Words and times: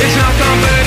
It's 0.00 0.16
not 0.16 0.32
confidential. 0.38 0.77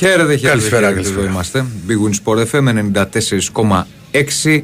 Χαίρετε, 0.00 0.22
χαίρετε. 0.22 0.48
Καλησπέρα, 0.48 0.80
χαίρετε, 0.80 0.94
καλησπέρα. 0.94 1.22
Εδώ 1.22 1.30
είμαστε. 1.30 1.64
Big 1.88 1.92
Win 1.92 2.14
Sport 2.24 2.38
FM 2.50 2.64
94,6. 4.52 4.62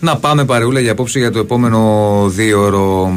Να 0.00 0.16
πάμε 0.16 0.44
παρεούλα 0.44 0.80
για 0.80 0.92
απόψε 0.92 1.18
για 1.18 1.30
το 1.30 1.38
επόμενο 1.38 2.24
δύο 2.28 2.62
ώρο. 2.62 3.12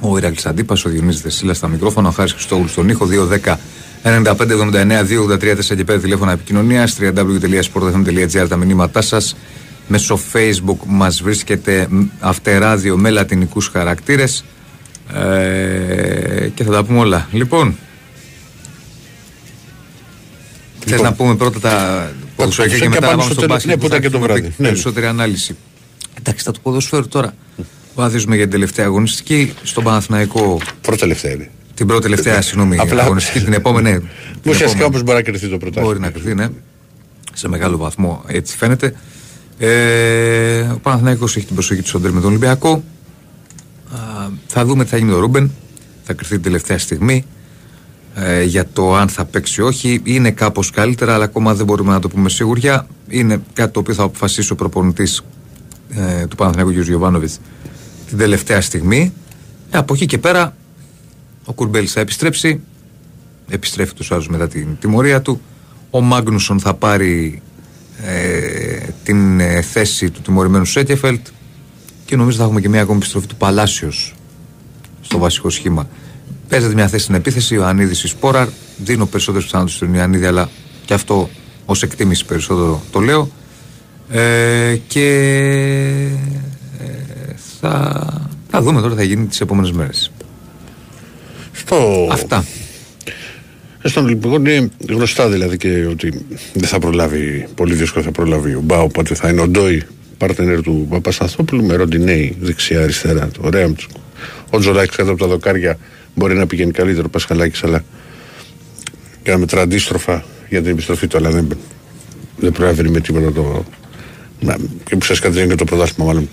Ο 0.00 0.16
Ηρακλής 0.16 0.46
Αντίπας, 0.46 0.84
ο 0.84 0.88
Διονύσης 0.88 1.22
Δεσίλας 1.22 1.56
στα 1.56 1.68
μικρόφωνα, 1.68 2.08
ο 2.08 2.10
Χάρης 2.10 2.32
Χριστόγλου 2.32 2.68
στον 2.68 2.88
ήχο, 2.88 3.06
210 3.06 3.58
95 4.02 4.54
79 4.54 5.04
283 5.04 5.54
4 5.54 5.76
και 5.76 5.84
5 5.84 6.00
τηλέφωνα 6.00 6.32
επικοινωνίας, 6.32 6.98
www.sportfm.gr 7.00 8.46
τα 8.48 8.56
μηνύματά 8.56 9.02
σας. 9.02 9.36
Μέσω 9.88 10.20
Facebook 10.32 10.78
μας 10.86 11.22
βρίσκεται 11.22 11.86
μ, 11.90 12.02
αυτεράδιο 12.20 12.96
με 12.96 13.10
λατινικούς 13.10 13.68
χαρακτήρες. 13.68 14.44
Ε, 15.14 16.48
και 16.54 16.64
θα 16.64 16.70
τα 16.70 16.84
πούμε 16.84 16.98
όλα. 16.98 17.28
Λοιπόν, 17.32 17.76
Θες 20.86 21.00
να 21.00 21.12
πούμε 21.12 21.36
πρώτα 21.36 21.60
τα 21.60 22.10
ποδοσφαιρικά 22.36 22.76
και 22.78 22.84
ποδοσφαιρικά 22.84 22.88
μετά 22.88 23.00
να 23.00 23.06
πάμε 23.06 23.16
πάμε 23.16 23.22
στο 23.22 23.32
στο 23.32 23.40
τέλος. 23.40 23.54
μπάσκετ. 23.54 23.70
Ναι, 23.70 23.76
που 23.80 23.86
ήταν 23.86 24.00
και 24.00 24.04
θα 24.06 24.10
το 24.10 24.16
έχουμε 24.18 24.32
βράδυ. 24.32 24.54
Ναι. 24.56 24.66
Περισσότερη 24.66 25.06
ανάλυση. 25.06 25.56
Εντάξει, 26.18 26.44
τα 26.44 26.52
του 26.52 26.60
ποδοσφαίρου 26.60 27.08
τώρα. 27.08 27.34
Βαδίζουμε 27.94 28.34
για 28.34 28.44
την 28.44 28.52
τελευταία 28.52 28.84
αγωνιστική. 28.86 29.52
Στον 29.62 29.84
Παναθηναϊκό 29.84 30.60
Πρώτη 30.80 30.98
τελευταία 31.00 31.32
είναι. 31.32 31.50
την 31.74 31.86
πρώτη 31.86 32.02
τελευταία, 32.02 32.42
συγγνώμη, 32.42 32.78
Απλά- 32.78 33.02
αγωνιστική. 33.04 33.44
Την 33.44 33.52
επόμενη. 33.52 33.90
την 33.98 34.08
Ουσιαστικά 34.50 34.70
επόμενη. 34.84 34.94
όμω 34.94 35.04
μπορεί 35.04 35.16
να 35.16 35.22
κρυθεί 35.22 35.48
το 35.48 35.56
πρωτάθλημα. 35.58 35.86
Μπορεί 35.86 36.00
να 36.00 36.10
κρυθεί, 36.10 36.34
ναι. 36.34 36.48
Σε 37.34 37.48
μεγάλο 37.48 37.76
βαθμό 37.76 38.22
έτσι 38.26 38.56
φαίνεται. 38.56 38.94
Ε, 39.58 40.60
ο 40.60 40.78
Παναθηναϊκός 40.82 41.36
έχει 41.36 41.46
την 41.46 41.54
προσοχή 41.54 41.82
του 41.82 41.88
στον 41.88 42.00
τέρμι 42.00 42.14
με 42.16 42.20
τον 42.22 42.30
Ολυμπιακό. 42.30 42.84
Α, 43.94 43.98
θα 44.46 44.64
δούμε 44.64 44.84
τι 44.84 44.90
θα 44.90 44.96
γίνει 44.96 45.08
με 45.08 45.14
τον 45.14 45.22
Ρούμπεν. 45.24 45.50
Θα 46.04 46.12
κρυθεί 46.12 46.32
την 46.34 46.42
τελευταία 46.42 46.78
στιγμή. 46.78 47.24
Ε, 48.16 48.42
για 48.42 48.66
το 48.72 48.94
αν 48.94 49.08
θα 49.08 49.24
παίξει 49.24 49.60
ή 49.60 49.64
όχι. 49.64 50.00
Είναι 50.04 50.30
κάπως 50.30 50.70
καλύτερα, 50.70 51.14
αλλά 51.14 51.24
ακόμα 51.24 51.54
δεν 51.54 51.66
μπορούμε 51.66 51.92
να 51.92 52.00
το 52.00 52.08
πούμε 52.08 52.28
σίγουρια. 52.28 52.86
Είναι 53.08 53.42
κάτι 53.52 53.72
το 53.72 53.80
οποίο 53.80 53.94
θα 53.94 54.02
αποφασίσει 54.02 54.52
ο 54.52 54.54
προπονητής 54.54 55.24
ε, 55.88 56.26
του 56.26 56.36
Παναθηναϊκού 56.36 56.80
κ. 56.80 56.84
Γιωβάνοβιτς 56.84 57.40
την 58.08 58.18
τελευταία 58.18 58.60
στιγμή. 58.60 59.12
Ε, 59.70 59.78
από 59.78 59.94
εκεί 59.94 60.06
και 60.06 60.18
πέρα 60.18 60.56
ο 61.44 61.52
Κουρμπέλης 61.52 61.92
θα 61.92 62.00
επιστρέψει. 62.00 62.60
Επιστρέφει 63.48 63.94
τους 63.94 64.12
άλλους 64.12 64.28
μετά 64.28 64.48
την 64.48 64.76
τιμωρία 64.80 65.22
του. 65.22 65.40
Ο 65.90 66.00
Μάγνουσον 66.00 66.60
θα 66.60 66.74
πάρει 66.74 67.42
ε, 68.02 68.78
την 69.02 69.40
ε, 69.40 69.60
θέση 69.60 70.10
του 70.10 70.20
τιμωρημένου 70.20 70.64
Σέκεφελτ 70.64 71.26
και 72.04 72.16
νομίζω 72.16 72.36
θα 72.36 72.44
έχουμε 72.44 72.60
και 72.60 72.68
μια 72.68 72.82
ακόμη 72.82 72.96
επιστροφή 72.96 73.26
του 73.26 73.36
Παλάσιος 73.36 74.14
στο 75.00 75.18
βασικό 75.18 75.50
σχήμα. 75.50 75.88
Παίζεται 76.48 76.74
μια 76.74 76.88
θέση 76.88 77.02
στην 77.02 77.14
επίθεση, 77.14 77.54
ο 77.54 77.60
Ιωαννίδης 77.60 78.04
η 78.04 78.08
Σπόραρ. 78.08 78.48
Δίνω 78.76 79.06
περισσότερες 79.06 79.44
πιθανότητες 79.44 79.76
στον 79.76 79.94
Ιωαννίδη, 79.94 80.26
αλλά 80.26 80.48
και 80.84 80.94
αυτό 80.94 81.30
ως 81.64 81.82
εκτίμηση 81.82 82.24
περισσότερο 82.24 82.82
το 82.90 83.00
λέω. 83.00 83.30
Ε, 84.10 84.76
και 84.86 85.08
ε, 86.80 87.34
θα, 87.60 88.02
θα 88.50 88.62
δούμε 88.62 88.80
τώρα 88.80 88.92
τι 88.92 88.98
θα 88.98 89.06
γίνει 89.06 89.26
τις 89.26 89.40
επόμενες 89.40 89.72
μέρες. 89.72 90.12
Στο... 91.52 92.08
Αυτά. 92.10 92.44
Στον 93.82 94.04
Ολυμπιακό 94.04 94.36
είναι 94.36 94.68
γνωστά 94.88 95.28
δηλαδή 95.28 95.56
και 95.56 95.86
ότι 95.90 96.26
δεν 96.52 96.68
θα 96.68 96.78
προλάβει, 96.78 97.48
πολύ 97.54 97.74
δύσκολα 97.74 98.04
θα 98.04 98.10
προλάβει 98.10 98.54
ο 98.54 98.60
Μπάου, 98.60 98.84
οπότε 98.84 99.14
θα 99.14 99.28
είναι 99.28 99.40
ο 99.40 99.48
Ντόι, 99.48 99.82
πάρτενερ 100.18 100.60
του 100.60 100.86
Παπασταθόπουλου, 100.90 101.64
με 101.64 101.74
Ροντινέη 101.74 102.36
δεξιά-αριστερά, 102.40 103.28
το 103.28 103.48
Ρέαμτσουκ. 103.50 103.90
Ο 104.50 104.58
Τζολάκη 104.58 104.96
κάτω 104.96 105.10
από 105.10 105.20
τα 105.20 105.26
δοκάρια 105.26 105.78
μπορεί 106.14 106.34
να 106.34 106.46
πηγαίνει 106.46 106.72
καλύτερο 106.72 107.04
ο 107.06 107.10
Πασχαλάκης, 107.10 107.64
αλλά 107.64 107.84
και 109.22 109.30
να 109.30 109.38
μετρά 109.38 109.60
αντίστροφα 109.60 110.24
για 110.48 110.62
την 110.62 110.70
επιστροφή 110.70 111.06
του, 111.06 111.16
αλλά 111.16 111.30
δεν, 111.30 111.48
δεν 112.36 112.52
προλαβαίνει 112.52 112.88
με 112.90 113.00
τίποτα 113.00 113.32
το. 113.32 113.64
Να, 114.40 114.56
και 114.84 114.96
που 114.96 115.04
σας 115.04 115.18
κατηγορεί 115.20 115.48
και 115.48 115.54
το 115.54 115.64
πρωτάθλημα, 115.64 116.06
μάλλον. 116.12 116.28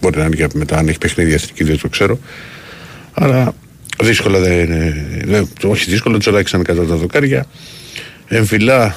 Μπορεί 0.00 0.18
να 0.18 0.24
είναι 0.24 0.36
και 0.36 0.46
μετά, 0.54 0.76
αν 0.76 0.88
έχει 0.88 0.98
παιχνίδια 0.98 1.34
εθνική, 1.34 1.64
δεν 1.64 1.78
το 1.80 1.88
ξέρω. 1.88 2.18
Αλλά 3.12 3.54
δύσκολα 4.02 4.38
δεν 4.38 4.52
είναι. 4.64 5.06
δεν- 5.24 5.48
όχι 5.64 5.90
δύσκολο, 5.90 6.18
Τζολάκη 6.18 6.50
είναι 6.54 6.64
κάτω 6.64 6.80
από 6.80 6.90
τα 6.90 6.96
δοκάρια. 6.96 7.46
Εμφυλά, 8.28 8.96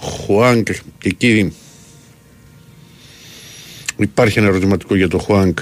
Χουάνκ 0.00 0.64
και 0.98 1.08
εκεί 1.08 1.52
υπάρχει 3.96 4.38
ένα 4.38 4.48
ερωτηματικό 4.48 4.96
για 4.96 5.08
το 5.08 5.18
Χουάνκ 5.18 5.58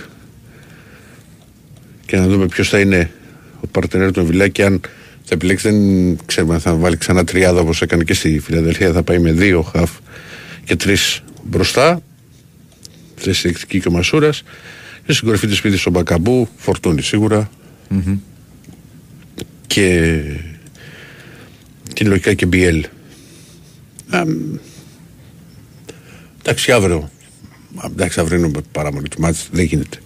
και 2.06 2.17
να 2.17 2.27
δούμε 2.27 2.47
ποιος 2.47 2.69
θα 2.69 2.81
είναι 2.81 3.11
ο 3.60 3.66
παρτενέρ 3.66 4.12
του 4.12 4.21
Εμφυλά 4.21 4.48
και 4.48 4.65
αν 4.65 4.81
θα 5.25 5.34
επιλέξει, 5.34 5.71
δεν 5.71 6.19
ξέρουμε 6.26 6.54
αν 6.54 6.60
θα 6.60 6.75
βάλει 6.75 6.97
ξανά 6.97 7.25
τριάδα 7.25 7.60
όπως 7.60 7.82
έκανε 7.82 8.04
και 8.04 8.15
στη 8.15 8.38
Φιλαδελφία. 8.38 8.93
Θα 8.93 9.03
πάει 9.03 9.19
με 9.19 9.32
δύο 9.32 9.62
χαφ 9.62 9.91
και 10.65 10.76
τρεις 10.76 11.22
μπροστά. 11.44 12.03
Θέση 13.16 13.49
εκτική 13.49 13.81
και 13.81 13.88
ο 13.88 13.91
Μασούρας. 13.91 14.43
Και 15.06 15.12
στην 15.12 15.26
κορυφή 15.26 15.47
της 15.47 15.56
σπίτι 15.56 15.82
ο 15.87 15.91
Μπακαμπού, 15.91 16.49
φορτούνη 16.56 17.03
σίγουρα. 17.03 17.50
Και. 19.66 20.20
και 21.93 22.05
λογικά 22.05 22.35
και 22.35 22.46
BL. 22.52 22.82
Α, 24.11 24.25
μ, 24.26 24.55
Εντάξει, 26.43 26.73
αύριο. 26.73 27.11
α, 27.76 27.87
Εντάξει, 27.90 28.20
αύριο 28.20 28.38
είναι 28.38 28.50
παραμονή 28.73 29.08
του 29.08 29.20
μάτς, 29.20 29.49
δεν 29.52 29.64
γίνεται. 29.64 29.99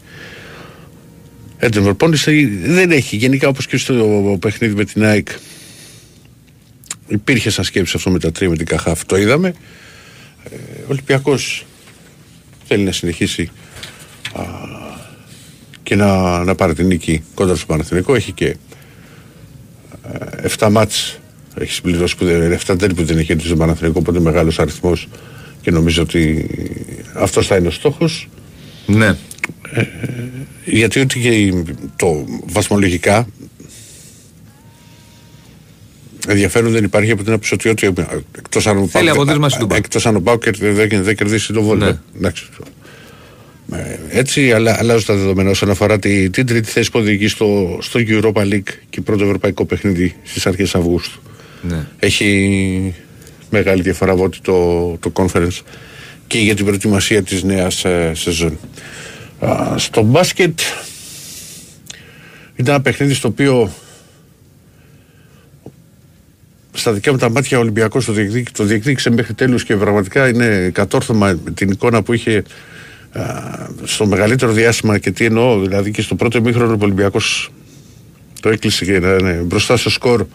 Έντον 1.59 1.83
προπόνηση 1.83 2.47
δεν 2.47 2.91
έχει. 2.91 3.17
Γενικά 3.17 3.49
όπως 3.49 3.67
και 3.67 3.77
στο 3.77 4.37
παιχνίδι 4.41 4.75
με 4.75 4.85
την 4.85 5.05
ΑΕΚ 5.05 5.29
υπήρχε 7.09 7.51
σαν 7.51 7.65
σκέψη 7.65 7.93
αυτό 7.97 8.11
με 8.11 8.19
τα 8.19 8.33
τρία 8.33 8.49
με 8.49 8.57
την 8.57 8.67
Καχάφ. 8.67 9.05
Το 9.05 9.17
είδαμε. 9.17 9.55
Ε, 10.51 10.55
ο 10.83 10.87
Ολυμπιακός 10.89 11.67
θέλει 12.67 12.85
να 12.85 12.93
συνεχίσει 12.93 13.51
α, 14.33 14.43
και 15.83 15.95
να, 15.95 16.39
να 16.45 16.55
πάρει 16.55 16.75
την 16.75 16.87
νίκη 16.87 17.23
κόντρα 17.35 17.57
στο 17.57 17.67
Παναθηνικό. 17.67 18.15
Έχει 18.15 18.33
και 18.33 18.57
ε, 20.43 20.49
7 20.59 20.69
μάτς 20.71 21.19
έχει 21.61 21.73
συμπληρώσει 21.73 22.17
που 22.17 22.25
δεν, 22.25 22.59
7 22.67 22.79
τέλη 22.79 22.95
που 22.95 23.05
δεν 23.05 23.19
έχει 23.19 23.33
έρθει 23.33 23.47
στο 23.47 23.57
Παναθηνικό, 23.57 23.99
οπότε 24.01 24.21
μεγάλος 24.21 24.59
αριθμός 24.59 25.09
και 25.61 25.71
νομίζω 25.71 26.03
ότι 26.03 26.47
αυτός 27.15 27.47
θα 27.47 27.57
είναι 27.57 27.69
ο 27.69 27.71
στόχος. 27.71 28.29
Ναι. 28.87 29.17
Γιατί 30.65 31.01
ότι 31.01 31.21
και 31.21 31.29
η- 31.29 31.65
το 31.97 32.25
βαθμολογικά 32.47 33.27
ενδιαφέρον 36.29 36.73
δεν 36.73 36.85
υπάρχει 36.85 37.11
από 37.11 37.23
την 37.23 37.33
άποψη 37.33 37.55
ότι 37.55 37.69
ότι 37.69 37.93
εκτός 38.39 38.67
αν 38.67 38.77
ο 38.77 38.87
Θέλει 38.87 38.91
Πάουκ- 39.05 39.11
αποτέλεσμα 39.11 39.49
στην 39.49 39.61
Τούμπα. 39.61 39.77
εκτός 39.77 40.07
αν 40.07 40.17
ο 40.17 40.21
Πάουκ 40.21 40.57
δεν, 40.57 41.03
δεν 41.03 41.17
κερδίσει 41.17 41.53
το 41.53 41.63
βόλιο. 41.63 41.87
Ναι. 41.87 41.99
Εντάξει. 42.17 42.47
Ε, 43.73 43.99
έτσι, 44.19 44.53
αλλά 44.53 44.77
αλλάζουν 44.79 45.05
τα 45.07 45.15
δεδομένα 45.15 45.51
όσον 45.51 45.71
αφορά 45.71 45.99
τη, 45.99 46.31
την 46.31 46.47
τρίτη 46.47 46.71
θέση 46.71 46.91
που 46.91 46.99
οδηγεί 46.99 47.29
στο, 47.29 47.79
στο 47.83 48.01
Europa 48.07 48.43
League 48.53 48.69
και 48.91 49.01
πρώτο 49.01 49.25
ευρωπαϊκό 49.25 49.65
παιχνίδι 49.65 50.15
στις 50.23 50.47
αρχές 50.47 50.75
Αυγούστου. 50.75 51.21
Ναι. 51.63 51.87
Έχει 51.99 52.95
μεγάλη 53.51 53.83
διαφορά 53.83 54.13
από 54.13 54.23
ότι 54.25 54.39
το, 54.43 54.97
το 55.01 55.13
conference 55.15 55.59
και 56.27 56.39
για 56.39 56.55
την 56.55 56.65
προετοιμασία 56.65 57.23
της 57.23 57.43
νέας 57.43 57.85
ε, 57.85 58.13
σεζόν. 58.15 58.59
Α, 59.39 59.79
στο 59.79 60.03
μπάσκετ 60.03 60.61
ήταν 62.57 62.75
ένα 62.75 62.83
παιχνίδι 62.83 63.15
στο 63.15 63.29
οποίο 63.29 63.73
στα 66.73 66.93
δικά 66.93 67.13
μου 67.13 67.19
τα 67.19 67.31
μάτια 67.31 67.59
ο 67.59 67.61
Ολυμπιακός 67.61 68.05
το, 68.05 68.13
διεκδίκη, 68.13 68.53
το 68.53 68.65
διεκδίκησε 68.65 69.11
μέχρι 69.11 69.35
τέλους 69.35 69.65
και 69.65 69.77
πραγματικά 69.77 70.29
είναι 70.29 70.71
κατόρθωμα 70.73 71.39
με 71.45 71.51
την 71.51 71.71
εικόνα 71.71 72.03
που 72.03 72.13
είχε 72.13 72.43
α, 73.13 73.23
στο 73.85 74.07
μεγαλύτερο 74.07 74.53
διάστημα 74.53 74.99
και 74.99 75.11
τι 75.11 75.25
εννοώ 75.25 75.61
δηλαδή 75.61 75.91
και 75.91 76.03
στο 76.03 76.15
πρώτο 76.15 76.39
ημίχρονο 76.39 76.73
ο 76.73 76.79
Ολυμπιακός 76.81 77.53
το 78.41 78.49
έκλεισε 78.49 78.85
και 78.85 78.99
ναι, 78.99 79.17
ναι, 79.17 79.33
μπροστά 79.33 79.77
στο 79.77 79.91
σκορ 79.91 80.27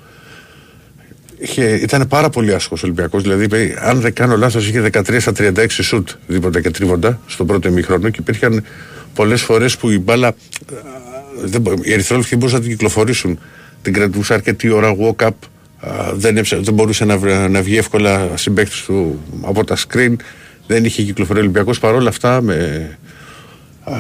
είχε, 1.40 1.64
ήταν 1.76 2.08
πάρα 2.08 2.30
πολύ 2.30 2.54
άσχος 2.54 2.82
ο 2.84 2.86
Ολυμπιακός. 2.86 3.22
Δηλαδή, 3.22 3.44
είπε, 3.44 3.76
αν 3.80 4.00
δεν 4.00 4.14
κάνω 4.14 4.38
λάθος, 4.38 4.68
είχε 4.68 4.82
13 4.82 5.20
στα 5.20 5.32
36 5.38 5.66
σουτ 5.70 6.10
δίποτα 6.28 6.62
και 6.62 6.70
τρίβοντα 6.70 7.20
στο 7.28 7.46
πρώτο 7.46 7.68
ημίχρονο 7.68 8.10
και 8.10 8.18
υπήρχαν 8.20 8.64
πολλές 9.14 9.42
φορές 9.42 9.78
που 9.78 9.90
η 9.90 10.00
μπάλα. 10.00 10.28
α, 10.28 10.34
Δεν, 11.44 11.62
μπο- 11.62 11.74
οι 11.82 11.94
ερυθρόλεπτοι 11.94 12.30
δεν 12.30 12.40
μπορούσαν 12.40 12.60
να 12.60 12.66
την 12.68 12.76
κυκλοφορήσουν. 12.78 13.40
Την 13.82 13.94
κρατούσε 13.94 14.34
αρκετή 14.34 14.70
ώρα 14.70 14.96
walk-up. 15.02 15.30
α, 15.80 16.14
Δεν, 16.14 16.38
έψα- 16.38 16.60
δεν 16.62 16.74
μπορούσε 16.74 17.06
να, 17.06 17.18
βρε- 17.18 17.50
να 17.50 17.62
βγει 17.62 17.78
εύκολα 17.78 18.30
συμπαίκτης 18.38 18.82
του 18.82 19.20
από 19.42 19.64
τα 19.64 19.78
screen. 19.78 20.16
Δεν 20.68 20.86
είχε 20.86 21.04
κυκλοφορεί 21.04 21.40
ο 21.40 21.42
Ολυμπιακός. 21.42 21.80
Παρ' 21.80 21.94
όλα 21.94 22.10
αυτά, 22.10 22.42
με, 22.42 22.98
α, 23.84 23.94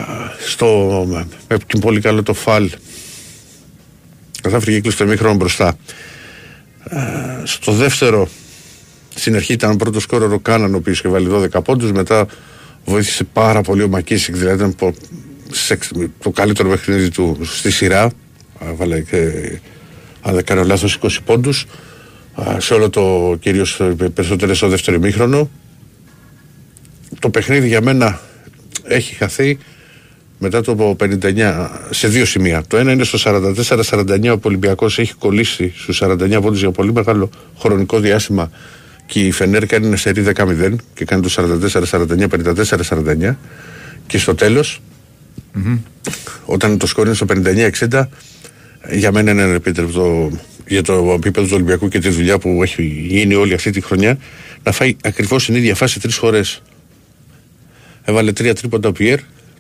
στο, 0.48 1.06
με, 1.10 1.28
με 1.50 1.58
την 1.68 1.80
πολύ 1.80 2.02
καλό 2.02 2.24
το 2.24 2.34
φαλ. 2.34 2.70
Καθάφηκε 4.42 4.72
κύκλο 4.72 4.92
στο 4.92 5.04
ημίχρονο 5.04 5.36
μπροστά. 5.36 5.78
Στο 7.44 7.72
δεύτερο, 7.72 8.28
στην 9.16 9.36
αρχή 9.36 9.54
ήταν 9.54 9.72
ο 9.72 9.76
πρώτο 9.76 10.00
σκόρερ 10.00 10.32
ο 10.34 10.40
Κάναν, 10.40 10.74
ο 10.74 10.78
οποίος 10.78 11.00
είχε 11.00 11.10
βάλει 11.10 11.28
12 11.32 11.64
πόντους. 11.64 11.92
Μετά 11.92 12.26
βοήθησε 12.86 13.24
πάρα 13.24 13.62
πολύ 13.62 13.84
ο 13.84 13.88
Μακίσικ, 13.88 14.36
δηλαδή 14.36 14.56
ήταν 14.56 14.76
πο- 14.76 14.94
σε- 15.52 15.78
το 16.24 16.30
καλύτερο 16.30 16.70
παιχνίδι 16.70 17.10
του 17.10 17.38
στη 17.44 17.72
σειρά. 17.72 18.04
Α, 18.04 18.12
Βάλε 18.76 19.02
και, 19.02 19.18
αν 20.22 20.34
δεν 20.36 20.44
κάνω 20.46 20.64
λάθος, 20.64 20.94
20 21.02 21.22
πόντους. 21.26 21.66
Σε 22.58 22.74
όλο 22.74 22.90
το 22.90 23.36
κυρίως 23.40 23.82
περισσότερο 24.14 24.54
στο 24.54 24.68
δεύτερο 24.68 24.98
ημίχρονο. 24.98 25.50
Το 27.20 27.30
παιχνίδι 27.30 27.68
για 27.68 27.82
μένα 27.82 28.20
έχει 28.84 29.16
χαθεί 29.16 29.58
μετά 30.40 30.62
το 30.62 30.96
59 31.00 31.68
σε 31.90 32.08
δύο 32.08 32.26
σημεία. 32.26 32.64
Το 32.68 32.78
ένα 32.78 32.92
είναι 32.92 33.04
στο 33.04 33.44
44-49 33.90 34.36
ο 34.36 34.40
Ολυμπιακός 34.42 35.00
έχει 35.00 35.14
κολλήσει 35.14 35.74
στους 35.76 36.02
49 36.04 36.40
πόντους 36.42 36.60
για 36.60 36.72
πολύ 36.72 36.94
μεγάλο 36.94 37.30
χρονικό 37.58 38.00
διάστημα 38.00 38.52
και 39.06 39.20
η 39.20 39.32
Φενέρ 39.32 39.66
κάνει 39.66 39.86
ένα 39.86 39.96
σερί 39.96 40.24
10-0 40.36 40.76
και 40.94 41.06
κάνει 41.06 41.22
το 41.22 41.60
44-49, 41.92 42.28
54-49 43.30 43.36
και 44.08 44.18
στο 44.18 44.36
τελος 44.36 44.82
όταν 46.46 46.78
το 46.78 46.88
σκορ 46.88 47.06
είναι 47.06 47.16
στο 47.16 47.26
59-60 47.90 48.04
για 48.92 49.12
μένα 49.12 49.32
είναι 49.32 49.42
ανεπίτρεπτο 49.42 50.32
για 50.68 50.84
το 50.84 51.14
επίπεδο 51.16 51.48
του 51.48 51.54
Ολυμπιακού 51.56 51.88
και 51.88 52.00
τη 52.00 52.10
δουλειά 52.10 52.38
που 52.38 52.64
έχει 52.64 52.84
γίνει 52.84 53.34
όλη 53.34 53.54
αυτή 53.54 53.72
τη 53.72 53.82
χρονιά 53.82 54.18
να 54.64 54.72
φάει 54.72 54.96
ακριβώς 55.04 55.46
την 55.46 55.56
ίδια 55.56 55.76
φάση 55.76 56.00
τρεις 56.00 56.16
φορές. 56.16 56.62
Έβαλε 58.04 58.32
τρία 58.32 58.56
τρίποντα 58.56 58.90
ο 58.90 58.92
Πιέρ, 58.92 59.20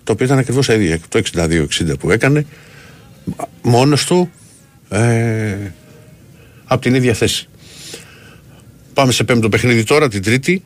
το 0.10 0.16
οποίο 0.16 0.26
ήταν 0.26 0.38
ακριβώς 0.38 0.66
τα 0.66 0.74
ίδια. 0.74 1.00
Το 1.10 1.22
62-60 1.34 2.00
που 2.00 2.12
έκανε, 2.12 2.46
μόνος 3.62 4.06
του 4.06 4.32
ε, 4.90 5.56
από 6.66 6.82
την 6.82 6.96
ίδια 6.96 7.14
θέση. 7.14 7.48
Πάμε 8.94 9.12
σε 9.12 9.24
πέμπτο 9.24 9.50
παιχνίδι 9.50 9.84
τώρα, 9.84 10.10
την 10.10 10.24
Τρίτη, 10.24 10.64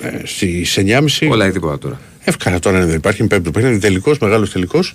ε, 0.00 0.20
στις 0.24 0.78
9.30. 0.78 1.28
Όλα 1.28 1.46
ή 1.46 1.50
τίποτα 1.50 1.78
τώρα. 1.78 2.00
Εύκολα 2.24 2.58
τώρα 2.58 2.86
δεν 2.86 2.96
υπάρχει 2.96 3.26
πέμπτο 3.26 3.50
παιχνίδι. 3.50 3.78
Τελικός, 3.78 4.18
μεγάλος 4.18 4.50
τελικός. 4.50 4.94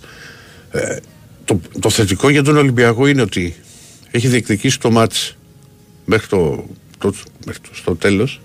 Ε, 0.71 0.97
το, 1.45 1.59
το 1.79 1.89
θετικό 1.89 2.29
για 2.29 2.43
τον 2.43 2.57
Ολυμπιακό 2.57 3.07
είναι 3.07 3.21
ότι 3.21 3.55
έχει 4.11 4.27
διεκδικήσει 4.27 4.79
το 4.79 4.91
μάτς 4.91 5.37
μέχρι 6.05 6.27
το, 6.27 6.65
το, 6.97 7.13
μέχρι 7.45 7.61
το 7.61 7.69
στο 7.73 7.95
τέλος 7.95 8.41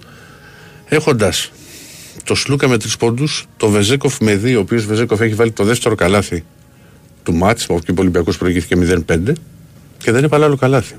έχοντας 0.88 1.52
το 2.24 2.34
Σλούκα 2.34 2.68
με 2.68 2.78
τρεις 2.78 2.96
πόντους 2.96 3.46
το 3.56 3.68
Βεζέκοφ 3.68 4.20
με 4.20 4.36
δύο 4.36 4.58
ο 4.58 4.60
οποίος 4.60 4.86
Βεζέκοφ 4.86 5.20
έχει 5.20 5.34
βάλει 5.34 5.52
το 5.52 5.64
δεύτερο 5.64 5.94
καλάθι 5.94 6.44
του 7.22 7.34
μάτς 7.34 7.64
από 7.64 7.74
εκεί 7.74 7.86
που 7.86 7.94
ο 7.98 8.00
Ολυμπιακός 8.00 8.38
προηγήθηκε 8.38 9.02
0-5 9.06 9.32
και 9.98 10.12
δεν 10.12 10.24
έβαλε 10.24 10.44
άλλο 10.44 10.56
καλάθι 10.56 10.94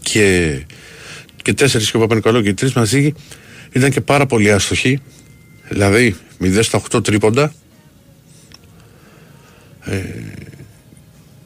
και, 0.00 0.58
και 1.42 1.54
τέσσερις 1.54 1.90
και 1.90 1.96
ο 1.96 2.00
Παπα-Νικολάου 2.00 2.42
και 2.42 2.48
οι 2.48 2.54
τρεις 2.54 2.72
μαζί 2.72 3.14
ήταν 3.72 3.90
και 3.90 4.00
πάρα 4.00 4.26
πολύ 4.26 4.52
άστοχοι 4.52 5.00
δηλαδή 5.68 6.16
0 6.40 6.58
στα 6.62 6.82
8 6.90 7.04
τρίποντα 7.04 7.52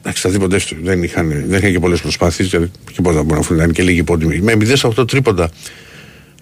Εντάξει, 0.07 0.25
τα 0.25 0.29
δίποντά 0.29 0.57
του 0.57 0.77
δεν 0.81 1.03
είχαν, 1.03 1.29
δεν 1.29 1.57
είχαν 1.57 1.71
και 1.71 1.79
πολλές 1.79 2.01
προσπάθειες. 2.01 2.49
Δηλαδή, 2.49 2.71
και 2.91 3.01
πόσα 3.01 3.23
μπορεί 3.23 3.39
να 3.39 3.41
φύγουν, 3.41 3.57
ήταν 3.57 3.73
και 3.73 3.83
λίγοι 3.83 4.03
πόντοι. 4.03 4.41
Με 4.41 4.53
0 4.53 4.71
στα 4.75 4.89
8 4.97 5.07
τρίποντα 5.07 5.49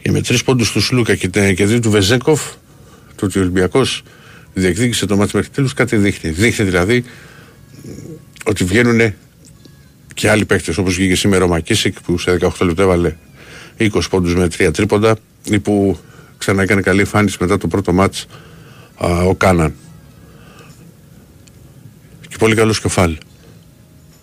και 0.06 0.12
με 0.12 0.22
τρεις 0.22 0.44
πόντους 0.44 0.72
του 0.72 0.82
Σλούκα 0.82 1.16
και, 1.16 1.30
τε- 1.30 1.56
και 1.56 1.66
δύο 1.66 1.80
του 1.80 1.90
Βεζέκοφ, 1.90 2.42
το 3.16 3.26
ότι 3.26 3.38
ο 3.40 3.42
Ολυμπιακός 3.42 4.04
διεκδίκησε 4.54 5.06
το 5.06 5.18
μάτι 5.18 5.36
μέχρι 5.36 5.50
τέλους, 5.52 5.74
κάτι 5.74 5.96
δείχνει. 5.96 6.30
Δείχνει 6.32 6.66
δηλαδή 6.66 7.04
μ, 7.84 7.90
ότι 8.46 8.64
βγαίνουν 8.64 9.14
και 10.14 10.30
άλλοι 10.30 10.46
παίκτες 10.46 10.78
όπως 10.78 10.96
βγήκε 10.96 11.16
σήμερα 11.16 11.44
ο 11.44 11.48
Μακίσικ 11.48 12.02
που 12.02 12.18
σε 12.18 12.38
18 12.42 12.50
λεπτά 12.66 12.82
έβαλε 12.84 13.16
20 13.78 13.88
πόντους 14.10 14.36
με 14.36 14.48
3 14.58 14.70
τρίποντα 14.74 15.18
ή 15.44 15.60
που 15.60 15.98
ξανά 16.38 16.62
έκανε 16.64 16.82
καλή 16.82 17.00
εμφάνιση 17.00 17.38
μετά 17.40 17.58
το 17.58 17.68
πρώτο 17.68 17.94
μάτς 17.94 18.26
α, 18.98 19.22
ο 19.24 19.36
Κάναν. 19.36 19.74
Και 22.28 22.36
πολύ 22.40 22.56
καλός 22.56 22.76
σκεφάλ. 22.76 23.18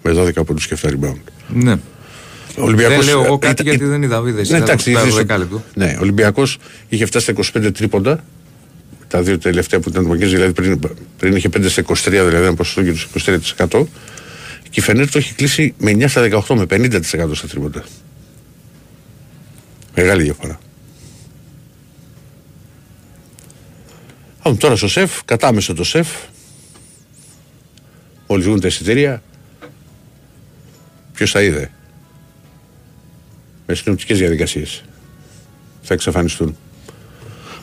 Με 0.02 0.12
12 0.16 0.46
πόντους 0.46 0.66
και 0.66 0.76
7 0.82 0.88
rebound. 0.88 1.20
Ναι. 1.48 1.76
Ο 2.58 2.62
Ολυμπιακός, 2.64 2.96
Δεν 2.96 3.14
λέω 3.14 3.24
εγώ 3.24 3.34
ε, 3.34 3.38
κάτι 3.38 3.52
ήταν- 3.62 3.66
γιατί 3.66 3.84
δεν 3.84 4.02
είδα 4.02 4.20
βίδες. 4.20 4.48
Ναι, 4.50 4.56
Είδα 4.56 4.64
εντάξει, 4.66 4.92
το 4.92 5.00
είδες- 5.00 5.14
δεκάλεπτο. 5.14 5.62
Ναι, 5.74 5.94
ο 5.96 6.00
Ολυμπιακός 6.00 6.58
είχε 6.88 7.06
φτάσει 7.06 7.24
στα 7.24 7.32
25 7.32 7.72
τρίποντα. 7.72 8.24
Τα 9.08 9.22
δύο 9.22 9.38
τελευταία 9.38 9.80
που 9.80 9.88
ήταν 9.88 10.02
το 10.02 10.08
Μακίζη, 10.08 10.34
δηλαδή 10.34 10.52
πριν, 10.52 10.78
πριν 11.18 11.36
είχε 11.36 11.48
5 11.48 11.68
στα 11.68 11.80
23, 11.80 11.94
δηλαδή 12.10 12.46
ένα 12.46 12.54
ποσοστό 12.54 12.80
γύρω 12.82 12.96
στο 12.96 13.08
23%. 13.12 13.86
Και 14.62 14.80
η 14.80 14.82
Φενέρ 14.82 15.10
το 15.10 15.18
έχει 15.18 15.34
κλείσει 15.34 15.74
με 15.78 15.90
9 15.90 16.08
στα 16.08 16.20
18, 16.20 16.54
με 16.54 16.66
50% 16.70 17.00
στα 17.34 17.46
τρίποντα. 17.48 17.82
Μεγάλη 19.94 20.22
διαφορά. 20.22 20.58
Πάμε 24.42 24.56
τώρα 24.56 24.76
στο 24.76 24.88
σεφ, 24.88 25.24
κατάμεσο 25.24 25.74
το 25.74 25.84
σεφ. 25.84 26.08
Μόλι 28.26 28.42
βγουν 28.42 28.60
τα 28.60 28.66
εισιτήρια. 28.66 29.22
Ποιος 31.12 31.32
τα 31.32 31.42
είδε; 31.42 31.70
Με 33.72 33.78
συνοπτικέ 33.78 34.14
διαδικασίες. 34.14 34.82
Θα 35.82 35.94
εξαφανιστούν. 35.94 36.56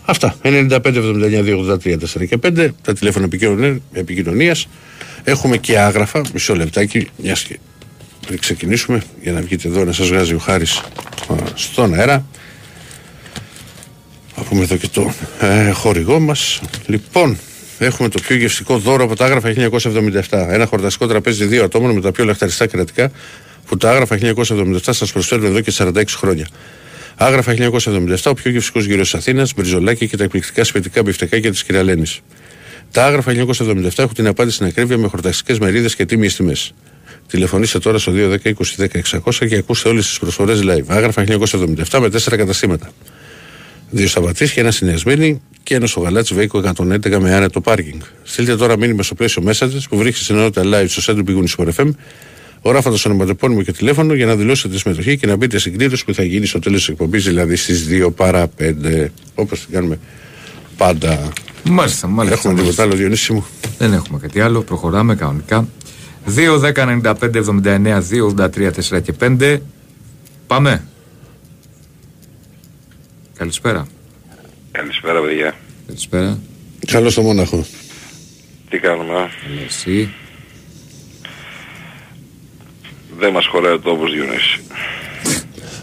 Αυτά. 0.06 0.36
95, 0.42 0.82
79, 0.84 1.44
283, 1.44 1.98
4 1.98 2.26
και 2.28 2.38
5. 2.38 2.70
Τα 2.82 2.94
τηλέφωνα 2.94 3.28
επικοινωνία. 3.94 4.56
Έχουμε 5.24 5.58
και 5.58 5.80
Άγραφα. 5.80 6.22
Μισό 6.34 6.56
λεπτάκι. 6.56 7.10
Μιας 7.18 7.44
και 7.44 7.60
πριν 8.26 8.40
ξεκινήσουμε, 8.40 9.02
για 9.22 9.32
να 9.32 9.42
βγείτε 9.42 9.68
εδώ 9.68 9.84
να 9.84 9.92
σας 9.92 10.08
βγάζει 10.08 10.34
ο 10.34 10.38
Χάρης 10.38 10.82
στον 11.54 11.94
αέρα. 11.94 12.26
Θα 14.36 14.44
πούμε 14.44 14.62
εδώ 14.62 14.76
και 14.76 14.88
το 14.88 15.14
ε, 15.40 15.72
χορηγό 15.72 16.20
μας. 16.20 16.62
Λοιπόν, 16.86 17.38
έχουμε 17.80 18.10
το 18.10 18.20
πιο 18.20 18.36
γευστικό 18.36 18.78
δώρο 18.78 19.04
από 19.04 19.16
τα 19.16 19.26
Άγραφα 19.26 19.54
1977. 20.30 20.48
Ένα 20.50 20.66
χορταστικό 20.66 21.08
τραπέζι 21.08 21.46
δύο 21.46 21.64
ατόμων 21.64 21.92
με 21.92 22.02
τα 22.02 22.12
πιο 22.12 22.26
λαχταριστά 22.26 22.68
κρεατικά 22.68 23.12
που 23.70 23.78
τα 23.78 23.90
Άγραφα 23.90 24.18
1977 24.36 24.80
σας 24.84 25.12
προσφέρουν 25.12 25.46
εδώ 25.46 25.62
και 25.62 25.74
46 25.78 26.04
χρόνια. 26.08 26.48
Άγραφα 27.16 27.54
1977, 27.54 28.16
ο 28.26 28.34
πιο 28.34 28.52
γευστικός 28.52 28.86
γύρος 28.86 29.12
της 29.12 29.20
Αθήνας, 29.20 29.54
μπριζολάκι 29.54 30.08
και 30.08 30.18
τα 30.18 30.24
εκπληκτικά 30.24 30.64
σπιτικά 30.64 31.04
μπιφτεκάκια 31.04 31.52
της 31.52 31.64
κυρίας 31.66 31.83
Ελένης. 31.83 32.04
Τα 32.92 33.06
άγραφα 33.06 33.32
1977 33.32 34.04
έχουν 34.04 34.14
την 34.14 34.28
απάντηση 34.28 34.56
στην 34.56 34.68
ακρίβεια 34.68 34.98
με 34.98 35.08
χορταστικές 35.08 35.60
μερίδες 35.60 35.96
και 35.96 36.06
τίμιες 36.06 36.36
τιμές. 36.36 36.74
Τηλεφωνήστε 37.28 37.80
τώρα 37.80 37.98
στο 37.98 38.12
210 38.12 38.54
2010 38.78 38.88
600 39.24 39.48
και 39.48 39.56
ακούστε 39.56 39.90
όλες 39.90 40.08
τις 40.08 40.20
προσφορές 40.20 40.62
live. 40.64 40.84
Άγραφα 40.88 41.24
1977 41.24 42.00
με 42.00 42.10
τέσσερα 42.10 42.38
καταστήματα. 42.38 42.92
Δύο 43.90 44.08
σταματή 44.08 44.50
και 44.50 44.60
ένα 44.60 44.72
συνδυασμένη 44.72 45.42
και 45.64 45.76
ένα 45.76 45.88
στο 45.88 46.00
γαλάτσι 46.00 46.34
Βέικο 46.34 46.62
111 46.78 47.18
με 47.20 47.34
άνετο 47.34 47.62
πάρκινγκ. 47.62 48.02
Στείλτε 48.24 48.56
τώρα 48.56 48.78
μήνυμα 48.78 49.04
στο 49.04 49.16
πλαίσιο 49.16 49.44
Messages 49.46 49.84
που 49.90 49.98
βρίσκεται 49.98 50.24
στην 50.24 50.36
ενότητα 50.36 50.62
live 50.66 50.88
στο 50.88 51.14
site 51.14 51.16
του 51.16 51.24
πηγούνι 51.24 51.48
Sport 51.58 51.68
FM, 51.76 51.90
οράφοντα 52.62 52.98
ονοματεπώνυμο 53.06 53.62
και 53.62 53.72
τηλέφωνο 53.72 54.14
για 54.14 54.26
να 54.26 54.36
δηλώσετε 54.36 54.74
τη 54.74 54.80
συμμετοχή 54.80 55.18
και 55.18 55.28
να 55.28 55.36
μπείτε 55.36 55.58
στην 55.58 55.78
κλήρωση 55.78 56.06
που 56.06 56.14
θα 56.14 56.24
γίνει 56.24 56.46
στο 56.46 56.60
τέλος 56.60 56.80
της 56.80 56.90
εκπομπής, 56.90 57.24
δηλαδή 57.24 57.56
στις 57.56 57.88
2 57.90 58.12
παρά 58.16 58.48
5. 58.60 59.06
Όπως 59.36 59.60
την 59.60 59.74
κάνουμε 59.74 60.00
πάντα. 60.78 61.32
Μάλιστα, 61.64 62.08
μάλιστα. 62.08 62.38
Έχουμε 62.38 62.54
μάλιστα. 62.54 62.72
τίποτα 62.72 62.84
άλλο, 62.84 62.94
Διονύση 62.96 63.34
μου; 63.34 63.46
Δεν 63.78 63.94
έχουμε 63.94 64.20
κάτι 64.20 64.42
άλλο. 64.42 64.62
Προχωράμε 64.62 65.16
κανονικά. 65.16 65.68
2, 66.26 66.60
10, 66.60 66.86
95, 66.86 67.40
79, 67.40 68.02
2, 68.02 68.26
83, 68.26 68.72
4 68.72 69.02
και 69.02 69.14
5. 69.20 69.58
Πάμε. 70.48 70.84
Καλησπέρα. 73.38 73.88
Καλησπέρα, 74.72 75.22
παιδιά. 75.22 75.56
Καλησπέρα. 75.88 76.40
Καλό 76.88 77.10
στο 77.10 77.22
Μόναχο. 77.22 77.66
Τι 78.70 78.78
κάνουμε, 78.78 79.14
α; 79.14 79.16
Καλά, 79.16 79.62
εσύ. 79.68 80.14
Δεν 83.20 83.32
μας 83.32 83.46
χωράει 83.46 83.74
ο 83.74 83.80
τόπος, 83.80 84.12
Διονύσης. 84.14 84.60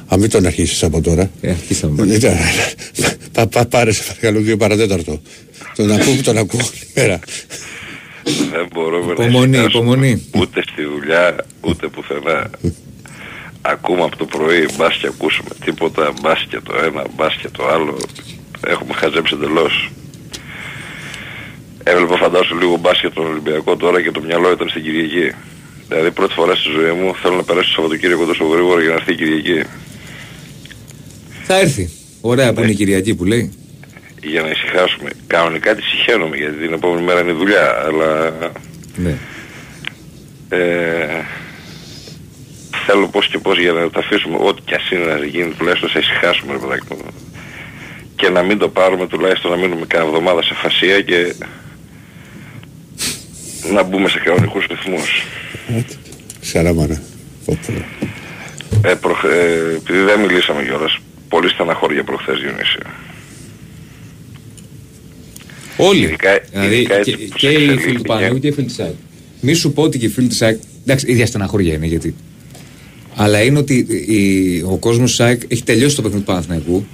Αν 0.09 0.21
μην 0.21 0.31
τον 0.31 0.47
αρχίσεις 0.47 0.83
από 0.83 1.01
τώρα. 1.01 1.31
Ε, 1.41 1.51
αρχίσαμε. 1.51 2.15
Ήταν- 2.15 2.37
πα- 3.33 3.47
πα- 3.47 3.67
Πάρε 3.67 3.93
σε 3.93 4.03
παρακαλώ 4.03 4.41
δύο 4.41 4.57
παρατέταρτο. 4.57 5.21
Τον 5.77 5.91
ακούω 5.91 6.15
που 6.15 6.23
τον 6.23 6.39
ακούω 6.39 6.61
όλη 6.63 6.89
μέρα. 6.95 7.19
Δεν 8.53 8.69
μπορούμε 8.75 9.13
Υπομονή, 9.13 9.33
να 9.49 9.59
ησυχάσουμε 9.59 9.69
υπομονή. 9.85 10.23
Ούτε 10.37 10.63
στη 10.73 10.83
δουλειά, 10.83 11.37
ούτε 11.61 11.89
πουθενά. 11.89 12.51
Ακούμε 13.63 14.03
από 14.03 14.17
το 14.17 14.25
πρωί, 14.25 14.69
μπας 14.77 14.97
και 14.97 15.07
ακούσουμε 15.07 15.49
τίποτα, 15.65 16.13
μπας 16.23 16.47
και 16.51 16.61
το 16.65 16.73
ένα, 16.85 17.05
μπας 17.17 17.35
και 17.35 17.49
το 17.49 17.67
άλλο. 17.69 17.97
Έχουμε 18.67 18.95
χαζέψει 18.95 19.35
εντελώς. 19.35 19.91
Έβλεπα 21.85 22.17
φαντάσου 22.17 22.57
λίγο 22.59 22.77
μπάσκετ 22.77 23.13
τον 23.15 23.27
Ολυμπιακό 23.27 23.77
τώρα 23.77 24.03
και 24.03 24.11
το 24.11 24.21
μυαλό 24.21 24.51
ήταν 24.53 24.69
στην 24.69 24.83
Κυριακή. 24.83 25.35
Δηλαδή 25.89 26.11
πρώτη 26.11 26.33
φορά 26.33 26.55
στη 26.55 26.69
ζωή 26.71 26.91
μου 26.93 27.15
θέλω 27.23 27.35
να 27.37 27.43
περάσει 27.43 27.69
το 27.69 27.75
Σαββατοκύριακο 27.75 28.25
τόσο 28.25 28.45
γρήγορα 28.45 28.81
για 28.81 28.89
να 28.91 28.95
έρθει 28.95 29.13
η 29.13 29.17
Κυριακή. 29.17 29.65
Θα 31.45 31.59
έρθει. 31.59 31.91
Ωραία 32.21 32.53
που 32.53 32.61
είναι 32.61 32.71
η 32.71 32.75
Κυριακή 32.75 33.15
που 33.15 33.25
λέει. 33.25 33.53
Για 34.23 34.43
να 34.43 34.49
ησυχάσουμε. 34.51 35.11
Κανονικά 35.27 35.75
τη 35.75 35.83
συχαίνομαι 35.83 36.37
γιατί 36.37 36.57
την 36.57 36.73
επόμενη 36.73 37.05
μέρα 37.05 37.21
είναι 37.21 37.33
δουλειά, 37.33 37.83
αλλά 37.85 38.33
Ναι. 38.97 39.15
ε, 40.49 41.07
θέλω 42.87 43.09
πώς 43.09 43.29
και 43.29 43.39
πώς 43.39 43.59
για 43.59 43.73
να 43.73 43.91
τα 43.91 43.99
αφήσουμε 43.99 44.37
ό,τι 44.41 44.61
κι 44.63 44.75
ας 44.75 44.91
είναι 44.91 45.05
να 45.05 45.25
γίνει 45.25 45.53
τουλάχιστον 45.59 45.89
σε 45.91 45.99
ησυχάσουμε 45.99 46.53
ρε 46.53 46.59
παιδάκι 46.59 46.87
μου. 46.91 47.05
Και 48.17 48.29
να 48.29 48.43
μην 48.43 48.59
το 48.59 48.69
πάρουμε 48.69 49.07
τουλάχιστον 49.07 49.51
να 49.51 49.57
μείνουμε 49.57 49.87
κάνα 49.87 50.05
εβδομάδα 50.05 50.43
σε 50.43 50.55
φασία 50.55 51.01
και 51.01 51.35
να 53.73 53.83
μπούμε 53.83 54.09
σε 54.09 54.19
κανονικούς 54.19 54.67
ρυθμούς. 54.67 55.23
Σαραμάνα. 56.41 57.03
Πω, 57.45 57.59
πω. 57.67 57.73
Ε, 58.89 58.95
προχ... 58.95 59.25
ε, 59.25 59.75
επειδή 59.77 59.99
δεν 59.99 60.21
μιλήσαμε 60.21 60.63
κιόλας, 60.63 60.99
πολύ 61.29 61.49
στεναχώρια 61.49 62.05
προχθές 62.05 62.39
Διονύση. 62.41 62.79
Όλοι. 65.77 66.01
Ειδικά- 66.03 66.41
δηλαδή 66.53 66.77
ειδικά 66.77 67.01
και, 67.01 67.11
έτσι 67.11 67.27
που 67.27 67.37
και 67.37 67.47
σε 67.49 67.53
οι 67.53 67.57
φίλοι 67.57 67.67
του 67.67 67.73
εξελίχθηκε. 67.73 68.07
Παναγιώτη 68.07 68.41
και 68.41 68.47
οι 68.47 68.53
φίλοι 68.53 68.67
τη 68.67 68.73
ΣΑΚ. 68.73 68.93
Μη 69.41 69.53
σου 69.55 69.73
πω 69.73 69.83
ότι 69.83 69.99
και 69.99 70.07
οι 70.07 70.09
φίλοι 70.09 70.29
τη 70.29 70.35
ΣΑΚ. 70.35 70.59
Εντάξει, 70.83 71.11
ίδια 71.11 71.27
στεναχώρια 71.27 71.75
είναι 71.75 71.87
γιατί. 71.87 72.15
Αλλά 73.17 73.43
είναι 73.43 73.59
ότι 73.59 73.75
η, 74.07 74.63
ο 74.63 74.77
κόσμος 74.77 75.15
ΣΑΚ 75.15 75.43
έχει 75.49 75.63
τελειώσει 75.63 75.97
το 75.97 76.03
παιχνίδι 76.03 76.25
του 76.25 76.31
Παναθηναϊκού 76.31 76.87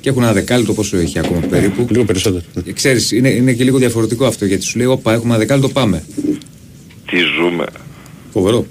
και 0.00 0.08
έχουν 0.08 0.22
ένα 0.22 0.32
δεκάλεπτο 0.32 0.72
πόσο 0.72 0.96
έχει 0.96 1.18
ακόμα 1.18 1.40
περίπου. 1.40 1.86
Λίγο 1.90 2.04
περισσότερο. 2.04 2.44
Και 2.64 2.72
ξέρεις, 2.72 3.12
είναι, 3.12 3.28
είναι 3.28 3.52
και 3.52 3.64
λίγο 3.64 3.78
διαφορετικό 3.78 4.26
αυτό 4.26 4.44
γιατί 4.44 4.64
σου 4.64 4.78
λέει: 4.78 4.86
Όπα, 4.86 5.12
έχουμε 5.12 5.28
ένα 5.28 5.38
δεκάλεπτο, 5.38 5.68
πάμε. 5.68 6.04
Τι 7.06 7.16
ζούμε. 7.18 7.64
Φοβερό. 8.32 8.66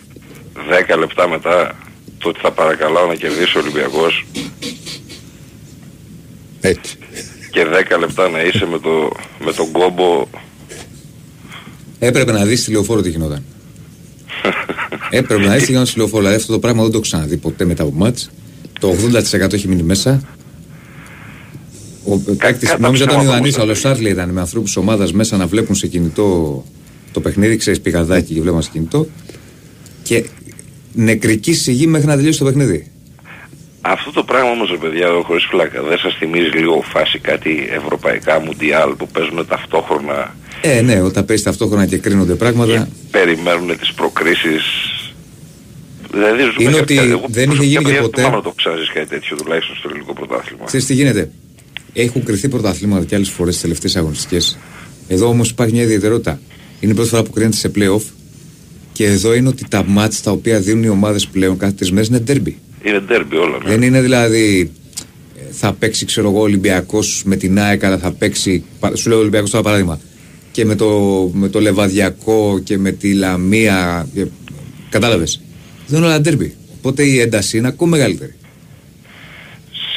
10 0.93 0.97
λεπτά 0.99 1.29
μετά 1.29 1.75
το 2.17 2.29
ότι 2.29 2.39
θα 2.39 2.51
παρακαλάω 2.51 3.07
να 3.07 3.15
κερδίσει 3.15 3.57
ο 3.57 3.61
Ολυμπιακός 3.61 4.25
Έτσι. 6.61 6.95
και 7.51 7.65
10 7.95 7.99
λεπτά 7.99 8.29
να 8.29 8.41
είσαι 8.41 8.65
με, 8.65 8.79
το, 8.79 9.11
με 9.45 9.53
τον 9.53 9.71
κόμπο 9.71 10.27
Έπρεπε 11.99 12.31
να 12.31 12.45
δεις 12.45 12.61
στη 12.61 12.71
λεωφόρο 12.71 13.01
τι 13.01 13.09
γινόταν. 13.09 13.43
Έπρεπε 15.09 15.45
να 15.45 15.53
δεις 15.53 15.59
τι 15.59 15.65
γινόταν 15.65 15.85
στη 15.85 15.97
λεωφόρο. 15.97 16.21
Δηλαδή 16.21 16.39
αυτό 16.39 16.53
το 16.53 16.59
πράγμα 16.59 16.81
δεν 16.81 16.91
το 16.91 16.97
έχω 16.97 17.05
ξαναδεί 17.05 17.37
ποτέ 17.37 17.65
μετά 17.65 17.83
από 17.83 17.91
μάτς. 17.95 18.29
Το 18.79 18.95
80% 19.43 19.53
έχει 19.53 19.67
μείνει 19.67 19.83
μέσα. 19.83 20.21
Ο 22.09 22.35
παίκτης, 22.37 22.69
κατά 22.69 22.79
νόμιζα 22.81 23.03
ήταν 23.03 23.15
ο 23.15 23.19
ψέματα 23.19 23.23
Ιωαννής, 23.23 23.53
όμως, 23.57 23.63
αλλά 23.63 23.71
ο 23.71 23.75
Σάρλι 23.75 24.09
ήταν 24.09 24.29
με 24.29 24.39
ανθρώπους 24.39 24.75
ομάδας 24.77 25.13
μέσα 25.13 25.37
να 25.37 25.47
βλέπουν 25.47 25.75
σε 25.75 25.87
κινητό 25.87 26.63
το 27.11 27.19
παιχνίδι, 27.19 27.57
ξέρεις 27.57 27.81
πηγαδάκι 27.81 28.33
και 28.33 28.41
βλέπαν 28.41 28.61
σε 28.61 28.69
κινητό. 28.73 29.07
Και 30.03 30.25
νεκρική 30.93 31.53
σιγή 31.53 31.87
μέχρι 31.87 32.07
να 32.07 32.15
τελειώσει 32.15 32.39
το 32.39 32.45
παιχνίδι. 32.45 32.91
Αυτό 33.81 34.11
το 34.11 34.23
πράγμα 34.23 34.49
όμως 34.49 34.69
ρε 34.71 34.77
παιδιά 34.77 35.07
χωρίς 35.23 35.45
φλάκα 35.45 35.81
δεν 35.83 35.97
σας 35.97 36.15
θυμίζει 36.19 36.49
λίγο 36.49 36.81
φάση 36.93 37.19
κάτι 37.19 37.67
ευρωπαϊκά 37.71 38.39
μουντιάλ 38.39 38.91
που 38.95 39.07
παίζουν 39.07 39.47
ταυτόχρονα; 39.47 40.35
Ε, 40.61 40.81
ναι, 40.81 41.01
όταν 41.01 41.25
παίζεις 41.25 41.45
ταυτόχρονα 41.45 41.85
και 41.85 41.97
κρίνονται 41.97 42.33
πράγματα. 42.35 42.73
και 42.77 42.85
περιμένουν 43.11 43.77
τις 43.79 43.93
προκρίσεις 43.93 44.63
Δηλαδή 46.11 46.41
ζούμε 46.41 46.53
Είναι 46.59 46.71
σε 46.71 46.79
ότι 46.81 46.95
κάτι- 46.95 47.09
εγώ 47.09 47.25
δεν 47.27 47.51
είχε 47.51 47.63
γίνει 47.63 47.77
και 47.77 47.83
παιδιά, 47.83 48.01
ποτέ. 48.01 48.21
Δεν 48.21 48.25
θυμάμαι 48.25 48.35
να 48.35 48.41
το 48.49 48.51
ξάζεις 48.55 48.89
κάτι 48.93 49.07
τέτοιο 49.07 49.37
τουλάχιστον 49.37 49.75
στο 49.75 49.89
ελληνικό 49.89 50.13
πρωτάθλημα. 50.13 50.63
Ξέρεις 50.65 50.85
τι 50.85 50.93
γίνεται; 50.93 51.31
Έχουν 52.01 52.23
κρυθεί 52.23 52.47
πρωταθλήματα 52.47 53.05
και 53.05 53.15
άλλες 53.15 53.29
φορές 53.29 53.53
στις 53.53 53.63
τελευταίες 53.65 53.95
αγωνιστικές. 53.95 54.57
Εδώ 55.07 55.27
όμως 55.27 55.49
υπάρχει 55.49 55.73
μια 55.73 55.83
ιδιαιτερότητα. 55.83 56.39
Είναι 56.79 56.91
η 56.91 56.95
πρώτη 56.95 57.09
φορά 57.09 57.23
που 57.23 57.31
κρίνεται 57.31 57.55
σε 57.55 57.71
playoff. 57.75 58.01
Και 58.91 59.05
εδώ 59.05 59.33
είναι 59.33 59.47
ότι 59.47 59.65
τα 59.69 59.83
μάτς 59.87 60.21
τα 60.21 60.31
οποία 60.31 60.59
δίνουν 60.59 60.83
οι 60.83 60.89
ομάδες 60.89 61.27
πλέον 61.27 61.57
κάθε 61.57 61.73
τρεις 61.73 61.91
μέρες 61.91 62.07
είναι 62.07 62.23
derby. 62.27 62.53
Είναι 62.83 62.99
ντέρμπι 62.99 63.35
όλα. 63.35 63.57
ναι. 63.63 63.69
Δεν 63.69 63.81
είναι 63.81 64.01
δηλαδή 64.01 64.71
ε, 65.37 65.41
θα 65.51 65.73
παίξει 65.73 66.05
ξέρω 66.05 66.29
εγώ 66.29 66.39
Ολυμπιακός 66.41 67.21
με 67.25 67.35
την 67.35 67.59
ΑΕΚ, 67.59 67.83
αλλά 67.83 67.97
θα 67.97 68.11
παίξει. 68.11 68.63
πα- 68.79 68.95
Σου 68.95 69.09
λέω 69.09 69.17
Ολυμπιακός 69.19 69.49
τώρα 69.49 69.63
παράδειγμα. 69.63 69.99
Και 70.51 70.65
με 70.65 70.75
το, 70.75 70.89
με 71.33 71.47
το 71.49 71.59
Λεβαδιακό 71.61 72.59
και 72.63 72.77
με 72.77 72.91
τη 72.91 73.13
Λαμία. 73.13 74.07
Κατάλαβες. 74.89 75.41
Δεν 75.87 75.97
είναι 75.97 76.07
όλα 76.07 76.21
derby. 76.25 76.49
Οπότε 76.77 77.03
η 77.03 77.19
ένταση 77.19 77.57
είναι 77.57 77.67
ακόμα 77.67 77.91
μεγαλύτερη. 77.97 78.33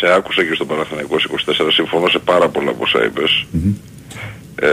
Σε 0.04 0.12
άκουσα 0.12 0.44
και 0.44 0.54
στο 0.54 0.64
Παναθηναϊκό 0.64 1.16
24, 1.16 1.68
συμφωνώ 1.72 2.08
σε 2.08 2.18
πάρα 2.18 2.48
πολλά 2.48 2.70
από 2.70 2.82
όσα 2.82 3.04
είπες. 3.04 3.46
Ε, 4.54 4.68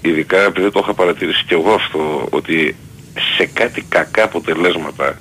ειδικά 0.00 0.38
επειδή 0.40 0.70
το 0.70 0.80
είχα 0.82 0.94
παρατηρήσει 0.94 1.44
και 1.46 1.54
εγώ 1.54 1.72
αυτό, 1.72 2.26
ότι 2.30 2.76
σε 3.36 3.46
κάτι 3.52 3.84
κακά 3.88 4.24
αποτελέσματα 4.24 5.18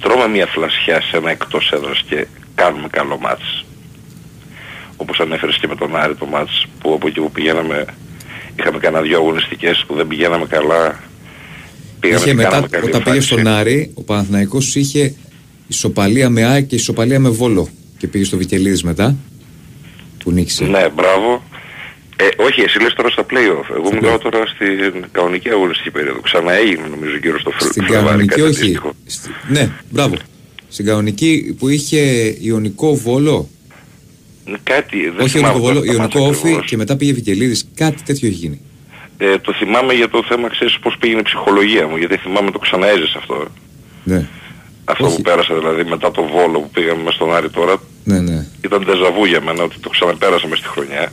τρώμε 0.00 0.28
μια 0.28 0.46
φλασιά 0.46 1.00
σε 1.00 1.16
ένα 1.16 1.30
εκτός 1.30 1.72
έδρας 1.72 2.02
και 2.08 2.26
κάνουμε 2.54 2.88
καλό 2.90 3.18
μάτς. 3.18 3.64
Όπως 4.96 5.20
ανέφερες 5.20 5.56
και 5.56 5.66
με 5.66 5.76
τον 5.76 5.96
Άρη 5.96 6.14
το 6.14 6.26
μάτς 6.26 6.66
που 6.80 6.94
από 6.94 7.06
εκεί 7.06 7.20
που 7.20 7.30
πηγαίναμε 7.30 7.84
είχαμε 8.58 8.78
κανένα 8.78 9.02
δυο 9.02 9.16
αγωνιστικές 9.16 9.84
που 9.86 9.94
δεν 9.94 10.06
πηγαίναμε 10.06 10.46
καλά. 10.46 11.00
Πήγαμε 12.00 12.20
Είχε 12.20 12.30
και 12.30 12.36
μετά, 12.36 12.48
κάναμε 12.48 12.68
καλή 12.68 12.84
όταν 12.84 13.02
πήγε 13.02 13.16
εμφάνιση. 13.16 13.26
στον 13.26 13.46
Άρη, 13.46 13.90
ο 13.94 14.02
Παναθηναϊκός 14.02 14.74
είχε 14.74 15.14
ισοπαλία 15.68 16.30
με 16.30 16.44
ΑΕΚ 16.44 16.66
και 16.66 16.74
ισοπαλία 16.74 17.20
με 17.20 17.28
Βόλο. 17.28 17.68
Και 18.02 18.08
πήγε 18.08 18.24
στο 18.24 18.36
Βικελίδης 18.36 18.82
μετά, 18.82 19.16
που 20.24 20.30
νίκησε. 20.30 20.64
Ναι, 20.64 20.88
μπράβο. 20.94 21.42
Ε, 22.16 22.42
όχι, 22.42 22.60
εσύ 22.60 22.80
λες 22.80 22.92
τώρα 22.94 23.08
στα 23.10 23.22
play-off. 23.30 23.74
Εγώ 23.76 23.86
Στα 23.86 23.94
μιλάω 23.94 24.14
play-off. 24.14 24.20
τώρα 24.20 24.46
στην 24.46 25.04
κανονική 25.12 25.48
αγωνιστική 25.48 25.90
περίοδο. 25.90 26.20
Ξαναέγινε 26.20 26.86
νομίζω 26.90 27.16
γύρω 27.22 27.38
στο 27.40 27.50
Φλ- 27.50 27.70
Στην 27.70 27.84
Φλεβάρι 27.84 28.06
κανονική, 28.06 28.28
κάτι 28.28 28.42
όχι. 28.42 28.50
αντίστοιχο. 28.60 28.92
Στη- 29.06 29.28
ναι, 29.48 29.70
μπράβο. 29.90 30.14
Στην 30.68 30.84
κανονική 30.84 31.56
που 31.58 31.68
είχε 31.68 32.00
Ιωνικό 32.40 32.94
Βόλο, 32.96 33.48
Ε, 34.46 34.52
Κάτι, 34.62 34.96
δεν 35.08 35.20
όχι 35.20 35.28
θυμάμαι 35.28 35.52
Ιωνικό 35.54 35.66
Βόλο, 35.66 35.74
τώρα 35.80 35.86
τα 35.86 35.92
Ιωνικό 35.92 36.18
μάτσα 36.18 36.30
Όφη 36.30 36.46
ακριβώς. 36.46 36.66
και 36.66 36.76
μετά 36.76 36.96
πήγε 36.96 37.12
Βικελίδης. 37.12 37.68
Κάτι 37.74 38.02
τέτοιο 38.02 38.28
έχει 38.28 38.36
γίνει. 38.36 38.60
Ε, 39.18 39.38
το 39.38 39.52
θυμάμαι 39.52 39.92
για 39.94 40.08
το 40.08 40.22
θέμα, 40.28 40.48
ξέρεις 40.48 40.78
πώς 40.78 40.96
πήγαινε 41.00 41.20
η 41.20 41.22
ψυχολογία 41.22 41.86
μου, 41.86 41.96
γιατί 41.96 42.16
θυμάμαι 42.16 42.50
το 42.50 42.58
ξαναέζες 42.58 43.14
αυτό. 43.18 43.46
Ναι, 44.04 44.26
Αυτό 44.84 45.06
Όχι. 45.06 45.16
που 45.16 45.22
πέρασα 45.22 45.54
δηλαδή 45.54 45.84
μετά 45.84 46.10
το 46.10 46.22
Βόλο 46.22 46.60
που 46.60 46.70
πήγαμε 46.70 47.02
μες 47.02 47.14
στον 47.14 47.34
Άρη 47.34 47.50
τώρα, 47.50 47.74
ναι, 48.04 48.20
ναι. 48.20 48.46
ήταν 48.64 48.84
ντεζαβού 48.84 49.24
για 49.24 49.40
μένα 49.40 49.62
ότι 49.62 49.78
το 49.80 49.88
ξαναπέρασα 49.88 50.46
μες 50.46 50.58
στη 50.58 50.68
χρονια 50.68 51.12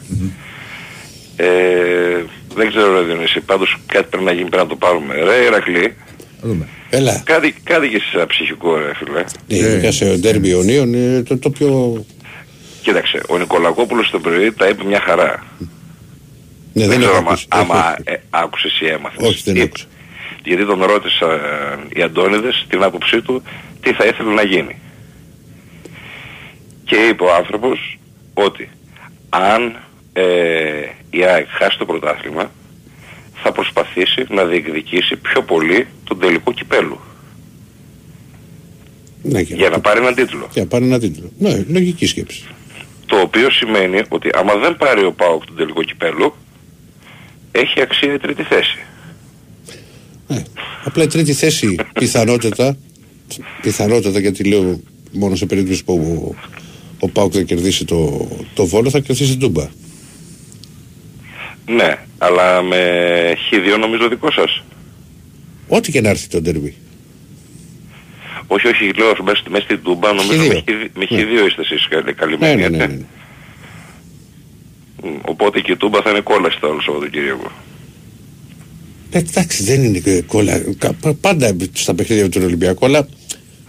Ε, 1.35 2.23
δεν 2.55 2.67
ξέρω 2.69 2.99
ρε 2.99 3.05
Διονύση, 3.05 3.39
πάντως 3.39 3.77
κάτι 3.85 4.07
πρέπει 4.09 4.23
να 4.23 4.31
γίνει, 4.31 4.49
πρέπει 4.49 4.63
να 4.63 4.69
το 4.69 4.75
πάρουμε. 4.75 5.13
Ρε 5.15 5.43
Ηρακλή, 5.45 5.95
Θα 6.41 6.47
δούμε. 6.47 6.67
Έλα. 6.89 7.21
κάτι, 7.25 7.55
κάτι 7.63 7.87
και 7.89 7.99
σε 8.11 8.25
ψυχικό 8.25 8.75
ρε 8.77 8.91
φίλε. 8.95 9.19
Ε, 9.47 9.55
Ειδικά 9.71 9.91
σε 9.91 10.15
ντέρμπι 10.17 10.49
Ιωνίων 10.49 10.93
είναι 10.93 11.23
το, 11.23 11.37
το 11.37 11.49
πιο. 11.49 12.05
Κοίταξε, 12.81 13.21
ο 13.29 13.37
Νικολακόπουλος 13.37 14.09
το 14.09 14.19
πρωί 14.19 14.51
τα 14.51 14.67
είπε 14.67 14.83
μια 14.83 14.99
χαρά. 15.05 15.45
Ναι, 16.73 16.87
δεν 16.87 16.89
δεν 16.89 16.97
ξέρω 16.97 17.11
έχω 17.11 17.19
άμα, 17.19 17.29
ακούσει. 17.29 17.45
άμα 17.49 17.91
Όχι, 17.91 18.01
ε, 18.03 18.15
άκουσες 18.29 18.79
ή 18.81 18.85
έμαθες. 18.87 19.27
Όχι, 19.27 19.41
δεν 19.45 19.55
Είπε. 19.55 19.63
άκουσα. 19.63 19.85
Γιατί 20.43 20.65
τον 20.65 20.83
ρώτησα 20.83 21.31
ε, 21.33 21.77
οι 21.93 22.01
Αντώνιδες 22.01 22.65
την 22.69 22.83
άποψή 22.83 23.21
του 23.21 23.43
τι 23.81 23.93
θα 23.93 24.05
ήθελε 24.05 24.33
να 24.33 24.43
γίνει. 24.43 24.75
Και 26.83 26.95
είπε 26.95 27.23
ο 27.23 27.33
άνθρωπος 27.33 27.99
ότι 28.33 28.69
αν 29.29 29.75
ε, 30.13 30.23
η 31.09 31.23
ΑΕΚ 31.23 31.47
χάσει 31.49 31.77
το 31.77 31.85
πρωτάθλημα 31.85 32.51
θα 33.43 33.51
προσπαθήσει 33.51 34.25
να 34.29 34.43
διεκδικήσει 34.45 35.15
πιο 35.15 35.41
πολύ 35.43 35.87
τον 36.03 36.19
τελικό 36.19 36.53
κυπέλου 36.53 36.99
Ναι, 39.21 39.43
και 39.43 39.53
για 39.53 39.69
να 39.69 39.79
πάρει 39.79 39.99
έναν 39.99 40.15
τίτλο. 40.15 40.47
Για 40.51 40.61
να 40.61 40.67
πάρει 40.67 40.85
ένα 40.85 40.99
τίτλο. 40.99 41.31
Ναι, 41.37 41.63
λογική 41.67 42.05
σκέψη. 42.05 42.43
Το 43.05 43.19
οποίο 43.19 43.49
σημαίνει 43.49 44.01
ότι 44.09 44.29
άμα 44.33 44.55
δεν 44.55 44.77
πάρει 44.77 45.03
ο 45.05 45.11
ΠΑΟΚ 45.11 45.45
τον 45.45 45.55
τελικό 45.55 45.83
κυπέλου 45.83 46.33
έχει 47.51 47.81
αξία 47.81 48.13
η 48.13 48.17
τρίτη 48.17 48.43
θέση. 48.43 48.77
Ναι. 50.29 50.43
Απλά 50.83 51.03
η 51.03 51.07
τρίτη 51.07 51.33
θέση 51.33 51.75
πιθανότατα, 51.93 52.77
πιθανότατα 53.61 54.19
γιατί 54.19 54.43
λέω 54.43 54.79
μόνο 55.11 55.35
σε 55.35 55.45
περίπτωση 55.45 55.83
που 55.83 55.93
ο, 55.93 56.35
ο 56.99 57.09
Πάουκ 57.09 57.31
θα 57.35 57.41
κερδίσει 57.41 57.85
το, 57.85 58.27
το 58.53 58.65
Βόλο 58.65 58.89
θα 58.89 58.99
κερδίσει 58.99 59.31
την 59.31 59.39
Τούμπα. 59.39 59.67
Ναι, 61.65 61.95
αλλά 62.17 62.61
με 62.61 62.77
χ2 63.51 63.79
νομίζω 63.79 64.07
δικό 64.09 64.31
σας. 64.31 64.63
Ό,τι 65.67 65.91
και 65.91 66.01
να 66.01 66.09
έρθει 66.09 66.27
το 66.27 66.41
ντερμπι. 66.41 66.75
Όχι, 68.47 68.67
όχι, 68.67 68.93
λέω 68.93 69.15
μέσα, 69.23 69.41
μέσα 69.49 69.63
στην 69.63 69.79
Τούμπα 69.83 70.13
νομίζω 70.13 70.43
Χ2. 70.43 70.47
με, 70.47 70.53
χ- 70.55 70.97
με 70.97 71.05
Ναι. 71.09 71.23
χ2 71.43 71.47
είστε 71.47 71.61
εσείς 71.61 71.87
καλ- 71.87 72.05
Ναι, 72.05 72.11
καλυμμένοι. 72.11 72.61
ναι, 72.61 72.67
ναι, 72.69 72.83
έτσι. 72.83 72.95
ναι. 72.95 73.03
Μ, 75.09 75.15
Οπότε 75.21 75.59
και 75.59 75.71
η 75.71 75.75
Τούμπα 75.75 76.01
θα 76.01 76.09
είναι 76.09 76.19
κόλαση 76.19 76.59
το 76.59 76.67
άλλο 76.69 76.81
Σαββατοκύριακο. 76.81 77.51
Ε, 79.11 79.17
εντάξει, 79.17 79.63
δεν 79.63 79.83
είναι 79.83 80.01
ε, 80.05 80.21
κόλλα. 80.21 80.61
Κα- 80.77 80.93
πα- 80.93 81.13
Πάντα 81.21 81.55
στα 81.73 81.93
παιχνίδια 81.93 82.29
του 82.29 82.41
Ολυμπιακού, 82.43 82.85
αλλά 82.85 83.07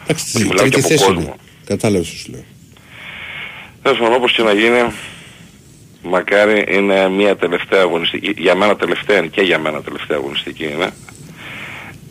εντάξει, 0.02 0.36
Όχι, 0.36 0.46
μιλάω 0.46 0.56
τρίτη 0.68 0.70
και 0.74 0.80
από 0.80 0.88
θέση 0.88 1.04
κόσμο. 1.04 1.20
είναι. 1.20 1.34
Κατάλαβες 1.66 2.06
σου 2.06 2.30
λέω. 2.30 2.44
Τέλος 3.82 3.98
πάντων, 3.98 4.14
όπως 4.14 4.32
και 4.32 4.42
να 4.42 4.52
γίνει, 4.52 4.92
μακάρι 6.02 6.64
είναι 6.76 7.08
μια 7.08 7.36
τελευταία 7.36 7.80
αγωνιστική, 7.80 8.34
για 8.38 8.54
μένα 8.54 8.76
τελευταία 8.76 9.18
είναι 9.18 9.26
και 9.26 9.40
για 9.40 9.58
μένα 9.58 9.82
τελευταία 9.82 10.16
αγωνιστική 10.16 10.64
είναι. 10.64 10.90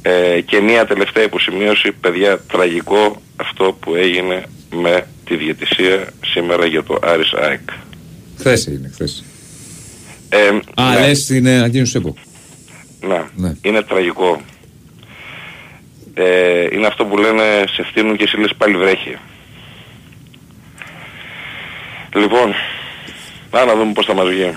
Ε, 0.01 0.41
και 0.41 0.59
μια 0.59 0.85
τελευταία 0.85 1.23
υποσημείωση, 1.23 1.91
παιδιά, 1.91 2.39
τραγικό 2.51 3.21
αυτό 3.35 3.77
που 3.79 3.95
έγινε 3.95 4.43
με 4.71 5.07
τη 5.25 5.35
διαιτησία 5.35 6.07
σήμερα 6.25 6.65
για 6.65 6.83
το 6.83 6.99
Άρης 7.01 7.33
ΑΕΚ. 7.33 7.69
Χθες 8.37 8.67
έγινε, 8.67 8.89
χθες. 8.93 9.23
Ε, 10.29 10.37
Α, 10.75 10.93
ναι, 10.93 11.07
λες 11.07 11.25
την 11.25 11.45
ε, 11.45 11.57
ανακοίνωση 11.57 11.91
του 11.91 11.97
ΕΠΟ. 11.97 12.15
Ναι, 13.07 13.21
Ναι. 13.35 13.53
είναι 13.61 13.81
τραγικό. 13.81 14.41
Ε, 16.13 16.67
είναι 16.71 16.87
αυτό 16.87 17.05
που 17.05 17.17
λένε 17.17 17.43
σε 17.71 17.83
φτύνουν 17.83 18.17
και 18.17 18.23
εσύ 18.23 18.37
λες 18.37 18.51
πάλι 18.57 18.77
βρέχει. 18.77 19.17
Λοιπόν, 22.15 22.53
να, 23.51 23.65
να 23.65 23.75
δούμε 23.75 23.91
πώς 23.93 24.05
θα 24.05 24.13
μας 24.13 24.27
βγει. 24.29 24.53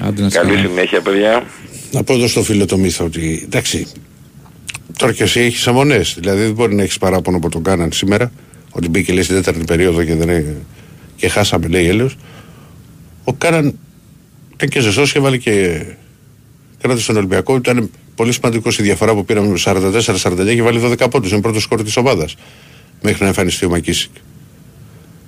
Άντε 0.00 0.22
να 0.22 0.28
σε 0.30 0.38
Καλή 0.38 0.54
καλά. 0.54 0.68
συνέχεια 0.68 1.00
παιδιά. 1.00 1.44
Να 1.90 2.02
πω 2.04 2.12
εδώ 2.14 2.26
στο 2.28 2.42
φίλο 2.42 2.64
το 2.66 2.76
μύθο 2.76 3.04
ότι 3.04 3.40
εντάξει, 3.44 3.86
τώρα 4.98 5.12
και 5.12 5.22
εσύ 5.22 5.40
έχεις 5.40 5.66
αμονές. 5.68 6.14
Δηλαδή 6.18 6.42
δεν 6.42 6.52
μπορεί 6.52 6.74
να 6.74 6.82
έχεις 6.82 6.98
παράπονο 6.98 7.38
που 7.38 7.48
τον 7.48 7.62
κάναν 7.62 7.92
σήμερα, 7.92 8.32
ότι 8.70 8.88
μπήκε 8.88 9.12
λέει 9.12 9.22
στην 9.22 9.36
τέταρτη 9.36 9.64
περίοδο 9.64 10.04
και, 10.04 10.14
δεν 10.14 10.28
είναι, 10.28 10.56
και 11.16 11.28
χάσαμε 11.28 11.66
λέει 11.66 11.88
έλεος. 11.88 12.16
Ο 13.24 13.32
Κάναν 13.32 13.78
ήταν 14.54 14.68
και 14.68 14.80
ζεστός 14.80 15.12
και 15.12 15.18
έβαλε 15.18 15.36
και 15.36 15.84
κράτησε 16.80 17.02
στον 17.04 17.16
Ολυμπιακό. 17.16 17.56
Ήταν 17.56 17.90
πολύ 18.14 18.32
σημαντικός 18.32 18.78
η 18.78 18.82
διαφορά 18.82 19.14
που 19.14 19.24
πήραμε 19.24 19.48
με 19.48 19.58
44-49 19.64 20.54
και 20.54 20.62
βάλει 20.62 20.80
12 20.84 21.06
πόντους. 21.10 21.30
Είναι 21.30 21.40
πρώτος 21.40 21.62
σκόρ 21.62 21.82
της 21.82 21.96
ομάδας 21.96 22.36
μέχρι 23.02 23.20
να 23.22 23.26
εμφανιστεί 23.26 23.64
ο 23.64 23.68
Μακίσικ. 23.68 24.10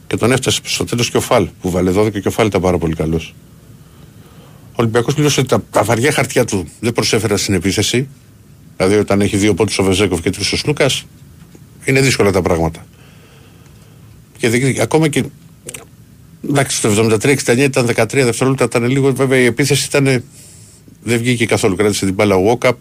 Και 0.06 0.16
τον 0.16 0.32
έφτασε 0.32 0.60
στο 0.64 0.84
τέλος 0.84 1.10
και 1.10 1.16
ο 1.16 1.20
Φαλ 1.20 1.48
που 1.60 1.70
βάλε 1.70 1.92
12 1.96 2.20
και 2.20 2.28
ο 2.28 2.30
Φαλ 2.30 2.46
ήταν 2.46 2.60
πάρα 2.60 2.78
πολύ 2.78 2.94
καλός. 2.94 3.34
Ο 4.70 4.74
Ολυμπιακός 4.82 5.14
πλήρωσε 5.14 5.40
ότι 5.40 5.48
τα, 5.48 5.62
τα 5.70 5.82
βαριά 5.82 6.12
χαρτιά 6.12 6.44
του 6.44 6.68
δεν 6.80 6.92
προσέφεραν 6.92 7.38
στην 7.38 7.54
επίθεση. 7.54 8.08
Δηλαδή, 8.76 8.96
όταν 8.96 9.20
έχει 9.20 9.36
δύο 9.36 9.54
πόντους 9.54 9.78
ο 9.78 9.82
Βεζέκοφ 9.84 10.20
και 10.20 10.30
τρεις 10.30 10.52
ο 10.52 10.56
Σλούκας, 10.56 11.04
είναι 11.84 12.00
δύσκολα 12.00 12.32
τα 12.32 12.42
πράγματα. 12.42 12.86
Και 14.38 14.48
δεν- 14.48 14.80
ακόμα 14.80 15.08
και. 15.08 15.24
Εντάξει, 16.48 16.76
στο 16.76 16.88
73-69 16.88 17.56
ήταν 17.64 17.86
13 17.86 18.24
δευτερόλεπτα, 18.24 18.64
ήταν 18.64 18.84
λίγο. 18.84 19.12
Βέβαια, 19.12 19.38
η 19.38 19.44
επίθεση 19.44 19.86
ήταν. 19.86 20.24
Δεν 21.02 21.18
βγήκε 21.18 21.46
καθόλου. 21.46 21.76
Κράτησε 21.76 22.04
την 22.04 22.14
μπάλα 22.14 22.36
ο 22.36 22.58
Walkup, 22.60 22.72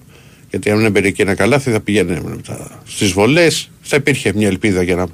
γιατί 0.50 0.70
αν 0.70 0.86
έμπαινε 0.86 1.10
και 1.10 1.22
ένα 1.22 1.36
καλάθι 1.36 1.72
θα 1.72 1.80
πηγαίνει 1.80 2.42
στις 2.86 3.12
βολές. 3.12 3.70
Θα 3.82 3.96
υπήρχε 3.96 4.34
μια 4.36 4.48
ελπίδα 4.48 4.82
για 4.82 4.96
να 4.96 5.08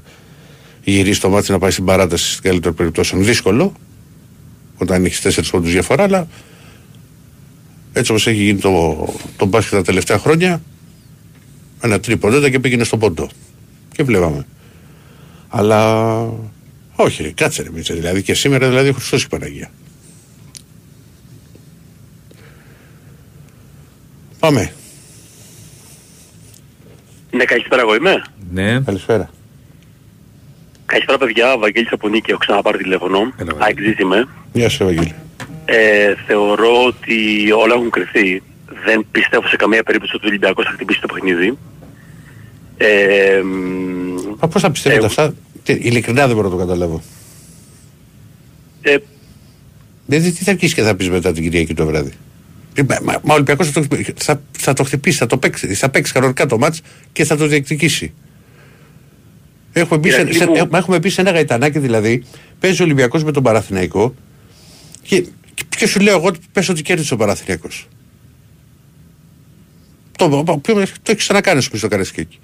γυρίσει 0.84 1.22
το 1.22 1.30
μάτι 1.30 1.52
να 1.52 1.60
πάει 1.60 1.72
στην 1.72 1.86
παράταση 1.86 2.32
στην 2.32 2.44
καλύτερη 2.44 2.74
περιπτώσεων. 2.74 3.24
Δύσκολο, 3.24 3.74
όταν 4.78 5.06
έχεις 5.06 5.22
τέσσερις 5.22 5.50
πόντους 5.50 5.72
διαφορά, 5.72 6.04
αλλά 6.04 6.28
έτσι 7.94 8.12
όπως 8.12 8.28
έχει 8.28 8.44
γίνει 8.44 8.60
το, 8.60 9.06
το 9.38 9.46
μπάσκετ 9.46 9.78
τα 9.78 9.84
τελευταία 9.84 10.18
χρόνια 10.18 10.62
ένα 11.82 12.00
τρίποντο 12.00 12.38
ήταν 12.38 12.52
και 12.52 12.60
πήγαινε 12.60 12.84
στον 12.84 13.00
πόντο 13.00 13.30
και 13.92 14.04
βλέπαμε 14.04 14.46
αλλά 15.50 16.16
όχι 16.96 17.34
κάτσε 17.34 17.64
ρε 17.64 17.70
Μίτσε 17.74 17.94
δηλαδή 17.94 18.22
και 18.22 18.34
σήμερα 18.34 18.70
δηλαδή 18.70 18.90
ο 18.90 18.94
Χριστός 18.94 19.24
η 19.24 19.28
Παναγία 19.28 19.72
πάμε 24.44 24.74
Ναι, 27.32 27.44
καλησπέρα 27.44 27.82
εγώ 27.82 27.96
είμαι. 27.96 28.24
Ναι, 28.52 28.80
καλησπέρα 28.80 29.30
Καλησπέρα 30.86 31.18
παιδιά, 31.18 31.58
Βαγγέλης 31.58 31.92
από 31.92 32.08
Νίκη, 32.10 32.30
έχω 32.32 32.40
ξαναπάρει 32.40 32.78
τηλέφωνο. 32.78 33.18
Έλα, 33.20 33.34
Βαγγέλη. 33.38 33.64
Αεξής 33.64 34.00
είμαι. 34.00 34.28
Γεια 34.54 34.70
σου 34.70 34.84
Ευαγγέλη 34.84 35.14
Ε, 35.66 36.14
θεωρώ 36.28 36.86
ότι 36.86 37.52
όλα 37.52 37.74
έχουν 37.74 37.90
κρυφθεί. 37.90 38.42
Δεν 38.86 39.06
πιστεύω 39.12 39.48
σε 39.48 39.56
καμία 39.56 39.84
περίπτωση 39.84 40.16
ότι 40.16 40.26
ο 40.26 40.28
Ολυμπιακός 40.30 40.66
θα 40.66 40.72
χτυπήσει 40.72 41.02
το 41.02 41.08
παιχνίδι. 41.14 41.58
Ε, 42.78 43.42
μ, 43.44 44.36
Μα 44.40 44.48
πώς 44.48 44.62
θα 44.62 44.72
πιστεύετε 44.72 45.00
εγώ- 45.00 45.08
αυτά; 45.10 45.34
Τι, 45.64 45.74
ειλικρινά 45.74 46.28
δεν 46.28 46.36
μπορώ 46.36 46.48
να 46.50 46.54
το 46.56 46.60
καταλάβω 46.60 47.02
ε, 48.82 48.96
Δηλαδή 50.06 50.32
τι 50.32 50.44
θα 50.44 50.52
αρχίσει 50.52 50.74
και 50.76 50.82
θα 50.82 50.96
πεις 50.96 51.10
μετά 51.10 51.32
την 51.32 51.44
Κυριακή 51.44 51.74
το 51.74 51.86
βράδυ; 51.86 52.10
Ε, 52.10 52.14
Μα, 52.88 52.98
μα, 53.04 53.12
μα 53.24 53.32
ο 53.32 53.34
Ολυμπιακός 53.34 53.70
θα 53.70 53.88
το, 53.88 53.98
θα, 54.16 54.42
θα 54.52 54.74
το 54.74 54.84
χτυπήσει, 54.84 55.18
θα 55.18 55.26
το 55.26 55.38
παίξει, 55.38 55.74
θα 55.74 55.90
παίξει 55.90 56.14
κανονικά 56.14 56.46
το 56.46 56.58
μάτς 56.58 56.82
και 57.12 57.26
θα 57.26 57.38
το 57.38 57.48
διεκδικήσει. 57.48 58.14
Έχουμε 59.74 60.00
μπει, 60.00 60.10
σε, 60.10 60.16
Ηρακλή 60.16 60.38
σε, 60.38 60.46
μου- 60.46 60.56
έχουμε- 60.56 60.80
έχουμε 60.80 61.00
μπει 61.00 61.10
σε 61.10 61.22
ένα 61.22 61.32
γαϊτανάκι 61.32 61.80
δηλαδή, 61.80 62.24
παίζει 62.60 62.82
ο 62.82 62.86
Ολυμπιακός 62.86 63.24
με 63.24 63.32
τον 63.32 63.44
Παραθυναϊκό 63.44 64.16
και, 65.02 65.22
και 65.54 65.64
ποιο 65.70 65.88
σου 65.88 66.00
λέω 66.00 66.18
εγώ 66.18 66.28
ότι 66.28 66.40
πες 66.52 66.70
ότι 66.70 66.82
κέρδισε 66.82 67.14
ο 67.14 67.18
Παραθυναϊκός. 67.18 67.88
Το, 70.18 70.30
το, 70.30 70.44
το, 70.44 70.62
το 70.64 70.80
έχεις 71.12 71.24
ξανακάνει 71.24 71.62
σου 71.62 71.70
πει 71.70 71.78
στο 71.78 71.88
Καρασκέκι. 71.88 72.40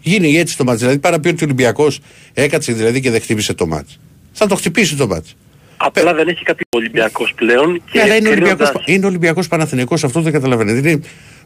Γίνει 0.00 0.36
έτσι 0.36 0.56
το 0.56 0.64
μάτς. 0.64 0.80
Δηλαδή 0.80 0.98
πάρα 0.98 1.20
πει 1.20 1.28
ότι 1.28 1.42
ο 1.42 1.46
Ολυμπιακός 1.46 2.00
έκατσε 2.32 2.72
δηλαδή 2.72 3.00
και 3.00 3.10
δεν 3.10 3.20
χτύπησε 3.20 3.54
το 3.54 3.66
μάτς. 3.66 3.98
Θα 4.32 4.46
το 4.46 4.54
χτυπήσει 4.56 4.96
το 4.96 5.06
μάτς. 5.06 5.36
Απλά 5.76 6.14
δεν 6.14 6.28
έχει 6.28 6.42
κάποιο 6.44 6.64
Ολυμπιακός 6.76 7.32
πλέον 7.34 7.82
και 7.90 7.98
Ναι, 7.98 8.02
αλλά 8.02 8.14
είναι 8.16 8.28
κρίνοντας- 8.28 8.52
Ολυμπιακός, 8.60 8.82
είναι 8.94 9.06
Ολυμπιακός 9.06 9.48
Παναθηναϊκός, 9.48 10.04
αυτό 10.04 10.20
δεν 10.20 10.32
καταλαβαίνετε. 10.32 10.88
Είναι 10.90 11.00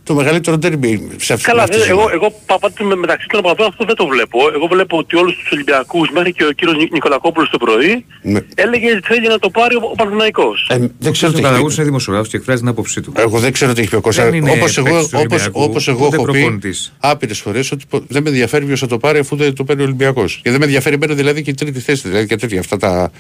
το 0.05 0.15
μεγαλύτερο 0.15 0.59
τέρμπι 0.59 1.09
σε 1.17 1.33
αυτή 1.33 1.45
Καλά, 1.45 1.63
αυτής 1.63 1.77
δεν, 1.79 1.87
της 1.87 1.97
εγώ, 1.97 2.03
ζωή. 2.09 2.13
εγώ 2.15 2.41
πα- 2.47 2.59
πάντως 2.59 2.87
με- 2.89 2.95
μεταξύ 2.97 3.27
των 3.29 3.39
οπαδών 3.39 3.67
αυτό 3.67 3.85
δεν 3.85 3.95
το 3.95 4.07
βλέπω. 4.07 4.39
Εγώ 4.55 4.67
βλέπω 4.67 4.97
ότι 4.99 5.17
όλους 5.17 5.37
τους 5.37 5.51
Ολυμπιακούς, 5.53 6.11
μέχρι 6.11 6.33
και 6.33 6.45
ο 6.45 6.53
κύριος 6.53 6.77
Νι- 6.77 6.93
Νικολακόπουλος 6.93 7.51
το 7.51 7.59
πρωί, 7.59 8.05
Ναι. 8.23 8.41
έλεγε 8.55 8.91
ότι 8.93 9.01
θέλει 9.07 9.29
να 9.29 9.39
το 9.39 9.51
πάρει 9.51 9.75
ο, 9.75 9.81
ο 9.83 9.95
Παναθηναϊκός. 9.95 10.67
Ε, 10.71 10.77
δεν 10.99 11.13
ξέρω 11.13 11.31
ο 11.31 11.35
τι 11.35 11.41
έχει 11.41 11.49
Καλαγούς 11.49 11.69
πει. 11.75 11.75
είναι 11.81 11.85
δημοσιογράφος 11.89 12.29
και 12.31 12.37
εκφράζει 12.37 12.61
την 12.61 12.69
άποψή 12.69 13.01
του. 13.01 13.13
Εγώ 13.17 13.39
δεν 13.39 13.53
ξέρω 13.53 13.73
τι 13.73 13.81
έχει 13.81 13.91
πει 13.91 13.97
ο 13.97 14.01
Κώστα. 14.01 14.25
Δεν 14.25 14.35
είναι 14.35 14.51
Όπως 14.51 14.77
εγώ, 14.79 14.87
παίκτης 14.89 15.09
του 15.09 15.19
όπως, 15.21 15.31
Ολυμπιακού, 15.33 15.63
όπως 15.63 15.89
εγώ 15.89 16.07
ούτε 16.07 16.17
έχω 16.17 16.25
πει 16.25 16.33
προπονητής. 16.33 16.93
άπειρες 17.01 17.39
φορές 17.41 17.73
ότι 17.73 17.85
πο- 17.89 18.05
δεν 18.09 18.23
με 18.23 18.29
ενδιαφέρει 18.29 18.65
ποιος 18.65 18.81
θα 18.81 18.87
το 18.87 18.99
πάρει 18.99 19.19
αφού 19.19 19.37
δεν 19.37 19.55
το 19.55 19.65
παίρνει 19.65 19.83
ο 19.83 19.85
Ολυμπιακός. 19.85 20.41
Και 20.43 20.51
δεν 20.51 20.59
με 20.59 20.65
ενδιαφέρει 20.65 20.95
εμένα 20.95 21.15
δηλαδή 21.15 21.43
και 21.43 21.51
η 21.51 21.55
τρίτη 21.55 21.81
θέση. 21.81 22.09
Δηλαδή 22.09 22.27
και 22.27 22.37
τέτοια 22.37 22.61
αυτά 22.61 22.77
τα... 22.77 23.11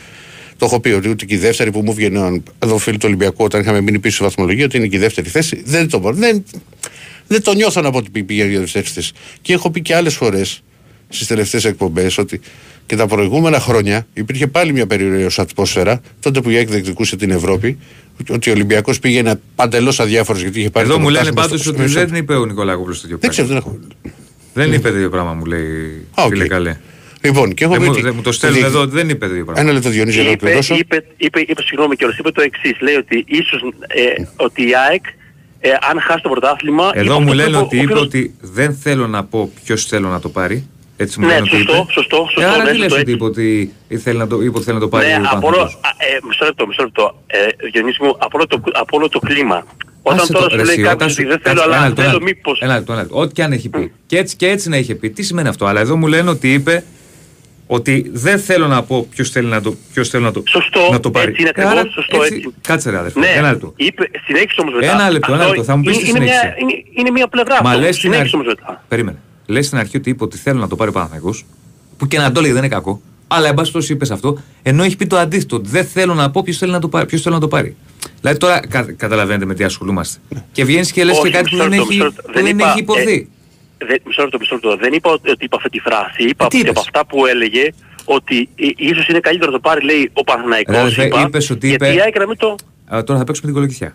Το 0.60 0.66
έχω 0.66 0.80
πει 0.80 0.88
ότι 0.88 1.08
ούτε 1.08 1.24
και 1.24 1.34
η 1.34 1.38
δεύτερη 1.38 1.70
που 1.70 1.80
μου 1.82 1.94
βγαίνει 1.94 2.42
εδώ 2.58 2.78
φίλοι 2.78 2.96
του 2.96 3.04
Ολυμπιακού 3.06 3.44
όταν 3.44 3.60
είχαμε 3.60 3.80
μείνει 3.80 3.98
πίσω 3.98 4.14
στη 4.14 4.24
βαθμολογία 4.24 4.64
ότι 4.64 4.76
είναι 4.76 4.86
και 4.86 4.96
η 4.96 4.98
δεύτερη 4.98 5.28
θέση. 5.28 5.62
Δεν 5.64 5.88
το 5.88 5.98
μπορώ. 5.98 6.14
Δεν, 6.14 6.44
δεν 7.26 7.42
το 7.42 7.54
νιώθω 7.54 7.80
να 7.80 7.90
πω 7.90 7.98
ότι 7.98 8.22
πηγαίνει 8.22 8.50
για 8.50 8.60
δεύτερη 8.60 8.86
θέση. 8.86 9.12
Και 9.42 9.52
έχω 9.52 9.70
πει 9.70 9.82
και 9.82 9.94
άλλες 9.94 10.14
φορές 10.14 10.62
στις 11.08 11.26
τελευταίες 11.26 11.64
εκπομπές 11.64 12.18
ότι 12.18 12.40
και 12.86 12.96
τα 12.96 13.06
προηγούμενα 13.06 13.60
χρόνια 13.60 14.06
υπήρχε 14.14 14.46
πάλι 14.46 14.72
μια 14.72 14.86
περιοριστική 14.86 15.40
ατμόσφαιρα 15.40 16.00
τότε 16.20 16.40
που 16.40 16.50
η 16.50 16.56
ΑΕΚ 16.56 16.68
διεκδικούσε 16.70 17.16
την 17.16 17.30
Ευρώπη. 17.30 17.78
Ότι 18.30 18.50
ο 18.50 18.52
Ολυμπιακός 18.52 18.98
πήγαινε 18.98 19.40
παντελώς 19.54 20.00
αδιάφορος 20.00 20.42
γιατί 20.42 20.60
είχε 20.60 20.70
πάρει 20.70 20.86
Εδώ 20.86 20.94
το 20.94 21.00
μου 21.02 21.08
λένε 21.08 21.24
πρωτάθλημα 21.24 21.48
πάντως 21.48 21.60
στο- 21.60 21.82
ότι 21.82 21.90
στο- 21.90 22.06
δεν 22.06 22.14
είπε 22.14 22.34
ο 22.34 22.44
Νικολακόπουλος 22.44 23.00
τέτοιο 23.00 23.18
Δεν 23.20 23.30
ξέρω, 23.30 23.48
πράγμα. 23.48 23.70
δεν 23.70 23.80
έχω. 24.04 24.12
Δεν 24.54 24.72
είπε 24.72 24.90
τέτοιο 24.90 25.08
πράγμα 25.10 25.32
μου 25.32 25.44
λέει 25.44 26.06
Α, 26.14 26.22
οκ. 26.24 26.32
φίλε 26.32 26.46
καλέ. 26.46 26.76
Λοιπόν, 27.22 27.54
και 27.54 27.64
έχω 27.64 27.72
Δεν 27.72 27.80
πει 27.82 27.86
μου, 27.88 27.92
ότι- 27.94 28.02
δεν 28.02 28.12
μου 28.16 28.22
το 28.22 28.32
στέλνουν 28.32 28.58
ότι- 28.58 28.66
εδώ, 28.68 28.86
δεν 28.86 29.08
είπε 29.08 29.26
τέτοιο 29.28 29.44
πράγμα. 29.44 29.62
Ένα 29.62 29.72
λεπτό 29.72 29.88
Διονύση 29.90 30.14
για 30.16 30.24
να 30.24 30.30
είπε, 30.30 30.44
ολοκληρώσω. 30.44 30.74
είπε, 30.74 31.04
είπε, 31.16 31.40
είπε, 31.40 31.62
συγγνώμη 31.62 31.96
κιόλας, 31.96 32.18
είπε 32.18 32.30
το 32.30 32.42
εξής, 32.42 32.80
λέει 32.80 32.94
ότι 32.94 33.24
ίσως 33.28 33.60
ε, 33.86 34.22
ότι 34.36 34.62
η 34.68 34.70
ΑΕΚ 34.88 35.04
ε, 35.60 35.70
αν 35.90 36.00
χάσει 36.00 36.22
το 36.22 36.28
πρωτάθλημα... 36.28 36.88
είπε 36.90 36.98
Εδώ 37.00 37.08
αυτό 37.10 37.20
μου 37.20 37.26
που 37.28 37.32
λένε 37.34 37.56
ο 37.56 37.60
ότι 37.60 37.76
είπε 37.76 37.86
φίλος- 37.86 38.02
ότι 38.02 38.34
δεν 38.40 38.74
θέλω 38.74 39.06
να 39.06 39.24
πω 39.24 39.50
ποιος 39.64 39.84
θέλω 39.84 40.08
να 40.08 40.20
το 40.20 40.28
πάρει. 40.28 40.66
Έτσι 40.96 41.20
μου 41.20 41.26
Ναι, 41.26 41.32
λένε 41.32 41.42
ότι 41.46 41.56
σωστό, 41.56 41.72
είπε. 41.82 41.92
σωστό, 41.92 42.16
σωστό, 42.16 42.40
Ε, 42.40 42.44
άρα 42.44 42.62
ναι, 42.64 42.70
τι 42.70 42.76
λες 42.76 42.92
σωστό, 42.92 43.00
ότι 43.00 43.00
έτσι. 43.00 43.12
είπε 43.12 43.24
ότι 43.24 43.72
θέλει 44.02 44.18
να 44.18 44.26
το, 44.26 44.40
είπε 44.42 44.56
ότι 44.56 44.64
θέλει 44.64 44.76
να 44.76 44.82
το 44.82 44.88
πάρει 44.88 45.06
Ναι, 45.06 45.12
ο 45.12 45.16
από 45.30 45.46
όλο, 45.46 45.56
Παναθηναϊκός; 45.56 45.74
α, 45.74 45.90
ε, 46.16 46.18
μισό 46.28 46.44
λεπτό, 46.44 46.66
μισό 46.66 46.82
λεπτό. 46.82 47.22
Ε, 47.26 47.38
Διονύση 47.72 48.02
μου, 48.02 48.10
από 48.18 48.28
όλο 48.38 48.46
το, 48.46 48.60
από 48.72 48.96
όλο 48.96 49.08
το 49.08 49.18
κλίμα. 49.18 49.66
Όταν 50.02 50.18
Άσε 50.20 50.32
τώρα 50.32 50.44
το- 50.44 50.50
σου 50.50 50.56
ρε 50.56 50.64
λέει 50.64 50.74
εσύ, 50.74 50.82
κάποιος 50.82 50.94
όταν 50.94 51.08
ότι 51.08 51.20
σου- 51.22 51.28
δεν 51.28 51.38
θέλω, 51.42 51.54
κάτσε, 51.60 51.68
ένα 51.68 51.76
αλλά 51.76 51.86
λεπτό, 51.88 52.00
ένα 52.02 52.10
θέλω 52.10 52.24
λεπτό, 52.24 52.36
μήπως... 52.36 52.60
Ένα 52.60 52.74
λεπτό, 52.74 52.92
ένα 52.92 53.00
λεπτό. 53.02 53.18
Ό,τι 53.20 53.32
και 53.32 53.42
αν 53.42 53.52
έχει 53.52 53.68
πει. 53.68 53.92
Και 54.06 54.16
έτσι, 54.18 54.36
και 54.36 54.48
έτσι 54.48 54.68
να 54.68 54.76
είχε 54.76 54.94
πει. 54.94 55.10
Τι 55.10 55.22
σημαίνει 55.22 55.48
αυτό. 55.48 55.66
Αλλά 55.66 55.80
εδώ 55.80 55.96
μου 55.96 56.06
λένε 56.06 56.30
ότι 56.30 56.52
είπε 56.52 56.84
ότι 57.72 58.10
δεν 58.12 58.38
θέλω 58.38 58.66
να 58.66 58.82
πω 58.82 59.06
ποιος 59.10 59.30
θέλει 59.30 59.46
να 59.48 59.60
το, 59.60 59.74
ποιος 59.92 60.08
θέλει 60.08 60.24
να 60.24 60.30
το, 60.32 60.42
Σωστό, 60.48 60.88
να 60.92 61.00
το 61.00 61.10
πάρει. 61.10 61.28
έτσι 61.30 61.40
είναι 61.40 61.50
ακριβώς, 61.54 61.72
Άρα, 61.72 61.90
σωστό, 61.90 62.22
έτσι. 62.22 62.52
Κάτσε 62.60 62.90
ρε 62.90 62.98
αδερφέ, 62.98 63.18
Ναι, 63.20 63.26
ένα 63.26 63.50
λεπτό. 63.50 63.72
είπε, 63.76 64.10
συνέχισε 64.26 64.60
όμως 64.60 64.74
μετά. 64.74 64.92
Ένα 64.92 65.10
λεπτό, 65.10 65.32
ένα 65.32 65.42
Αυτό 65.42 65.54
λεπτό. 65.54 65.66
Θα 65.70 65.76
μου 65.76 65.82
πεις 65.82 65.94
είναι- 65.94 66.02
τι 66.04 66.08
είναι 66.10 66.18
μια- 66.18 66.32
συνέχισε. 66.34 66.56
Είναι, 66.60 66.84
είναι 66.94 67.10
μια 67.10 67.28
πλευρά 67.28 67.62
Μα 67.62 67.68
αυτό. 67.70 67.80
λες 67.80 67.96
στην 67.96 68.00
Συνέχισε 68.10 68.22
αρχή. 68.22 68.34
όμως 68.36 68.46
μετά. 68.46 68.84
Περίμενε. 68.88 69.18
Λες 69.46 69.66
στην 69.66 69.78
αρχή 69.78 69.96
ότι 69.96 70.10
είπε 70.10 70.24
ότι 70.24 70.36
θέλω 70.36 70.60
να 70.60 70.68
το 70.68 70.76
πάρει 70.76 70.90
ο 70.90 70.92
Παναθηναϊκός, 70.92 71.44
που 71.98 72.06
και 72.06 72.18
να 72.18 72.32
το 72.32 72.40
λέει 72.40 72.50
δεν 72.52 72.58
είναι 72.64 72.74
κακό. 72.74 73.00
Αλλά 73.28 73.48
εν 73.48 73.54
πάση 73.54 73.70
περιπτώσει 73.72 73.92
είπες 73.92 74.10
αυτό, 74.10 74.38
ενώ 74.62 74.82
έχει 74.82 74.96
πει 74.96 75.06
το 75.06 75.16
αντίθετο. 75.18 75.56
ότι 75.56 75.68
Δεν 75.68 75.84
θέλω 75.84 76.14
να 76.14 76.30
πω 76.30 76.42
ποιος 76.42 76.56
θέλει 76.58 76.72
να 76.72 76.78
το 76.80 76.88
πάρει. 76.88 77.06
Ποιος 77.06 77.22
θέλει 77.22 77.34
να 77.34 77.40
το 77.40 77.48
πάρει. 77.48 77.76
Δηλαδή 78.20 78.38
τώρα 78.38 78.60
κα, 78.66 78.82
καταλαβαίνετε 78.96 79.44
με 79.44 79.54
τι 79.54 79.64
ασχολούμαστε. 79.64 80.18
Και 80.52 80.64
βγαίνεις 80.64 80.92
και 80.92 81.04
λες 81.04 81.14
και 81.14 81.20
Όχι, 81.22 81.30
κάτι 81.32 81.48
που 81.50 81.56
μισό 81.56 81.68
δεν 81.68 81.78
λεπτό, 81.78 81.92
έχει, 81.92 81.98
μισό 81.98 82.04
λεπτό. 82.04 82.22
που 82.22 82.32
Δεν 82.34 82.44
δεν 82.44 82.58
είπα, 82.58 82.68
έχει 82.70 82.78
υποθεί. 82.78 83.28
Ε, 83.82 83.84
δεν- 83.86 84.00
Μισό 84.06 84.22
λεπτό, 84.22 84.38
μισό 84.38 84.54
λεπτό. 84.54 84.76
Δεν 84.76 84.92
είπα 84.92 85.10
ότι 85.10 85.30
ότι 85.30 85.44
είπα 85.44 85.56
αυτή 85.56 85.68
τη 85.68 85.78
φράση. 85.86 86.22
Είπα 86.30 86.46
τι 86.46 86.56
ότι 86.56 86.56
είπες; 86.56 86.70
από 86.70 86.80
αυτά 86.80 87.06
που 87.06 87.26
έλεγε 87.26 87.64
ότι 88.04 88.48
ε, 88.56 88.66
ίσως 88.76 89.06
είναι 89.08 89.20
καλύτερο 89.20 89.50
να 89.50 89.56
το 89.58 89.68
πάρει 89.68 89.84
λέει 89.84 90.02
ο 90.12 90.12
Ρε, 90.16 90.22
Παναθηναϊκός. 90.22 90.76
αδερφέ, 90.76 91.04
είπα, 91.04 91.20
είπες 91.20 91.50
ότι 91.50 91.68
γιατί 91.68 91.84
είπε- 91.84 91.96
η 91.96 92.00
ΑΕΚ 92.00 92.18
να 92.18 92.26
μην 92.26 92.36
το... 92.36 92.54
Α, 92.94 93.04
τώρα 93.04 93.18
θα 93.18 93.24
παίξουμε 93.24 93.46
την 93.46 93.54
κολοκυθιά. 93.60 93.94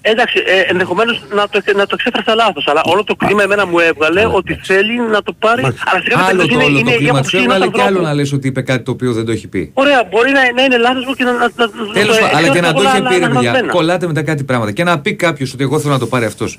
Εντάξει, 0.00 0.42
ε, 0.46 0.60
ενδεχομένως 0.70 1.22
να 1.34 1.48
το, 1.48 1.62
να 1.76 1.86
το 1.86 1.96
εξέφρασα 1.98 2.34
λάθος, 2.34 2.66
αλλά 2.68 2.80
όλο 2.84 3.04
το 3.04 3.14
κλίμα 3.16 3.42
εμένα 3.42 3.66
μου 3.66 3.78
έβγαλε 3.78 4.26
ότι 4.26 4.60
θέλει 4.62 5.00
να 5.00 5.22
το 5.22 5.32
πάρει, 5.32 5.62
αλλά 5.62 5.72
σε 5.72 6.08
κάποια 6.08 6.24
Άλλο 6.26 6.36
περίπτωση 6.36 6.48
το 6.48 6.54
είναι, 6.54 6.64
όλο 6.64 6.78
είναι 6.78 6.88
το 6.90 6.94
η 6.94 6.96
κλίμα 6.98 7.12
άποψη 7.12 7.30
του 7.30 7.42
ενός 7.42 7.54
έβγαλε 7.54 7.70
και 7.72 7.80
άλλο 7.80 7.86
ανθρώπου. 7.88 8.06
να 8.08 8.14
λες 8.14 8.32
ότι 8.32 8.46
είπε 8.48 8.60
κάτι 8.62 8.82
το 8.84 8.90
οποίο 8.90 9.12
δεν 9.12 9.24
το 9.24 9.32
έχει 9.32 9.48
πει. 9.48 9.70
Ωραία, 9.74 10.04
μπορεί 10.10 10.30
να, 10.30 10.52
να 10.52 10.62
είναι 10.62 10.76
λάθος 10.76 11.04
μου 11.06 11.14
και 11.14 11.24
να, 11.24 11.32
να, 11.32 11.38
να, 11.38 11.46
να 11.86 11.92
Τέλος 11.92 12.16
το 12.16 12.22
πάντων, 12.24 12.36
αλλά 12.38 12.48
και 12.48 12.60
να 12.60 12.72
το 12.72 12.80
εξέφρασα 12.80 12.88
είχε 12.88 12.98
εγώ, 12.98 13.08
πει 13.08 13.14
ρε 13.18 13.24
αλλά 13.24 13.34
παιδιά, 13.34 13.42
λανθασμένα. 13.42 13.72
κολλάτε 13.72 14.06
μετά 14.06 14.22
κάτι 14.22 14.44
πράγματα. 14.44 14.72
Και 14.72 14.84
να 14.84 15.00
πει 15.00 15.14
κάποιος 15.14 15.52
ότι 15.52 15.62
εγώ 15.62 15.78
θέλω 15.78 15.92
να 15.92 15.98
το 15.98 16.06
πάρει 16.06 16.24
αυτός. 16.24 16.58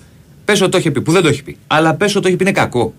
Πες 0.49 0.61
ότι 0.61 0.71
το 0.71 0.77
είχε 0.77 0.91
πει, 0.91 1.01
που 1.01 1.11
δεν 1.11 1.21
το 1.21 1.27
έχει 1.27 1.43
πει. 1.43 1.57
Αλλά 1.67 1.93
πες 1.95 2.11
ότι 2.11 2.21
το 2.21 2.27
έχει 2.27 2.37
πει 2.37 2.43
είναι 2.43 2.53
κακό. 2.53 2.93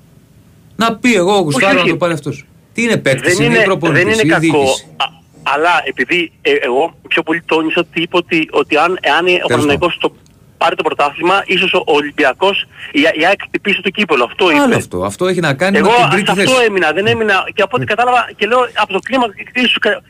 Να 0.76 0.94
πει 0.96 1.14
εγώ, 1.14 1.36
γουστάρω 1.38 1.74
να 1.74 1.80
όχι. 1.80 1.90
το 1.90 1.96
πάρει 1.96 2.12
αυτός. 2.12 2.44
Τι 2.74 2.82
είναι 2.82 2.96
παίκτης, 2.96 3.36
δεν 3.36 3.44
είναι 3.44 3.44
είναι, 3.44 3.54
δεν 3.56 3.64
προπονητή 3.64 4.00
είναι 4.00 4.22
ή 4.22 4.26
κακό. 4.26 4.40
διοίκηση. 4.40 4.86
α- 4.96 5.18
αλλά 5.42 5.70
επειδή 5.84 6.32
ε, 6.42 6.52
εγώ 6.52 6.94
πιο 7.08 7.22
πολύ 7.22 7.42
τόνισα 7.46 7.80
ότι 7.80 8.02
είπε 8.02 8.16
ότι, 8.16 8.48
ότι 8.50 8.76
αν, 8.76 8.98
εάν 9.00 9.24
ο 9.44 9.46
Παναθηναϊκός 9.46 9.98
το 10.00 10.14
πάρει 10.58 10.76
το 10.76 10.82
πρωτάθλημα, 10.82 11.42
ίσως 11.46 11.72
ο 11.72 11.82
Ολυμπιακός, 11.84 12.66
η, 12.92 13.00
η 13.00 13.24
ΑΕΚ 13.26 13.40
χτυπήσει 13.46 13.80
το 13.82 13.90
κύπελο. 13.90 14.24
Αυτό 14.24 14.50
είπε. 14.50 14.60
Άλλο 14.60 14.76
αυτό. 14.76 15.02
Αυτό 15.04 15.26
έχει 15.26 15.40
να 15.40 15.54
κάνει 15.54 15.78
Εγώ 15.78 15.88
με 15.90 15.94
την 15.96 16.04
σε 16.04 16.10
τρίτη 16.10 16.30
αυτό 16.30 16.42
θέση. 16.42 16.64
έμεινα, 16.64 16.92
δεν 16.92 17.06
έμεινα 17.06 17.44
και 17.54 17.62
από 17.62 17.76
ό,τι 17.76 17.84
κατάλαβα 17.86 18.30
και 18.36 18.46
λέω 18.46 18.58
από 18.74 18.92
το 18.92 18.98
κλίμα 18.98 19.24
ίσως, 19.54 19.78
κα- 19.78 19.90
α- 19.90 20.02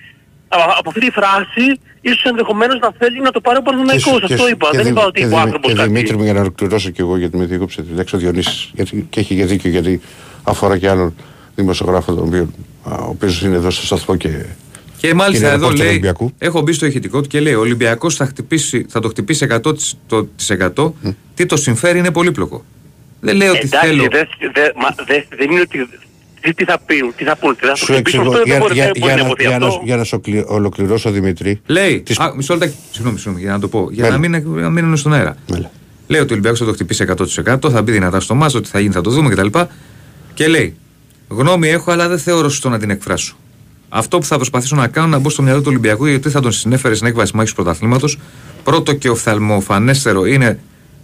από 0.78 0.88
αυτή 0.88 1.00
τη 1.00 1.10
φράση 1.10 1.80
ίσως 2.00 2.22
ενδεχομένως 2.24 2.78
να 2.78 2.90
θέλει 2.98 3.20
να 3.20 3.30
το 3.30 3.40
πάρει 3.40 3.58
ο 3.58 3.62
Παναθηναϊκός. 3.62 4.22
Αυτό 4.32 4.48
είπα. 4.48 4.70
Δεν 4.72 4.86
είπα 4.86 5.04
ότι 5.04 5.20
είπε 5.22 5.34
ο 5.34 5.38
άνθρωπος 5.38 5.70
Και 5.70 5.76
κάτι. 5.76 5.88
Δημήτρη 5.88 6.16
μου 6.16 6.22
για 6.24 6.32
να 6.32 6.40
ολοκληρώσω 6.40 6.90
και 6.90 7.02
εγώ 7.02 7.16
γιατί 7.16 7.36
με 7.36 7.44
διέκοψε 7.44 7.82
τη 7.82 7.94
λέξη 7.94 8.14
ο 8.16 8.18
Διονύσης 8.18 8.70
γιατί, 8.74 9.06
και 9.10 9.20
έχει 9.20 9.34
και 9.34 9.44
δίκιο 9.44 9.70
γιατί 9.70 10.00
αφορά 10.42 10.78
και 10.78 10.88
άλλον 10.88 11.14
δημοσιογράφο 11.54 12.14
τον 12.14 12.26
οποίο, 12.26 12.48
α, 12.84 12.94
ο 12.94 13.08
οποίος 13.08 13.42
είναι 13.42 13.56
εδώ 13.56 13.70
στο 13.70 13.86
σταθμό 13.86 14.16
και 14.16 14.28
Και 14.98 15.14
μάλιστα 15.14 15.46
είναι 15.46 15.54
εδώ 15.54 15.62
ρεπόρτερ 15.64 15.78
λέει, 15.84 15.88
Ολυμπιακού. 15.88 16.32
έχω 16.38 16.60
μπει 16.60 16.72
στο 16.72 16.86
ηχητικό 16.86 17.20
του 17.20 17.28
και 17.28 17.40
λέει: 17.40 17.54
Ο 17.54 17.60
Ολυμπιακός 17.60 18.14
θα, 18.16 18.26
χτυπήσει- 18.26 18.86
θα 18.90 19.00
το 19.00 19.08
χτυπήσει 19.08 19.46
100%. 20.74 20.92
Τι 21.34 21.46
το 21.46 21.56
συμφέρει 21.56 21.98
είναι 21.98 22.10
πολύπλοκο. 22.10 22.64
Δεν 23.20 23.36
λέει 23.36 23.48
ότι 23.48 23.58
Εντάξει, 23.62 23.86
θέλω. 23.86 24.02
δε- 24.02 24.24
δε- 24.52 24.72
μα- 24.76 24.94
δε- 25.06 25.36
δεν 25.36 25.50
είναι 25.50 25.60
ότι... 25.60 25.88
Τι, 26.40 26.54
τι 26.54 26.64
θα 26.64 26.78
πούν, 26.86 27.12
τι 27.16 27.24
θα 27.24 27.36
πούν, 27.36 27.56
τι 27.56 27.66
θα 27.66 27.74
σου 27.74 27.84
σου 27.84 27.92
εξηγώ 27.92 28.22
αυτό 28.22 28.32
δεν 28.36 28.46
για, 28.46 28.58
μπορεί, 28.58 28.74
για, 28.74 28.84
δεν 28.84 28.92
μπορεί 28.98 29.12
για, 29.12 29.16
να 29.16 29.22
να, 29.22 29.26
υποθεί 29.28 29.42
για, 29.48 29.58
να, 29.58 29.66
αυτό. 29.66 29.80
για 29.84 29.96
να 29.96 30.04
σου 30.04 30.20
κλει- 30.20 30.44
ολοκληρώσω 30.50 31.10
Δημήτρη 31.10 31.60
Λέει. 31.66 32.00
Τις- 32.00 32.18
Α, 32.20 32.32
μισό 32.36 32.52
λεπτάκι. 32.54 32.74
Συγγνώμη, 32.90 33.16
συγγνώμη, 33.18 33.44
για 33.44 33.52
να 33.52 33.58
το 33.60 33.68
πω. 33.68 33.88
Για 33.90 34.04
Μέλα. 34.04 34.18
να 34.18 34.28
μην, 34.38 34.60
να 34.60 34.70
μείνουν 34.70 34.96
στον 34.96 35.12
αέρα. 35.12 35.36
Μέλα. 35.50 35.70
Λέει 36.06 36.20
ότι 36.20 36.28
ο 36.30 36.32
Ολυμπιακός 36.32 36.58
θα 36.58 36.64
το 36.64 36.72
χτυπήσει 36.72 37.04
100%, 37.64 37.70
θα 37.70 37.82
μπει 37.82 37.92
δυνατά 37.92 38.20
στο 38.20 38.34
μάζο, 38.34 38.58
ότι 38.58 38.68
θα 38.68 38.80
γίνει, 38.80 38.92
θα 38.92 39.00
το 39.00 39.10
δούμε 39.10 39.28
κτλ. 39.34 39.58
Και 40.34 40.48
λέει: 40.48 40.76
Γνώμη 41.28 41.68
έχω, 41.68 41.90
αλλά 41.90 42.08
δεν 42.08 42.18
θεωρώ 42.18 42.48
σωστό 42.48 42.68
να 42.68 42.78
την 42.78 42.90
εκφράσω. 42.90 43.36
Αυτό 43.88 44.18
που 44.18 44.24
θα 44.24 44.36
προσπαθήσω 44.36 44.76
να 44.76 44.86
κάνω 44.88 45.06
να 45.06 45.18
μπω 45.18 45.30
στο 45.30 45.42
μυαλό 45.42 45.58
του 45.58 45.66
Ολυμπιακού, 45.68 46.06
γιατί 46.06 46.30
θα 46.30 46.40
τον 46.40 46.52
συνέφερε 46.52 46.94
στην 46.94 47.06
έκβαση 47.06 47.36
μάχης 47.36 47.52
πρωταθλήματος. 47.52 48.18
Πρώτο 48.64 48.92
και 48.94 49.08
οφθαλμοφανέστερο 49.08 50.24
είναι 50.26 50.58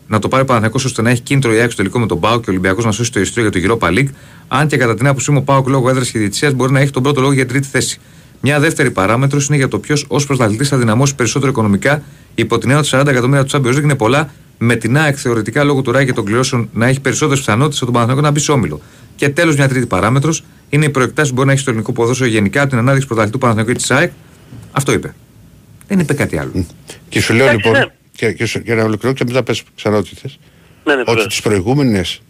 να 0.09 0.19
το 0.19 0.29
πάρει 0.29 0.43
ο 0.43 0.47
Παναθηναϊκός 0.47 0.85
ώστε 0.85 1.03
να 1.03 1.11
έχει 1.11 1.21
κίνητρο 1.21 1.55
η 1.55 1.59
ΑΕΚ 1.59 1.71
στο 1.71 1.77
τελικό 1.77 1.99
με 1.99 2.07
τον 2.07 2.21
Πάο 2.21 2.41
και 2.41 2.51
ο 2.51 2.53
Ολυμπιακός 2.53 2.85
να 2.85 2.93
σώσει 2.93 3.13
το 3.13 3.21
ιστρίο 3.21 3.49
για 3.49 3.61
το 3.61 3.79
Europa 3.81 3.89
League. 3.89 4.09
Αν 4.49 4.69
και 4.69 4.77
κατά 4.77 4.95
την 4.95 5.07
άποψή 5.07 5.31
μου 5.31 5.39
ο 5.41 5.43
Πάο 5.43 5.63
λόγω 5.67 5.89
έδρας 5.89 6.11
και 6.11 6.19
διετησία 6.19 6.53
μπορεί 6.53 6.73
να 6.73 6.81
έχει 6.81 6.91
τον 6.91 7.03
πρώτο 7.03 7.21
λόγο 7.21 7.33
για 7.33 7.47
τρίτη 7.47 7.67
θέση. 7.67 7.99
Μια 8.41 8.61
δεύτερη 8.61 8.91
παράμετρος 8.91 9.47
είναι 9.47 9.57
για 9.57 9.69
το 9.69 9.79
ποιος 9.79 10.05
ως 10.09 10.27
πρωταθλητής 10.27 10.69
θα 10.69 10.77
δυναμώσει 10.77 11.15
περισσότερο 11.15 11.51
οικονομικά 11.51 12.03
υπό 12.35 12.59
την 12.59 12.71
έννοια 12.71 12.85
ότι 12.99 13.03
40 13.03 13.07
εκατομμύρια 13.07 13.45
του 13.45 13.51
Champions 13.57 13.77
League 13.77 13.83
είναι 13.83 13.95
πολλά, 13.95 14.31
με 14.59 14.77
την 14.77 14.99
ΑΕΚ 14.99 15.17
θεωρητικά 15.19 15.65
λόγω 15.65 15.83
του 15.83 15.93
Ράι 15.93 16.05
και 16.05 16.13
των 16.13 16.25
κληρώσεων 16.25 16.69
να 16.73 16.87
έχει 16.87 17.01
περισσότερες 17.01 17.39
πιθανότητες 17.39 17.77
από 17.77 17.85
τον 17.85 17.95
Παναθηναϊκό 17.95 18.27
να 18.27 18.31
μπει 18.31 18.41
σε 18.41 18.53
όμιλο. 18.53 18.81
Και 19.17 19.29
τέλος, 19.29 19.57
μια 19.57 19.69
τρίτη 19.69 19.87
παράμετρος 19.87 20.45
είναι 20.69 20.85
οι 20.85 20.91
προεκτάσεις 20.91 21.29
που 21.31 21.35
μπορεί 21.35 21.47
να 21.47 21.53
έχει 21.53 21.61
στο 21.61 21.71
ελληνικό 21.71 21.93
ποδόσφαιρο 21.93 22.31
γενικά 22.31 22.61
από 22.61 22.71
την 22.71 22.79
ανάδειξη 22.79 23.07
πρωταθλητού 23.07 23.39
Παναθηναϊκού 23.39 23.73
και 23.73 23.79
της 23.79 23.91
ΑΕΚ. 23.91 24.13
Αυτό 24.73 24.93
είπε. 24.93 25.15
Δεν 25.89 25.99
είπε 25.99 26.15
κάτι 26.15 26.39
άλλο. 26.39 26.67
και 27.09 27.21
σου 27.21 27.35
λέω 27.35 27.47
Εντάξει, 27.47 27.69
λοιπόν 27.69 27.93
ναι. 28.21 28.29
και, 28.29 28.37
και, 28.37 28.47
σου- 28.47 28.63
για 28.65 28.75
να 28.75 28.83
ολοκληρώσω 28.83 29.25
και 29.25 29.25
μετά 29.33 29.43
πες 29.43 29.63
ξανά 29.77 29.97
ό,τι 29.97 30.11
θες 30.15 30.39
Ναι, 30.85 30.95
ναι, 30.95 31.01
ότι 31.01 31.11
βεβαίως. 31.11 31.27
τις 31.27 31.41
προηγούμενες 31.41 32.21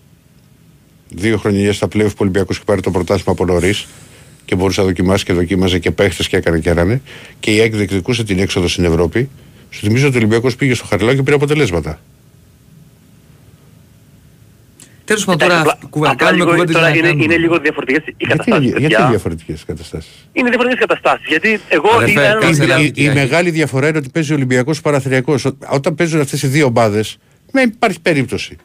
δύο 1.08 1.36
χρονιές 1.38 1.76
στα 1.76 1.88
πλέον 1.88 2.08
που 2.08 2.14
ο 2.18 2.22
Ολυμπιακός 2.22 2.56
έχει 2.56 2.64
πάρει 2.64 2.80
το 2.80 2.90
πρωτάθλημα 2.90 3.32
από 3.32 3.44
νωρίς 3.44 3.86
και 4.44 4.54
μπορούσε 4.54 4.80
να 4.80 4.86
δοκιμάσει 4.86 5.24
και 5.24 5.32
δοκίμαζε 5.32 5.78
και 5.78 5.90
παίχτες 5.90 6.28
και 6.28 6.36
έκανε 6.36 6.58
και 6.58 6.70
έρανε 6.70 7.00
και 7.40 7.50
η 7.54 7.60
ΑΕΚ 7.60 7.74
διεκδικούσε 7.76 8.24
την 8.24 8.38
έξοδο 8.38 8.68
στην 8.68 8.84
Ευρώπη 8.84 9.28
σου 9.70 9.80
θυμίζω 9.80 10.06
ότι 10.06 10.14
ο 10.16 10.18
Ολυμπιακός 10.18 10.56
πήγε 10.56 10.74
στο 10.74 10.84
Χαριλάου 10.84 11.14
και 11.14 11.22
πήρε 11.22 11.36
αποτελέσματα. 11.36 12.00
Τέλος 15.06 15.24
πάντων, 15.24 15.40
Εντάξει, 15.46 15.62
τώρα 15.64 15.74
απλά- 15.74 15.88
κουβε- 15.90 16.10
απλά 16.12 16.24
κάνουμε 16.24 16.44
λίγο- 16.44 16.50
κουβέντε 16.56 16.72
τώρα 16.72 16.90
για 16.90 17.02
να 17.02 17.08
είναι, 17.08 17.08
κάνουμε. 17.16 17.24
είναι 17.34 17.36
λίγο 17.44 17.58
διαφορετικές 17.58 18.02
οι 18.06 18.14
Γιατί, 18.18 18.26
καταστάσεις. 18.36 18.70
γιατί 18.70 18.82
παιδιά. 18.94 19.06
διαφορετικές 19.14 19.64
καταστάσεις; 19.66 20.10
Είναι 20.32 20.48
διαφορετικές 20.48 20.86
καταστάσεις. 20.86 21.26
Γιατί 21.28 21.60
εγώ 21.68 21.88
Αδερφέ, 21.94 22.10
είδα 22.12 22.22
έναν 22.24 22.40
κάτσε 22.40 22.64
να- 22.64 22.74
Ολυμπιακό- 22.74 22.98
Η, 22.98 23.02
η 23.04 23.08
Άκη. 23.08 23.18
μεγάλη 23.18 23.50
διαφορά 23.50 23.88
είναι 23.88 23.98
ότι 23.98 24.08
παίζει 24.08 24.32
ο 24.32 24.34
Ολυμπιακός 24.34 24.80
Παραθυριακός. 24.80 25.44
Ό- 25.44 25.56
Όταν 25.68 25.94
παίζουν 25.94 26.20
αυτές 26.20 26.42
οι 26.42 26.46
δύο 26.46 26.66
ομάδες 26.66 27.16
δεν 27.52 27.68
υπάρχει 27.68 28.00
περίπτωση. 28.00 28.56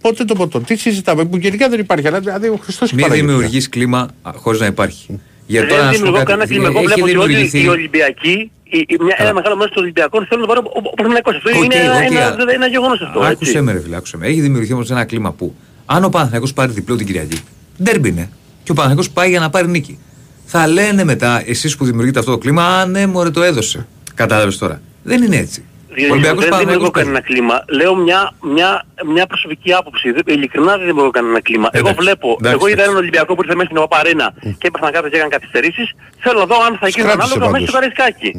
Πότε 0.00 0.24
το 0.24 0.34
ποτό. 0.34 0.60
Τι 0.60 0.76
συζητάμε, 0.76 1.24
που 1.24 1.36
γενικά 1.36 1.68
δεν 1.68 1.80
υπάρχει. 1.80 2.06
Αλλά 2.06 2.20
δηλαδή 2.20 2.48
ο 2.48 2.58
Χριστός 2.62 2.92
Μην 2.92 3.06
δημιουργεί 3.10 3.68
κλίμα 3.68 4.08
χωρίς 4.34 4.60
να 4.60 4.66
υπάρχει. 4.66 5.20
Γιατί 5.46 5.68
τώρα 5.68 5.80
Δεν 5.82 5.90
να 5.90 5.94
σου 5.96 5.98
πω 6.00 6.04
δημιουργώ 6.04 6.24
κάτι, 6.26 6.30
κανένα 6.30 6.48
κλίμα. 6.50 6.68
Εγώ 6.68 6.78
έχει 6.78 6.86
βλέπω 6.86 7.02
ότι 7.04 7.16
όλοι 7.16 7.26
δημιουργηθεί- 7.26 7.64
οι 7.64 7.68
Ολυμπιακοί, 7.68 8.50
η- 8.64 8.84
η- 8.88 8.96
μια- 9.00 9.16
ένα 9.18 9.32
μεγάλο 9.34 9.56
μέρος 9.56 9.72
των 9.74 9.82
Ολυμπιακών 9.82 10.26
θέλουν 10.28 10.42
να 10.46 10.48
πάρουν 10.48 10.64
ο- 10.66 10.70
ο 10.74 10.94
Παναθηναϊκός. 10.94 11.36
Αυτό 11.36 11.50
Οκ, 11.58 11.64
είναι 11.64 11.74
ένα- 11.74 11.96
οκ, 11.96 12.02
ένα- 12.10 12.26
αλλά- 12.26 12.52
ένα 12.52 12.66
γεγονός 12.66 13.00
αυτό. 13.00 13.20
Άκουσε 13.20 13.50
έτσι. 13.50 13.62
με, 13.62 13.72
ρε 13.72 13.80
φίλε, 13.80 13.96
άκουσε 13.96 14.16
με. 14.16 14.26
Έχει 14.26 14.40
δημιουργηθεί 14.40 14.72
όμως 14.72 14.90
ένα 14.90 15.04
κλίμα 15.04 15.32
που 15.32 15.54
αν 15.90 16.04
ο 16.04 16.08
Παναθηναϊκός 16.08 16.52
πάρει 16.52 16.72
διπλό 16.72 16.96
την 16.96 17.06
Κυριακή, 17.06 17.38
ντέρμπι 17.82 18.08
είναι. 18.08 18.30
Και 18.62 18.70
ο 18.70 18.74
Παναθηναϊκός 18.74 19.10
πάει 19.10 19.28
για 19.30 19.40
να 19.40 19.50
πάρει 19.50 19.68
νίκη. 19.68 19.98
Θα 20.46 20.66
λένε 20.66 21.04
μετά, 21.04 21.42
εσείς 21.46 21.76
που 21.76 21.84
δημιουργείτε 21.84 22.18
αυτό 22.18 22.30
το 22.30 22.38
κλίμα, 22.38 22.62
Α, 22.78 22.86
ναι, 22.86 23.06
μωρέ, 23.06 23.30
το 23.30 23.42
έδωσε. 23.42 23.86
Κατάλαβες 24.14 24.58
τώρα. 24.58 24.80
Δεν 25.02 25.22
είναι 25.22 25.36
έτσι. 25.36 25.64
Διότι 25.94 26.12
Ολυμπιακός 26.12 26.44
δεν 26.44 26.58
δημιουργώ 26.58 26.90
Παναθηναϊκός 26.90 26.90
κανένα 27.04 27.20
κλίμα. 27.20 27.56
Λέω 27.78 27.94
μια, 27.96 28.20
μια, 28.54 28.70
μια 29.14 29.26
προσωπική 29.26 29.72
άποψη. 29.72 30.10
Δεν- 30.12 30.22
Ειλικρινά 30.26 30.72
δεν 30.76 30.86
δημιουργώ 30.86 31.10
κανένα 31.10 31.40
κλίμα. 31.40 31.68
Εγώ 31.72 31.88
Εντάξει, 31.88 32.02
βλέπω, 32.04 32.28
εντάξει, 32.40 32.56
εγώ 32.56 32.64
είδα 32.66 32.74
εντάξει. 32.74 32.88
έναν 32.90 32.96
Ολυμπιακό 33.02 33.30
που 33.34 33.42
ήρθε 33.42 33.54
μέσα 33.60 33.68
στην 33.70 33.82
Οπαρένα 33.86 34.26
και 34.60 34.66
έπαθαν 34.70 34.90
κάποιες 34.94 35.10
και 35.12 35.18
έκαναν 35.18 35.34
καθυστερήσεις. 35.38 35.88
Θέλω 36.24 36.38
να 36.42 36.46
δω 36.50 36.56
αν 36.66 36.72
θα 36.80 36.88
γίνει 36.88 37.08
Σκράτησε 37.08 37.32
ανάλογα 37.34 37.50
μέσα 37.54 37.66
στο 37.66 37.72
πάντως. 37.72 37.74
Καραϊσκάκι. 37.76 38.30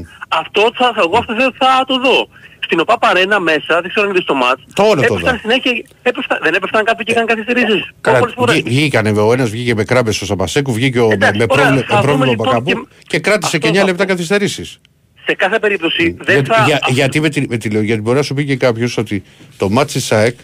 Αυτό 0.41 0.61
θα, 0.79 0.87
θα, 0.95 1.01
εγώ 1.07 1.17
αυτό 1.21 1.31
θα, 1.39 1.47
θα 1.59 1.85
το 1.91 1.95
δω. 2.05 2.17
Στην 2.65 2.79
ΟΠΑ 2.79 2.97
Παρένα 2.97 3.39
μέσα, 3.39 3.81
δεν 3.81 3.89
ξέρω 3.89 4.05
αν 4.05 4.11
είδες 4.11 4.25
το 4.25 4.33
μάτς, 4.35 4.63
Το 4.73 4.83
όλο 4.83 4.93
το 4.95 5.01
έπεφταν 5.13 5.19
είδα. 5.35 5.37
συνέχεια, 5.41 5.71
έπεφταν, 6.01 6.39
δεν 6.43 6.53
έπεφταν 6.53 6.83
κάποιοι 6.83 7.05
και 7.05 7.11
έκαναν 7.11 7.27
καθυστερήσεις. 7.27 7.89
Καλά, 8.01 8.19
Πολλές 8.19 8.33
φορές. 8.37 8.55
βγή- 8.55 8.67
Βγήκανε, 8.67 9.09
ο 9.09 9.33
ένας 9.33 9.49
βγήκε 9.49 9.75
με 9.75 9.83
κράμπες 9.83 10.15
στο 10.15 10.25
Σαμπασέκου, 10.25 10.73
βγήκε 10.73 10.99
ο, 10.99 11.07
με, 11.07 11.13
Εντάξει, 11.13 11.37
με 11.39 11.45
ωραία, 11.49 11.63
πρόβλημα, 11.65 11.85
θα 11.87 11.95
δούμε 11.95 12.01
πρόβλημα 12.01 12.25
λοιπόν 12.31 12.45
Μπακαμπού 12.47 12.69
και- 12.71 13.05
και 13.07 13.19
κράτησε 13.19 13.55
αυτό 13.55 13.57
και 13.57 13.67
9 13.67 13.79
θα 13.79 13.85
λεπτά 13.85 14.03
πω. 14.03 14.09
καθυστερήσεις. 14.09 14.79
Σε 15.25 15.35
κάθε 15.35 15.59
περίπτωση 15.59 16.15
δεν 16.21 16.35
Γιατί, 16.35 16.49
θα... 16.49 16.63
για, 16.65 16.79
γιατί 16.89 17.19
με 17.19 17.29
τη, 17.29 17.45
με 17.49 17.57
τη, 17.57 17.69
λέω, 17.69 17.81
γιατί 17.81 18.01
μπορεί 18.01 18.17
να 18.17 18.23
σου 18.23 18.33
πει 18.33 18.45
και 18.45 18.55
κάποιος 18.55 18.97
ότι 18.97 19.23
το 19.57 19.69
μάτι 19.69 19.91
της 19.93 20.05
ΣΑΕΚ 20.05 20.37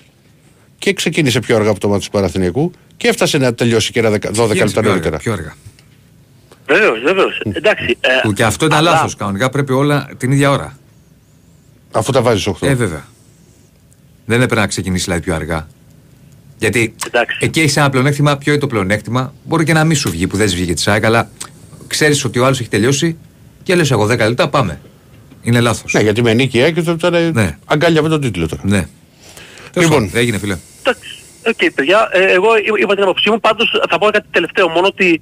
και 0.77 0.93
ξεκίνησε 0.93 1.39
πιο 1.39 1.55
αργά 1.55 1.69
από 1.69 1.79
το 1.79 1.87
μάτι 1.87 2.05
του 2.05 2.11
Παναθηναϊκού 2.11 2.71
και 2.97 3.07
έφτασε 3.07 3.37
να 3.37 3.53
τελειώσει 3.53 3.91
και 3.91 3.99
ένα 3.99 4.09
δεκα- 4.09 4.31
12 4.31 4.53
Γίνεσαι 4.53 4.63
λεπτά 4.65 4.71
πιο 4.71 4.79
αργά, 4.79 4.89
νωρίτερα. 4.89 5.17
Πιο 5.17 5.33
αργά. 5.33 5.53
Βεβαίως, 6.67 6.99
βεβαίως. 7.01 7.41
Εντάξει. 7.53 7.97
ε, 8.01 8.09
Που 8.23 8.33
και 8.33 8.43
αυτό 8.43 8.65
ήταν 8.65 8.77
αλλά- 8.77 8.91
λάθος. 8.91 9.15
Κανονικά 9.15 9.49
πρέπει 9.49 9.73
όλα 9.73 10.09
την 10.17 10.31
ίδια 10.31 10.51
ώρα. 10.51 10.77
Αφού 11.95 12.11
τα 12.11 12.21
βάζεις 12.21 12.47
8. 12.47 12.67
Ε, 12.67 12.73
βέβαια. 12.73 13.05
Δεν 14.25 14.41
έπρεπε 14.41 14.61
να 14.61 14.67
ξεκινήσει 14.67 15.03
δηλαδή 15.03 15.21
πιο 15.23 15.35
αργά. 15.35 15.67
Γιατί 16.57 16.95
Εντάξει. 17.07 17.37
εκεί 17.41 17.59
έχεις 17.59 17.77
ένα 17.77 17.89
πλεονέκτημα. 17.89 18.37
Ποιο 18.37 18.51
είναι 18.51 18.61
το 18.61 18.67
πλεονέκτημα. 18.67 19.33
Μπορεί 19.43 19.63
και 19.63 19.73
να 19.73 19.83
μην 19.83 19.95
σου 19.97 20.09
βγει 20.09 20.27
που 20.27 20.37
δεν 20.37 20.49
σου 20.49 20.55
βγήκε 20.55 20.73
τη 20.73 20.81
ΣΑΕΚ, 20.81 21.05
αλλά 21.05 21.29
ξέρεις 21.87 22.23
ότι 22.25 22.39
ο 22.39 22.45
άλλος 22.45 22.59
έχει 22.59 22.69
τελειώσει 22.69 23.17
και 23.63 23.75
λες: 23.75 23.91
Εγώ 23.91 24.05
10 24.05 24.17
λεπτά 24.17 24.49
πάμε. 24.49 24.79
Είναι 25.41 25.59
λάθος. 25.59 25.93
ναι, 25.93 26.01
γιατί 26.01 26.21
με 26.21 26.33
νίκη 26.33 26.59
η 26.59 26.73
και 26.73 26.81
τώρα 26.81 27.19
Ναι. 27.19 27.57
αγκάλια 27.65 28.01
με 28.01 28.09
τον 28.09 28.21
τίτλο 28.21 28.47
τώρα. 28.47 28.61
Ναι. 28.65 28.87
Λοιπόν. 29.75 29.81
Λοιπόν, 30.03 30.09
έγινε 30.13 30.37
φίλε. 30.37 30.57
Εντάξει, 30.83 31.15
οκ, 31.47 31.73
παιδιά, 31.75 32.09
ε, 32.11 32.19
εγώ 32.31 32.57
είπα- 32.65 32.79
είπα 32.79 32.93
την 32.93 33.03
άποψή 33.03 33.29
μου, 33.29 33.39
πάντως 33.39 33.71
θα 33.89 33.97
πω 33.97 34.05
κάτι 34.05 34.27
τελευταίο, 34.31 34.67
μόνο 34.69 34.87
ότι 34.87 35.21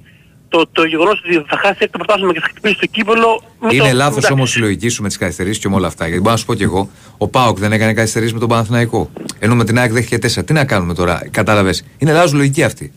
το, 0.56 0.66
το 0.72 0.84
γεγονός 0.84 1.18
ότι 1.24 1.44
θα 1.48 1.56
χάσει 1.58 1.78
το 1.78 1.98
πρωτάθλημα 1.98 2.32
και 2.32 2.40
θα 2.40 2.46
χτυπήσει 2.48 2.76
το 2.78 2.86
κύπελο... 2.86 3.42
με 3.60 3.68
Είναι 3.74 3.88
το- 3.90 3.94
λάθος 3.96 4.16
εντάξει. 4.16 4.32
όμως 4.32 4.56
η 4.56 4.58
λογική 4.60 4.88
σου 4.88 5.02
με 5.02 5.08
τις 5.08 5.16
καθυστερήσεις 5.16 5.58
και 5.62 5.68
με 5.68 5.74
όλα 5.74 5.86
αυτά. 5.86 6.04
Γιατί 6.06 6.20
μπορώ 6.20 6.32
να 6.32 6.36
σου 6.38 6.44
πω 6.46 6.54
κι 6.54 6.62
εγώ, 6.62 6.90
ο 7.18 7.28
Πάοκ 7.28 7.58
δεν 7.58 7.72
έκανε 7.72 7.92
καθυστερήσεις 7.94 8.32
με 8.34 8.38
τον 8.40 8.48
Παναθηναϊκό. 8.48 9.10
Ενώ 9.38 9.54
με 9.54 9.64
την 9.64 9.78
ΑΕΚ 9.78 9.92
δέχτηκε 9.92 10.40
4. 10.40 10.44
Τι 10.46 10.52
να 10.52 10.64
κάνουμε 10.64 10.94
τώρα, 10.94 11.22
κατάλαβες; 11.30 11.84
Είναι 11.98 12.12
λάθος 12.12 12.32
λογική 12.32 12.62
αυτή. 12.62 12.92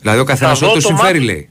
Δηλαδή 0.00 0.18
ο 0.20 0.24
καθένας 0.24 0.58
δω 0.58 0.66
ό,τι 0.66 0.76
του 0.76 0.82
το 0.82 0.88
συμφέρει 0.88 1.18
μάτς. 1.18 1.30
λέει. 1.30 1.48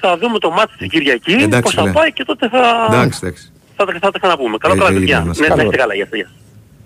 θα 0.00 0.18
δούμε 0.18 0.38
το 0.38 0.50
μάτι 0.50 0.76
την 0.78 0.88
Κυριακή, 0.88 1.32
Εντάξει, 1.32 1.60
πώς 1.62 1.74
θα 1.74 1.82
ναι. 1.82 1.92
πάει 1.92 2.12
και 2.12 2.24
τότε 2.24 2.48
θα, 2.48 2.86
Εντάξει, 2.92 3.18
εντάξει. 3.22 3.50
θα, 3.76 3.84
τα- 3.84 3.98
θα 4.00 4.10
τα 4.10 4.18
ξαναπούμε. 4.18 4.56
Καλό 4.58 4.74
Ε, 4.74 4.76
βράδυ, 4.76 4.96
ε, 4.96 4.98
παιδιά. 4.98 5.18
να 5.18 5.24
Ναι, 5.24 5.30
είστε 5.30 5.42
να 5.42 5.48
καλά. 5.48 5.62
είστε 5.62 5.76
καλά, 5.76 5.94
γεια 5.94 6.04
σας, 6.06 6.14
γεια 6.14 6.24
σας. 6.26 6.34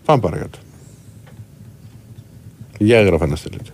Πάμε 0.04 0.20
παρακάτω. 0.20 0.58
Για 2.78 2.98
έγραφα 2.98 3.26
να 3.26 3.36
στείλετε. 3.36 3.70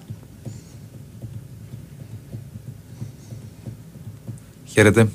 Χαίρετε. 4.78 5.08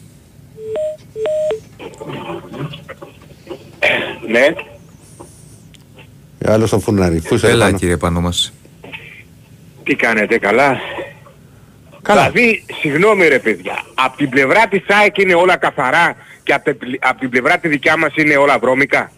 Ναι. 4.28 4.48
Ε, 6.40 6.52
Άλλο 6.52 6.66
στο 6.66 6.80
φούρναρι. 6.80 7.22
Πού 7.22 7.36
είσαι 7.36 7.50
Έλα 7.50 7.66
πάνω; 7.66 7.78
κύριε 7.78 7.98
πάνω 7.98 8.22
μας. 8.22 8.54
Τι 9.84 9.96
κάνετε, 9.96 10.38
καλά; 10.38 10.78
Καλά. 12.02 12.30
Δηλαδή, 12.30 12.66
συγγνώμη 12.82 13.28
ρε 13.28 13.40
παιδιά, 13.40 13.86
από 13.94 14.18
την 14.18 14.30
πλευρά 14.30 14.68
της 14.68 14.84
ΑΕΚ 14.88 15.18
είναι 15.18 15.34
όλα 15.34 15.58
καθαρά 15.58 16.16
και 16.44 16.54
από 16.54 16.76
την, 16.76 16.98
απ' 17.02 17.20
την 17.20 17.30
πλευρά 17.30 17.58
τη 17.58 17.68
δικιά 17.68 17.98
μας 17.98 18.14
είναι 18.16 18.36
όλα 18.36 18.60
βρώμικα; 18.60 19.12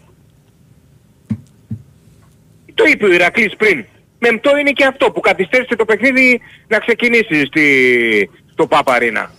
Το 2.74 2.84
είπε 2.84 3.04
ο 3.04 3.12
Ηρακλής 3.12 3.56
πριν. 3.56 3.84
Μεμπτό 4.18 4.56
είναι 4.56 4.70
και 4.70 4.84
αυτό 4.84 5.10
που 5.10 5.20
καθυστέρησε 5.20 5.76
το 5.76 5.84
παιχνίδι 5.84 6.40
να 6.68 6.78
ξεκινήσει 6.78 7.46
στη, 7.46 8.30
στο 8.52 8.66
Παπαρίνα. 8.66 9.30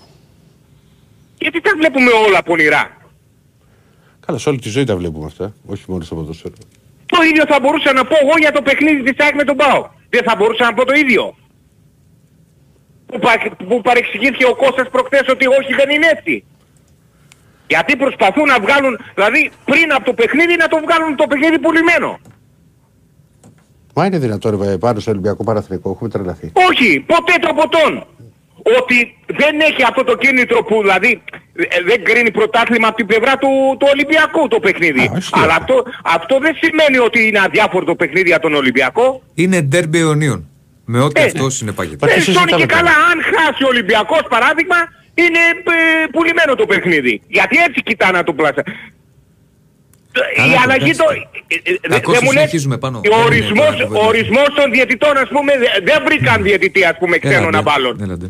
Γιατί 1.39 1.62
τα 1.62 1.71
βλέπουμε 1.78 2.12
όλα 2.28 2.43
πονηρά. 2.43 2.91
Καλά, 4.26 4.38
σε 4.39 4.50
όλη 4.50 4.60
τη 4.60 4.69
ζωή 4.69 4.84
τα 4.84 4.95
βλέπουμε 4.97 5.26
αυτά. 5.26 5.54
Όχι 5.65 5.84
μόνο 5.88 6.04
στο 6.04 6.15
ποδόσφαιρο. 6.15 6.54
Το 7.06 7.21
ίδιο 7.30 7.43
θα 7.47 7.60
μπορούσα 7.62 7.93
να 7.93 8.04
πω 8.06 8.15
εγώ 8.23 8.34
για 8.39 8.52
το 8.52 8.62
παιχνίδι 8.62 9.02
της 9.04 9.26
ΑΕΚ 9.26 9.36
με 9.36 9.43
τον 9.43 9.56
ΠΑΟ. 9.56 9.88
Δεν 10.10 10.23
θα 10.23 10.36
μπορούσα 10.38 10.63
να 10.65 10.73
πω 10.73 10.86
το 10.86 10.93
ίδιο. 10.93 11.36
Που, 13.06 13.19
πα- 13.19 13.56
που 13.67 13.82
παρεξηγήθηκε 13.82 14.45
ο 14.45 14.56
Κώστας 14.56 14.89
προχθές 14.89 15.26
ότι 15.30 15.45
όχι 15.47 15.73
δεν 15.73 15.89
είναι 15.89 16.08
έτσι. 16.17 16.43
Γιατί 17.67 17.95
προσπαθούν 17.95 18.43
να 18.45 18.60
βγάλουν, 18.60 19.00
δηλαδή 19.15 19.52
πριν 19.65 19.93
από 19.93 20.06
το 20.06 20.13
παιχνίδι 20.13 20.56
να 20.58 20.67
το 20.67 20.78
βγάλουν 20.86 21.15
το 21.15 21.26
παιχνίδι 21.28 21.60
πουλημένο. 21.60 22.19
Μα 23.95 24.06
είναι 24.06 24.17
δυνατόν 24.17 24.62
ρε, 24.63 24.78
πάνω 24.78 25.00
στο 25.00 25.12
Ολυμπιακό 25.12 25.43
Παραθυρικό. 25.43 25.89
Έχουμε 25.89 26.10
τρελαθεί. 26.10 26.52
Όχι, 26.69 27.00
ποτέ 27.00 27.34
το 27.41 27.54
ποτόν. 27.54 28.06
Ότι 28.80 29.17
δεν 29.26 29.60
έχει 29.60 29.84
αυτό 29.84 30.04
το 30.04 30.15
κίνητρο 30.17 30.63
που 30.63 30.82
δηλαδή 30.82 31.22
ε, 31.54 31.82
δεν 31.86 32.04
κρίνει 32.04 32.32
πρωτάθλημα 32.32 32.88
από 32.88 32.98
την 32.98 33.06
πλευρά 33.06 33.38
του, 33.38 33.50
του 33.80 33.88
Ολυμπιακού 33.93 34.48
το 34.48 34.60
παιχνίδι. 34.60 35.00
Α, 35.00 35.17
ισχύει 35.17 35.32
Αλλά 35.43 35.56
αυτό. 35.56 35.74
αυτό, 35.76 35.91
αυτό 36.04 36.39
δεν 36.39 36.56
σημαίνει 36.62 36.98
ότι 36.98 37.28
είναι 37.28 37.39
αδιάφορο 37.39 37.86
το 37.86 37.96
παιχνίδι 37.96 38.28
για 38.30 38.39
τον 38.39 38.54
Ολυμπιακό. 38.54 39.22
Είναι 39.34 39.62
ντέρμπι 39.62 40.00
αιωνίων. 40.00 40.50
Με 40.86 41.00
ό,τι 41.00 41.22
Ε, 41.22 41.24
αυτό 41.24 41.50
συνεπάγεται. 41.50 42.06
Μα 42.08 42.13
τι 42.13 42.20
Ε, 42.20 42.22
συζητάμε 42.22 42.46
και 42.52 42.52
τώρα. 42.56 42.65
καλά, 42.65 42.91
αν 43.12 43.17
χάσει 43.36 43.63
ο 43.63 43.67
Ολυμπιακός 43.67 44.22
παράδειγμα, 44.30 44.76
είναι 45.13 45.39
ε, 46.04 46.08
πουλημένο 46.12 46.56
το 46.56 46.65
παιχνίδι. 46.65 47.22
Γιατί 47.28 47.58
έτσι 47.67 47.82
κοιτά 47.84 48.12
να 48.12 48.24
το 48.24 48.34
πλάσα. 48.34 48.63
Καλά, 50.39 50.47
Η 50.47 50.56
το 50.56 50.62
αλλαγή 50.63 50.84
πιάστε. 50.84 51.03
το... 51.03 51.10
ε, 51.47 51.71
ε, 51.86 51.88
Κακώς 51.95 52.13
δεν 52.13 52.21
μου 52.25 52.32
λες, 52.32 52.39
συνεχίζουμε 52.41 52.77
πάνω. 52.84 52.97
Ο 52.97 53.01
Δεν 53.03 53.12
είναι 53.13 53.23
ορισμός, 53.30 53.71
τώρα 53.75 53.84
κουβέντα. 53.86 54.03
ο 54.03 54.08
ορισμός 54.12 54.47
των 54.58 54.67
διαιτητών, 54.75 55.13
ας 55.23 55.30
πούμε, 55.36 55.51
δε- 55.62 55.75
δεν 55.89 55.99
βρήκαν 56.08 56.38
διαιτητή, 56.47 56.82
ας 56.91 56.97
πούμε, 57.01 57.15
ξένο 57.23 57.49
να 57.58 57.62
βάλουν. 57.69 57.95
Έλατε. 58.06 58.27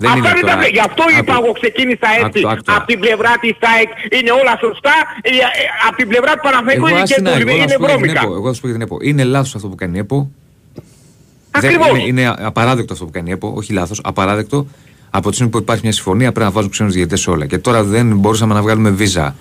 Δεν 0.00 0.10
Αυτά 0.10 0.18
είναι 0.18 0.28
δεν 0.36 0.40
τα 0.40 0.46
τώρα. 0.50 0.58
βρε- 0.60 0.72
Γι' 0.78 0.84
αυτό 0.90 1.04
είπα 1.18 1.34
Άκου. 1.34 1.42
εγώ 1.44 1.52
ξεκίνησα 1.60 2.08
έτσι. 2.22 2.38
Άκου, 2.42 2.48
άκου 2.52 2.62
τώρα. 2.66 2.78
Από 2.78 2.86
την 2.90 2.98
πλευρά 3.04 3.32
της 3.42 3.54
ΑΕΚ 3.72 3.90
είναι 4.16 4.30
όλα 4.40 4.54
σωστά, 4.64 4.96
ε, 5.22 5.30
ε, 5.30 5.64
από 5.88 5.96
την 6.00 6.08
πλευρά 6.12 6.32
του 6.36 6.42
Παναθηναϊκού 6.46 6.80
Εγώ 6.82 6.88
είναι 6.92 7.00
ας 7.06 7.08
και 7.10 7.14
την 7.20 7.24
τους 7.24 7.32
ΑΕΚ, 7.34 7.42
εγώ 7.42 7.50
Ολυμπιακού, 7.50 7.64
να 7.64 7.72
σου 7.72 7.82
είναι 7.82 7.84
πω 7.84 7.86
για 7.86 7.96
την 7.96 8.14
βρώμικα. 8.14 8.20
ΕΠΟ. 8.26 8.34
Εγώ 8.40 8.46
θα 8.50 8.54
σου 8.56 8.60
πω 8.62 8.66
για 8.70 8.76
την 8.78 8.84
ΕΠΟ. 8.86 8.96
Είναι 9.08 9.22
λάθος 9.34 9.52
αυτό 9.58 9.66
που 9.70 9.78
κάνει 9.82 9.94
η 9.98 10.00
ΕΠΟ. 10.06 10.18
Δεν- 11.60 11.70
Ακριβώς. 11.70 11.88
Είναι, 11.98 12.02
είναι 12.22 12.24
απαράδεκτο 12.50 12.92
αυτό 12.92 13.04
που 13.04 13.14
κάνει 13.16 13.28
η 13.30 13.32
ΕΠΟ. 13.32 13.48
Όχι 13.60 13.70
λάθος, 13.78 13.98
απαράδεκτο. 14.10 14.58
Από 15.10 15.26
τη 15.28 15.34
στιγμή 15.34 15.52
που 15.52 15.58
υπάρχει 15.58 15.82
μια 15.88 15.92
συμφωνία 15.92 16.28
πρέπει 16.32 16.46
να 16.48 16.52
βάζουν 16.56 16.70
ξένους 16.70 16.92
διαιτητές 16.92 17.20
σε 17.20 17.30
όλα. 17.30 17.46
Και 17.46 17.58
τώρα 17.58 17.82
δεν 17.84 18.16
μπορούσαμε 18.16 18.54
να 18.54 18.62
βγάλουμε 18.62 18.90
βίζα. 18.90 19.34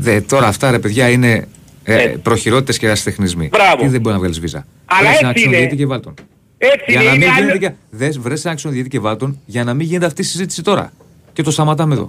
Δε, 0.00 0.20
τώρα 0.20 0.46
αυτά 0.46 0.70
ρε 0.70 0.78
παιδιά 0.78 1.08
είναι 1.10 1.48
ε, 1.84 1.94
Ε. 2.02 2.06
προχειρότητες 2.08 2.78
και 2.78 2.86
ερασιτεχνισμοί. 2.86 3.48
Μπράβο. 3.48 3.82
Τι 3.82 3.88
δεν 3.88 4.00
μπορεί 4.00 4.14
να 4.14 4.20
βγάλεις 4.20 4.40
βίζα; 4.40 4.66
Αλλά 4.84 5.00
Βρες 5.00 5.10
έτσι 5.12 5.24
ένα 5.24 5.32
ξένο 5.34 5.48
είναι. 5.50 5.58
διαιτητή 5.58 5.76
και 5.82 5.86
βάλ' 5.86 6.00
τον. 6.00 6.14
Έτσι 6.58 6.84
Για 6.86 7.00
είναι, 7.02 7.08
να 7.10 7.14
είναι 7.14 7.24
μην 7.26 7.34
γίνεται 7.34 7.50
άλλο- 7.50 7.58
και. 7.58 7.72
Δες, 7.90 8.18
βρες 8.18 8.44
ένα 8.44 8.54
ξένο 8.54 8.72
διαιτητή 8.72 8.96
και 8.96 9.02
βάλ' 9.02 9.16
τον 9.16 9.40
για 9.46 9.64
να 9.64 9.74
μην 9.74 9.86
γίνεται 9.86 10.06
αυτή 10.06 10.20
η 10.20 10.24
συζήτηση 10.24 10.62
τώρα. 10.62 10.92
Και 11.32 11.42
το 11.42 11.50
σταματάμε 11.50 11.94
εδώ. 11.94 12.08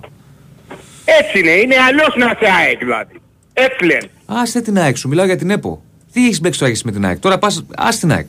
Έτσι 1.05 1.39
είναι, 1.39 1.51
είναι 1.51 1.75
αλλιώς 1.87 2.15
να 2.17 2.27
σε 2.27 2.51
ΑΕΚ 2.61 2.77
δηλαδή. 2.79 3.21
Έτσι 3.53 3.85
λένε. 3.85 4.09
Άστε 4.25 4.61
την 4.61 4.77
ΑΕΚ 4.77 4.97
σου, 4.97 5.07
μιλάω 5.07 5.25
για 5.25 5.35
την 5.37 5.49
ΕΠΟ. 5.49 5.81
Τι 6.13 6.25
έχεις 6.25 6.41
μπέξει 6.41 6.59
τώρα 6.59 6.71
έχεις 6.71 6.83
με 6.83 6.91
την 6.91 7.05
ΑΕΚ; 7.05 7.19
Τώρα 7.19 7.37
πας, 7.37 7.63
ας 7.75 7.99
την 7.99 8.11
ΑΕΚ. 8.11 8.27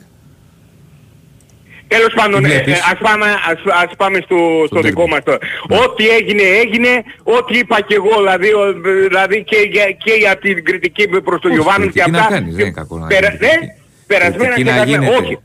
Τέλος 1.95 2.13
πάντων, 2.13 2.43
Τι 2.43 2.45
ε, 2.45 2.53
βλέπεις; 2.53 2.73
ε, 2.79 2.81
ας 2.91 2.97
πάμε, 3.07 3.25
ας, 3.25 3.59
ας 3.83 3.91
πάμε 3.97 4.19
στο, 4.25 4.37
στο 4.67 4.79
derby. 4.79 4.83
δικό 4.83 5.07
μας 5.07 5.19
τώρα. 5.23 5.37
Ό,τι 5.83 6.09
έγινε, 6.09 6.41
έγινε. 6.63 7.03
Ό,τι 7.23 7.57
είπα 7.57 7.81
και 7.81 7.95
εγώ, 7.95 8.15
δηλαδή, 8.17 8.53
ο- 8.53 8.73
δηλαδή 9.07 9.43
και, 9.43 9.57
για, 9.71 9.85
και 9.91 10.13
για 10.13 10.37
την 10.37 10.63
κριτική 10.65 11.07
προς 11.07 11.41
τον 11.41 11.51
Όχι, 11.51 11.59
Γιωβάνο 11.59 11.85
και 11.85 11.91
κριτική 11.91 12.11
να 12.11 12.19
αυτά. 12.19 12.33
κάνεις, 12.33 12.55
δεν 12.55 12.65
είναι 12.65 12.73
κακό 12.73 12.97
να 12.97 13.07
Περα, 13.07 13.21
κάνεις 13.27 13.39
ναι, 13.39 13.47
κριτική. 13.47 13.71
περασμένα 14.07 14.53
Κριτική 14.53 14.63
και 14.63 14.69
να 14.69 14.75
περασμένα. 14.85 15.05
γίνεται. 15.05 15.25
Όχι. 15.25 15.37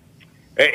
Ε, 0.55 0.65
ε, 0.65 0.69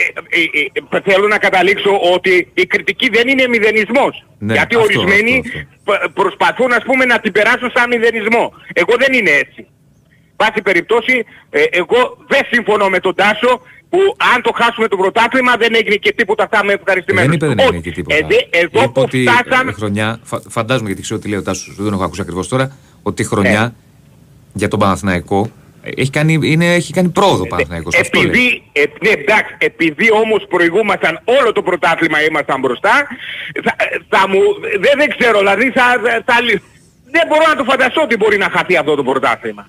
ε, 0.93 0.97
ε, 0.97 1.11
θέλω 1.11 1.27
να 1.27 1.37
καταλήξω 1.37 1.91
ότι 2.13 2.51
η 2.53 2.65
κριτική 2.65 3.09
δεν 3.09 3.27
είναι 3.27 3.47
μηδενισμός. 3.47 4.25
Ναι, 4.39 4.53
γιατί 4.53 4.75
αυτό, 4.75 4.87
ορισμένοι 4.87 5.41
αυτό, 5.45 5.59
αυτό. 5.59 6.07
π- 6.07 6.13
προσπαθούν 6.13 6.71
ας 6.73 6.83
πούμε 6.83 7.05
να 7.05 7.19
την 7.19 7.31
περάσουν 7.31 7.71
σαν 7.75 7.87
μηδενισμό. 7.89 8.53
Εγώ 8.73 8.93
δεν 8.99 9.13
είναι 9.13 9.29
έτσι. 9.29 9.67
Πάση 10.35 10.61
περιπτώσει, 10.63 11.25
ε, 11.49 11.63
εγώ 11.69 12.17
δεν 12.27 12.41
συμφωνώ 12.51 12.89
με 12.89 12.99
τον 12.99 13.15
Τάσο 13.15 13.61
που 13.93 13.99
αν 14.35 14.41
το 14.41 14.51
χάσουμε 14.55 14.87
το 14.87 14.97
πρωτάθλημα 14.97 15.55
δεν 15.57 15.73
έγινε 15.75 15.95
και 15.95 16.13
τίποτα 16.13 16.47
θα 16.51 16.59
είμαι 16.63 16.73
ευχαριστημένος. 16.73 17.27
Δεν 17.29 17.35
είπε 17.35 17.47
δεν 17.47 17.59
έγινε 17.59 17.77
Όχι. 17.77 17.81
και 17.87 17.91
τίποτα. 17.91 18.15
Ε, 18.15 18.19
δε- 18.27 18.59
εδώ 18.59 18.79
Είπε 18.83 18.91
που 18.93 19.01
ότι 19.01 19.25
φτάσαμε... 19.27 19.69
ε, 19.71 19.73
χρονιά, 19.73 20.19
φα- 20.23 20.41
φαντάζομαι 20.49 20.87
γιατί 20.87 21.01
ξέρω 21.01 21.19
τι 21.19 21.27
λέει 21.29 21.39
ο 21.39 21.43
Τάσος, 21.43 21.75
δεν 21.75 21.85
τον 21.85 21.93
έχω 21.93 22.03
ακούσει 22.03 22.21
ακριβώς 22.21 22.47
τώρα, 22.47 22.77
ότι 23.03 23.21
η 23.21 23.25
χρονιά 23.25 23.75
για 24.53 24.67
τον 24.67 24.79
Παναθηναϊκό 24.79 25.49
ε, 25.83 25.89
έχει 25.95 26.09
κάνει, 26.09 26.39
είναι, 26.43 26.73
έχει 26.73 26.93
κάνει 26.93 27.09
πρόοδο 27.09 27.43
ο 27.43 27.47
Παναθηναϊκός. 27.47 27.95
Αυτό 27.99 28.21
λέει. 28.21 28.29
Επειδή, 28.29 28.63
ε, 28.71 28.83
ναι, 29.01 29.09
εντάξει, 29.09 29.55
επειδή 29.57 30.11
όμως 30.11 30.45
προηγούμασταν 30.49 31.19
όλο 31.23 31.51
το 31.51 31.61
πρωτάθλημα 31.63 32.23
ήμασταν 32.23 32.59
μπροστά, 32.59 33.07
θα, 33.63 33.75
θα 34.09 34.27
μου, 34.29 34.39
δεν, 34.79 34.91
δεν 34.97 35.17
ξέρω, 35.17 35.37
δηλαδή 35.39 35.71
θα, 35.71 35.83
θα, 36.25 36.41
λυ- 36.41 36.61
δεν 37.11 37.21
μπορώ 37.29 37.43
να 37.47 37.55
το 37.55 37.63
φανταστώ 37.63 38.01
ότι 38.01 38.15
μπορεί 38.17 38.37
να 38.37 38.49
χαθεί 38.49 38.75
αυτό 38.77 38.95
το 38.95 39.03
πρωτάθλημα. 39.03 39.67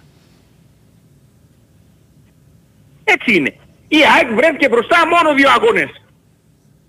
Έτσι 3.05 3.35
είναι. 3.37 3.55
Η 3.89 3.97
ΑΕΚ 4.17 4.35
βρέθηκε 4.35 4.69
μπροστά 4.69 4.97
μόνο 5.07 5.35
δύο 5.35 5.49
αγώνες 5.51 6.03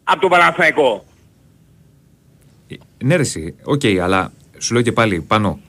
από 0.03 0.19
τον 0.19 0.29
Παναθηναϊκό. 0.29 1.05
Ε, 2.67 2.75
Ναι, 3.03 3.15
ρε, 3.15 3.21
εσύ, 3.21 3.55
οκ, 3.63 3.81
αλλά 4.03 4.31
σου 4.57 4.73
λέω 4.73 4.81
και 4.83 4.91
πάλι 4.91 5.21
πάνω. 5.21 5.59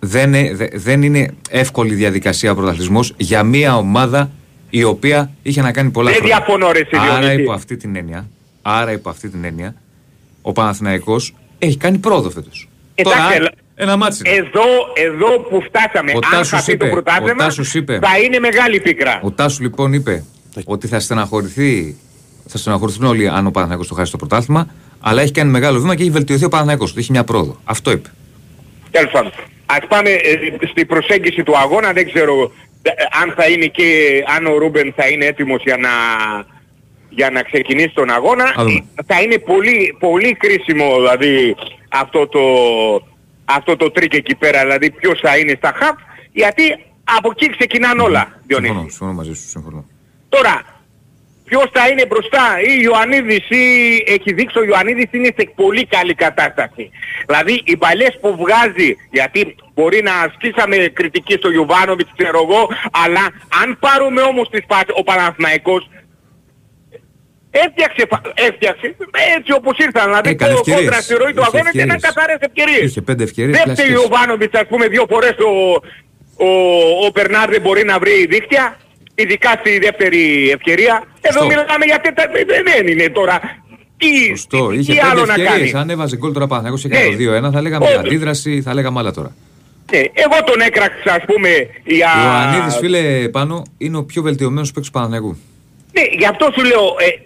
Δεν, 0.00 0.34
ε- 0.34 0.54
δε- 0.54 0.68
δεν 0.72 1.02
είναι 1.02 1.34
εύκολη 1.50 1.94
διαδικασία 1.94 2.50
ο 2.50 2.54
πρωταθλητισμός 2.54 3.14
για 3.16 3.42
μια 3.42 3.76
ομάδα 3.76 4.30
η 4.70 4.82
οποία 4.84 5.30
είχε 5.42 5.62
να 5.62 5.72
κάνει 5.72 5.90
πολλά 5.90 6.10
Δεν 6.10 6.18
χρόνια. 6.18 6.36
διαφωνώ, 6.36 6.72
ρε, 6.72 6.78
εσύ, 6.78 6.96
Άρα 6.96 7.18
Διονύση. 7.18 7.40
υπό 7.42 7.52
αυτή 7.52 7.76
την 7.76 7.96
έννοια, 7.96 8.28
άρα 8.62 8.92
υπό 8.92 9.08
αυτή 9.10 9.28
την 9.28 9.44
έννοια, 9.44 9.74
ο 10.42 10.52
Παναθηναϊκός 10.52 11.34
έχει 11.58 11.76
κάνει 11.76 11.98
πρόοδο 11.98 12.30
φέτος. 12.30 12.68
Εντάξει, 12.94 13.18
Τώρα, 13.20 13.30
αλλά- 13.34 13.50
ένα 13.82 13.96
μάτσι. 13.96 14.22
είναι. 14.26 14.36
Εδώ, 14.36 14.62
εδώ 14.94 15.38
που 15.38 15.62
φτάσαμε, 15.62 16.12
Ο 16.14 16.18
αν 16.24 16.30
Τάσος 16.30 16.48
χαθεί 16.50 16.72
είπε, 16.72 16.84
το 16.84 16.90
ο 16.90 16.92
πρωτάθλημα, 16.92 17.34
Τάσος 17.44 17.74
είπε. 17.74 17.98
θα 18.02 18.18
είναι 18.18 18.38
μεγάλη 18.38 18.80
πίκρα. 18.80 19.20
Ο 19.22 19.30
Τάσου 19.30 19.62
λοιπόν 19.62 19.92
είπε 19.92 20.24
ότι 20.64 20.86
θα 20.86 21.00
στεναχωρηθεί, 21.00 21.96
θα 22.46 22.58
στεναχωρηθούν 22.58 23.04
όλοι 23.06 23.28
αν 23.28 23.46
ο 23.46 23.50
Παναθηναϊκός 23.50 23.88
το 23.88 23.94
χάσει 23.94 24.10
το 24.10 24.16
πρωτάθλημα, 24.16 24.68
αλλά 25.00 25.22
έχει 25.22 25.32
κάνει 25.32 25.50
μεγάλο 25.50 25.78
βήμα 25.78 25.94
και 25.94 26.02
έχει 26.02 26.10
βελτιωθεί 26.10 26.44
ο 26.44 26.48
Παναθηναϊκός. 26.48 26.90
Ότι 26.90 27.00
έχει 27.00 27.10
μια 27.12 27.24
πρόοδο. 27.24 27.60
Αυτό 27.64 27.90
είπε. 27.90 28.08
Τέλος 28.90 29.10
πάντων. 29.10 29.32
Ας 29.66 29.86
πάμε 29.88 30.10
ε, 30.10 30.66
στη 30.70 30.84
προσέγγιση 30.86 31.42
του 31.42 31.58
αγώνα. 31.58 31.92
Δεν 31.92 32.12
ξέρω 32.12 32.52
ε, 32.82 32.90
αν 33.22 33.32
θα 33.36 33.46
είναι 33.48 33.66
και 33.66 33.84
αν 34.36 34.46
ο 34.46 34.56
Ρούμπεν 34.58 34.92
θα 34.96 35.06
είναι 35.08 35.24
έτοιμος 35.26 35.62
για 35.62 35.76
να, 35.76 35.88
για 37.08 37.30
να 37.30 37.42
ξεκινήσει 37.42 37.90
τον 37.94 38.10
αγώνα. 38.10 38.44
Α 38.44 38.52
δούμε. 38.64 38.84
Ε, 38.94 39.02
Θα 39.06 39.20
είναι 39.22 39.38
πολύ, 39.38 39.96
πολύ 39.98 40.34
κρίσιμο 40.34 40.94
δηλαδή 40.96 41.54
αυτό 41.88 42.26
το, 42.26 42.40
αυτό 43.56 43.76
το 43.76 43.90
τρίκ 43.90 44.14
εκεί 44.14 44.34
πέρα. 44.34 44.60
Δηλαδή 44.60 44.90
ποιος 44.90 45.20
θα 45.20 45.38
είναι 45.38 45.54
στα 45.56 45.72
χαφ. 45.76 45.98
Γιατί 46.32 46.84
από 47.04 47.30
εκεί 47.30 47.56
ξεκινάνε 47.56 48.02
όλα. 48.02 48.40
Διονύσης. 48.46 48.74
Συμφωνώ, 48.74 48.90
συμφωνώ 48.90 49.12
μαζί 49.12 49.34
σου. 49.34 49.48
Συμφωνώ. 49.48 49.86
Τώρα, 50.28 50.62
ποιος 51.44 51.66
θα 51.72 51.88
είναι 51.88 52.06
μπροστά, 52.06 52.60
ή 52.60 52.80
Ιωαννίδης 52.82 53.50
ή 53.50 53.64
έχει 54.06 54.32
δείξει 54.32 54.58
ο 54.58 54.64
Ιωαννίδης 54.64 55.08
είναι 55.10 55.34
σε 55.38 55.52
πολύ 55.54 55.86
καλή 55.86 56.14
κατάσταση. 56.14 56.90
Δηλαδή 57.26 57.62
οι 57.64 57.76
παλιές 57.76 58.18
που 58.20 58.36
βγάζει, 58.36 58.96
γιατί 59.10 59.54
μπορεί 59.74 60.02
να 60.02 60.14
ασκήσαμε 60.14 60.76
κριτική 60.76 61.34
στο 61.34 61.50
Ιωβάνοβιτς, 61.50 62.10
ξέρω 62.16 62.40
εγώ, 62.48 62.68
αλλά 63.04 63.24
αν 63.62 63.78
πάρουμε 63.80 64.22
όμως 64.22 64.48
τις 64.48 64.64
φάσεις, 64.68 64.94
ο 64.94 65.02
Παναθηναϊκός 65.02 65.90
έφτιαξε, 67.64 68.02
φα- 68.10 68.32
έφτιαξε 68.34 68.86
έτσι 69.36 69.50
όπως 69.58 69.74
ήρθαν, 69.86 70.04
δηλαδή 70.04 70.28
Έκανε 70.30 70.52
κο- 70.52 70.58
ευκαιρίες. 70.58 70.84
κόντρας 70.84 71.04
στη 71.04 71.14
ροή 71.22 71.32
του 71.36 71.40
Είχε 71.40 71.50
αγώνα 71.52 71.70
και 71.70 71.78
ήταν 71.78 71.90
ευκαιρίες. 71.96 72.14
καθαρές 72.14 72.38
ευκαιρίες. 72.48 72.82
Είχε 72.90 73.00
πέντε 73.08 73.22
ευκαιρίες 73.28 73.54
Δεν 73.56 73.62
φταίει 73.62 73.72
ο 73.72 73.76
κλασικές. 73.88 74.02
Ιωβάνοβιτς 74.02 74.54
ας 74.62 74.66
πούμε 74.70 74.84
δύο 74.94 75.04
φορές 75.12 75.34
ο, 75.50 75.52
ο, 76.46 76.48
ο 77.04 77.08
Μπερνάρ 77.14 77.48
δεν 77.54 77.60
μπορεί 77.64 77.82
να 77.92 77.96
βρει 78.02 78.16
δίκτυα, 78.34 78.64
ειδικά 79.14 79.50
στη 79.60 79.72
δεύτερη 79.86 80.50
ευκαιρία. 80.56 80.94
Εδώ 81.20 81.40
Σωστό. 81.40 81.46
μιλάμε 81.50 81.84
για 81.90 82.00
τέτα... 82.06 82.22
δεν 82.74 82.86
είναι 82.92 83.08
τώρα 83.18 83.36
τι, 84.00 84.10
Σωστό. 84.28 84.68
τι, 84.68 84.76
Είχε 84.78 84.92
τι 84.92 84.98
πέντε 84.98 85.10
άλλο 85.10 85.24
να 85.24 85.34
ευκαιρίες. 85.34 85.70
κάνει; 85.70 85.82
Αν 85.82 85.90
έβαζε 85.90 86.16
γκολ 86.16 86.32
τώρα 86.32 86.46
Παναθηναϊκός 86.46 86.80
και 86.82 86.88
έκανε 86.96 87.16
Ναι. 87.16 87.40
το 87.40 87.48
2-1, 87.48 87.52
θα 87.52 87.60
λέγαμε 87.62 87.84
Όχι. 87.84 87.96
αντίδραση, 87.96 88.62
θα 88.62 88.74
λέγαμε 88.74 88.98
άλλα 88.98 89.12
τώρα. 89.12 89.30
Ναι, 89.92 89.98
εγώ 89.98 90.44
τον 90.44 90.60
έκραξα 90.60 91.12
ας 91.14 91.24
πούμε 91.26 91.48
για... 91.84 92.08
Ο 92.18 92.24
Ιωαννίδης, 92.24 92.76
φίλε, 92.76 93.28
πάνω 93.28 93.62
είναι 93.78 93.96
ο 93.96 94.04
πιο 94.04 94.22
βελτιωμένος 94.22 94.68
παίκτης 94.72 94.86
του 94.86 94.92
Παναθηναϊκού. 94.98 95.36
Ναι, 95.92 96.02
γι' 96.18 96.26
αυτό 96.26 96.50
σου 96.56 96.64
λέω, 96.64 96.80
ε, 96.98 97.04
ε, 97.06 97.20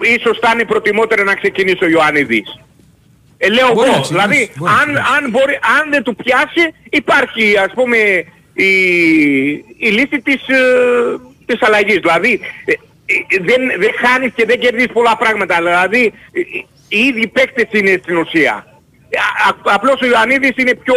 ίσως 0.00 0.38
θα 0.38 0.50
είναι 0.54 0.64
προτιμότερο 0.64 1.24
να 1.24 1.34
ξεκινήσει 1.34 1.84
ο 1.84 1.88
Ιωαννίδης. 1.88 2.60
Ε, 3.38 3.48
λέω 3.48 3.72
Μπορεί 3.72 3.88
να 3.88 3.94
εγώ, 3.94 4.02
ξεκινήσει, 4.02 4.12
δηλαδή 4.12 4.52
μπορεί 4.56 4.72
να 4.72 4.78
αν, 4.78 4.96
αν, 5.16 5.30
μπορεί, 5.30 5.58
αν 5.80 5.90
δεν 5.90 6.02
του 6.02 6.16
πιάσει 6.16 6.74
υπάρχει 6.90 7.56
ας 7.58 7.72
πούμε 7.74 7.96
η, 8.54 8.70
η 9.76 9.88
λύση 9.90 10.20
της, 10.24 10.48
ε, 10.48 10.62
της 11.46 11.62
αλλαγής. 11.62 11.98
Δηλαδή 11.98 12.40
ε, 12.64 12.72
ε, 12.72 13.38
δεν, 13.40 13.60
δεν 13.78 13.90
χάνεις 14.02 14.32
και 14.34 14.44
δεν 14.44 14.58
κερδίζεις 14.58 14.92
πολλά 14.92 15.16
πράγματα. 15.16 15.56
Δηλαδή 15.56 16.12
ε, 16.32 16.40
ε, 16.40 16.44
οι 16.88 16.98
ίδιοι 16.98 17.26
παίκτες 17.26 17.80
είναι 17.80 18.00
στην 18.02 18.16
ουσία. 18.16 18.66
Ε, 19.08 19.18
Α, 19.18 19.48
α- 19.48 19.74
απλώς 19.74 20.00
ο 20.00 20.06
Ιωαννίδης 20.06 20.56
είναι 20.56 20.74
πιο, 20.74 20.94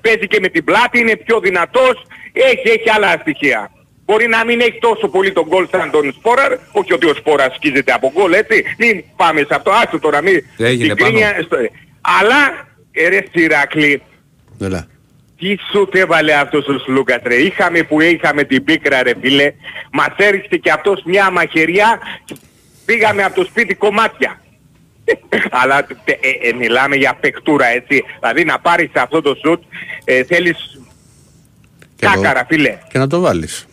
παίζει 0.00 0.26
και 0.26 0.38
με 0.40 0.48
την 0.48 0.64
πλάτη, 0.64 0.98
είναι 0.98 1.16
πιο 1.16 1.40
δυνατός, 1.40 2.06
έχει, 2.32 2.68
έχει 2.68 2.90
άλλα 2.90 3.16
στοιχεία. 3.20 3.70
Μπορεί 4.12 4.26
να 4.28 4.44
μην 4.44 4.60
έχει 4.60 4.78
τόσο 4.80 5.08
πολύ 5.08 5.32
τον 5.32 5.46
γκολ 5.48 5.66
σαν 5.70 5.90
τον 5.90 6.12
Σπόραρ, 6.12 6.52
όχι 6.72 6.92
ότι 6.92 7.06
ο 7.06 7.14
Σπόραρ 7.14 7.52
σκίζεται 7.52 7.92
από 7.92 8.12
γκολ, 8.14 8.32
έτσι. 8.32 8.64
Μην 8.78 9.04
πάμε 9.16 9.40
σε 9.40 9.54
αυτό, 9.54 9.70
άστο 9.70 9.98
τώρα, 9.98 10.20
μην... 10.22 10.44
Έγινε 10.56 10.94
την 10.94 11.04
κρίνια 11.04 11.30
πάνω. 11.30 11.42
στο- 11.42 11.56
Αλλά, 12.00 12.66
ε, 12.92 13.08
ρε 13.08 13.22
Σιράκλη, 13.32 14.02
Έλα. 14.60 14.86
τι 15.38 15.56
σου 15.72 15.88
έβαλε 15.92 16.34
αυτός 16.34 16.66
ο 16.66 16.78
Σλούκας 16.78 17.20
ρε; 17.24 17.34
Είχαμε 17.34 17.82
που 17.82 18.00
είχαμε 18.00 18.44
την 18.44 18.64
πίκρα 18.64 19.02
ρε 19.02 19.12
φίλε. 19.20 19.52
Μας 19.92 20.08
έριξε 20.16 20.56
και 20.56 20.70
αυτός 20.70 21.02
μια 21.04 21.30
μαχαιριά 21.30 21.98
και 22.24 22.34
πήγαμε 22.84 23.22
από 23.24 23.34
το 23.34 23.44
σπίτι 23.44 23.74
κομμάτια. 23.74 24.40
Αλλά 25.60 25.84
τε- 26.04 26.24
ε, 26.24 26.48
ε, 26.48 26.52
μιλάμε 26.52 26.96
για 26.96 27.14
παικτούρα 27.20 27.66
έτσι. 27.66 28.04
Δηλαδή 28.20 28.44
να 28.44 28.58
πάρεις 28.58 28.90
αυτό 28.94 29.20
το 29.22 29.34
σουτ 29.44 29.62
ε, 30.04 30.24
θέλεις 30.24 30.80
Και 31.96 32.06
εγώ. 32.06 32.14
κάκαρα 32.22 32.46
φίλε. 32.48 32.78
Και 32.88 32.98
να 32.98 33.06
το 33.06 33.20
βάλεις. 33.20 33.66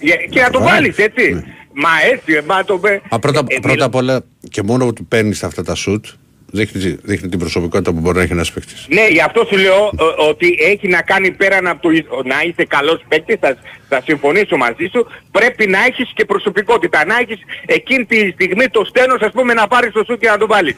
Για- 0.00 0.16
Και 0.16 0.40
να 0.40 0.50
το 0.50 0.58
Ωραία. 0.58 0.72
βάλεις 0.74 0.96
έτσι. 0.96 1.32
Ναι. 1.32 1.42
Μα 1.72 1.88
έτσι, 2.12 2.32
ε, 2.34 2.40
μα 2.46 2.64
το 2.64 2.78
πε- 2.78 3.00
Α, 3.08 3.18
πρώτα, 3.18 3.42
ε, 3.46 3.58
πρώτα 3.60 3.84
απ' 3.84 3.94
όλα 3.94 4.24
και 4.50 4.62
μόνο 4.62 4.86
που 4.92 5.04
παίρνεις 5.04 5.42
αυτά 5.42 5.62
τα 5.64 5.74
σουτ 5.74 6.04
δείχνει, 6.50 6.98
δείχνει 7.02 7.28
την 7.28 7.38
προσωπικότητα 7.38 7.92
που 7.92 8.00
μπορεί 8.00 8.16
να 8.16 8.22
έχει 8.22 8.32
ένας 8.32 8.52
παίκτης. 8.52 8.86
Ναι, 8.88 9.06
γι' 9.10 9.20
αυτό 9.20 9.44
σου 9.50 9.56
λέω 9.56 9.76
ε, 9.98 10.28
ότι 10.28 10.56
έχει 10.60 10.88
να 10.88 11.02
κάνει 11.02 11.30
πέραν 11.30 11.66
από 11.66 11.82
το 11.82 11.90
εις- 11.90 12.06
να 12.24 12.36
είσαι 12.46 12.64
καλός 12.64 13.04
παίκτης, 13.08 13.36
θα, 13.40 13.56
θα 13.88 14.00
συμφωνήσω 14.04 14.56
μαζί 14.56 14.88
σου, 14.92 15.06
πρέπει 15.30 15.66
να 15.66 15.78
έχεις 15.84 16.10
και 16.14 16.24
προσωπικότητα, 16.24 17.04
να 17.04 17.16
έχεις 17.18 17.38
εκείνη 17.66 18.04
τη 18.04 18.30
στιγμή 18.30 18.68
το 18.68 18.84
στένος 18.84 19.20
ας 19.20 19.32
πούμε 19.32 19.52
να 19.54 19.66
πάρεις 19.66 19.92
το 19.92 20.04
σου 20.06 20.18
και 20.18 20.28
να 20.28 20.38
το 20.38 20.46
βάλεις. 20.46 20.76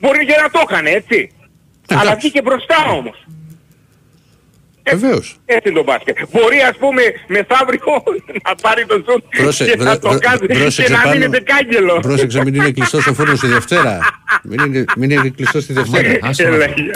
Μπορεί 0.00 0.26
και 0.26 0.36
να 0.42 0.50
το 0.50 0.60
έκανε 0.68 0.90
έτσι. 0.90 1.30
Αλλά 1.88 2.00
Εντάξει. 2.00 2.18
βγήκε 2.20 2.42
μπροστά 2.42 2.76
όμως. 2.98 3.24
Βεβαίως. 4.90 5.36
Έτσι 5.44 5.68
είναι 5.68 5.78
το 5.78 5.84
μπάσκετ. 5.84 6.16
Μπορεί 6.32 6.58
ας 6.70 6.76
πούμε 6.76 7.02
μεθαύριο 7.28 8.02
να 8.48 8.54
πάρει 8.54 8.86
το 8.86 8.94
σουτ 8.94 9.24
Πρόσε- 9.36 9.70
και 9.70 9.76
να 9.76 9.84
βρε- 9.84 10.00
το 10.00 10.08
βρε- 10.08 10.20
κάνει 10.22 10.38
και 10.46 10.54
πρόσεξε 10.58 10.92
να 10.92 11.00
πάνω. 11.02 11.14
μείνετε 11.14 11.40
κάγκελο. 11.40 11.98
Πρόσεξε 12.00 12.42
μην 12.44 12.54
είναι 12.54 12.70
κλειστός 12.70 13.02
στο 13.02 13.14
φούρνος 13.14 13.38
στη 13.38 13.46
Δευτέρα. 13.46 13.98
μην, 14.42 14.58
είναι, 14.64 14.84
μην 14.96 15.10
είναι 15.10 15.28
κλειστός 15.36 15.62
στη 15.62 15.72
Δευτέρα. 15.72 16.18
Άσε 16.22 16.42
να- 16.42 16.54
Έλεγε. 16.54 16.90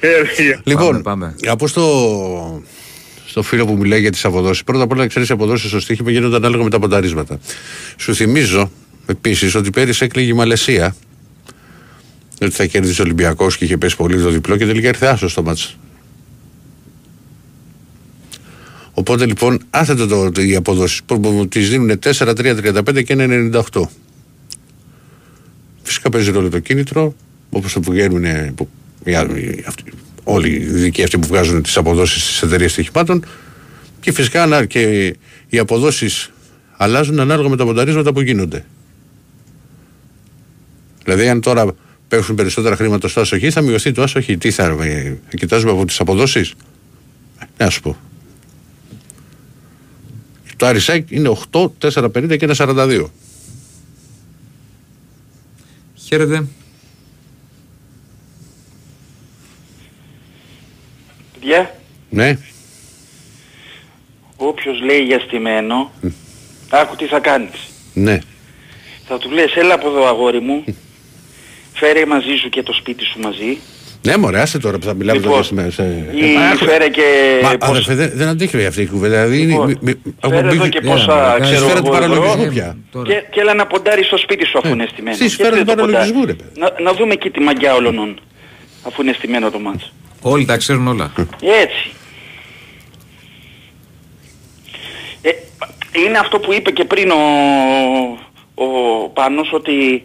Έλεγε. 0.00 0.58
λοιπόν, 0.64 1.02
πάμε. 1.02 1.34
από 1.46 1.66
στο, 1.66 2.62
στο 3.26 3.42
φίλο 3.42 3.66
που 3.66 3.76
μιλάει 3.76 4.00
για 4.00 4.10
τις 4.10 4.24
αποδόσεις. 4.24 4.64
Πρώτα 4.64 4.82
απ' 4.82 4.92
όλα 4.92 5.06
ξέρεις 5.06 5.28
οι 5.28 5.32
αποδόσεις 5.32 5.68
στο 5.68 5.80
στοίχημα 5.80 6.10
γίνονται 6.10 6.36
ανάλογα 6.36 6.62
με 6.64 6.70
τα 6.70 6.78
πονταρίσματα. 6.78 7.38
Σου 7.96 8.14
θυμίζω 8.14 8.70
επίσης 9.06 9.54
ότι 9.54 9.70
πέρυσι 9.70 10.04
έκλειγε 10.04 10.30
η 10.30 10.34
Μαλαισία 10.34 10.94
ότι 12.42 12.50
θα 12.50 12.64
κέρδισε 12.66 13.00
ο 13.00 13.04
Ολυμπιακός 13.04 13.56
και 13.56 13.64
είχε 13.64 13.76
πέσει 13.76 13.96
πολύ 13.96 14.22
το 14.22 14.28
διπλό 14.28 14.56
και 14.56 14.66
τελικά 14.66 14.88
ήρθε 14.88 15.06
άσος 15.06 15.30
στο 15.32 15.42
μάτς. 15.42 15.76
Οπότε 18.92 19.26
λοιπόν, 19.26 19.60
άθετο 19.70 20.06
το, 20.06 20.30
το, 20.30 20.42
οι 20.42 20.56
αποδόσεις 20.56 21.02
που, 21.02 21.20
που 21.20 21.46
τις 21.48 21.70
δίνουν 21.70 21.98
4, 22.02 22.12
3, 22.12 22.34
35 22.34 23.04
και 23.04 23.14
1,98. 23.18 23.82
Φυσικά 25.82 26.08
παίζει 26.10 26.30
ρόλο 26.30 26.48
το 26.48 26.58
κίνητρο, 26.58 27.14
όπως 27.50 27.72
το 27.72 27.80
που 27.80 27.90
βγαίνουν 27.92 28.54
που, 28.54 28.68
οι, 29.04 29.14
άλλοι- 29.14 29.64
αυτοί- 29.66 29.92
όλοι 30.24 30.48
οι 30.50 30.58
δικοί 30.64 31.02
αυτοί 31.02 31.18
που 31.18 31.26
βγάζουν 31.26 31.62
τις 31.62 31.76
αποδόσεις 31.76 32.22
στις 32.22 32.42
εταιρείες 32.42 32.72
στοιχημάτων 32.72 33.24
και 34.00 34.12
φυσικά 34.12 34.42
ανα- 34.42 34.64
και 34.64 35.14
οι 35.48 35.58
αποδόσεις 35.58 36.30
αλλάζουν 36.76 37.20
ανάλογα 37.20 37.48
με 37.48 37.56
τα 37.56 37.64
πονταρίσματα 37.64 38.12
που 38.12 38.20
γίνονται. 38.20 38.64
Δηλαδή 41.04 41.28
αν 41.28 41.40
τώρα 41.40 41.74
πέφτουν 42.08 42.34
περισσότερα 42.36 42.76
χρήματα 42.76 43.08
στο 43.08 43.20
άσοχη 43.20 43.50
θα 43.50 43.60
μειωθεί 43.60 43.92
το 43.92 44.02
άσοχη. 44.02 44.36
Τι 44.36 44.50
θα 44.50 44.64
ε, 44.82 45.18
κοιτάζουμε 45.36 45.72
από 45.72 45.84
τις 45.84 46.00
αποδόσεις; 46.00 46.54
Ε, 47.38 47.64
να 47.64 47.70
σου 47.70 47.80
πω. 47.80 47.96
Το 50.60 50.66
Αρισάκ 50.66 51.10
είναι 51.10 51.32
8, 51.52 51.70
4,50 51.78 52.36
και 52.38 52.46
1,42. 52.56 53.06
Χαίρετε. 56.06 56.46
Παιδιά, 61.32 61.74
Ναι. 62.10 62.38
όποιος 64.36 64.80
λέει 64.80 65.00
για 65.00 65.18
στημένο, 65.20 65.90
άκου 66.70 66.96
τι 66.96 67.06
θα 67.06 67.20
κάνεις. 67.20 67.68
Ναι. 67.94 68.18
Θα 69.06 69.18
του 69.18 69.30
λες 69.30 69.54
έλα 69.56 69.74
από 69.74 69.88
εδώ 69.88 70.06
αγόρι 70.06 70.40
μου, 70.40 70.64
φέρε 71.72 72.06
μαζί 72.06 72.36
σου 72.42 72.48
και 72.48 72.62
το 72.62 72.72
σπίτι 72.72 73.04
σου 73.04 73.18
μαζί. 73.20 73.58
Ναι, 74.02 74.16
μωρέ, 74.16 74.40
άσε 74.40 74.58
τώρα 74.58 74.78
που 74.78 74.86
θα 74.86 74.94
μιλάμε 74.94 75.18
Λοιπόν, 75.18 75.32
τώρα 75.32 75.42
σε- 75.42 75.70
σε- 75.70 76.10
Ή 76.14 76.34
Ε, 76.34 76.46
άκου- 76.52 76.68
φέρε 76.68 76.88
και 76.88 77.02
Μα 77.42 77.48
πώς- 77.56 77.68
αδερφέ, 77.68 77.94
δεν, 77.94 78.10
δεν 78.14 78.28
αντέχει 78.28 78.66
αυτή 78.66 78.82
η 78.82 78.86
κουβέντα. 78.86 79.14
Δηλαδή, 79.26 79.42
είναι- 79.42 79.52
Λοιπόν, 79.52 79.66
μη- 79.66 79.78
μη- 79.80 80.14
φέρε 80.20 80.36
από 80.38 80.46
εδώ 80.48 80.48
μπήκε- 80.62 80.68
και 80.68 80.80
Ναι, 80.86 80.90
πόσα 80.90 81.14
μα, 81.14 81.38
ξέρω 81.40 81.56
σφαίρα 81.64 81.80
του 81.80 81.86
εγώ 81.86 81.94
παραλογισμού 81.94 82.32
ευρώ 82.40 82.50
πια. 82.52 82.76
Τώρα. 82.92 83.06
και, 83.06 83.24
και 83.30 83.40
έλα 83.40 83.54
να 83.54 83.66
ποντάρεις 83.66 84.06
στο 84.06 84.16
σπίτι 84.16 84.46
σου 84.46 84.58
αφού 84.58 84.68
είναι 84.68 84.86
στημένο. 84.92 85.16
Στη 85.16 85.28
σφαίρα 85.28 85.50
Και 85.50 85.56
του 85.56 85.64
τι 85.64 85.68
το 85.68 85.74
παραλογισμού, 85.74 86.20
ποντάρεις. 86.20 86.40
ρε 86.40 86.44
παιδί. 86.60 86.74
Να, 86.78 86.90
να 86.90 86.96
δούμε 86.96 87.14
και 87.14 87.30
τη 87.30 87.40
μαγιά 87.40 87.74
όλων 87.74 88.20
αφού 88.86 89.02
είναι 89.02 89.12
στημένο 89.12 89.50
το 89.50 89.58
μάτς. 89.58 89.92
Όλοι 90.20 90.44
τα 90.44 90.56
ξέρουν 90.56 90.86
όλα. 90.88 91.12
Έτσι. 91.40 91.90
Ε, 95.22 95.30
είναι 96.06 96.18
αυτό 96.18 96.38
που 96.38 96.52
είπε 96.52 96.70
και 96.70 96.84
πριν 96.84 97.10
ο, 97.10 97.22
ο 98.54 98.66
Πάνος 99.08 99.52
ότι 99.52 100.04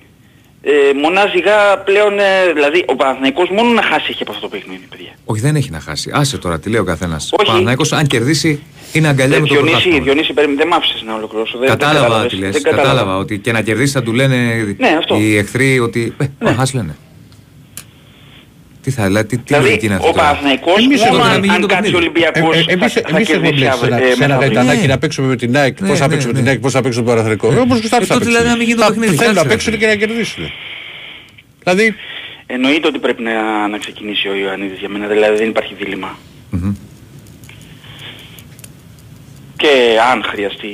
ε, 0.68 0.72
μονάζιγα 1.02 1.78
πλέον, 1.86 2.20
ε, 2.20 2.54
δηλαδή 2.54 2.84
ο 2.88 2.96
Παναθηναϊκός 2.96 3.50
μόνο 3.50 3.70
να 3.70 3.82
χάσει 3.82 4.08
έχει 4.10 4.22
από 4.22 4.32
αυτό 4.32 4.44
το 4.44 4.50
παιχνίδι, 4.50 4.86
παιδιά. 4.90 5.12
Όχι, 5.26 5.42
δεν 5.42 5.56
έχει 5.56 5.70
να 5.72 5.80
χάσει. 5.80 6.12
Άσε 6.14 6.38
τώρα, 6.38 6.60
τι 6.60 6.70
λέει 6.70 6.80
ο 6.80 6.84
καθένας. 6.84 7.24
Ο 7.32 7.36
Όχι. 7.40 7.46
Παναθηναϊκός, 7.48 7.92
αν 7.94 8.08
κερδίσει, 8.08 8.64
είναι 8.94 9.08
αγκαλιά 9.08 9.36
Ε, 9.38 9.40
με 9.40 9.48
το 9.48 9.54
Διονύση, 9.54 9.72
πρωτάθλημα. 9.74 10.04
Διονύση, 10.04 10.34
περίμενε, 10.34 10.58
δεν 10.60 10.68
μ' 10.68 10.74
άφησες 10.74 11.02
να 11.08 11.14
ολοκληρώσω. 11.16 11.58
Δεν, 11.58 11.68
Κατάλαβα 11.70 12.00
δεν 12.00 12.08
κατάλαβες. 12.08 12.32
τι 12.32 12.38
λες. 12.38 12.52
Δεν 12.52 12.64
Κατάλαβα 12.76 13.18
ότι 13.18 13.38
και 13.40 13.52
να 13.52 13.62
κερδίσει 13.62 13.92
θα 13.92 14.04
του 14.04 14.14
λένε 14.14 14.36
Ναι, 14.78 14.96
αυτό. 14.98 15.16
οι 15.20 15.38
εχθροί 15.38 15.80
ότι. 15.80 16.14
Ε, 16.18 16.26
Ναι. 16.40 16.56
ας 16.60 16.74
λένε. 16.74 16.96
Τι 18.86 18.92
θα 18.92 19.10
λέει, 19.10 19.26
τι, 19.26 19.38
τι 19.38 19.44
Δηλαδή, 19.46 19.66
λογική 19.66 19.86
είναι 19.86 19.94
ο 19.94 19.98
αυτή 19.98 20.12
τώρα. 20.12 20.24
Παναθηναϊκός 20.28 20.84
Εμείς 20.84 21.02
μόνο 21.02 21.16
εδώ 21.16 21.24
να 21.26 21.30
αν, 21.32 21.40
μην 21.40 21.44
γίνει 21.44 21.56
αν 21.56 21.62
το 21.62 21.68
κάτσει 21.68 21.96
ο 21.96 22.00
παιχνίδι. 22.00 22.06
Ολυμπιακός 22.06 22.56
Ε, 22.56 22.60
ε, 22.60 22.64
θα, 22.64 22.72
εμείς, 22.72 22.94
θα 22.94 23.00
εμείς 23.00 23.12
έχουμε 23.12 23.20
κερδίσει 23.20 23.54
μπλέξει 23.54 23.78
σε 23.80 23.86
ένα, 23.86 23.96
αύριο, 23.96 24.12
ε, 24.12 24.16
σε 24.16 24.24
ένα 24.24 24.36
μεθαύριο. 24.36 24.54
γαϊτανάκι 24.62 24.86
Ναι. 24.88 24.94
να 24.94 24.98
παίξουμε 24.98 25.28
με 25.28 25.36
την 25.36 25.58
ΑΕΚ. 25.58 25.80
Ναι, 25.82 25.88
Πώς 25.88 25.98
θα 25.98 26.06
ναι, 26.08 26.12
παίξουμε 26.12 26.34
ναι. 26.34 26.40
την 26.40 26.48
ΑΕΚ, 26.50 26.60
πώς 26.60 26.72
θα 26.76 26.82
παίξουμε 26.82 27.06
τον 27.06 27.16
Παραθρικό. 27.16 27.48
Όπως 27.48 27.78
γουστάρει 27.82 28.04
Ε, 28.04 28.08
θα 28.08 28.14
τότε 28.14 28.26
παίξουν. 28.26 28.32
δηλαδή 28.32 28.48
να 28.48 28.56
μην 28.60 28.66
γίνει 28.68 28.78
το 28.80 28.84
Θα- 28.84 28.90
παιχνίδι, 28.94 29.16
Θέλουν 29.16 29.34
κάτσε, 29.34 29.38
να 29.42 29.44
ρε 29.44 29.50
παίξουν 29.54 29.74
φίλε. 29.74 29.84
και 29.86 29.90
να 29.92 29.96
κερδίσουν. 30.02 30.44
Δηλαδή, 31.64 31.86
Εννοείται 32.48 32.88
ότι 32.88 33.00
πρέπει 33.06 33.22
να, 33.30 33.68
να 33.68 33.78
ξεκινήσει 33.78 34.28
ο 34.28 34.36
Ιωαννίδης 34.36 34.80
για 34.80 34.90
μένα, 34.90 35.08
δηλαδή 35.08 35.38
δεν 35.38 35.50
υπάρχει 35.50 35.74
δίλημα. 35.80 36.18
Μμμ. 36.50 36.74
Και 39.58 39.72
αν 40.12 40.24
χρειαστεί 40.24 40.72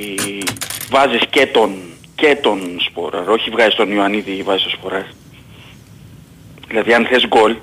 βάζεις 0.90 1.20
και 1.30 1.46
τον, 1.46 1.70
και 2.14 2.36
τον 2.42 2.58
Σπόραρ, 2.88 3.28
όχι 3.28 3.50
βγάζεις 3.50 3.74
τον 3.74 3.92
Ιωαννίδη 3.92 4.30
ή 4.30 4.42
βάζεις 4.42 4.62
τον 4.62 4.72
Σπόραρ. 4.72 5.02
Δηλαδή 6.68 6.92
αν 6.94 7.06
θες 7.10 7.26
γκολ, 7.28 7.54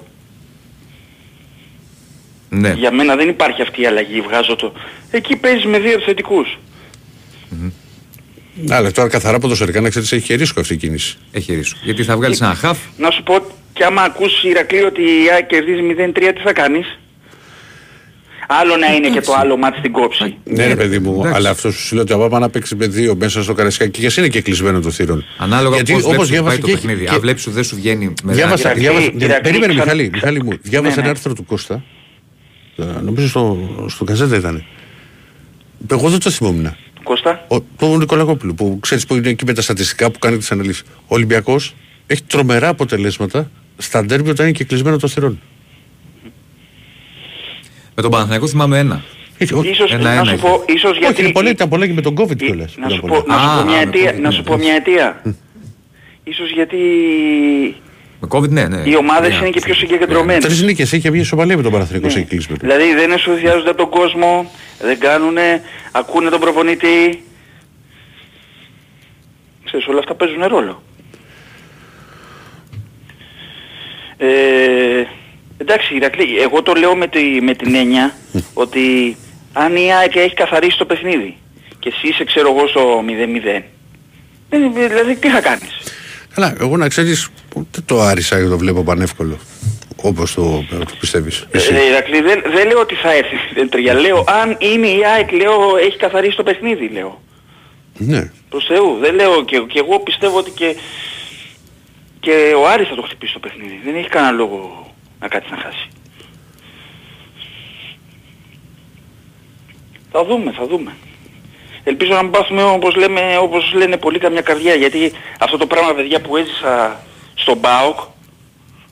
Ναι. 2.49 2.73
για 2.77 2.91
μένα 2.91 3.15
δεν 3.15 3.29
υπάρχει 3.29 3.61
αυτή 3.61 3.81
η 3.81 3.85
αλλαγή, 3.85 4.21
βγάζω 4.21 4.55
το... 4.55 4.73
Εκεί 5.11 5.35
παίζεις 5.35 5.65
με 5.65 5.79
δύο 5.79 5.91
επιθετικούς. 5.91 6.57
αλλά 8.69 8.91
τώρα 8.91 9.07
καθαρά 9.09 9.39
ποδοσφαιρικά 9.39 9.81
να 9.81 9.89
ξέρεις 9.89 10.11
έχει 10.11 10.25
και 10.25 10.35
ρίσκο 10.35 10.59
αυτή 10.59 10.73
η 10.73 10.77
κίνηση. 10.77 11.17
Έχει 11.31 11.55
ρίσκο. 11.55 11.79
Γιατί 11.83 12.03
θα 12.03 12.15
βγάλεις 12.15 12.41
ένα 12.41 12.55
χαφ. 12.55 12.77
Να 12.97 13.11
σου 13.11 13.23
πω 13.23 13.45
και 13.73 13.83
άμα 13.83 14.01
ακούσεις 14.01 14.43
Ηρακλή 14.43 14.81
ότι 14.83 15.01
η 15.01 15.29
ΑΕΚ 15.33 15.45
κερδίζει 15.47 15.81
0-3 15.99 16.31
τι 16.35 16.41
θα 16.43 16.53
κάνεις; 16.53 16.99
Άλλο 18.51 18.75
να 18.77 18.93
είναι 18.95 19.09
και 19.09 19.21
το 19.21 19.33
άλλο 19.33 19.57
μάτι 19.57 19.77
στην 19.77 19.91
κόψη. 19.91 20.35
Ναι, 20.43 20.67
ρε 20.67 20.75
παιδί 20.75 20.99
μου, 20.99 21.13
εντάξει. 21.19 21.33
αλλά 21.35 21.49
αυτός 21.49 21.75
σου 21.75 21.93
λέω 21.95 22.03
ότι 22.03 22.13
άμα 22.13 22.39
να 22.39 22.49
παίξει 22.49 22.75
με 22.75 22.87
δύο 22.87 23.15
μέσα 23.15 23.43
στο 23.43 23.53
καρασκάκι 23.53 23.99
και 23.99 24.05
εσύ 24.05 24.19
είναι 24.19 24.29
και 24.29 24.41
κλεισμένο 24.41 24.79
το 24.79 24.89
θύρον. 24.91 25.25
Ανάλογα 25.37 25.75
Γιατί 25.75 25.93
πώς 25.93 26.03
όπως 26.03 26.27
βλέπεις 26.29 26.31
ότι 26.31 26.41
πάει 26.43 26.57
διάβασα 26.57 26.61
το 26.61 26.67
και- 26.67 26.73
παιχνίδι. 26.73 27.03
και- 27.05 27.13
Αν 27.13 27.19
βλέπεις 27.19 27.45
ότι 27.45 27.55
δεν 27.55 27.63
σου 27.63 27.75
βγαίνει 27.75 28.13
με 28.23 28.33
Διάβασα, 28.33 28.61
Ηρακλή, 28.69 28.81
διάβασα, 28.81 29.11
Ηρακλή, 29.17 29.41
περίμενε 29.41 29.73
ξανα- 29.73 29.83
Μιχάλη, 29.83 30.09
Μιχάλη 30.13 30.43
μου, 30.43 30.51
διάβασα 30.61 30.95
Ναι, 30.95 31.01
ένα 31.01 31.03
ναι. 31.03 31.09
άρθρο 31.09 31.33
του 31.33 31.45
Κώστα, 31.45 31.73
ε, 31.73 31.79
νομίζω 32.86 33.27
στο, 33.27 33.57
στο 33.89 34.03
Καζέτα 34.03 34.36
ήταν. 34.36 34.63
Εγώ 35.91 36.09
δεν 36.09 36.19
το 36.19 36.30
θυμόμουν. 36.30 36.75
Κώστα; 37.03 37.45
Ο, 37.47 37.59
του 37.61 37.97
Νικολακόπουλου 37.97 38.53
που 38.53 38.77
ξέρεις 38.82 39.05
που 39.05 39.15
είναι 39.15 39.30
εκεί 39.30 39.45
με 39.45 39.53
τα 39.53 39.61
στατιστικά 39.61 40.11
που 40.11 40.19
κάνει 40.19 40.38
τις 40.38 40.51
αναλύσεις. 40.51 40.84
Ο 40.88 41.15
Ολυμπιακός 41.15 41.75
έχει 42.07 42.23
τρομερά 42.23 42.67
αποτελέσματα 42.67 43.51
στα 43.77 44.05
ντέρμπι 44.05 44.30
όταν 44.30 44.45
είναι 44.45 44.55
και 44.57 44.63
κλεισμένο 44.63 44.97
το 44.97 45.07
θηρόν. 45.07 45.39
Με 47.95 48.01
τον 48.01 48.11
Παναθηναϊκό 48.11 48.47
θυμάμαι 48.47 48.77
ένα. 48.80 49.03
Έχει, 49.38 49.53
ό- 49.53 49.63
Ίσως, 49.63 49.91
Ένα, 49.91 50.01
να 50.03 50.11
ένα 50.11 50.23
σου 50.23 50.34
είχε. 50.34 50.47
πω, 50.47 50.63
ίσως 50.67 50.91
όχι, 50.91 50.99
γιατί... 50.99 51.21
είναι 51.21 51.32
πολλά, 51.32 51.49
ήταν 51.49 51.69
πολλά 51.69 51.88
και 51.88 51.93
με 51.93 52.01
τον 52.01 52.15
COVID 52.17 52.32
ή- 52.41 52.45
κιόλας. 52.45 52.75
να 52.77 52.86
Ήταν 52.86 52.97
σου 52.97 53.01
πολλά. 53.01 53.21
πω, 53.21 53.27
να 53.27 53.38
σου 53.39 53.49
Α, 53.49 53.57
πω 53.57 53.63
μια 53.69 53.75
με 53.75 53.82
αιτία, 53.82 54.11
COVID, 54.11 54.19
να 54.21 54.27
ναι, 54.30 54.34
σου 54.36 54.43
πω 54.43 54.55
ναι. 54.57 54.63
μια 54.63 54.73
αιτία. 54.73 55.21
Ίσως 56.23 56.51
γιατί 56.51 56.77
Με 58.22 58.28
COVID, 58.32 58.49
ναι, 58.49 58.67
ναι. 58.67 58.82
οι 58.89 58.95
ομάδες 58.95 59.30
Ναι, 59.30 59.36
είναι 59.38 59.49
και 59.49 59.59
πιο 59.59 59.74
ναι. 59.74 59.80
συγκεντρωμένες. 59.80 60.43
Τρεις 60.43 60.61
νίκες, 60.61 60.93
έχει 60.93 61.09
μια 61.11 61.22
ισοπαλία 61.22 61.55
με 61.57 61.63
τον 61.63 61.72
Παναθηναϊκό 61.72 62.07
Ναι. 62.07 62.13
σε 62.13 62.22
κλεισμένο. 62.22 62.59
Δηλαδή 62.61 62.93
δεν 62.93 63.11
ενθουσιάζονται 63.11 63.70
από 63.70 63.78
τον 63.78 63.89
κόσμο, 63.89 64.51
δεν 64.82 64.99
κάνουνε, 64.99 65.61
ακούνε 65.91 66.30
τον 66.30 66.39
προπονητή. 66.39 67.24
Ξέρεις, 69.65 69.88
όλα 69.88 69.99
αυτά 69.99 70.13
παίζουν 70.15 70.43
ρόλο. 70.47 70.84
Ε, 74.17 75.03
εντάξει, 75.57 75.95
Ηρακλή, 75.95 76.39
εγώ 76.39 76.61
το 76.61 76.74
λέω 76.74 76.95
με, 76.95 77.07
τη, 77.07 77.20
με 77.41 77.53
την 77.53 77.76
έννοια 77.76 78.15
ότι 78.53 79.17
αν 79.53 79.76
η 79.76 79.93
ΑΕΚ 79.93 80.15
έχει 80.15 80.34
καθαρίσει 80.34 80.78
το 80.78 80.86
παιχνίδι 80.86 81.38
και 81.80 81.89
εσύ 81.95 82.07
είσαι 82.07 82.24
ξέρω 82.24 82.55
εγώ 82.57 82.67
στο 82.67 83.03
0-0, 83.07 83.61
δεν- 84.49 84.74
δηλαδή 84.74 85.15
τι 85.15 85.30
θα 85.30 85.41
κάνεις; 85.41 85.78
Καλά, 86.39 86.55
εγώ 86.59 86.77
να 86.77 86.87
ξέρεις, 86.87 87.29
ούτε 87.55 87.81
το 87.85 88.01
άρισα 88.01 88.41
και 88.41 88.47
το 88.47 88.57
βλέπω 88.57 88.83
πανεύκολο. 88.83 89.37
Όπως 89.95 90.33
το, 90.33 90.65
το 90.69 90.85
πιστεύεις. 90.99 91.45
Εσύ. 91.51 91.73
Ε, 91.73 91.85
Ηρακλή, 91.85 92.21
δεν, 92.21 92.41
δεν 92.53 92.67
λέω 92.67 92.79
ότι 92.79 92.95
θα 92.95 93.13
έρθεις 93.13 93.39
στην 93.51 93.69
τρία. 93.69 93.93
Λέω 93.93 94.23
αν 94.27 94.57
είναι 94.59 94.87
η 94.87 95.05
ΑΕΚ, 95.05 95.31
λέω 95.31 95.77
έχει 95.85 95.97
καθαρίσει 95.97 96.35
το 96.35 96.43
παιχνίδι, 96.43 96.87
λέω. 96.87 97.21
Ναι. 97.97 98.31
Προς 98.49 98.65
Θεού. 98.65 98.97
Δεν 98.99 99.15
λέω 99.15 99.43
και, 99.43 99.57
και 99.57 99.79
εγώ 99.79 99.99
πιστεύω 99.99 100.37
ότι 100.37 100.51
και, 100.51 100.75
και 102.19 102.53
ο 102.57 102.67
Άρης 102.67 102.87
θα 102.87 102.95
το 102.95 103.01
χτυπήσει 103.01 103.33
το 103.33 103.39
παιχνίδι. 103.39 103.81
Δεν 103.83 103.95
έχει 103.95 104.09
κανένα 104.09 104.31
λόγο 104.31 104.91
να 105.19 105.27
κάτσει 105.27 105.51
να 105.51 105.57
χάσει. 105.57 105.89
Θα 110.11 110.25
δούμε, 110.25 110.51
θα 110.51 110.67
δούμε. 110.67 110.91
Ελπίζω 111.89 112.13
να 112.13 112.21
μην 112.23 112.31
πάθουμε 112.31 112.63
όπως, 112.63 112.95
λέμε, 112.95 113.37
όπως 113.41 113.73
λένε 113.73 113.97
πολλοί 113.97 114.19
καμιά 114.19 114.41
καρδιά 114.41 114.73
γιατί 114.73 115.11
αυτό 115.39 115.57
το 115.57 115.65
πράγμα 115.67 115.93
παιδιά 115.93 116.21
που 116.21 116.37
έζησα 116.37 116.99
στον 117.35 117.59
ΠΑΟΚ 117.59 117.99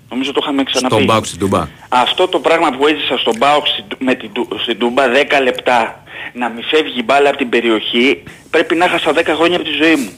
νομίζω 0.09 0.31
το 0.31 0.39
είχαμε 0.43 0.63
ξαναπεί. 0.63 0.93
Στον 0.93 1.05
Μπάουξ 1.05 1.27
στην 1.27 1.39
Τουμπά. 1.39 1.67
Αυτό 1.89 2.27
το 2.27 2.39
πράγμα 2.39 2.69
που 2.71 2.87
έζησα 2.87 3.17
στον 3.17 3.37
ΠΑΟΚ 3.37 3.67
στην, 3.67 3.85
με 3.99 4.15
την, 4.15 4.31
Του- 4.33 4.47
στην 4.61 4.77
Τούμπα 4.79 5.03
10 5.07 5.41
λεπτά 5.43 6.03
να 6.33 6.49
μην 6.49 6.63
φεύγει 6.63 6.99
η 6.99 7.03
μπάλα 7.03 7.29
από 7.29 7.37
την 7.37 7.49
περιοχή 7.49 8.23
πρέπει 8.49 8.75
να 8.75 8.85
έχασα 8.85 9.11
10 9.15 9.23
χρόνια 9.35 9.55
από 9.57 9.65
τη 9.65 9.71
ζωή 9.83 9.95
μου. 9.95 10.11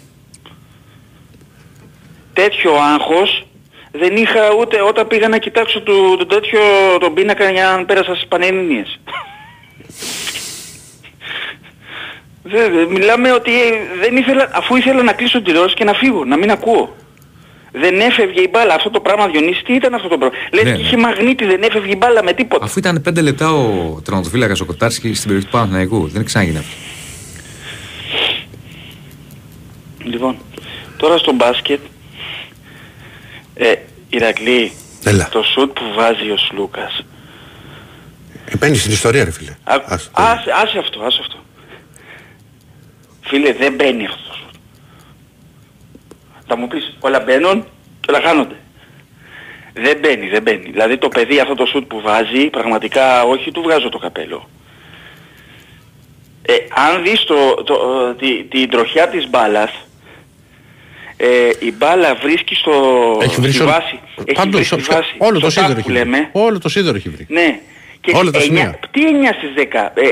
Τέτοιο 2.33 2.73
άγχος 2.75 3.43
δεν 3.91 4.15
είχα 4.15 4.53
ούτε 4.59 4.81
όταν 4.81 5.07
πήγα 5.07 5.27
να 5.27 5.37
κοιτάξω 5.37 5.81
το, 5.81 6.15
το 6.17 6.25
τέτοιο 6.25 6.59
τον 6.99 7.13
πίνακα 7.13 7.51
για 7.51 7.75
να 7.77 7.85
πέρασα 7.85 8.15
στις 8.15 8.27
Πανελληνίες. 8.27 8.99
Δεν, 12.51 12.73
δεν, 12.73 12.87
μιλάμε 12.87 13.31
ότι 13.31 13.51
ε, 13.61 13.69
δεν 14.01 14.17
ήθελα, 14.17 14.49
αφού 14.53 14.75
ήθελα 14.75 15.03
να 15.03 15.13
κλείσω 15.13 15.37
την 15.37 15.45
τηλεόραση 15.45 15.75
και 15.75 15.83
να 15.83 15.93
φύγω, 15.93 16.25
να 16.25 16.37
μην 16.37 16.51
ακούω. 16.51 16.95
Δεν 17.71 17.99
έφευγε 17.99 18.41
η 18.41 18.47
μπάλα. 18.51 18.73
Αυτό 18.73 18.89
το 18.89 18.99
πράγμα 18.99 19.27
Διονύση, 19.27 19.63
τι 19.63 19.73
ήταν 19.73 19.93
αυτό 19.93 20.07
το 20.07 20.17
πράγμα; 20.17 20.35
Λες 20.53 20.63
Ναι, 20.63 20.71
και 20.71 20.77
ναι. 20.77 20.83
είχε 20.83 20.97
μαγνήτη, 20.97 21.45
δεν 21.45 21.61
έφευγε 21.63 21.91
η 21.91 21.95
μπάλα 21.97 22.23
με 22.23 22.33
τίποτα. 22.33 22.65
Αφού 22.65 22.79
ήταν 22.79 23.03
5 23.09 23.21
λεπτά 23.21 23.51
ο 23.53 24.01
τερματοφύλακας 24.03 24.59
ο 24.59 24.65
Κοτάρσκι 24.65 25.13
στην 25.13 25.23
περιοχή 25.23 25.45
του 25.45 25.51
Παναθηναϊκού. 25.51 26.07
Δεν 26.07 26.25
ξαναγίνει 26.25 26.57
αυτό. 26.57 26.71
Λοιπόν, 30.03 30.37
τώρα 30.97 31.17
στο 31.17 31.33
μπάσκετ, 31.33 31.79
ε, 33.53 33.73
Ηρακλή, 34.09 34.71
Έλα. 35.03 35.29
το 35.31 35.43
σουτ 35.43 35.71
που 35.71 35.83
βάζει 35.95 36.29
ο 36.29 36.37
Σλούκας. 36.37 37.05
Ε, 38.45 38.57
Μπαίνει 38.57 38.75
στην 38.75 38.91
ιστορία 38.91 39.23
ρε 39.23 39.31
φίλε. 39.31 39.51
Α, 39.63 39.75
Ας 39.85 40.03
το- 40.03 40.21
άσε, 40.21 40.51
άσε 40.63 40.77
αυτό, 40.77 41.01
άσε 41.03 41.17
αυτό. 41.21 41.37
Φίλε, 43.29 43.53
δεν 43.53 43.73
μπαίνει 43.73 44.05
αυτός 44.05 44.27
το 44.27 44.33
σουτ. 44.33 44.55
Θα 46.47 46.57
μου 46.57 46.67
πεις, 46.67 46.97
όλα 46.99 47.19
μπαίνουν 47.19 47.63
και 47.99 48.11
όλα 48.11 48.21
χάνονται. 48.27 48.55
Δεν 49.73 49.97
μπαίνει, 50.01 50.27
δεν 50.29 50.41
μπαίνει. 50.41 50.69
Δηλαδή 50.71 50.97
το 50.97 51.07
παιδί 51.07 51.39
αυτό 51.39 51.55
το 51.55 51.65
σουτ 51.65 51.87
που 51.87 52.01
βάζει, 52.01 52.49
πραγματικά 52.49 53.23
όχι 53.23 53.51
του 53.51 53.61
βγάζω 53.61 53.89
το 53.89 53.97
καπέλο. 53.97 54.49
Ε, 56.41 56.53
αν 56.87 57.03
δεις 57.03 57.23
το, 57.23 57.53
το, 57.53 57.73
ε, 58.09 58.15
τη, 58.15 58.43
την 58.43 58.69
τροχιά 58.69 59.07
της 59.07 59.29
μπάλας, 59.29 59.71
ε, 61.17 61.49
η 61.59 61.71
μπάλα 61.77 62.15
βρίσκει 62.15 62.55
στο, 62.55 62.71
Έχει 63.21 63.41
βρει 63.41 63.51
στη 63.51 63.61
όλο- 63.61 63.71
βάση. 63.71 63.99
Έχει 64.25 64.31
Πάντως, 64.37 64.53
βρει 64.53 64.63
στη 64.63 64.79
στο- 64.83 64.93
βάση. 64.93 65.15
Όλο 65.17 65.33
το 65.33 65.39
στο 65.39 65.49
σίδερο 65.49 65.67
τάκ 65.67 65.77
έχει 65.77 65.87
που 65.87 65.93
βρει. 65.93 66.03
λέμε. 66.03 66.29
Όλο 66.31 66.59
το 66.59 66.69
σίδερο 66.69 66.95
έχει 66.97 67.09
βρει. 67.09 67.25
Ναι. 67.29 67.59
Και 68.01 68.11
Όλα 68.15 68.31
τα 68.31 68.39
εννιά- 68.39 68.61
σημεία. 68.61 68.79
Τι 68.91 69.01
9 69.05 69.33
στις 69.37 69.53
10. 69.53 69.91
Ε, 69.95 70.07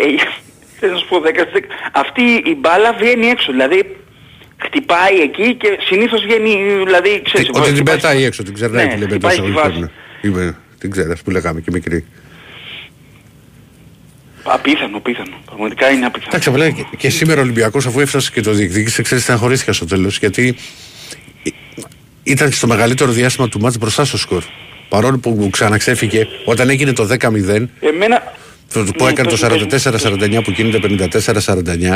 ε, 0.77 0.79
θέλω 0.79 0.91
να 0.91 0.97
σου 0.97 1.07
πω 1.07 1.17
10 1.17 1.21
στις 1.49 1.61
10. 1.61 1.65
Αυτή 1.91 2.21
η 2.21 2.55
μπάλα 2.59 2.93
βγαίνει 2.93 3.27
έξω. 3.27 3.51
Δηλαδή 3.51 3.95
χτυπάει 4.65 5.17
εκεί 5.27 5.55
και 5.55 5.67
συνήθως 5.87 6.21
βγαίνει, 6.23 6.83
δηλαδή 6.85 7.21
ξέρεις. 7.25 7.47
Ότι 7.49 7.61
την 7.61 7.73
χτυπάει- 7.75 7.95
πετάει 7.95 8.23
έξω, 8.23 8.43
την 8.43 8.53
ξερνάει 8.53 8.85
Ναι, 8.85 8.93
τη 8.93 8.97
λέει 8.99 9.07
χτυπάει 9.09 9.35
πετάει 9.35 9.47
στη 9.47 9.59
βάση. 9.59 9.91
Είμαι, 10.21 10.57
την 10.79 10.91
ξέρεις 10.91 11.21
που 11.21 11.29
λέγαμε 11.31 11.59
και 11.61 11.71
μικρή. 11.71 12.05
Απίθανο, 14.43 14.97
απίθανο. 14.97 15.35
Πραγματικά 15.45 15.89
είναι 15.89 16.05
απίθανο. 16.05 16.29
Εντάξει, 16.29 16.49
απλά 16.49 16.69
και, 16.69 16.85
και 16.97 17.09
σήμερα 17.09 17.39
ο 17.39 17.43
Ολυμπιακός 17.43 17.85
αφού 17.85 17.99
έφτασε 17.99 18.31
και 18.33 18.41
το 18.41 18.51
διεκδίκησε, 18.51 19.01
ξέρεις, 19.01 19.23
στεναχωρήθηκα 19.23 19.73
στο 19.73 19.85
τέλος 19.85 20.17
γιατί 20.17 20.55
ε, 21.43 21.49
ήταν 22.23 22.51
στο 22.51 22.67
μεγαλύτερο 22.67 23.11
διάστημα 23.11 23.49
του 23.49 23.59
μάτς 23.59 23.77
μπροστά 23.77 24.05
στο 24.05 24.17
σκορ. 24.17 24.43
Παρόλο 24.89 25.17
που 25.17 25.49
ξαναξέφυγε, 25.51 26.27
όταν 26.45 26.69
έγινε 26.69 26.93
το 26.93 27.07
10-0, 27.19 27.65
Εμένα... 27.79 28.33
το, 28.85 28.91
που 28.91 29.03
Ναι, 29.03 29.09
έκανε 29.09 29.29
το 29.29 29.37
πες 29.69 29.91
μου, 30.11 30.17
44-49 30.39 30.43
που 30.43 30.51
γίνεται 30.51 31.09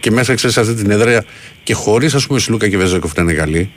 και 0.00 0.10
μέσα 0.10 0.34
ξέρεις 0.34 0.58
αυτή 0.58 0.74
την 0.74 0.90
έδρα 0.90 1.24
και 1.62 1.74
χωρίς 1.74 2.14
ας 2.14 2.26
πούμε 2.26 2.38
Σλούκα 2.38 2.68
και 2.68 2.76
Βεζέκοφ 2.76 3.12
να 3.16 3.22
είναι 3.22 3.32
καλή. 3.32 3.70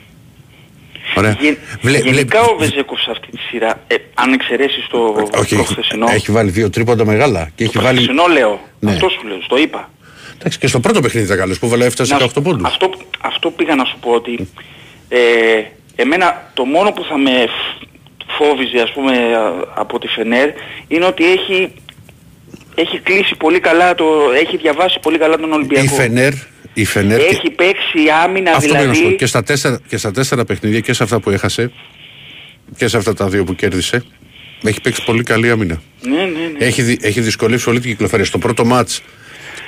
Ωραία. 1.16 1.36
Γε- 1.40 1.56
Βλέ- 1.80 2.04
γενικά 2.04 2.38
βλέ- 2.40 2.52
ο 2.52 2.56
Βεζέκοφ 2.58 3.00
σε 3.00 3.10
αυτή 3.10 3.30
τη 3.30 3.38
σειρά, 3.38 3.82
ε, 3.86 3.94
αν 4.14 4.32
εξαιρέσεις 4.32 4.86
το, 4.90 4.98
Όχι, 5.38 5.54
το 5.54 5.60
έχει, 5.60 5.72
χθεσινό, 5.72 6.06
έχει 6.10 6.32
βάλει 6.32 6.50
δύο 6.50 6.70
τρίποντα 6.70 7.04
μεγάλα 7.04 7.50
και 7.54 7.64
έχει 7.64 7.72
το 7.72 7.80
βάλει. 7.82 7.96
χθεσινό 7.98 8.26
λέω, 8.26 8.60
Ναι. 8.80 8.90
αυτό 8.92 9.08
σου 9.08 9.26
λέω, 9.28 9.38
το 9.48 9.56
είπα. 9.56 9.90
Εντάξει, 10.38 10.58
και 10.58 10.66
στο 10.66 10.80
πρώτο 10.80 11.00
παιχνίδι 11.00 11.26
ήταν 11.26 11.38
καλός 11.38 11.58
που 11.58 11.68
βάλε 11.68 11.84
έφτασε 11.84 12.12
Να 12.12 12.18
18 12.18 12.30
σου- 12.34 12.42
πόντους. 12.42 12.66
Αυτό, 12.68 12.90
αυτό 13.20 13.50
πήγα 13.50 13.74
να 13.74 13.84
σου 13.84 13.96
πω 14.00 14.10
ότι 14.10 14.48
ε, 15.08 15.18
εμένα 15.96 16.50
το 16.54 16.64
μόνο 16.64 16.92
που 16.92 17.04
θα 17.04 17.18
με 17.18 17.30
φ- 17.30 17.86
φόβιζε 18.38 18.80
ας 18.80 18.92
πούμε 18.92 19.12
α- 19.36 19.80
από 19.80 19.98
τη 19.98 20.06
Φενέρ 20.08 20.48
είναι 20.88 21.04
ότι 21.04 21.24
έχει, 21.32 21.72
έχει 22.74 22.98
κλείσει 23.00 23.34
πολύ 23.36 23.60
καλά, 23.60 23.94
το, 23.94 24.04
έχει 24.42 24.56
διαβάσει 24.56 24.98
πολύ 25.02 25.18
καλά 25.18 25.36
τον 25.36 25.50
Η 25.50 25.52
Ολυμπιακό. 25.52 25.94
Φενέρ, 25.94 26.32
η 26.74 26.84
Φενέρ 26.84 27.18
και- 27.18 27.24
Έχει 27.24 27.50
παίξει 27.50 27.98
άμυνα 28.24 28.50
αυτό 28.50 28.74
πήγα 28.74 28.78
να 28.78 28.82
σου 28.82 28.88
πω, 28.88 28.94
δηλαδή. 28.96 29.16
και 29.16 29.26
στα, 29.26 29.42
τέσσερα, 29.42 29.80
και 29.88 29.96
στα 29.96 30.10
τέσσερα 30.10 30.44
παιχνίδια 30.44 30.80
και 30.80 30.92
σε 30.92 31.02
αυτά 31.02 31.20
που 31.20 31.30
έχασε 31.30 31.72
και 32.76 32.88
σε 32.88 32.96
αυτά 32.96 33.14
τα 33.14 33.28
δύο 33.28 33.44
που 33.44 33.54
κέρδισε 33.54 34.04
έχει 34.64 34.80
παίξει 34.80 35.04
πολύ 35.04 35.22
καλή 35.22 35.50
άμυνα. 35.50 35.82
Ναι, 36.00 36.16
ναι, 36.16 36.22
ναι. 36.24 36.64
Έχει, 36.64 36.82
δυ- 36.82 37.04
έχει 37.04 37.20
δυσκολεύσει 37.20 37.68
όλη 37.68 37.80
την 37.80 37.90
κυκλοφορία. 37.90 38.24
Στο 38.24 38.38
πρώτο 38.38 38.64
μάτς 38.64 39.02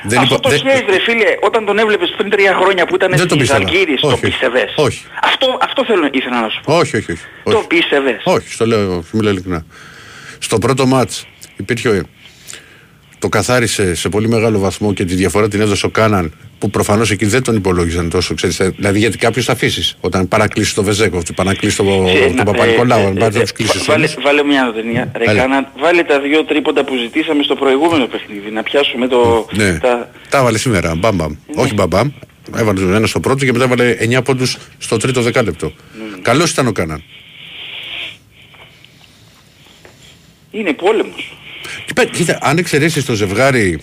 δεν 0.02 0.18
αυτό 0.18 0.34
υπο- 0.34 0.42
το 0.42 0.48
δεν- 0.48 0.58
ξέρεις 0.64 0.82
ρε 0.88 1.00
φίλε, 1.00 1.24
όταν 1.42 1.64
τον 1.64 1.78
έβλεπες 1.78 2.14
πριν 2.16 2.30
τρία 2.30 2.54
χρόνια 2.54 2.86
που 2.86 2.94
ήταν 2.94 3.10
Δεν 3.10 3.18
το 3.18 3.24
στη 3.28 3.36
πίστευα. 3.38 3.58
Ζαλγκύρης, 3.68 4.00
το 4.00 4.06
Όχι, 4.06 4.14
όχι. 4.16 4.24
πίστευες; 4.26 4.72
Όχι. 4.76 5.04
Αυτό, 5.22 5.58
αυτό 5.62 5.84
θέλω, 5.84 6.08
ήθελα 6.12 6.40
να 6.40 6.48
σου 6.48 6.60
πω. 6.64 6.76
Όχι, 6.76 6.96
όχι, 6.96 7.12
όχι. 7.12 7.22
Το 7.44 7.56
όχι. 7.56 7.66
πίστευες; 7.66 8.20
Όχι, 8.24 8.52
στο 8.52 8.66
λέω, 8.66 9.04
μιλάω 9.12 9.32
ειλικρινά. 9.32 9.66
Στο 10.38 10.58
πρώτο 10.58 10.86
μάτς 10.86 11.26
υπήρχε 11.56 11.88
το 13.26 13.32
καθάρισε 13.32 13.94
σε 13.94 14.08
πολύ 14.08 14.28
μεγάλο 14.28 14.58
βαθμό 14.58 14.92
και 14.92 15.04
τη 15.04 15.14
διαφορά 15.14 15.48
την 15.48 15.60
έδωσε 15.60 15.86
ο 15.86 15.88
Κάναν 15.88 16.32
που 16.58 16.70
προφανώς 16.70 17.10
εκεί 17.10 17.24
δεν 17.24 17.42
τον 17.42 17.56
υπολόγιζαν 17.56 18.10
τόσο. 18.10 18.34
Ξέρεις, 18.34 18.60
ε, 18.60 18.72
δηλαδή 18.76 18.98
γιατί 18.98 19.18
κάποιος 19.18 19.44
θα 19.44 19.52
αφήσει 19.52 19.96
όταν 20.00 20.28
παρακλείσει 20.28 20.74
το 20.74 20.82
Βεζέκοφ, 20.82 21.22
παρακλείσει 21.34 21.76
τον 21.76 22.04
Ξέρεις, 22.04 22.26
το 22.28 22.34
να- 22.34 22.44
Παπα-Νικολάου, 22.44 23.00
ε, 23.00 23.06
αν 23.06 23.16
ε, 23.16 23.18
πάρεις 23.18 23.34
ε, 23.34 23.38
να 23.38 23.44
τους 23.44 23.52
κλείσεις 23.52 23.84
βάλε, 23.84 23.98
όλους. 24.04 24.16
βάλε 24.24 24.42
μια 24.44 24.72
ταινία. 24.74 25.10
Ρε, 25.16 25.24
Έλα. 25.24 25.40
κάνα, 25.40 25.72
βάλε 25.78 26.02
τα 26.02 26.20
δύο 26.20 26.44
τρίποντα 26.44 26.84
που 26.84 26.96
ζητήσαμε 26.96 27.42
στο 27.42 27.54
προηγούμενο 27.54 28.06
παιχνίδι. 28.06 28.50
Να 28.50 28.62
πιάσουμε 28.62 29.08
το... 29.08 29.46
Ναι, 29.52 29.78
Τα... 29.78 30.10
τα 30.28 30.38
έβαλε 30.38 30.58
σήμερα. 30.58 30.94
Μπαμ, 30.94 31.16
μπαμ. 31.16 31.32
Όχι 31.54 31.74
μπαμπαμ. 31.74 32.10
Έβαλε 32.56 32.80
τον 32.80 32.94
ένα 32.94 33.06
στο 33.06 33.20
πρώτο 33.20 33.44
και 33.44 33.52
μετά 33.52 33.64
έβαλε 33.64 33.96
9 34.18 34.24
πόντους 34.24 34.56
στο 34.78 34.96
τρίτο 34.96 35.20
δεκάλεπτο. 35.22 35.72
Καλός 36.22 36.50
ήταν 36.50 36.66
ο 36.66 36.72
Κάναν. 36.72 37.02
Είναι 40.50 40.72
πόλεμος. 40.72 41.36
Κοίτα, 41.86 42.04
κοίτα, 42.04 42.38
αν 42.42 42.58
εξαιρέσεις 42.58 43.04
το 43.04 43.14
ζευγάρι 43.14 43.78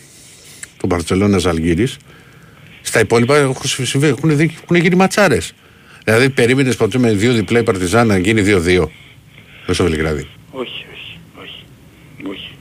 του 0.77 0.87
Μπαρσελόνα 0.87 1.39
Αλγύρη, 1.45 1.87
στα 2.81 2.99
υπόλοιπα 2.99 3.37
έχουν 3.37 3.61
συμβεί- 3.85 4.17
έχουν, 4.17 4.37
δει- 4.37 4.51
έχουν 4.63 4.75
γίνει 4.75 4.95
ματσάρες. 4.95 5.53
Δηλαδή, 6.03 6.29
περίμενες 6.29 6.75
ποτέ 6.75 6.97
με 6.97 7.11
δύο 7.11 7.33
διπλά 7.33 7.59
η 7.59 7.63
Παρτιζάν 7.63 8.07
να 8.07 8.17
γίνει 8.17 8.41
2-2 8.41 8.91
μέσα 9.61 9.73
στο 9.73 9.83
Βελιγράδι; 9.83 10.27
Όχι, 10.51 10.85
όχι, 10.93 11.17
όχι. 11.41 11.63
όχι. 12.29 12.51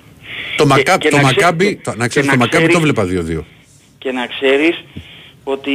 Το, 0.57 0.66
Μακά, 0.66 0.99
και 0.99 1.09
το 1.09 1.16
να 1.16 1.22
Μακάμπι, 1.22 1.64
ξέρεις- 1.64 1.84
το, 1.84 1.90
να 1.97 2.03
και 2.03 2.09
ξέρεις, 2.09 2.28
να 2.28 2.34
το 2.34 2.38
Μακάμπι 2.38 2.66
το 2.66 2.78
ξέρεις- 2.78 3.05
βλέπα 3.05 3.05
2-2. 3.40 3.45
Και 3.99 4.12
να 4.12 4.26
ξέρεις 4.26 4.84
ότι 5.45 5.72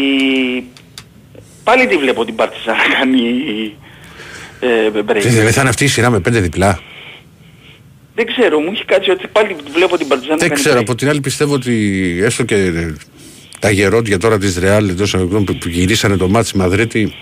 πάλι 1.63 1.87
τη 1.87 1.97
βλέπω 1.97 2.25
την 2.25 2.35
Παρτιζάν 2.35 2.75
να 2.77 2.95
κάνει 2.99 3.19
ε, 4.59 4.67
break. 5.09 5.21
Τι, 5.21 5.29
Δεν 5.29 5.51
θα 5.51 5.59
είναι 5.61 5.69
αυτή 5.69 5.83
η 5.83 5.87
σειρά 5.87 6.09
με 6.09 6.19
πέντε 6.19 6.39
διπλά. 6.39 6.79
Δεν 8.17 8.25
ξέρω, 8.25 8.59
μου 8.59 8.71
έχει 8.73 8.85
κάτσει 8.85 9.09
ότι 9.11 9.27
πάλι 9.27 9.55
βλέπω 9.73 9.97
την 9.97 10.07
Παρτιζάν 10.07 10.31
να 10.35 10.37
Δεν 10.39 10.49
κάνει 10.49 10.61
ξέρω. 10.61 10.77
break. 10.79 10.81
Από 10.81 10.95
την 10.95 11.09
άλλη 11.09 11.19
πιστεύω 11.21 11.53
ότι 11.53 11.73
έστω 12.23 12.43
και 12.43 12.55
ε, 12.55 12.95
τα 13.59 13.69
γερόντια 13.71 14.17
τώρα 14.17 14.37
της 14.37 14.57
Ρεάλ 14.57 14.89
εντός 14.89 15.15
αγωγικών 15.15 15.43
που 15.43 15.57
που 15.57 15.67
γυρίσανε 15.69 16.17
το 16.17 16.27
μάτι 16.29 16.47
στη 16.47 16.57
Μαδρίτη 16.57 17.13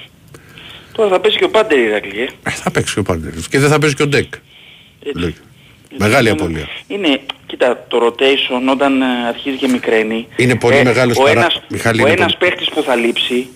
Τώρα 0.91 1.09
θα 1.09 1.19
πέσει 1.19 1.37
και 1.37 1.43
ο 1.43 1.49
Πάντερ 1.49 1.77
Ηρακλή, 1.77 2.19
ε. 2.21 2.23
ε, 2.43 2.49
θα 2.49 2.71
παίξει 2.71 2.93
και 2.93 2.99
ο 2.99 3.03
Πάντερος. 3.03 3.47
Και 3.47 3.59
δεν 3.59 3.69
θα 3.69 3.79
παίζει 3.79 3.95
και 3.95 4.03
ο 4.03 4.07
Ντεκ. 4.07 4.33
Έτσι. 5.03 5.19
Λογικά. 5.21 5.41
Μεγάλη 5.97 6.29
Είναι- 6.29 6.41
απώλεια. 6.41 6.67
Είναι, 6.87 7.19
κοίτα, 7.45 7.85
το 7.87 7.97
rotation 8.05 8.71
όταν 8.71 9.01
ε, 9.01 9.05
αρχίζει 9.27 9.55
και 9.57 9.67
μικραίνει. 9.67 10.27
Είναι 10.35 10.55
πολύ 10.55 10.83
μεγάλος 10.83 11.17
ο 11.17 11.21
παρά- 11.21 11.39
ένας, 11.39 11.61
Μιχάλη, 11.69 12.01
ο 12.01 12.05
είναι 12.07 12.15
ένας 12.15 12.37
πολύ- 12.37 12.51
παίχτης 12.51 12.69
που 12.73 12.83
θα 12.83 12.95
λείψει 12.95 13.47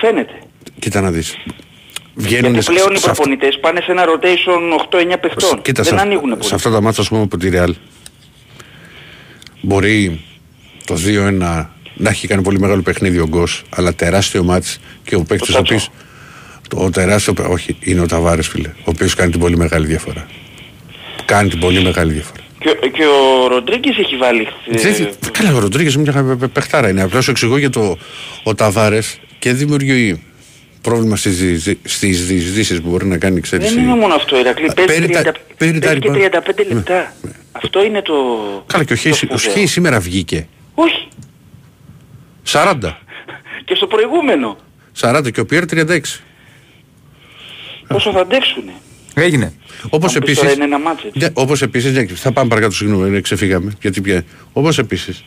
φαίνεται. 0.00 0.32
Κοίτα 0.78 1.00
να 1.00 1.10
δεις. 1.10 1.36
Βγαίνουν 2.20 2.52
Γιατί 2.52 2.64
σε- 2.64 2.72
πλέον 2.72 2.92
οι 2.94 2.98
σε 2.98 3.10
αυτό- 3.10 3.22
προπονητές 3.22 3.58
πάνε 3.60 3.80
σε 3.80 3.90
ένα 3.90 4.04
rotation 4.04 4.80
8-9 4.80 5.18
παιχτών. 5.20 5.62
Κοίτα, 5.62 5.82
Δεν 5.82 5.94
σε, 5.96 6.00
ανοίγουν 6.00 6.30
πολύ. 6.30 6.44
σε 6.44 6.54
αυτά 6.54 6.70
τα 6.70 6.80
μάτια, 6.80 7.02
ας 7.02 7.08
πούμε, 7.08 7.22
από 7.22 7.36
τη 7.36 7.48
Ρεάλ 7.48 7.74
μπορεί 9.60 10.20
το 10.86 10.94
2-1 10.94 11.68
να 11.94 12.10
έχει 12.10 12.26
κάνει 12.26 12.42
πολύ 12.42 12.58
μεγάλο 12.60 12.82
παιχνίδι 12.82 13.18
ο 13.18 13.26
Γκος, 13.28 13.62
αλλά 13.70 13.94
τεράστιο 13.94 14.42
μάτς 14.44 14.78
και 15.04 15.14
ο 15.14 15.22
παίκτης 15.22 15.48
ο 15.48 15.52
Τσάτσο. 15.62 15.74
οποίος 15.74 15.90
το, 16.68 16.76
ο 16.84 16.90
τεράστιο, 16.90 17.34
όχι, 17.48 17.76
είναι 17.80 18.00
ο 18.00 18.06
Ταβάρες 18.06 18.48
φίλε, 18.48 18.68
ο 18.68 18.82
οποίος 18.84 19.14
κάνει 19.14 19.30
την 19.30 19.40
πολύ 19.40 19.56
μεγάλη 19.56 19.86
διαφορά. 19.86 20.26
Κάνει 21.24 21.48
την 21.48 21.58
πολύ 21.58 21.82
μεγάλη 21.82 22.12
διαφορά. 22.12 22.40
Και, 22.58 22.70
και 22.92 23.02
ο 23.04 23.48
Ροντρίγκης 23.48 23.98
έχει 23.98 24.16
βάλει... 24.16 24.48
ε, 24.70 24.92
Δεν- 24.92 25.08
Καλά, 25.32 25.54
ο 25.54 25.58
Ροντρίγκες 25.58 25.96
μια 25.96 26.12
παι- 26.38 26.48
παιχτάρα 26.48 26.88
είναι. 26.88 27.02
Απλά 27.02 27.20
σου 27.20 27.30
εξηγώ 27.30 27.56
για 27.58 27.70
το 27.70 27.98
ο 28.42 28.54
Ταβάρες 28.54 29.18
και 29.38 29.52
δημιουργεί 29.52 30.22
πρόβλημα 30.80 31.16
στις, 31.16 31.62
δι- 31.62 31.78
στις 31.88 32.26
διεισδύσεις 32.26 32.80
που 32.80 32.88
μπορεί 32.90 33.06
να 33.06 33.18
κάνει, 33.18 33.40
ξέρεις. 33.40 33.68
δεν 33.68 33.78
η- 33.78 33.82
είναι 33.86 33.94
μόνο 33.96 34.14
αυτό, 34.14 34.38
Ηρακλή. 34.38 34.66
Α, 34.68 34.72
Παίζει, 34.74 34.92
παίρνει 34.92 35.12
τα- 35.14 35.22
30, 35.22 35.34
παίρνει 35.56 35.78
τα 35.78 35.86
παίζει 35.86 36.00
και 36.00 36.08
rebound. 36.10 36.62
35 36.68 36.74
λεπτά. 36.74 37.14
Αυτό 37.52 37.84
είναι 37.84 38.02
το... 38.02 38.14
Καλά 38.66 38.84
και 38.84 38.92
ο 38.92 38.96
το 38.96 39.02
Χέις, 39.02 39.14
ο 39.22 39.26
σπουδαίο. 39.26 39.52
Χέις 39.52 39.70
σήμερα 39.70 40.00
βγήκε. 40.00 40.46
Όχι. 40.74 41.08
40. 42.52 42.74
Και 43.64 43.74
στο 43.74 43.86
προηγούμενο. 43.86 44.56
40 45.00 45.30
και 45.32 45.40
ο 45.40 45.46
Πιέρ 45.46 45.64
36. 45.70 46.00
Πόσο 47.88 48.12
θα 48.12 48.20
αντέξουνε. 48.20 48.72
Έγινε. 49.14 49.52
Όπως 49.90 50.14
Αν 50.16 50.22
πεις 50.22 50.30
επίση. 50.30 50.40
τώρα 50.40 50.52
είναι 50.52 50.64
ένα 50.64 50.78
μάτς, 50.78 51.04
έτσι. 51.04 51.30
Όπως 51.32 51.62
επίση. 51.62 52.06
Θα 52.06 52.32
πάμε 52.32 52.48
παρακάτω, 52.48 52.74
συγγνώμη, 52.74 53.16
ε, 53.16 53.20
ξεφύγαμε. 53.20 53.72
Γιατί 53.80 54.00
πια. 54.00 54.24
Όπως 54.52 54.78
επίση. 54.78 55.24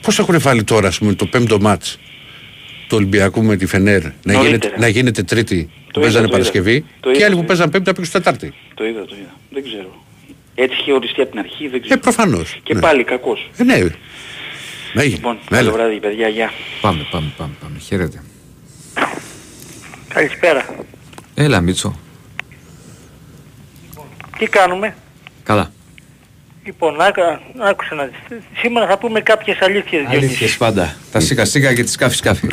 Πώς 0.00 0.18
έχουν 0.18 0.40
βάλει 0.40 0.64
τώρα, 0.64 0.88
ας 0.88 0.98
πούμε, 0.98 1.12
το 1.14 1.26
πέμπτο 1.26 1.60
μάτ 1.60 1.82
του 2.88 2.96
Ολυμπιακού 2.96 3.42
με 3.42 3.56
τη 3.56 3.66
Φενέρ 3.66 4.02
να 4.02 4.10
Νωρίτερα. 4.22 4.46
γίνεται, 4.46 4.72
να 4.78 4.88
γίνεται 4.88 5.22
Τρίτη 5.22 5.70
που 5.74 5.80
είδα, 5.90 6.00
παίζανε 6.00 6.12
το 6.12 6.18
είδα. 6.20 6.30
Παρασκευή 6.38 6.84
Το 7.00 7.10
και 7.10 7.16
είδα, 7.16 7.24
άλλοι 7.26 7.34
το 7.34 7.40
που 7.40 7.44
είδα. 7.44 7.46
παίζαν 7.46 7.70
Πέμπτη 7.70 7.88
να 7.88 7.94
παίξουν 7.94 8.12
Τετάρτη. 8.12 8.52
Το 8.74 8.84
είδα, 8.86 9.04
το 9.04 9.14
είδα. 9.20 9.34
Δεν 9.50 9.62
ξέρω. 9.62 10.04
Έτσι 10.54 10.76
είχε 10.80 10.92
οριστεί 10.92 11.20
από 11.20 11.30
την 11.30 11.38
αρχή, 11.38 11.68
δεν 11.68 11.74
Ε, 11.80 11.82
ξέρω. 11.84 12.00
προφανώς. 12.00 12.60
Και 12.62 12.74
πάλι 12.74 13.04
κακός. 13.04 13.50
Ε, 13.56 13.64
ναι. 13.64 13.74
Έγινε. 13.74 15.14
Λοιπόν, 15.14 15.38
Έλα. 15.50 15.60
καλό 15.60 15.72
βράδυ, 15.72 16.00
παιδιά, 16.00 16.28
γεια. 16.28 16.50
Πάμε, 16.80 17.06
πάμε, 17.10 17.32
πάμε. 17.36 17.52
πάμε. 17.60 17.78
Χαίρετε. 17.78 18.22
Καλησπέρα. 20.08 20.64
Έλα, 21.34 21.60
Μίτσο. 21.60 21.98
Τι 24.38 24.46
κάνουμε; 24.46 24.94
Καλά. 25.42 25.72
Λοιπόν, 26.68 27.00
άκα, 27.00 27.40
άκουσα 27.58 27.94
να 27.94 28.04
δεις. 28.04 28.38
Σήμερα 28.60 28.86
θα 28.86 28.98
πούμε 28.98 29.20
κάποιες 29.20 29.56
αλήθειες, 29.60 30.00
Διονύση. 30.02 30.16
Αλήθειες 30.26 30.56
πάντα. 30.56 30.96
Τα 31.12 31.20
σίκα 31.20 31.44
σίκα 31.44 31.74
και 31.74 31.82
τις 31.82 31.92
σκάφη 31.92 32.16
σκάφη. 32.16 32.46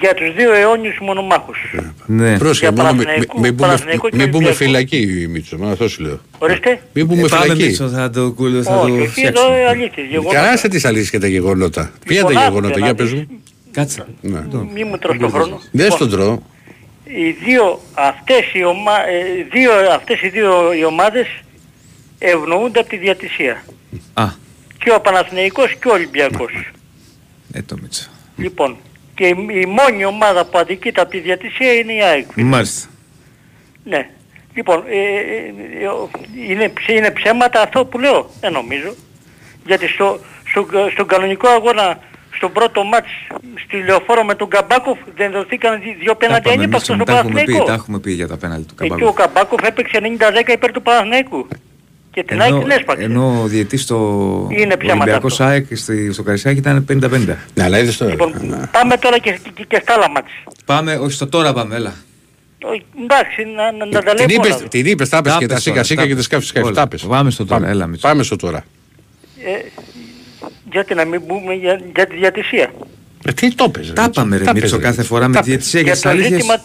Για 0.00 0.14
τους 0.14 0.34
δύο 0.34 0.52
αιώνιους 0.54 0.98
μονομάχους. 1.00 1.58
Ναι. 2.06 2.38
Πρόσεχε, 2.38 2.66
Για 2.72 2.82
μόνο 2.82 2.92
μη- 2.92 3.04
Παναθηναϊκό- 3.04 3.34
μη- 3.38 3.42
μην 3.42 3.54
μπούμε- 3.54 3.66
Παναθηναϊκό 3.68 4.08
και 4.08 4.16
μην 4.16 4.28
μπούμε 4.28 4.44
Ολυμπιακό. 4.46 4.64
φυλακή, 4.64 5.26
Μίτσο. 5.30 5.56
Μα 5.58 5.70
αυτό 5.70 5.88
σου 5.88 6.02
λέω. 6.02 6.20
Ορίστε. 6.38 6.80
Μην 6.92 7.06
μπούμε 7.06 7.22
Ε, 7.22 7.26
πάμε 7.28 7.42
φυλακή. 7.42 7.62
Μίτσο, 7.66 7.88
θα 7.88 8.10
το, 8.10 8.32
κουλ- 8.32 8.62
θα 8.64 8.76
Όχι, 8.76 8.86
το 8.88 8.92
όχι, 8.92 9.02
εδώ 9.02 9.10
φτιάξουμε. 9.10 9.56
ε, 9.60 9.66
αλήθειες. 9.66 10.06
Γεγονότα. 10.06 10.34
Καλά 10.34 10.56
σε 10.56 10.68
τις 10.68 10.84
αλήθειες 10.84 11.10
και 11.10 11.18
τα 11.18 11.26
γεγονότα. 11.26 11.90
Ποια 12.06 12.16
είναι 12.16 12.24
τα 12.24 12.28
Λοιπόν, 12.30 12.44
γεγονότα, 12.44 12.66
άκουσε 12.74 12.78
για 12.84 12.88
να 12.88 12.94
πες 12.94 13.10
δεις. 13.10 13.20
μου. 13.30 13.40
Κάτσε. 13.70 14.04
Ναι. 14.20 14.40
Μη 14.74 14.84
μου 14.84 14.98
τρως 14.98 15.16
τον 15.18 15.30
χρόνο. 15.30 15.60
Δεν 15.70 15.82
Λοιπόν, 15.84 15.96
στον 15.96 16.10
τρώω. 16.10 16.38
οι 17.04 17.30
δύο 17.44 17.80
αυτές 17.94 18.52
οι, 18.52 18.64
ομα... 18.64 18.92
ε, 19.08 19.46
δύο, 19.52 19.70
αυτές 19.94 20.20
οι 20.22 20.28
δύο 20.28 20.72
οι 20.78 20.84
ομάδες 20.84 21.26
ευνοούνται 22.22 22.80
από 22.80 22.88
τη 22.88 22.96
διατησία. 22.96 23.64
Α, 24.14 24.24
Και 24.78 24.92
ο 24.92 25.00
Παναθηναϊκός 25.00 25.74
και 25.74 25.88
ο 25.88 25.92
Ολυμπιακός. 25.92 26.70
ε, 27.52 27.62
το 27.62 27.76
Μίτσο. 27.82 28.08
Λοιπόν, 28.36 28.76
και 29.14 29.26
η, 29.26 29.34
η 29.50 29.66
μόνη 29.66 30.04
ομάδα 30.04 30.44
που 30.44 30.58
αδικείται 30.58 31.00
από 31.00 31.10
τη 31.10 31.18
διατησία 31.18 31.72
είναι 31.72 31.92
η 31.92 32.02
ΑΕΚ. 32.02 32.26
Μάλιστα. 32.36 32.88
Ναι. 33.84 34.08
Λοιπόν, 34.54 34.84
ε, 34.88 34.96
ε, 34.96 35.36
ε, 35.84 36.48
είναι, 36.52 36.68
ψ- 36.68 36.88
είναι 36.88 37.10
ψέματα 37.10 37.60
αυτό 37.62 37.84
που 37.84 37.98
λέω. 37.98 38.30
Δεν 38.40 38.52
νομίζω. 38.52 38.94
Γιατί 39.66 39.88
στο, 39.88 40.20
στο, 40.50 40.66
στον 40.92 41.06
κανονικό 41.06 41.48
αγώνα, 41.48 41.98
στον 42.36 42.52
πρώτο 42.52 42.84
μάτς, 42.84 43.08
στη 43.64 43.76
λεωφόρο 43.76 44.24
με 44.24 44.34
τον 44.34 44.48
Καμπάκοφ, 44.48 44.98
δεν 45.16 45.30
δοθήκαν 45.32 45.80
δυ- 45.80 45.96
δύο 45.98 46.12
Τα 46.12 46.16
πέναντι 46.16 46.42
πάμε, 46.48 46.62
ανύπαρκτο 46.62 46.92
Μίτσο, 46.94 47.04
στον 47.04 47.14
τα 47.14 47.20
έχουμε 47.20 47.28
πει, 47.32 47.34
Παναθηναϊκό. 47.34 47.66
τα 47.66 47.72
έχουμε 47.72 47.98
πει 47.98 48.12
για 48.12 48.28
τα 48.28 48.36
πέναλτι 48.36 48.74
του 48.74 48.84
Εκεί 48.84 48.92
ο 48.92 48.96
Καμπάκου. 48.96 49.14
Καμπάκοφ 49.14 49.62
έπαιξε 49.68 49.98
90-10 50.48 50.52
υπέρ 50.52 50.72
του 50.72 50.82
Παναθηναϊκού. 50.82 51.48
Και 52.12 52.22
την 52.24 52.40
ΑΕΚ 52.40 52.52
την 52.58 52.70
έσπαξε. 52.70 53.02
ενώ 53.04 53.40
ο 53.42 53.46
διετής 53.46 53.82
στο 53.82 53.96
Είναι 54.50 54.76
ψέματα 54.76 54.94
Ολυμπιακός 55.02 55.32
αυτό. 55.32 55.44
ΑΕΚ 55.44 55.66
στη- 55.76 56.12
στο 56.12 56.22
Καρισάκι 56.22 56.58
ήταν 56.58 56.84
50-50. 56.88 57.36
Ναι, 57.54 57.62
αλλά 57.64 57.78
είδες 57.78 57.96
τώρα. 57.96 58.10
Λοιπόν, 58.10 58.34
Ναι. 58.40 58.66
πάμε 58.72 58.96
τώρα 58.96 59.18
και, 59.18 59.38
και, 59.54 59.64
και 59.68 59.78
στα 59.82 59.92
άλλα 59.94 60.10
μάτς. 60.10 60.30
Πάμε, 60.64 60.94
όχι 60.96 61.12
στο 61.12 61.26
τώρα 61.26 61.52
πάμε, 61.52 61.74
έλα. 61.76 61.94
Όχι, 62.64 62.84
Εντάξει, 63.02 63.44
να, 63.56 63.72
να, 63.72 63.84
να 63.86 64.02
τα 64.02 64.14
Την 64.14 64.28
λέμε 64.28 64.40
όλα. 64.46 64.54
είπες, 64.56 64.68
την 64.68 64.86
είπες, 64.86 65.08
τα 65.08 65.16
είπες 65.16 65.32
Τα 65.32 65.38
και 65.38 65.46
τα 65.46 65.52
είπες 65.52 65.62
σίκα 65.62 65.74
τώρα, 65.74 65.84
σίκα 65.86 66.00
τα 66.00 66.06
και 66.06 66.08
τα 66.08 66.14
είπες. 66.14 66.24
σκάφη 66.24 66.46
σκάφη. 66.46 66.66
Όλα. 66.66 66.74
Τα 66.74 66.82
είπες. 66.82 67.02
Πάμε 67.02 67.30
στο 67.30 67.44
τώρα, 67.46 67.68
έλα, 67.68 67.86
Μίτσο. 67.86 68.08
Πάμε 68.08 68.22
στο 68.22 68.36
τώρα. 68.36 68.64
Ε, 69.44 69.50
γιατί 70.72 70.94
να 70.94 71.04
μην 71.04 71.26
πούμε 71.26 71.54
για, 71.54 71.80
για 71.94 72.06
τη 72.06 72.16
διατησία. 72.16 72.70
Ε, 73.24 73.32
τι 73.32 73.54
το 73.54 73.64
έπαιζε. 73.68 73.92
Τα 73.92 74.04
είπαμε 74.08 74.36
ρε 74.36 74.44
Τα 74.44 74.52
Μίτσο 74.52 74.74
έπαιζε. 74.76 74.90
κάθε 74.90 75.02
φορά 75.02 75.28
με 75.28 75.34
Τα 75.34 75.40
τη 75.40 75.48
διαιτησία 75.48 75.80
για 75.80 75.92
για 75.92 75.92
τις 75.92 76.02
το 76.02 76.08
αλήθειες. 76.08 76.40
ζήτημα, 76.40 76.56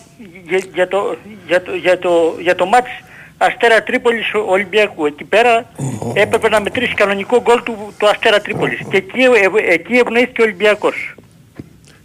για, 0.47 0.61
για, 0.73 0.87
το, 0.87 1.17
για, 1.47 1.61
το, 1.61 1.71
για, 1.75 1.99
το, 1.99 2.35
για 2.41 2.55
το 2.55 2.65
μάτς 2.65 2.89
Αστέρα 3.37 3.83
Τρίπολης 3.83 4.33
Ο- 4.33 4.45
Ολυμπιακού. 4.51 5.05
Εκεί 5.05 5.23
πέρα 5.23 5.71
έπρεπε 6.13 6.49
να 6.49 6.61
μετρήσει 6.61 6.93
κανονικό 6.93 7.41
γκολ 7.41 7.63
του, 7.63 7.93
του 7.97 8.07
Αστέρα 8.07 8.41
Τρίπολης. 8.41 8.79
Και 8.89 8.97
εκεί, 8.97 9.19
ε, 9.19 9.73
εκεί 9.73 9.93
ευνοήθηκε 9.93 10.41
ο 10.41 10.43
Ολυμπιακός. 10.43 11.15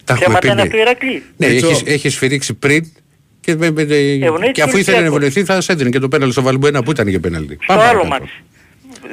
Τα 0.05 0.12
έχουμε 0.12 0.24
Θέματα 0.24 0.39
πει. 0.39 0.47
είναι 0.47 0.55
ναι. 0.55 0.62
αυτό 0.62 0.76
Ηρακλή. 0.76 1.22
Ναι, 1.37 1.47
Μίτσο. 1.49 1.66
έχεις, 1.68 1.83
έχεις 1.87 2.12
σφυρίξει 2.14 2.55
πριν 2.55 2.93
και, 3.41 3.55
με, 3.57 3.70
με, 3.70 3.83
Ευνοήθηκε 3.83 4.51
και 4.53 4.62
αφού 4.62 4.72
ο 4.74 4.78
ήθελε 4.78 4.97
να 4.97 5.03
Ολυμπιακός. 5.03 5.07
ευνοηθεί 5.07 5.45
θα 5.45 5.61
σε 5.61 5.72
έδινε 5.72 5.91
και 5.91 5.99
το 5.99 6.09
πέναλτι 6.09 6.33
στο 6.33 6.43
Βαλμπουένα 6.43 6.83
που 6.83 6.91
ήταν 6.91 7.11
και 7.11 7.18
πέναλτι. 7.18 7.59
Στο 7.62 7.72
άλλο 7.72 8.05
μάτς. 8.05 8.30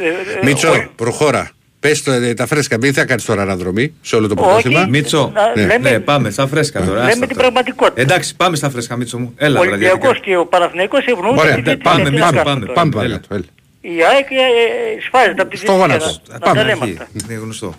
Ε, 0.01 0.07
ε, 0.07 0.45
Μίτσο, 0.45 0.71
ο- 0.71 0.89
προχώρα. 0.95 1.51
Πες 1.79 2.03
το, 2.03 2.11
ε, 2.11 2.33
τα 2.33 2.45
φρέσκα, 2.45 2.77
μην 2.77 2.93
θα 2.93 3.05
κάνεις 3.05 3.25
τώρα 3.25 3.41
αναδρομή 3.41 3.93
σε 4.01 4.15
όλο 4.15 4.27
το 4.27 4.33
Όχι. 4.37 4.43
πρωτάθλημα. 4.43 4.85
Μίτσο, 4.87 5.31
Να- 5.33 5.47
Ναι. 5.55 5.61
λέμε- 5.65 5.79
ναι, 5.91 5.99
πάμε 5.99 6.29
στα 6.29 6.47
φρέσκα 6.47 6.79
τώρα. 6.79 6.93
λέμε 6.93 7.07
άστα 7.11 7.19
την 7.19 7.27
τώρα. 7.35 7.39
πραγματικότητα. 7.41 8.01
Εντάξει, 8.01 8.35
πάμε 8.35 8.55
στα 8.55 8.69
φρέσκα, 8.69 8.95
Μίτσο 8.95 9.17
μου. 9.19 9.33
Έλα, 9.37 9.59
Ο 9.59 9.63
βραδιάτικα. 9.63 9.91
Ολυμπιακός 9.91 10.19
και 10.19 10.37
ο 10.37 10.45
Παναθηναϊκός 10.45 11.05
ευνοούνται 11.05 11.39
Ωραία, 11.39 11.53
από 11.53 11.63
τη 11.63 11.69
ναι, 11.69 11.75
διαιτησία. 11.75 11.91
πάμε, 11.91 12.09
Τι 12.09 12.15
να 12.15 12.19
πάμε, 12.25 12.37
κάνουμε 12.37 12.43
πάμε, 12.43 12.65
τώρα. 12.65 12.73
Πάμε 12.73 12.89
Έλα. 12.95 13.19
παρακάτω. 13.19 13.35
έλα. 13.35 13.45
Η 13.81 14.03
ΑΕΚ 14.03 14.27
ε, 14.31 14.35
ε, 14.35 15.01
σφάζεται 15.01 15.41
από 15.41 15.51
τη 15.51 15.57
Στο 15.57 15.73
διαιτησία. 15.75 15.97
γόνατο. 15.97 16.21
να- 16.27 16.33
να 16.33 16.39
Πάμε. 16.39 16.59
τα 16.59 16.65
λέμε 16.65 16.85
Εκεί, 16.85 16.91
αυτά. 16.91 17.07
Είναι 17.23 17.39
γνωστό. 17.39 17.73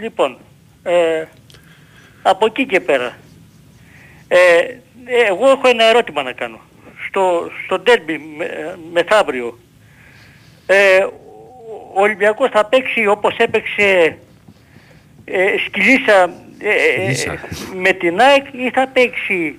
Λοιπόν, 0.00 0.36
ε, 0.82 1.24
από 2.22 2.46
εκεί 2.46 2.66
και 2.66 2.80
πέρα. 2.80 3.16
Ε, 4.28 4.36
ε, 5.04 5.26
εγώ 5.28 5.48
έχω 5.50 5.68
ένα 5.68 5.84
ερώτημα 5.84 6.22
να 6.22 6.32
κάνω. 6.32 6.60
Στο, 7.08 7.50
στο 7.64 7.78
ντέρμπι 7.78 8.20
με, 8.38 8.46
μεθαύριο. 8.92 9.58
Ε, 11.96 11.98
ο 11.98 12.02
Ολυμπιακός 12.02 12.48
θα 12.52 12.64
παίξει 12.66 13.06
όπως 13.06 13.36
έπαιξε 13.36 14.16
ε, 15.24 15.44
σκυλίσα 15.66 16.22
ε, 16.58 16.68
ε, 17.08 17.14
Σκυλίσα. 17.14 17.48
με 17.82 17.92
την 17.92 18.20
ΑΕΚ 18.20 18.44
ή 18.52 18.70
θα 18.74 18.88
παίξει; 18.88 19.58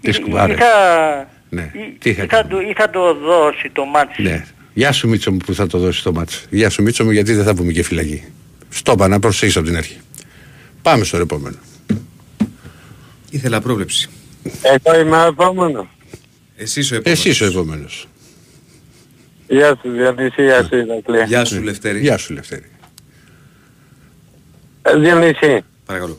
Τι 0.00 0.10
ή- 0.10 0.12
σκουμπάρες. 0.12 0.56
ή 0.56 0.60
θα, 0.60 1.30
Ναι. 1.48 1.70
ή- 1.74 1.96
Τι 1.98 2.14
θα 2.14 2.22
ή 2.22 2.26
θα, 2.26 2.36
κάνει. 2.36 2.48
το, 2.48 2.60
ή 2.60 2.72
θα 2.76 2.90
το 2.90 3.14
δώσει 3.14 3.70
το 3.72 3.84
μάτι. 3.84 4.22
Ναι. 4.22 4.44
Γεια 4.74 4.92
σου 4.92 5.08
Μίτσο 5.08 5.30
μου 5.32 5.36
που 5.36 5.54
θα 5.54 5.66
το 5.66 5.78
δώσει 5.78 6.02
το 6.02 6.12
μάτσο. 6.12 6.40
Γεια 6.50 6.70
σου 6.70 6.82
Μίτσο 6.82 7.04
μου 7.04 7.10
γιατί 7.10 7.32
δεν 7.32 7.44
θα 7.44 7.54
πούμε 7.54 7.72
και 7.72 7.82
φυλακή. 7.82 8.24
Στο 8.68 8.92
είπα 8.92 9.08
να 9.08 9.18
προσέχεις 9.18 9.56
από 9.56 9.66
την 9.66 9.76
αρχή. 9.76 9.96
Πάμε 10.82 11.04
στο 11.04 11.16
επόμενο. 11.16 11.56
Ήθελα 13.30 13.60
πρόβλεψη. 13.60 14.08
Εγώ 14.62 15.00
είμαι 15.00 15.26
επόμενος. 15.26 15.86
Εσύ 16.56 16.80
ο 16.80 16.96
επόμενος. 16.96 17.26
Εσύ 17.26 17.44
ο 17.44 17.46
επόμενος. 17.46 18.06
Γεια 19.52 19.78
σου 19.82 19.90
Διονύση, 19.90 20.42
γεια 20.42 20.62
σου 20.64 20.76
Ηρακλή. 20.76 21.22
Γεια 21.26 21.44
σου, 21.44 21.62
Λευτέρη. 21.62 22.00
Γεια 22.00 22.16
σου 22.18 22.32
Λευτέρη. 22.32 22.70
Ε, 24.82 24.96
Διονύση, 24.98 25.64
Παρακαλώ. 25.86 26.18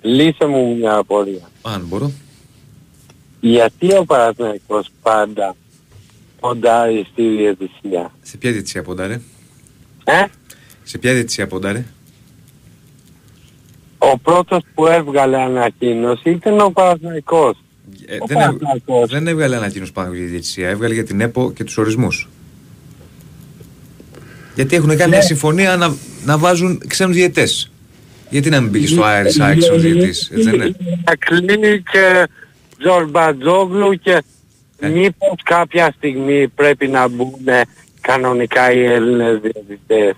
λύσε 0.00 0.46
μου 0.46 0.76
μια 0.76 0.94
απορία. 0.96 1.48
Αν 1.62 1.84
μπορώ. 1.88 2.12
Γιατί 3.40 3.94
ο 3.96 4.04
Παναθηναϊκός 4.04 4.88
πάντα 5.02 5.56
ποντάρει 6.40 7.06
στη 7.12 7.28
διαιτησία; 7.28 8.12
Σε 8.22 8.36
ποια 8.36 8.52
διετησία 8.52 8.82
ποντάρε; 8.82 9.20
Ε; 10.04 10.24
Σε 10.82 10.98
ποια 10.98 11.12
διετησία 11.12 11.46
ποντάρε; 11.46 11.84
Ο 13.98 14.18
πρώτος 14.18 14.62
που 14.74 14.86
έβγαλε 14.86 15.40
ανακοίνωση 15.42 16.30
ήταν 16.30 16.60
ο 16.60 16.70
Παναθηναϊκός. 16.70 17.56
Ε, 18.06 18.16
Ο 18.20 18.26
δεν, 18.26 18.36
έβ- 18.36 18.46
Παναθηναϊκός. 18.46 19.10
δεν 19.10 19.26
έβγαλε 19.26 19.56
ανακοίνωση 19.56 19.92
πάνω 19.92 20.12
για 20.12 20.24
τη 20.24 20.30
διαιτησία, 20.30 20.68
έβγαλε 20.68 20.94
για 20.94 21.04
την 21.04 21.20
ΕΠΟ 21.20 21.52
και 21.52 21.64
τους 21.64 21.76
ορισμούς. 21.78 22.28
Γιατί 24.58 24.76
έχουν 24.76 24.96
κάνει 24.96 25.10
μια 25.10 25.22
συμφωνία 25.22 25.76
να, 25.76 25.94
να 26.24 26.38
βάζουν 26.38 26.82
ξένους 26.86 27.14
διαιτέ. 27.16 27.44
Γιατί 28.30 28.50
να 28.50 28.60
μην 28.60 28.70
πήγε 28.70 28.86
στο 28.86 29.02
Άρης 29.02 29.40
ΑΕΚ 29.40 29.58
ξένο 29.58 29.76
διαιτή, 29.78 30.08
έτσι 30.08 30.42
δεν 30.42 30.54
είναι; 30.54 30.76
Ακλή 31.04 31.82
και 31.92 32.28
Τζορμπατζόγλου 32.78 33.98
και 33.98 34.22
Ε. 34.78 34.88
μήπως 34.88 35.42
κάποια 35.44 35.92
στιγμή 35.96 36.48
πρέπει 36.48 36.88
να 36.88 37.08
μπουν 37.08 37.34
κανονικά 38.00 38.72
οι 38.72 38.84
Έλληνες 38.84 39.40
διαιτητές. 39.40 40.12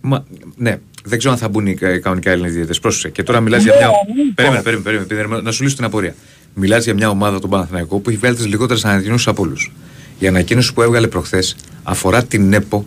Μα, 0.00 0.24
ναι, 0.56 0.78
δεν 1.04 1.18
ξέρω 1.18 1.32
αν 1.32 1.38
θα 1.40 1.48
μπουν 1.48 1.66
οι 1.66 1.74
κα- 1.74 1.98
κανονικά 1.98 2.30
Έλληνες 2.30 2.52
διαιτητές. 2.52 2.78
Πρόσεχε. 2.80 3.08
Και 3.08 3.22
τώρα 3.22 3.40
μιλάς 3.40 3.62
για 3.62 3.74
μια. 3.76 3.88
μήπως. 4.16 4.32
Περίμενε, 4.34 4.62
περίμενε, 4.62 4.84
περίμενε, 4.84 5.06
περίμενε, 5.06 5.42
να 5.42 5.52
σου 5.52 5.62
λύσω 5.62 5.76
την 5.76 5.84
απορία. 5.84 6.14
Μιλάς 6.54 6.84
για 6.84 6.94
μια 6.94 7.08
ομάδα 7.08 7.40
των 7.40 7.50
Παναθηναϊκό 7.50 7.98
που 7.98 8.08
έχει 8.10 8.18
βγάλει 8.18 8.36
τις 8.36 8.46
λιγότερες 8.46 8.84
ανακοινώσεις 8.84 9.26
από 9.26 9.42
όλους. 9.42 9.72
Η 10.18 10.26
ανακοίνωση 10.26 10.72
που 10.74 10.82
έβγαλε 10.82 11.06
προχθές 11.06 11.56
αφορά 11.82 12.24
την 12.24 12.52
ΕΠΟ, 12.52 12.86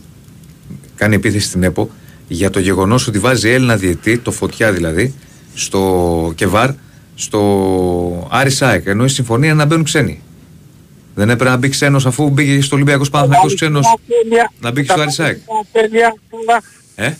κάνει 0.95 1.15
επίθεση 1.15 1.47
στην 1.47 1.63
ΕΠΟ, 1.63 1.89
για 2.27 2.49
το 2.49 2.59
γεγονός 2.59 3.07
ότι 3.07 3.19
βάζει 3.19 3.49
Έλληνα 3.49 3.75
διαιτή, 3.77 4.17
το 4.17 4.31
φωτιά 4.31 4.71
δηλαδή, 4.71 5.13
στο 5.53 6.31
Κεβάρ, 6.35 6.69
στο 7.15 8.27
Άρη 8.31 8.49
ΣΑΕΚ. 8.49 8.85
Ενώ 8.85 9.03
η 9.03 9.09
συμφωνία 9.09 9.49
είναι 9.49 9.57
να 9.57 9.65
μπαίνουν 9.65 9.83
ξένοι. 9.83 10.21
Δεν 11.15 11.29
έπρεπε 11.29 11.49
να 11.49 11.57
μπει 11.57 11.69
ξένος 11.69 12.05
αφού 12.05 12.29
μπήκε 12.29 12.61
στο 12.61 12.75
Ολυμπιακός 12.75 13.09
Παναθηναϊκός 13.09 13.55
ξένος. 13.55 13.85
να 14.59 14.71
μπει 14.71 14.81
και 14.85 14.91
στο 14.91 15.01
Άρη 15.01 15.11
ΣΑΕΚ. 15.11 15.37
Ε; 16.95 17.13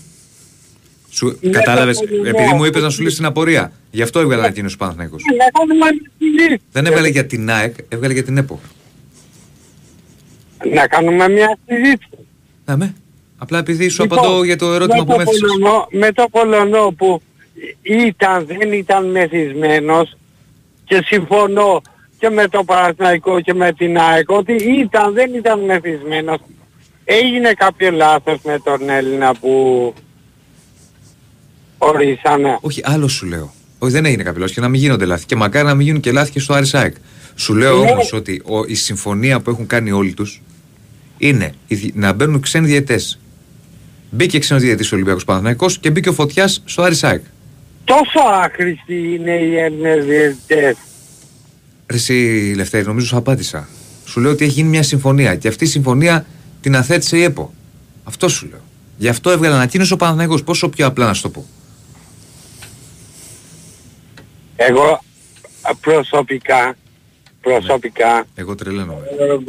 Σου, 1.09 1.37
Ναι, 1.41 1.49
κατάλαβες, 1.49 1.99
ναι, 1.99 2.21
ναι. 2.21 2.29
επειδή 2.29 2.53
μου 2.53 2.63
είπες 2.65 2.81
να 2.81 2.89
σου 2.89 3.01
λύσει 3.03 3.15
την 3.15 3.25
απορία. 3.25 3.71
Γι' 3.91 4.01
αυτό 4.01 4.19
έβγαλε 4.19 4.41
ανακοίνωση 4.41 4.75
ο 4.75 4.77
Παναθηναϊκός. 4.77 5.21
Να 5.37 5.59
κάνουμε 5.59 5.75
μια 5.75 6.09
συζήτηση. 6.19 6.61
Δεν 6.71 6.85
έβγαλε 6.85 7.07
για 7.07 7.25
την 7.25 7.49
ΑΕΚ, 7.49 7.75
έβγαλε 7.89 8.13
για 8.13 8.23
την 8.23 8.37
ΕΠΟ. 8.37 8.59
Να 10.73 10.87
κάνουμε 10.87 11.29
μια 11.29 11.57
συζήτηση. 11.67 12.09
Ναι, 12.65 12.75
με. 12.75 12.95
Απλά 13.37 13.57
επειδή 13.57 13.87
σου 13.89 14.01
Λοιπόν, 14.01 14.17
απαντώ 14.19 14.43
για 14.43 14.55
το 14.57 14.73
ερώτημα 14.73 14.95
με 14.97 15.03
που 15.03 15.11
το 15.11 15.15
με 15.17 15.21
έθεσες. 15.23 15.41
Πολωνό- 15.41 15.87
Με 15.91 16.11
το 16.11 16.25
Πολωνό 16.31 16.93
που 16.97 17.21
ήταν, 17.81 18.45
δεν 18.45 18.71
ήταν 18.73 19.09
μεθυσμένος 19.11 20.17
και 20.85 21.01
συμφωνώ 21.05 21.81
και 22.19 22.29
με 22.29 22.47
το 22.47 22.63
Παναθηναϊκό 22.63 23.41
και 23.41 23.53
με 23.53 23.73
την 23.73 23.97
ΑΕΚ 23.97 24.29
ότι 24.29 24.53
ήταν, 24.53 25.13
δεν 25.13 25.33
ήταν 25.33 25.59
μεθυσμένος. 25.59 26.37
Έγινε 27.05 27.51
κάποιο 27.53 27.91
λάθος 27.91 28.37
με 28.43 28.59
τον 28.63 28.89
Έλληνα 28.89 29.33
που 29.39 29.93
ορίσανε. 31.77 32.57
Όχι, 32.61 32.81
άλλο 32.83 33.07
σου 33.07 33.25
λέω. 33.25 33.53
Όχι, 33.79 33.91
δεν 33.93 34.05
έγινε 34.05 34.23
κάποιο 34.23 34.39
λάθος 34.39 34.55
και 34.55 34.61
να 34.61 34.67
μην 34.67 34.79
γίνονται 34.81 35.05
λάθη. 35.05 35.25
Και 35.25 35.35
μακάρι 35.35 35.65
να 35.65 35.73
μην 35.75 35.85
γίνουν 35.85 36.01
και 36.01 36.11
λάθη 36.11 36.31
και 36.31 36.39
στο 36.39 36.53
Άρης 36.53 36.73
ΑΕΚ. 36.73 36.95
Σου 37.35 37.53
λέω 37.53 37.83
Ναι. 37.83 37.91
όμως 37.91 38.13
ότι 38.13 38.41
ο, 38.45 38.63
η 38.67 38.73
συμφωνία 38.75 39.39
που 39.39 39.49
έχουν 39.49 39.67
κάνει 39.67 39.91
όλοι 39.91 40.13
τους 40.13 40.41
είναι 41.17 41.53
οι 41.67 41.75
δι- 41.75 41.95
να 41.95 42.13
μπαίνουν 42.13 42.39
ξένοι 42.41 42.67
διαιτές. 42.67 43.19
Μπήκε 44.15 44.39
ξένος 44.39 44.61
διαιτής 44.63 44.91
ο 44.91 44.95
Ολυμπιακός 44.95 45.23
Παναθηναϊκός 45.23 45.77
και 45.79 45.89
μπήκε 45.91 46.09
ο 46.09 46.13
Φωτιάς 46.13 46.61
στο 46.65 46.81
Άρη 46.81 46.95
ΑΕΚ. 47.01 47.23
Τόσο 47.83 48.19
άχρηστοι 48.43 49.13
είναι 49.13 49.31
οι 49.31 49.57
Έλληνες 49.57 50.05
διαιτητές. 50.05 50.75
Ρε 51.89 51.95
εσύ 51.97 52.13
Λευτέρη, 52.55 52.85
νομίζω 52.85 53.05
σου 53.05 53.17
απάντησα. 53.17 53.67
Σου 54.05 54.19
λέω 54.19 54.31
ότι 54.31 54.43
έχει 54.43 54.53
γίνει 54.53 54.69
μια 54.69 54.83
συμφωνία 54.83 55.35
και 55.35 55.47
αυτή 55.47 55.63
η 55.63 55.67
συμφωνία 55.67 56.25
την 56.61 56.75
αθέτησε 56.75 57.17
η 57.17 57.23
ΕΠΟ. 57.23 57.53
Αυτό 58.03 58.27
σου 58.27 58.47
λέω. 58.49 58.59
Γι' 58.97 59.07
αυτό 59.07 59.29
έβγαλε 59.31 59.55
ανακοίνωση 59.55 59.93
ο 59.93 59.95
Παναθηναϊκός. 59.95 60.43
Πόσο 60.43 60.69
πιο 60.69 60.85
απλά 60.85 61.05
να 61.05 61.13
σου 61.13 61.21
το 61.21 61.29
πω. 61.29 61.45
Εγώ 64.55 65.01
α, 65.61 65.75
προσωπικά, 65.75 66.75
προσωπικά, 67.41 68.25
Εγώ 68.35 68.55
τρελαίνομαι. 68.55 69.05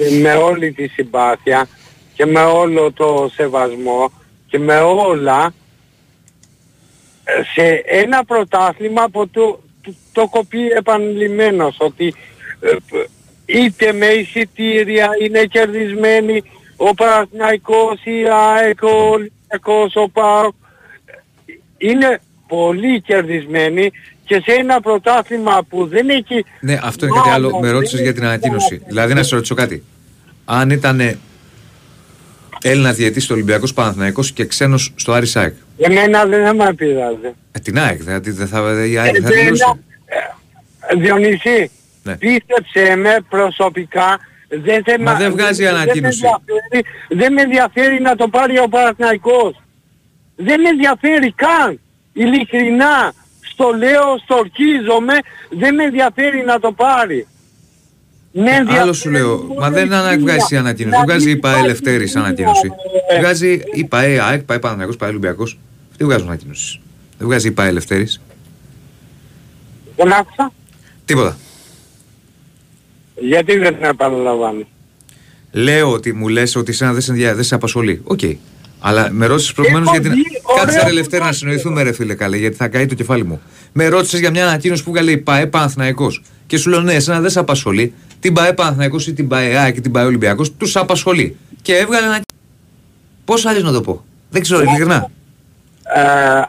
ε, 0.09 0.21
με 0.21 0.33
όλη 0.35 0.73
τη 0.73 0.87
συμπάθεια 0.87 1.69
και 2.15 2.27
με 2.27 2.41
όλο 2.41 2.93
το 2.93 3.31
σεβασμό 3.35 4.13
και 4.47 4.59
με 4.59 4.77
όλα 4.81 5.55
ε, 7.25 7.43
σε 7.55 7.83
ένα 7.87 8.25
πρωτάθλημα 8.25 9.09
που 9.09 9.29
το, 9.29 9.61
το, 9.83 9.95
το 10.13 10.27
κοπεί 10.29 10.67
επανειλημμένος 10.69 11.77
ότι 11.79 12.15
ε, 12.61 12.69
π- 12.71 13.09
είτε 13.47 13.93
με 13.93 14.07
εισιτήρια 14.07 15.09
είναι 15.23 15.45
κερδισμένοι 15.45 16.43
ο 16.77 16.95
Παναθηναϊκός, 16.95 18.05
η 18.05 18.25
ΑΕΚ, 18.57 18.83
ο 18.83 18.89
Ολυμπιακός, 19.11 19.95
ο 19.95 20.09
ΠΑΟΚ 20.09 20.55
είναι 21.79 22.21
πολύ 22.49 23.01
κερδισμένοι 23.01 23.91
και 24.25 24.35
σε 24.45 24.53
ένα 24.53 24.81
πρωτάθλημα 24.81 25.63
που 25.69 25.87
δεν 25.87 26.09
έχει 26.09 26.45
Ναι, 26.61 26.79
αυτό 26.83 27.07
είναι 27.07 27.15
κάτι 27.17 27.31
άλλο. 27.31 27.47
Μάλλον, 27.51 27.65
Με 27.67 27.71
ρώτησες 27.71 27.95
δεν 27.95 28.03
για 28.03 28.13
την 28.15 28.23
έχει 28.23 28.33
ανακοίνωση. 28.33 28.69
κάτι. 28.79 28.85
Δηλαδή, 28.89 29.15
να 29.15 29.23
σε 29.23 29.35
ρωτήσω 29.35 29.55
κάτι. 29.55 29.85
Αν 30.45 30.71
ήταν 30.71 31.19
Έλληνας 32.71 32.97
διαιτή 32.97 33.21
στο 33.21 33.35
Ολυμπιακός 33.35 33.73
Παναθηναϊκός 33.73 34.33
και 34.33 34.45
ξένος 34.47 34.93
στο 34.97 35.13
Άρη 35.13 35.31
ΑΕΚ. 35.35 35.55
Εμένα 35.79 36.25
δεν 36.25 36.45
θα 36.45 36.55
με 36.55 36.75
πειράζει. 36.75 37.35
Ε, 37.53 37.59
την 37.59 37.79
ΑΕΚ, 37.79 38.03
δεν 38.03 38.15
θα, 38.15 38.21
δεν 38.33 38.47
θα, 38.47 38.87
η 38.87 38.99
ΑΕΚ 38.99 39.13
δεν 39.13 39.23
θα 39.23 39.29
Εμένα, 39.33 39.43
δηλώσει. 39.43 39.65
ε, 40.89 40.97
Διονύση, 40.97 41.71
Ναι. 42.03 42.17
πίστεψέ 42.17 42.97
με 42.97 43.17
προσωπικά 43.29 44.19
δεν 44.49 44.83
θε 44.85 44.99
Μα 44.99 45.15
δεν 45.15 45.31
βγάζει 45.33 45.65
δεν- 45.65 45.75
ανακοίνωση. 45.75 46.21
Δεν 46.21 46.31
με, 46.31 46.39
ενδιαφέρει, 46.73 46.85
δεν 47.09 47.33
με 47.33 47.43
ενδιαφέρει 47.43 48.01
να 48.01 48.17
το 48.17 48.29
πάρει 48.29 48.59
ο 48.59 48.69
Παναθηναϊκός. 48.69 49.63
Δεν 50.37 50.61
με 50.61 50.69
ενδιαφέρει 50.69 51.33
καν. 51.33 51.81
Ειλικρινά. 52.13 53.13
Στο 53.41 53.71
λέω, 53.77 54.19
στο 54.25 54.35
ορκίζομαι, 54.37 55.15
δεν 55.51 55.75
με 55.75 55.85
ενδιαφέρει 55.85 56.45
να 56.47 56.59
το 56.61 56.73
πάρει. 56.73 57.27
Με 58.45 58.51
ενδιαφέρει 58.51 58.79
Άλλο 58.83 58.93
σου 58.93 59.11
λέω, 59.11 59.37
μόνο 59.37 59.55
μα 59.61 59.71
δεν 59.71 59.91
η 59.91 59.95
αναβγάζει 59.95 60.37
η 60.37 60.47
κοινωνία. 60.47 60.61
ανακοίνωση. 60.61 60.97
Δεν 60.97 61.05
βγάζει 61.07 61.31
η 61.31 61.37
ΠαΕ 61.37 61.51
υπάρχει 61.53 61.65
Ελευθέρης 61.65 62.11
κοινωνία, 62.11 62.29
ανακοίνωση. 62.29 62.71
ε, 63.11 63.21
Βγάζει 63.21 63.61
η 63.75 63.85
ΠαΕ 63.85 64.21
ΑΕΚ, 64.21 64.43
ΠαΕ 64.43 64.59
Παναθηναϊκός, 64.59 64.97
ΠαΕ 64.97 65.09
Ολυμπιακός. 65.09 65.59
Αυτοί 65.91 66.05
βγάζουν 66.05 66.27
ανακοίνωση. 66.27 66.81
Δεν 67.19 67.27
βγάζει 67.27 67.49
η 67.49 67.51
ΠΑΕ 67.51 67.69
Ελευθέρης. 67.69 68.21
Δεν 69.97 70.13
άκουσα. 70.13 70.53
Τίποτα. 71.05 71.37
Γιατί 73.21 73.59
δεν 73.59 73.77
επαναλαμβάνει; 73.83 74.67
Λέω 75.53 75.93
ότι 75.93 76.13
μου 76.13 76.29
λες 76.29 76.57
ότι 76.57 76.71
εσένα 76.71 76.93
δεν 76.93 77.03
σε, 77.03 77.11
ενδια- 77.11 77.35
δεν 77.35 77.45
σε 77.45 77.55
απασχολεί. 77.55 78.01
Οκ. 78.05 78.21
Αλλά 78.81 79.11
με 79.13 79.27
ρώτησες 79.27 79.53
προηγουμένως 79.53 79.89
Έχω 79.89 80.01
για 80.01 80.11
την. 80.11 80.19
δει 80.19 80.25
Κάτσε 80.57 80.77
ωραία 80.77 80.85
ρε 80.89 80.93
Λευτέρη 80.95 81.23
να 81.23 81.33
συνεννοηθούμε, 81.33 81.83
ρε 81.83 81.93
φίλε 81.93 82.15
καλέ, 82.15 82.37
γιατί 82.37 82.57
θα 82.57 82.69
καεί 82.69 82.87
το 82.87 82.95
κεφάλι 82.95 83.25
μου. 83.25 83.41
Με 83.73 83.89
ρώτησες 83.89 84.21
για 84.21 84.31
μια 84.31 84.47
ανακοίνωση 84.47 84.85
που 84.85 84.91
βγάλε 84.91 85.11
η 85.11 85.17
ΠΑΕ 85.19 85.47
Παναθηναϊκό. 85.47 86.09
Και 86.47 86.57
σου 86.59 86.71
λέω 86.71 86.81
ναι, 86.81 86.95
εσένα 86.95 87.21
δεν 87.21 87.31
σε 87.31 87.39
απασχολεί. 87.39 87.95
Την 88.21 88.35
ΠΑΕ 88.35 88.53
Παναθηναϊκό 88.53 88.97
ή 89.07 89.13
την 89.13 89.29
ΠΑΕ 89.29 89.57
ΑΕΚ 89.57 89.75
και 89.75 89.81
την 89.81 89.93
ΠΑΕ 89.93 90.05
Ολυμπιακός 90.05 90.57
τους 90.57 90.77
απασχολεί. 90.77 91.37
Και 91.63 91.77
έβγαλε 91.77 92.07
ένα. 92.07 92.21
Πώς 93.25 93.47
άλλε 93.47 93.61
να 93.61 93.73
το 93.73 93.81
πω; 93.81 94.05
Δεν 94.31 94.43
ξέρω, 94.43 94.63
ειλικρινά. 94.63 95.11
ε, 95.95 96.01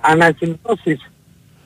ανακοινώσεις. 0.02 1.10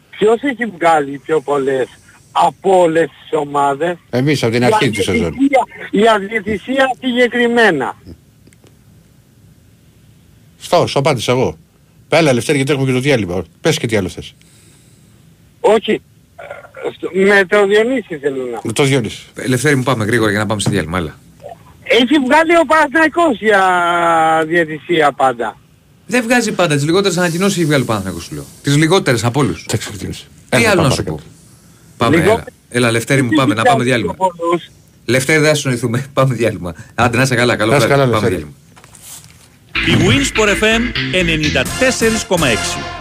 Ποιος 0.09 0.41
έχει 0.41 0.65
βγάλει 0.65 1.17
πιο 1.17 1.41
πολλές 1.41 1.87
από 2.31 2.79
όλες 2.81 3.05
τις 3.09 3.39
ομάδες; 3.39 3.97
Εμείς 4.09 4.43
από 4.43 4.51
την 4.51 4.63
αρχή 4.63 4.89
της 4.89 5.03
σεζόν. 5.03 5.25
αδιαιτησία- 5.25 5.65
Η 5.91 6.07
αδιαιτησία 6.07 6.85
συγκεκριμένα. 7.01 7.95
Στο, 10.57 10.87
στο 10.87 10.99
απάντησα 10.99 11.31
εγώ. 11.31 11.57
Πέλα 12.07 12.33
Λευτέρη 12.33 12.57
γιατί 12.57 12.71
έχουμε 12.71 12.87
και 12.87 12.93
το 12.93 12.99
διάλειμμα. 12.99 13.43
Πες 13.61 13.77
και 13.77 13.87
τι 13.87 13.95
άλλο 13.95 14.07
θες. 14.09 14.33
Όχι. 15.59 16.01
Ε, 16.87 16.89
στο- 16.97 17.09
Με 17.13 17.45
το 17.45 17.67
Διονύση 17.67 18.17
θέλω 18.21 18.43
να. 18.51 18.59
Με 18.63 18.71
το 18.73 18.83
Διόνυση. 18.83 19.23
Ελευθέρη 19.35 19.75
μου 19.75 19.83
πάμε 19.83 20.05
γρήγορα 20.05 20.29
για 20.31 20.39
να 20.39 20.45
πάμε 20.45 20.61
σε 20.61 20.69
διάλειμμα. 20.69 20.97
Έλα. 20.97 21.15
Έχει 21.83 22.15
βγάλει 22.25 22.55
ο 22.61 22.65
Παναθηναϊκός 22.67 23.37
για 23.39 23.63
διαιτησία 24.47 25.11
πάντα. 25.11 25.57
Δεν 26.05 26.23
βγάζει 26.23 26.51
πάντα 26.51 26.75
τις 26.75 26.83
λιγότερες 26.85 27.17
ανακοινώσεις 27.17 27.57
έχει 27.57 27.65
βγάλει 27.65 27.81
ο 27.83 27.85
Παναθυναϊκό 27.85 28.19
σου 28.21 28.33
λέω. 28.35 28.45
Τις 28.63 28.77
λιγότερες 28.77 29.23
από 29.23 29.39
όλους. 29.39 29.65
Θα 29.67 29.75
εξαρτήσει. 29.75 30.25
Τι 30.49 30.65
άλλο 30.65 30.81
να 30.81 30.89
σου 30.89 31.03
πω. 31.03 31.19
Πάμε, 31.97 32.15
Λίγο- 32.15 32.31
έλα. 32.31 32.43
Έλα, 32.69 32.91
Λευτέρη 32.91 33.21
μου, 33.21 33.29
πάμε 33.35 33.53
να 33.53 33.63
πάμε 33.63 33.83
διάλειμμα. 33.83 34.13
Πιο 34.13 34.31
πολλούς. 34.37 34.69
Λευτέρη, 35.05 35.39
δεν 35.39 35.49
θα 35.49 35.55
συνοηθούμε. 35.55 36.05
Πάμε 36.13 36.33
διάλειμμα. 36.33 36.73
Άντε, 36.95 37.17
να 37.17 37.23
είσαι 37.23 37.35
καλά. 37.35 37.55
Καλό 37.55 37.71
Να 37.71 37.77
είσαι 37.77 37.87
βράδυ. 37.87 38.01
καλά, 38.11 38.13
Πάμε 38.19 38.29
Λευτέρη. 38.29 38.51
διάλειμμα. 39.75 40.09
Η 40.15 40.21
Winsport 40.23 40.49
FM 40.63 40.81
94,6. 41.11 43.00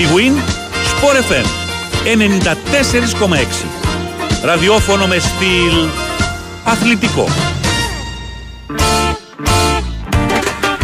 Big 0.00 0.12
Win 0.16 0.34
Sport 0.92 1.16
FM 1.30 1.46
94,6. 2.04 3.64
Ραδιόφωνο 4.44 5.06
με 5.06 5.18
στυλ 5.18 5.88
αθλητικό. 6.64 7.28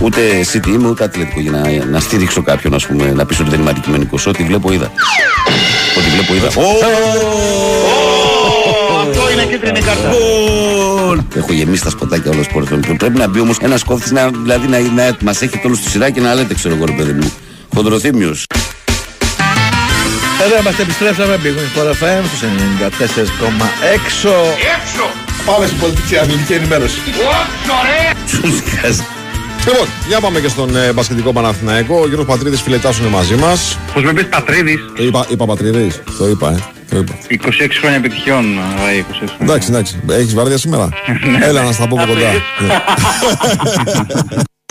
Ούτε 0.03 0.21
City 0.53 0.67
είμαι 0.67 0.89
ούτε 0.89 1.05
αθλητικό 1.05 1.41
για 1.41 1.51
να, 1.51 1.85
να 1.85 2.01
στηρίξω 2.01 2.43
κάποιον, 2.43 2.75
ας 2.75 2.87
πούμε, 2.87 3.13
να 3.13 3.27
πεις 3.27 3.41
ότι 3.41 3.51
δεν 3.51 3.61
είμαι 3.61 3.71
αντικειμενικός. 3.71 4.27
Ό,τι 4.27 4.43
βλέπω 4.43 4.73
είδα. 4.73 4.91
Ό,τι 5.99 6.09
βλέπω 6.09 6.35
είδα. 6.35 6.47
Αυτό 6.47 6.61
είναι 9.33 9.45
κίτρινη 9.45 9.81
κάρτα. 9.81 10.11
Έχω 11.35 11.53
γεμίσει 11.53 11.83
τα 11.83 11.91
σποτάκια 11.91 12.31
όλα 12.31 12.43
σπορ. 12.43 12.65
Πρέπει 12.97 13.19
να 13.19 13.29
μπει 13.29 13.41
όμως 13.41 13.59
ένας 13.59 13.83
κόφτη 13.83 14.13
να, 14.13 14.29
δηλαδή, 14.29 14.69
να, 14.69 14.81
να 14.81 15.17
μας 15.21 15.43
έχει 15.43 15.61
όλου 15.65 15.75
στη 15.75 15.91
σειρά 15.91 16.11
και 16.11 16.21
να 16.21 16.35
λέτε, 16.35 16.55
ξέρω 16.55 16.75
εγώ, 16.75 16.85
ρε 16.85 16.93
παιδί 16.93 17.13
μου. 17.13 17.33
Χοντροθύμιος. 17.75 18.47
Εδώ 20.45 20.59
είμαστε, 20.61 20.83
επιστρέψαμε, 20.83 21.39
πήγαμε 21.39 21.69
στο 21.73 21.81
FM 21.83 22.25
στους 22.27 22.41
94,6. 22.41 22.45
Έξω! 23.95 24.35
Πάμε 25.45 25.67
στην 25.67 25.79
πολιτική 25.79 26.17
αθλητική 26.17 26.53
ενημέρωση. 26.53 26.99
Λοιπόν, 29.67 29.89
για 30.09 30.21
πάμε 30.21 30.41
και 30.41 30.49
στον 30.49 30.77
ε, 30.77 30.93
μπασκετικό 30.93 31.33
Παναθηναϊκό. 31.33 32.01
Ο 32.01 32.07
Γιώργος 32.07 32.27
Πατρίδης 32.27 32.61
φιλετάς 32.61 32.99
είναι 32.99 33.09
μαζί 33.09 33.35
μας. 33.35 33.79
Πώς 33.95 34.03
με 34.03 34.13
πεις 34.13 34.27
Πατρίδης, 34.27 34.81
Το 34.97 35.03
είπα, 35.03 35.27
είπα 35.29 35.47
Πατρίδης. 35.47 36.03
Το 36.19 36.29
είπα, 36.29 36.51
ε. 36.51 36.59
Το 36.91 36.97
είπα. 36.99 37.13
26 37.29 37.79
χρόνια 37.81 37.97
επιτυχιών, 37.97 38.59
ε, 38.59 38.97
26 38.97 39.03
χρόνια. 39.37 39.39
Εντάξει, 39.41 39.69
εντάξει. 39.71 40.01
Έχεις 40.11 40.35
βαρδιά 40.35 40.59
σήμερα; 40.59 40.89
Έλα 41.41 41.63
να 41.63 41.73
στα 41.73 41.87
πω 41.89 41.97
από 42.01 42.13
κοντά. 42.13 42.31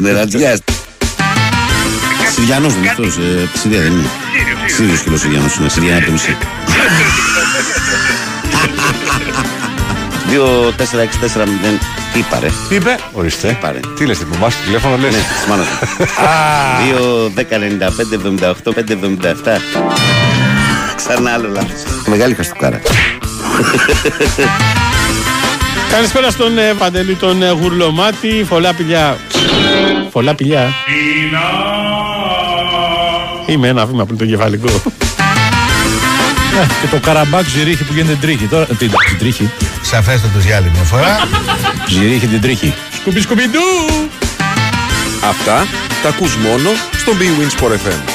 Νερατζιάς. 0.03 0.59
Συριανό 2.35 2.67
είναι 2.77 2.89
αυτός. 2.89 3.17
Συρία 3.53 3.81
δεν 3.81 3.91
είναι. 3.91 4.09
Σύριος 4.67 5.01
και 5.01 5.09
ο 5.09 5.17
Συριανό 5.17 5.45
είναι. 5.59 5.69
Συρία 5.69 5.97
από 5.97 6.05
το 6.05 6.11
μισή. 6.11 6.37
2-4-6-4-0. 10.29 11.79
Τι 12.13 12.19
είπα 12.19 12.39
ρε; 12.39 12.47
Τι 12.69 12.75
είπε, 12.75 12.97
ορίστε. 13.11 13.49
Είπα 13.49 13.71
ρε; 13.71 13.79
Τι 13.97 14.05
λες, 14.05 14.17
τυπο, 14.17 14.35
βάζεις 14.39 14.59
τηλέφωνο, 14.65 14.97
λες; 14.97 15.13
Ναι, 15.13 15.19
της 15.19 15.45
μάνας 15.49 15.67
μου. 15.67 15.77
2-10-95-78-5-77. 19.45 19.61
Ξανά 20.95 21.31
άλλο 21.33 21.49
λάθος. 21.49 21.83
Μεγάλη 22.05 22.33
χαστούκάρα. 22.33 22.81
Καλησπέρα 25.91 26.29
στον 26.31 26.57
ε, 26.57 26.73
Παντελή 26.77 27.15
τον 27.15 27.41
ε, 27.43 27.49
Γουρλωμάτη, 27.49 28.45
φωλά 28.49 28.73
πηλιά. 28.73 29.17
Φωλά 30.11 30.35
πηλιά. 30.35 30.73
Είμαι 33.45 33.67
ένα 33.67 33.85
βήμα 33.85 34.05
πριν 34.05 34.17
το 34.17 34.25
κεφαλικό. 34.25 34.67
Ε, 36.61 36.65
και 36.81 36.87
το 36.91 36.99
καραμπάκ 36.99 37.47
ζυρίχη 37.47 37.83
που 37.83 37.93
γίνεται 37.93 38.17
τρίχη. 38.21 38.45
Τώρα, 38.45 38.65
την, 38.65 38.77
την 38.77 39.17
τρίχη. 39.19 39.49
Σαφέστατος 39.81 40.43
για 40.43 40.55
άλλη 40.55 40.69
μια 40.73 40.83
φορά. 40.83 41.27
ζυρίχη 41.89 42.27
την 42.27 42.41
τρίχη. 42.41 42.73
Σκουμπι 42.93 43.21
σκουμπιντού. 43.21 43.59
Αυτά 45.29 45.67
τα 46.03 46.09
ακούς 46.09 46.35
μόνο 46.35 46.69
στο 46.97 47.11
Big 47.19 47.41
Wins 47.41 47.63
Sport 47.63 47.71
FM. 47.71 48.14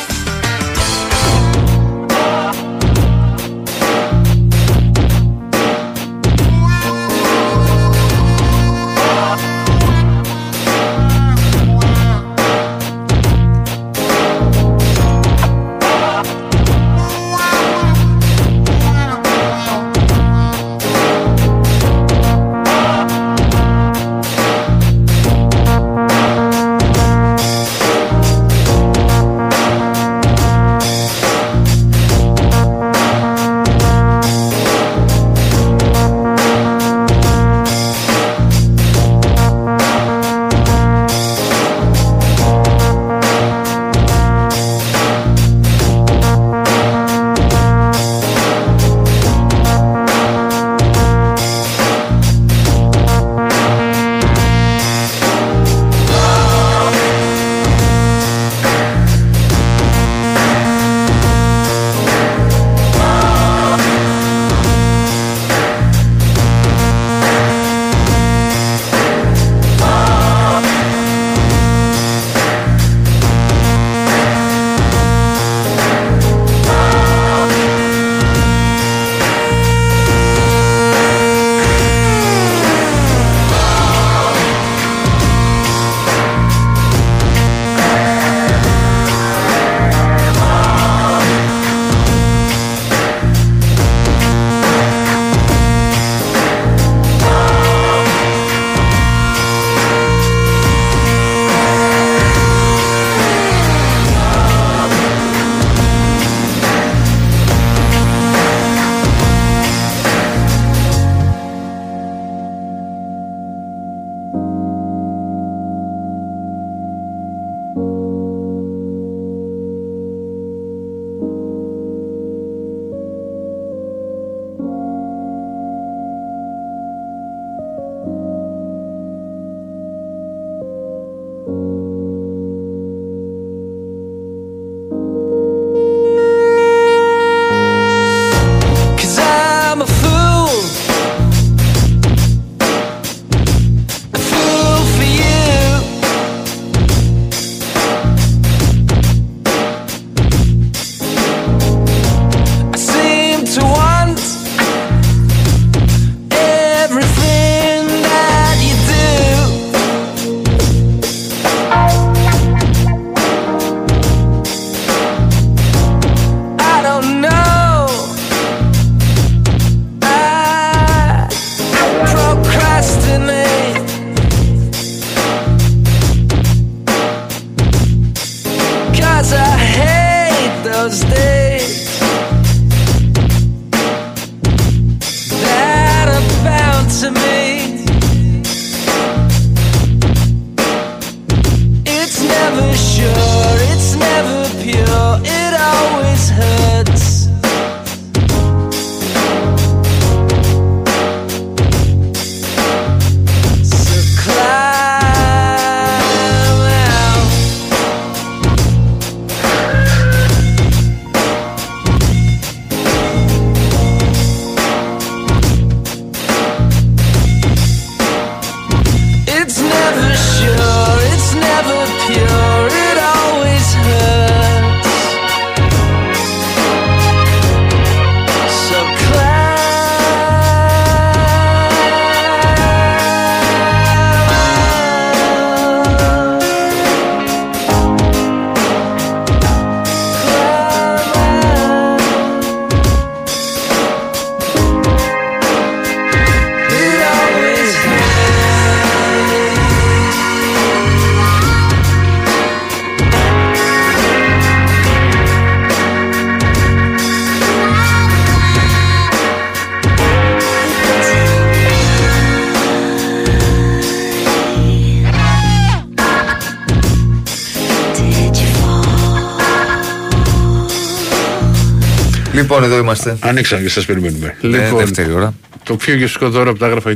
Λοιπόν, 272.50 272.64
εδώ 272.64 272.78
είμαστε. 272.78 273.16
Ανοίξαμε 273.20 273.62
και 273.62 273.68
σας 273.68 273.84
περιμένουμε. 273.84 274.36
Ναι, 274.40 274.70
δεύτερη 274.76 275.12
ώρα. 275.12 275.34
Το 275.62 275.76
πιο 275.76 275.94
γευστικό 275.94 276.28
δώρο 276.30 276.50
από 276.50 276.58
τα 276.58 276.66
Άγραφα 276.66 276.92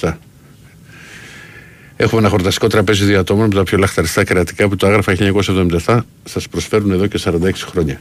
1977. 0.00 0.12
Έχουμε 1.96 2.20
ένα 2.20 2.30
χορταστικό 2.30 2.66
τραπέζι 2.66 3.04
δύο 3.04 3.18
ατόμων 3.18 3.46
με 3.46 3.54
τα 3.54 3.62
πιο 3.62 3.78
λαχταριστά 3.78 4.24
κερατικά 4.24 4.68
που 4.68 4.76
το 4.76 4.86
άγραφα 4.86 5.16
1977 5.84 5.98
σας 6.24 6.48
προσφέρουν 6.48 6.90
εδώ 6.90 7.06
και 7.06 7.18
46 7.24 7.50
χρόνια. 7.70 8.00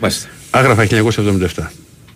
Μάλιστα. 0.00 0.28
Άγραφα 0.50 0.84
1977. 0.84 1.70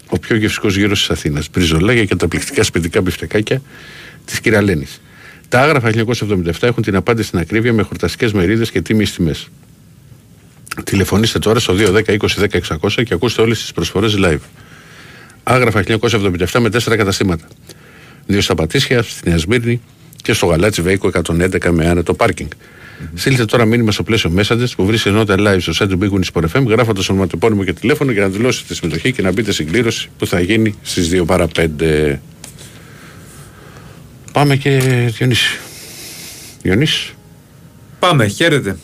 Ο 0.08 0.18
πιο 0.18 0.36
γευστικός 0.36 0.76
γύρος 0.76 0.98
της 0.98 1.10
Αθήνας. 1.10 1.48
Μπριζολάκια 1.50 2.04
και 2.04 2.16
τα 2.16 2.28
εκπληκτικά 2.28 2.62
σπιτικά 2.62 3.00
μπιφτεκάκια 3.00 3.62
της 4.24 4.40
κυρα-Λένης. 4.40 5.00
Τα 5.48 5.60
Άγραφα 5.60 5.88
1977 5.88 6.52
έχουν 6.60 6.82
την 6.82 6.96
απάντηση 6.96 7.28
στην 7.28 7.38
ακρίβεια 7.38 7.72
με 7.72 7.82
χορταστικές 7.82 8.32
μερίδες 8.32 8.70
και 8.70 8.80
τίμιες 8.80 9.12
τιμές. 9.12 9.48
Τηλεφωνήστε 10.84 11.38
τώρα 11.38 11.60
στο 11.60 11.74
210 11.78 12.02
20 12.06 12.16
10 12.16 12.46
600 12.80 13.02
και 13.04 13.14
ακούστε 13.14 13.42
όλες 13.42 13.58
τις 13.60 13.72
προσφορές 13.72 14.16
live. 14.18 14.38
Άγραφα 15.42 15.82
1977 15.82 16.60
με 16.60 16.70
τέσσερα 16.70 16.96
καταστήματα. 16.96 17.44
Δύο 18.26 18.40
στα 18.40 18.54
Πατήσια, 18.54 19.02
στη 19.02 19.28
Νέα 19.28 19.38
Σμύρνη 19.38 19.80
και 20.22 20.32
στο 20.32 20.46
Γαλάτσι 20.46 20.82
Βέικο 20.82 21.10
111 21.26 21.70
με 21.70 21.88
άνετο 21.88 22.14
πάρκινγκ. 22.14 22.48
Στείλτε 23.14 23.44
τώρα 23.44 23.64
μήνυμα 23.64 23.92
στο 23.92 24.02
πλαίσιο 24.02 24.32
Messages 24.36 24.70
που 24.76 24.86
βρίσκεται 24.86 25.14
νότα 25.14 25.34
live 25.38 25.60
στο 25.60 25.72
site 25.78 25.88
του 25.88 25.98
Big 26.00 26.18
Win 26.18 26.20
Sport 26.32 26.44
FM 26.56 26.66
γράφοντας 26.66 27.08
ονοματεπώνυμο 27.08 27.64
και 27.64 27.72
τηλέφωνο 27.72 28.12
για 28.12 28.22
να 28.22 28.28
δηλώσετε 28.28 28.64
τη 28.68 28.74
συμμετοχή 28.74 29.12
και 29.12 29.22
να 29.22 29.32
μπείτε 29.32 29.52
στην 29.52 29.66
κλήρωση 29.66 30.08
που 30.18 30.26
θα 30.26 30.40
γίνει 30.40 30.74
στις 30.82 31.10
2 31.12 31.22
παρα 31.26 31.48
5. 31.56 32.18
Πάμε 34.32 34.56
και 34.56 34.78
Διονύση. 35.16 35.58
Διονύση. 36.62 37.14
Πάμε, 37.98 38.26
χαίρετε. 38.26 38.76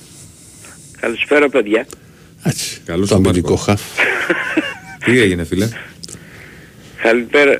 Καλησπέρα 1.04 1.48
παιδιά. 1.48 1.86
Έτσι. 2.44 2.80
Καλώς 2.84 3.08
το 3.08 3.14
τον 3.14 3.24
αμυντικό 3.24 3.48
Μάρκο. 3.48 3.62
χαφ. 3.64 3.80
Τι 5.04 5.20
έγινε, 5.20 5.44
φίλε; 5.44 5.68
Καλησπέρα. 7.02 7.52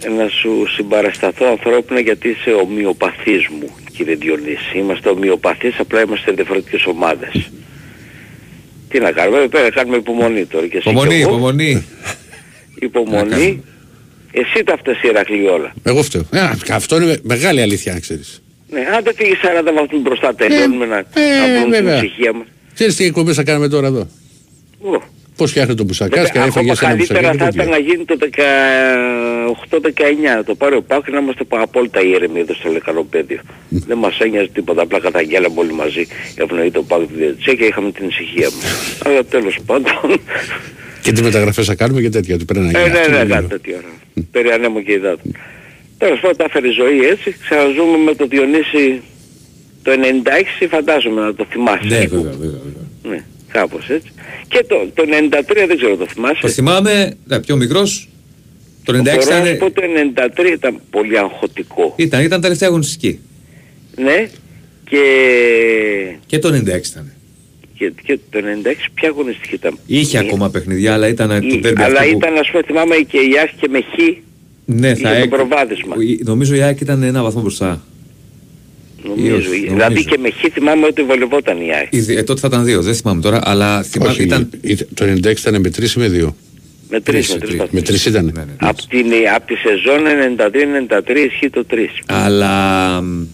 Ε, 0.00 0.08
να 0.08 0.28
σου 0.28 0.66
συμπαρασταθώ 0.76 1.46
ανθρώπινα 1.46 2.00
γιατί 2.00 2.28
είσαι 2.28 2.50
ομοιοπαθής 2.50 3.48
μου 3.48 3.68
κύριε 3.96 4.14
Διονύση. 4.14 4.78
Είμαστε 4.78 5.08
ομοιοπαθείς, 5.08 5.78
απλά 5.78 6.00
είμαστε 6.02 6.32
διαφορετικές 6.32 6.84
ομάδες. 6.86 7.50
Τι 8.88 8.98
να 8.98 9.12
κάνουμε, 9.12 9.38
εδώ 9.38 9.48
πέρα 9.48 9.70
κάνουμε 9.70 9.96
υπομονή 9.96 10.44
τώρα. 10.46 10.66
Και 10.66 10.76
εσύ 10.76 10.88
Υπομονή, 10.88 11.14
και 11.16 11.20
εγώ. 11.20 11.30
υπομονή. 11.30 11.84
Υπομονή. 12.80 13.62
Εσύ 14.32 14.64
τα 14.64 14.76
φταίς 14.78 15.02
Ηρακλή 15.02 15.46
όλα. 15.48 15.72
Εγώ 15.82 16.02
φταίω. 16.02 16.22
Ε, 16.30 16.40
αυτό 16.70 17.02
είναι 17.02 17.18
μεγάλη 17.22 17.60
αλήθεια, 17.60 17.92
αν 17.92 18.00
ξέρεις. 18.00 18.41
Ναι, 18.72 18.80
αν 18.96 19.02
δεν 19.04 19.14
φύγει 19.16 19.36
40 19.42 19.72
βαθμούς 19.74 20.02
μπροστά 20.02 20.34
τελειώνουμε 20.34 20.86
να, 20.86 20.96
να 20.96 21.02
βρούμε 21.58 21.76
την 21.76 21.84
βέβαια. 21.84 21.96
ησυχία 21.96 22.32
μας. 22.32 22.46
Ξέρεις 22.74 22.96
τι 22.96 23.04
εκπομπές 23.04 23.36
θα 23.36 23.42
κάνουμε 23.42 23.68
τώρα 23.68 23.86
εδώ; 23.86 24.08
Ω. 24.80 25.02
Πώς 25.36 25.50
φτιάχνει 25.50 25.74
το 25.74 25.84
μπουσακάς 25.84 26.30
και 26.30 26.38
Βέβαια, 26.38 26.46
έφαγες 26.48 26.78
ακόμα 26.78 26.92
ένα 26.92 26.96
μπουσακά. 26.98 27.20
καλύτερα 27.20 27.32
και 27.32 27.38
θα 27.38 27.44
τέτοια. 27.44 27.62
ήταν 27.62 27.74
να 27.74 27.78
γίνει 27.88 28.04
το 28.04 28.16
18-19, 30.32 30.36
να 30.36 30.44
το 30.44 30.54
πάρει 30.54 30.74
ο 30.76 30.82
Πάκ 30.82 31.08
να 31.10 31.18
είμαστε 31.18 31.44
απόλυτα 31.48 32.00
ήρεμοι 32.00 32.40
εδώ 32.40 32.54
στο 32.54 32.70
λεκανοπέδιο. 32.70 33.40
Δεν 33.68 33.98
μας 33.98 34.18
ένοιαζε 34.18 34.48
τίποτα, 34.52 34.82
απλά 34.82 34.98
καταγγέλαμε 35.00 35.54
όλοι 35.60 35.72
μαζί 35.72 36.06
ευνοεί 36.34 36.70
το 36.70 36.82
Πάκ 36.82 37.00
τη 37.06 37.14
διαιτησία 37.14 37.54
και 37.54 37.64
είχαμε 37.64 37.90
την 37.92 38.08
ησυχία 38.08 38.48
μας. 38.56 38.64
Αλλά 39.06 39.24
τέλος 39.24 39.58
πάντων, 39.66 39.92
Και 41.02 41.12
τι 41.12 41.22
μεταγραφές 41.22 41.66
θα 41.66 41.74
κάνουμε 41.74 42.00
και 42.00 42.08
τέτοια. 42.10 42.38
Του 42.38 42.44
πρέπει 42.44 42.64
να 42.64 42.78
ε, 42.78 42.82
γίνει. 42.82 42.92
ναι, 42.92 42.98
Αυτό 42.98 43.10
ναι, 43.10 43.16
είναι 43.16 43.26
κάτι 43.26 43.42
λίγο. 43.42 43.48
τέτοιο. 43.48 43.76
Περί 44.30 44.50
ανέμου 44.50 44.82
και 44.82 44.92
υδάτων. 44.92 45.36
Τέλος 46.02 46.20
πάντων 46.20 46.36
τα 46.36 46.44
έφερε 46.44 46.68
η 46.68 46.70
ζωή 46.70 46.98
έτσι, 47.06 47.36
ξαναζούμε 47.44 47.96
με 47.96 48.14
το 48.14 48.26
Διονύση 48.26 49.02
το 49.82 49.90
96 50.62 50.66
φαντάζομαι 50.70 51.20
να 51.20 51.34
το 51.34 51.46
θυμάσαι. 51.50 51.86
Ναι, 51.88 51.98
βέβαια, 51.98 52.20
βέβαια. 52.20 52.36
βέβαια. 52.40 52.84
Ναι, 53.02 53.24
κάπως 53.48 53.88
έτσι. 53.88 54.10
Και 54.48 54.64
το, 54.68 54.76
το 54.94 55.02
93 55.06 55.64
δεν 55.66 55.76
ξέρω 55.76 55.96
το 55.96 56.06
θυμάσαι. 56.06 56.38
Το 56.40 56.48
θυμάμαι, 56.48 57.16
ναι, 57.26 57.40
πιο 57.40 57.56
μικρός. 57.56 58.08
Το 58.84 58.92
96 58.92 59.02
Μπορώ 59.02 59.14
να 59.16 59.22
ήταν, 59.22 59.46
σου 59.46 59.56
πω 59.56 59.70
το 59.70 59.82
93 60.42 60.52
ήταν 60.52 60.80
πολύ 60.90 61.18
αγχωτικό. 61.18 61.94
ήταν, 61.96 62.22
ήταν 62.22 62.40
τελευταία 62.40 62.68
αγωνιστική. 62.68 63.20
Ναι. 63.96 64.28
Και, 64.90 65.02
Και 66.26 66.38
το 66.38 66.48
96 66.48 66.52
ήταν. 66.90 67.12
και, 67.78 67.92
και 68.04 68.18
το 68.30 68.38
96 68.64 68.74
ποια 68.94 69.08
αγωνιστική 69.08 69.54
ήταν; 69.54 69.78
Είχε 69.86 70.18
Μία. 70.20 70.26
ακόμα 70.28 70.50
παιχνιδιά, 70.50 70.92
αλλά 70.94 71.08
ήταν 71.08 71.28
το 71.28 71.46
Ή- 71.46 71.58
τέρμπι 71.60 71.82
αλλά 71.82 71.98
αυτό 71.98 72.10
που- 72.10 72.16
ήταν 72.18 72.36
ας 72.38 72.50
πούμε 72.50 72.62
θυμάμαι 72.62 72.96
και 72.96 73.16
η 73.18 73.30
Άχ 73.44 73.50
και 73.60 73.68
με 73.68 73.80
Χ. 73.80 74.16
Ναι, 74.64 74.94
θα 74.94 75.08
είχε 75.10 75.18
το 75.18 75.22
έκ- 75.22 75.28
προβάδισμα. 75.28 75.94
η- 75.98 76.20
Νομίζω 76.24 76.54
η 76.54 76.60
ΑΕΚ 76.62 76.80
ήταν 76.80 77.02
ένα 77.02 77.22
βαθμό 77.22 77.40
μπροστά. 77.40 77.82
Νομίζω. 79.04 79.36
όχι, 79.36 79.48
δηλαδή 79.48 79.78
νομίζω. 79.94 80.08
και 80.08 80.18
με 80.18 80.30
Χ 80.30 80.52
θυμάμαι 80.52 80.86
ότι 80.86 81.02
βολευόταν 81.02 81.60
η 81.60 81.70
Άχ. 81.82 81.88
Ήδη- 81.90 82.16
Ε, 82.16 82.22
τότε 82.22 82.40
θα 82.40 82.46
ήταν 82.46 82.64
δύο, 82.64 82.82
δεν 82.82 82.94
θυμάμαι 82.94 83.20
τώρα, 83.20 83.40
αλλά 83.42 83.82
θυμάμαι 83.82 84.10
Όχι, 84.12 84.22
ήταν. 84.22 84.50
ήταν... 84.60 84.86
το 84.94 85.04
96 85.04 85.40
ήταν 85.48 85.60
με 85.60 85.70
τρεις 85.70 85.92
ή 85.94 85.98
με 85.98 86.08
δύο. 86.08 86.36
Με 86.90 87.00
τρεις, 87.00 87.28
τρεις, 87.28 87.30
με 87.30 87.38
με 87.38 87.46
τρεις. 87.46 87.58
τρεις. 87.58 87.70
Με 87.72 87.80
τρεις 87.82 88.06
ήταν. 88.06 88.24
Ναι, 88.24 88.30
ναι. 88.32 88.52
Από, 88.58 88.86
την, 88.88 89.06
απ' 89.34 89.46
τη 89.46 89.54
σεζόν 89.54 90.00
92-93 90.06 91.16
ισχύει 91.32 91.50
το 91.50 91.64
3. 91.70 91.76
Αλλά 92.06 93.00
μ, 93.02 93.24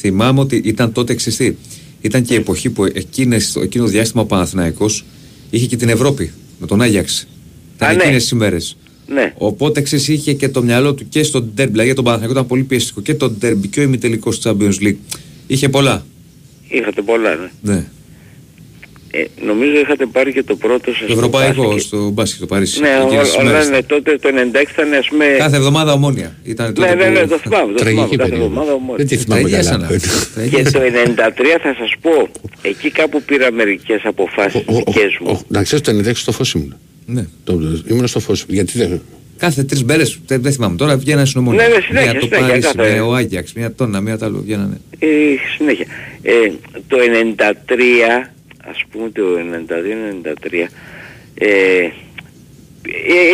θυμάμαι 0.00 0.40
ότι 0.40 0.60
ήταν 0.64 0.92
τότε 0.92 1.12
εξιστή. 1.12 1.56
Ήταν 2.00 2.22
και 2.22 2.34
η 2.34 2.36
εποχή 2.36 2.70
που 2.70 2.84
εκείνες, 2.84 3.56
εκείνο 3.62 3.84
το 3.84 3.90
διάστημα 3.90 4.22
ο 4.22 4.26
Παναθηναϊκός 4.26 5.04
είχε 5.50 5.66
και 5.66 5.76
την 5.76 5.88
Ευρώπη 5.88 6.32
με 6.60 6.66
τον 6.66 6.82
Άγιαξ. 6.82 7.28
Ήταν 7.76 7.88
Α, 7.88 7.92
ναι. 7.92 8.02
εκείνες 8.02 8.22
τις 8.22 8.30
ημέρες. 8.30 8.76
Ναι. 9.08 9.32
Οπότε 9.36 9.80
ξέρεις 9.80 10.08
είχε 10.08 10.32
και 10.32 10.48
το 10.48 10.62
μυαλό 10.62 10.94
του 10.94 11.08
και 11.08 11.22
στον 11.22 11.50
ντέρμπι, 11.54 11.70
δηλαδή 11.70 11.86
για 11.86 11.94
τον 11.94 12.04
Παναθηναϊκό 12.04 12.34
ήταν 12.38 12.48
πολύ 12.48 12.62
πιεστικό 12.62 13.00
και 13.00 13.14
το 13.14 13.30
ντέρμπι 13.30 13.68
και 13.68 13.80
ο 13.80 13.82
ημιτελικός 13.82 14.40
της 14.40 14.52
Champions 14.52 14.84
League. 14.86 14.96
Είχε 15.46 15.68
πολλά. 15.68 16.04
Είχατε 16.68 17.02
πολλά, 17.02 17.34
ναι. 17.62 17.72
Ναι. 17.74 17.84
Ε, 19.10 19.24
νομίζω 19.46 19.78
είχατε 19.78 20.06
πάρει 20.06 20.32
και 20.32 20.42
το 20.42 20.56
πρώτο 20.56 20.92
σας 20.92 21.06
Το 21.06 21.12
ευρωπαϊκό 21.12 21.62
μπάσκετ. 21.62 21.80
στο 21.82 22.10
μπάσκετ, 22.10 22.40
το 22.40 22.46
Παρίσι. 22.46 22.80
Ναι, 22.80 22.88
εκείνες 23.04 23.26
τις 23.28 23.36
ό- 23.36 23.40
όλα 23.40 23.50
ημέρες. 23.50 23.68
ναι, 23.70 23.82
τότε 23.82 24.18
το 24.18 24.28
96 24.28 24.70
ήταν 24.72 24.92
ας 24.92 25.08
πούμε... 25.08 25.24
Κάθε 25.38 25.56
εβδομάδα 25.56 25.92
ομόνια. 25.92 26.36
Ήταν 26.44 26.74
τότε 26.74 26.88
Ναι, 26.88 26.94
ναι, 26.94 27.04
που- 27.04 27.12
ναι, 27.12 27.26
το 27.26 27.38
θυμάμαι, 27.38 27.72
το 27.72 27.78
θυμάμαι. 27.78 27.78
Τραγική 27.78 28.16
Κάθε 28.16 28.30
περίοδος. 28.30 28.46
εβδομάδα 28.50 28.72
όμως. 28.72 28.96
Δεν 28.96 29.06
τη 29.06 29.16
θυμάμαι 29.16 29.40
Τραγιάσανα. 29.40 29.86
καλά. 29.86 29.98
Και 29.98 30.06
Τραγιάσανα. 30.34 30.72
το 30.72 30.90
93 30.90 31.58
θα 31.62 31.74
σας 31.78 31.90
πω, 32.00 32.28
εκεί 32.62 32.90
κάπου 32.90 33.22
πήρα 33.22 33.52
μερικές 33.52 34.00
αποφάσεις 34.04 34.60
Ο- 34.66 34.74
ο- 34.74 34.82
δικές 34.86 35.16
μου. 35.20 35.30
ο- 35.30 35.40
Να 35.48 35.62
ξέρεις 35.62 35.84
το 35.84 35.90
96 35.90 36.20
στο 36.20 36.32
φως 36.32 36.52
ήμουν. 36.52 36.76
Ναι. 37.10 37.24
Το- 37.44 37.82
Ήμουν 37.88 38.06
στο 38.06 38.20
φως. 38.20 38.44
Γιατί 38.48 38.78
δεν. 38.78 39.00
Κάθε 39.36 39.62
τρεις 39.64 39.84
μέρες, 39.84 40.18
δεν, 40.26 40.42
δεν 40.42 40.52
θυμάμαι 40.52 40.76
τώρα, 40.76 40.96
βγαίνανε 40.96 41.26
στην 41.26 41.40
ομόνια. 41.40 41.68
Ναι, 41.68 41.74
ναι, 41.74 41.80
συνέχεια, 41.80 42.10
Μία 42.12 42.20
το 42.20 42.26
συνέχεια, 42.26 42.46
Παρίσι, 42.48 42.74
κάθε- 42.76 42.92
μία 42.92 43.04
ο 43.04 43.14
Άγιαξ, 43.14 43.52
μία 43.52 43.72
τόνα, 43.74 44.00
μία 44.00 44.18
τ' 44.18 44.22
άλλο. 44.22 44.40
Βγαίνανε. 44.40 44.80
Ε, 44.98 45.06
συνέχεια. 45.56 45.86
Ε, 46.22 46.50
το 46.88 46.96
93, 46.98 48.30
ας 48.70 48.84
πούμε 48.90 49.10
το 49.10 49.22
92-93, 49.38 50.68
ε, 51.34 51.46
ε, 51.46 51.90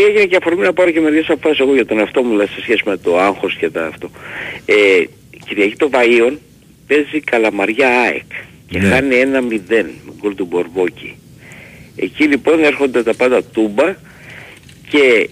έγινε 0.08 0.24
και 0.24 0.36
αφορμή 0.36 0.62
να 0.62 0.72
πάρω 0.72 0.90
και 0.90 1.00
μερικές 1.00 1.28
αποφάσεις 1.28 1.58
εγώ 1.60 1.74
για 1.74 1.86
τον 1.86 1.98
εαυτό 1.98 2.22
μου 2.22 2.30
δηλαδή, 2.30 2.50
σε 2.52 2.60
σχέση 2.60 2.82
με 2.86 2.96
το 2.96 3.18
άγχος 3.20 3.56
και 3.56 3.70
τα 3.70 3.86
αυτό. 3.86 4.10
Ε, 4.66 4.74
Κυριακή 5.48 5.76
το 5.76 5.90
Βαΐον 5.92 6.36
παίζει 6.86 7.20
Καλαμαριά 7.20 7.88
ΑΕΚ 8.00 8.22
και 8.68 8.78
Ναι. 8.78 8.88
χάνει 8.88 9.14
1-0 9.16 9.84
με 10.06 10.12
γκολ 10.20 10.34
του 10.34 10.46
Μπορμπόκη. 10.50 11.14
Εκεί 11.96 12.24
λοιπόν 12.24 12.64
έρχονται 12.64 13.02
τα 13.02 13.14
πάντα 13.14 13.42
τούμπα 13.42 13.94
και 14.88 15.28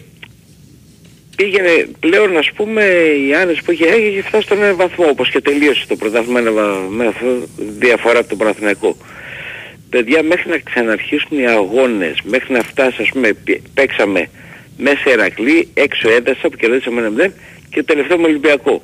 πήγαινε 1.36 1.86
πλέον 2.00 2.36
ας 2.36 2.50
πούμε 2.54 2.84
η 3.28 3.34
Άννες 3.34 3.62
που 3.62 3.72
είχε 3.72 3.84
έχει 3.86 4.06
είχε 4.06 4.22
φτάσει 4.22 4.44
στον 4.44 4.62
ένα 4.62 4.74
βαθμό 4.74 5.06
όπως 5.08 5.30
και 5.30 5.40
τελείωσε 5.40 5.84
το 5.88 5.96
πρωτάθλημα 5.96 6.38
ένα 6.38 6.50
βα- 6.52 6.86
με 6.90 7.06
αυτό 7.06 7.26
διαφορά 7.78 8.18
από 8.18 8.28
τον 8.28 8.38
Παναθηναϊκό. 8.38 8.96
Παιδιά 9.90 10.22
μέχρι 10.22 10.50
να 10.50 10.58
ξαναρχίσουν 10.58 11.38
οι 11.38 11.46
αγώνες, 11.46 12.18
μέχρι 12.24 12.52
να 12.52 12.62
φτάσει 12.62 13.02
ας 13.02 13.08
πούμε 13.08 13.32
πι- 13.32 13.60
παίξαμε 13.74 14.28
μέσα 14.78 15.10
Ερακλή, 15.10 15.68
έξω 15.74 16.10
έδασα 16.10 16.48
που 16.48 16.56
κερδίσαμε 16.56 17.00
ένα 17.00 17.10
0 17.10 17.32
και 17.70 17.82
τελευταίο 17.82 18.18
με 18.18 18.26
Ολυμπιακό. 18.26 18.82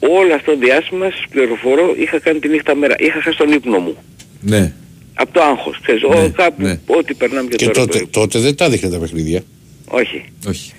Όλο 0.00 0.34
αυτό 0.34 0.50
το 0.52 0.58
διάστημα 0.58 1.10
σας 1.10 1.24
πληροφορώ 1.30 1.94
είχα 1.98 2.18
κάνει 2.18 2.38
τη 2.38 2.48
νύχτα 2.48 2.74
μέρα, 2.74 2.94
είχα 2.98 3.20
χάσει 3.20 3.36
τον 3.36 3.52
ύπνο 3.52 3.78
μου. 3.78 3.96
Ναι. 4.40 4.72
Από 5.20 5.32
το 5.32 5.40
άγχος, 5.42 5.78
ξέρεις, 5.82 6.02
Ναι, 6.02 6.24
ο, 6.24 6.30
κάπου, 6.36 6.62
ναι. 6.62 6.80
ό,τι 6.86 7.14
περνάμε 7.14 7.48
και, 7.48 7.56
Και 7.56 7.64
τώρα. 7.64 7.78
τότε, 7.78 7.92
περίπου. 7.92 8.10
τότε 8.10 8.38
δεν 8.38 8.54
τα 8.56 8.68
δείχνε 8.70 8.88
τα 8.90 8.98
παιχνίδια. 8.98 9.42
Όχι. 9.86 10.24
Όχι. 10.48 10.72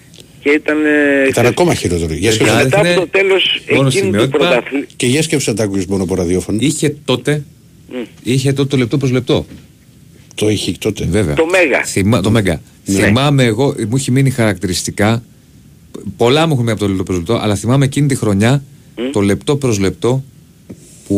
Και 0.44 0.50
ήταν... 0.50 0.78
ε, 0.86 1.28
Ήταν 1.28 1.46
ακόμα 1.46 1.74
χειρότερο. 1.74 2.14
Για 2.14 2.30
Ε, 2.30 2.34
σκέψου, 2.34 2.52
δηλαδή- 2.54 2.64
μετά 2.70 2.78
από 2.80 2.88
έδειχνε 2.88 3.06
το 3.06 3.12
τέλος 3.18 3.62
μόνο 3.72 3.88
εκείνου 3.88 4.04
του 4.04 4.12
σημειότυπα. 4.12 4.38
πρωταθλήματος. 4.38 4.94
και 4.96 5.08
για 5.08 5.22
σκέψου 5.22 5.50
να 5.50 5.56
τα 5.56 5.64
ακούεις 5.64 5.86
μόνο 5.86 6.04
από 6.04 6.16
ραδιόφωνο. 6.16 6.58
Είχε 6.62 6.96
τότε, 7.06 7.44
είχε 8.24 8.54
τότε 8.54 8.68
το 8.70 8.78
λεπτό 8.78 8.98
προς 8.98 9.12
λεπτό. 9.12 9.46
Το 10.36 10.50
είχε 10.50 10.72
τότε. 10.80 11.06
Βέβαια. 11.10 11.36
Το 11.36 11.46
Μέγα. 11.46 11.84
Θυμά, 11.84 12.22
το 12.22 12.30
Μέγα. 12.32 12.62
Ναι. 12.86 12.96
Θυμάμαι 13.04 13.44
εγώ, 13.44 13.76
μου 13.90 13.96
έχει 13.96 14.12
μείνει 14.12 14.30
χαρακτηριστικά. 14.30 15.24
Πολλά 16.18 16.46
μου 16.48 16.52
έχουν 16.54 16.58
μείνει 16.64 16.72
από 16.72 16.80
το 16.80 16.88
λεπτό 16.88 17.04
προς 17.04 17.18
λεπτό, 17.18 17.34
αλλά 17.36 17.56
θυμάμαι 17.56 17.86
εκείνη 17.86 18.08
τη 18.08 18.16
χρονιά 18.16 18.64
το 19.12 19.22
λεπτό 19.22 19.56
προς 19.56 19.80
λεπτό 19.80 20.24
που 21.08 21.16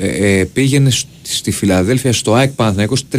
ε, 0.00 0.38
ε, 0.38 0.44
πήγαινε 0.44 0.90
σ- 0.90 1.06
στη 1.22 1.50
Φιλαδέλφια 1.50 2.12
στο 2.12 2.34
ΑΕΚ 2.34 2.50
Παναθηναϊκός 2.50 3.04
3-1. 3.12 3.16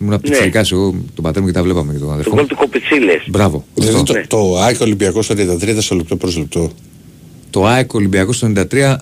Ήμουν 0.00 0.12
από 0.12 0.22
Ναι. 0.28 0.30
πιτσιρικάς 0.30 0.72
εγώ, 0.72 0.90
τον 1.14 1.24
πατέρα 1.24 1.40
μου 1.40 1.46
και 1.46 1.52
τα 1.52 1.62
βλέπαμε 1.62 1.92
και 1.92 1.98
τον 1.98 2.06
Το 2.08 2.12
αδερφό 2.12 2.30
γκολ 2.30 2.40
μου. 2.40 2.46
του 2.46 2.56
Κοπιτσίλες. 2.56 3.22
Μπράβο. 3.26 3.64
Δηλαδή 3.74 3.94
Αυτό. 3.94 4.12
το, 4.12 4.18
Ναι. 4.18 4.26
το 4.26 4.58
ΑΕΚ 4.58 4.80
Ολυμπιακός 4.80 5.24
στο 5.24 5.34
33 5.34 5.62
ήταν 5.70 5.82
στο 5.82 5.94
λεπτό 5.94 6.16
προς 6.16 6.36
λεπτό. 6.36 6.70
Το 7.50 7.66
ΑΕΚ 7.66 7.94
Ολυμπιακός 7.94 8.38
το 8.38 8.46
93 8.46 8.96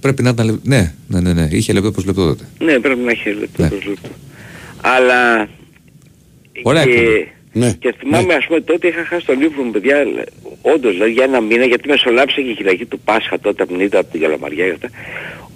πρέπει 0.00 0.22
να 0.22 0.28
ήταν. 0.30 0.46
λεπ- 0.46 0.66
Ναι, 0.66 0.94
ναι, 1.08 1.20
ναι, 1.20 1.32
ναι, 1.32 1.48
είχε 1.50 1.72
λεπτό 1.72 1.90
προς 1.90 2.04
λεπτό 2.04 2.26
τότε. 2.26 2.44
Ναι, 2.58 2.78
πρέπει 2.78 3.00
να 3.00 3.10
έχει 3.10 3.28
λεπτό 3.28 3.62
Ναι. 3.62 3.68
προς 3.68 3.84
λεπτό. 3.84 4.08
Αλλά... 4.80 5.48
Ωραία 6.62 6.84
και... 6.84 6.90
εκπομπή. 6.90 7.30
Ναι. 7.52 7.72
Και 7.78 7.94
θυμάμαι 7.98 8.34
ας 8.34 8.44
πούμε 8.46 8.60
τότε 8.60 8.88
είχα 8.88 9.04
χάσει 9.04 9.26
τον 9.26 9.40
ύπνο 9.40 9.62
μου 9.62 9.70
παιδιά, 9.70 9.96
όντως 10.62 10.92
δηλαδή 10.92 11.10
για 11.12 11.24
ένα 11.24 11.40
μήνα 11.40 11.64
γιατί 11.64 11.88
μεσολάβησε 11.88 12.40
και 12.42 12.50
η 12.50 12.54
φυλακή 12.54 12.84
του 12.84 12.98
Πάσχα 13.04 13.40
τότε 13.40 13.62
από 13.62 13.72
την 13.72 13.80
Ήττα, 13.80 13.98
από 13.98 14.10
την 14.12 14.20
Καλαμαριά 14.20 14.64
και 14.66 14.70
αυτά. 14.72 14.90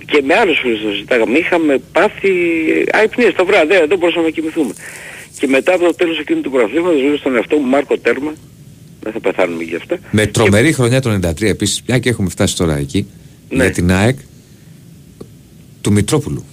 Και 0.07 0.23
με 0.25 0.35
άλλους 0.35 0.59
φίλους 0.59 0.81
το 0.83 0.91
συζητάγαμε, 0.91 1.39
είχαμε 1.39 1.81
πάθει 1.93 2.31
αϊπνίες 2.93 3.33
το 3.35 3.45
βράδυ, 3.45 3.67
δεν, 3.67 3.89
δεν 3.89 3.99
μπορούσαμε 3.99 4.25
να 4.25 4.31
κοιμηθούμε. 4.31 4.73
Και 5.39 5.47
μετά 5.47 5.75
από 5.75 5.85
το 5.85 5.95
τέλος 5.95 6.19
εκείνου 6.19 6.41
του 6.41 6.51
προαθλήματος 6.51 7.03
λέω 7.03 7.17
στον 7.17 7.35
εαυτό 7.37 7.57
μου 7.57 7.67
Μάρκο 7.69 7.99
Τέρμα, 7.99 8.33
δεν 9.03 9.13
θα 9.13 9.21
πεθάνουμε 9.21 9.63
γι' 9.63 9.75
αυτά. 9.77 9.99
Με 10.11 10.27
τρομερή 10.27 10.73
χρονιά 10.73 11.01
το 11.01 11.19
93 11.23 11.43
επίσης, 11.43 11.83
μια 11.87 11.99
και 11.99 12.09
έχουμε 12.09 12.29
φτάσει 12.31 12.57
τώρα 12.57 12.77
εκεί, 12.77 13.07
Ναι. 13.49 13.63
για 13.65 13.73
την 13.73 13.93
ΑΕΚ 13.93 14.19
του 15.81 15.93
Μητρόπουλου. 15.93 16.45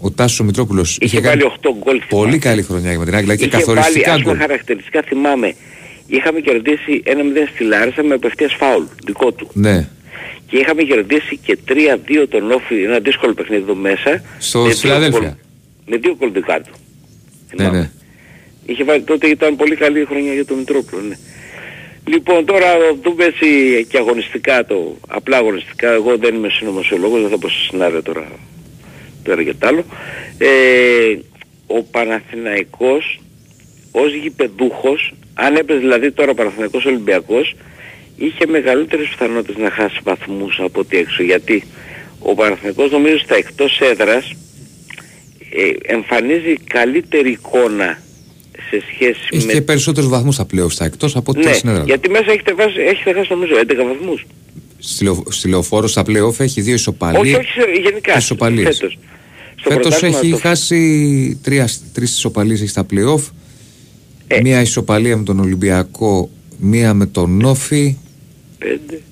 Ο 0.00 0.10
Τάσος 0.10 0.46
Μητρόπουλος 0.46 0.98
Είχε 1.00 1.20
βάλει 1.20 1.42
8 1.42 1.70
γκολ 1.78 2.00
Πολύ 2.08 2.38
καλή 2.38 2.62
χρονιά 2.62 2.98
με 2.98 3.04
την 3.04 3.14
ΑΕΚ, 3.14 3.22
δηλαδή 3.24 3.38
και 3.38 3.44
Είχε 3.56 3.64
βάλει, 3.64 3.64
καθοριστικά 3.74 4.12
ας 4.12 4.20
πούμε, 4.22 4.32
γκολ. 4.34 4.40
χαρακτηριστικά 4.46 5.02
θυμάμαι, 5.02 5.54
είχαμε 6.06 6.40
κερδίσει 6.40 7.02
ένα 7.04 7.22
0 7.22 7.48
στη 7.54 7.64
Λάρισα 7.64 8.02
με 8.02 8.14
απευθείας 8.14 8.54
φάουλ, 8.54 8.82
δικό 9.06 9.32
του. 9.32 9.50
Ναι. 9.52 9.88
Και 10.46 10.56
είχαμε 10.58 10.82
κερδίσει 10.82 11.36
και 11.36 11.58
3-2 11.68 12.26
τον 12.28 12.50
Όφη, 12.52 12.82
ένα 12.82 12.98
δύσκολο 12.98 13.34
παιχνίδι 13.34 13.62
εδώ 13.62 13.74
μέσα. 13.74 14.22
Στο 14.38 14.58
με 14.60 14.68
δύο 14.68 14.76
Φιλαδέλφια. 14.76 15.18
γκολ- 15.20 15.32
Με 15.86 15.96
δύο 15.96 16.16
γκολ 16.18 16.32
δικά 16.32 16.60
του. 16.60 16.72
Ναι, 17.56 17.68
ναι. 17.68 17.90
Είχε 18.66 18.84
βάλει, 18.84 19.02
τότε 19.02 19.26
ήταν 19.26 19.56
πολύ 19.56 19.76
καλή 19.76 20.00
η 20.00 20.04
χρονιά 20.04 20.32
για 20.32 20.44
τον 20.44 20.58
Μητρόπουλο, 20.58 21.02
ναι. 21.02 21.16
Λοιπόν, 22.06 22.44
τώρα 22.44 22.66
δούμε 23.02 23.24
έτσι 23.24 23.46
και 23.88 23.98
αγωνιστικά 23.98 24.64
το, 24.66 24.96
απλά 25.08 25.36
αγωνιστικά, 25.36 25.90
εγώ 25.92 26.16
δεν 26.18 26.34
είμαι 26.34 26.48
συνωμοσιολόγος, 26.48 27.20
δεν 27.20 27.30
θα 27.30 27.38
πω 27.38 27.48
σε 27.48 27.56
σενάρια 27.70 28.02
τώρα, 28.02 28.26
τώρα 29.22 29.42
και 29.42 29.54
τ' 29.54 29.64
άλλο. 29.64 29.84
Ε, 30.38 30.48
ο 31.66 31.82
Παναθηναϊκός 31.82 33.20
ως 33.92 34.14
γηπεδούχος, 34.14 35.14
αν 35.34 35.56
έπαιζε 35.56 35.78
δηλαδή 35.78 36.10
τώρα 36.12 36.30
ο 36.30 36.34
Παναθηναϊκός 36.34 36.84
Ολυμπιακός, 36.84 37.54
είχε 38.16 38.46
μεγαλύτερες 38.46 39.08
πιθανότητες 39.08 39.56
να 39.62 39.70
χάσει 39.70 40.00
βαθμούς 40.04 40.58
από 40.60 40.80
ότι 40.80 40.96
έξω. 40.96 41.22
Γιατί 41.22 41.62
ο 42.18 42.34
Παναθηναϊκός 42.34 42.90
νομίζω 42.90 43.18
στα 43.18 43.34
εκτός 43.36 43.80
έδρας 43.80 44.30
ε, 45.50 45.92
εμφανίζει 45.94 46.54
καλύτερη 46.66 47.30
εικόνα 47.30 47.98
σε 48.70 48.82
σχέση 48.92 49.20
Έχει 49.30 49.46
με... 49.46 49.52
και 49.52 49.62
περισσότερους 49.62 50.10
βαθμούς 50.10 50.34
στα 50.34 50.44
πλέον 50.44 50.70
στα 50.70 50.84
εκτός 50.84 51.16
από 51.16 51.30
ό,τι 51.30 51.38
Ναι, 51.40 51.44
τα 51.46 51.52
συνέδρα. 51.52 51.82
γιατί 51.84 52.08
μέσα 52.10 52.24
έχετε, 52.30 52.54
βάσει, 52.54 52.80
έχετε 52.80 53.12
χάσει 53.12 53.26
νομίζω 53.32 53.52
11 53.68 53.74
βαθμούς. 53.86 54.26
Στη, 54.78 55.04
λεω, 55.04 55.22
στη 55.28 55.48
λεωφόρο 55.48 55.86
στα 55.86 56.02
playoff 56.06 56.40
έχει 56.40 56.60
δύο 56.60 56.74
ισοπαλίες. 56.74 57.20
Όχι, 57.22 57.34
όχι, 57.34 57.48
σε- 57.50 57.80
γενικά. 57.82 58.16
Ισοπαλίες. 58.16 58.76
Φέτος. 58.76 58.98
Στο 59.56 59.70
Φέτος 59.70 59.82
πρωτάθλημα 59.82 60.18
έχει 60.18 60.30
το- 60.30 60.36
χάσει 60.48 61.38
τρία, 61.42 61.68
τρεις 61.92 62.10
ισοπαλίες 62.16 62.60
έχει 62.60 62.68
στα 62.70 62.86
playoff. 62.90 63.20
Ε. 64.26 64.40
Μία 64.40 64.60
ισοπαλία 64.60 65.16
με 65.16 65.22
τον 65.22 65.40
Ολυμπιακό, 65.40 66.30
μία 66.58 66.94
με 66.94 67.06
τον 67.06 67.44
Όφη. 67.44 67.96
5, 68.58 69.02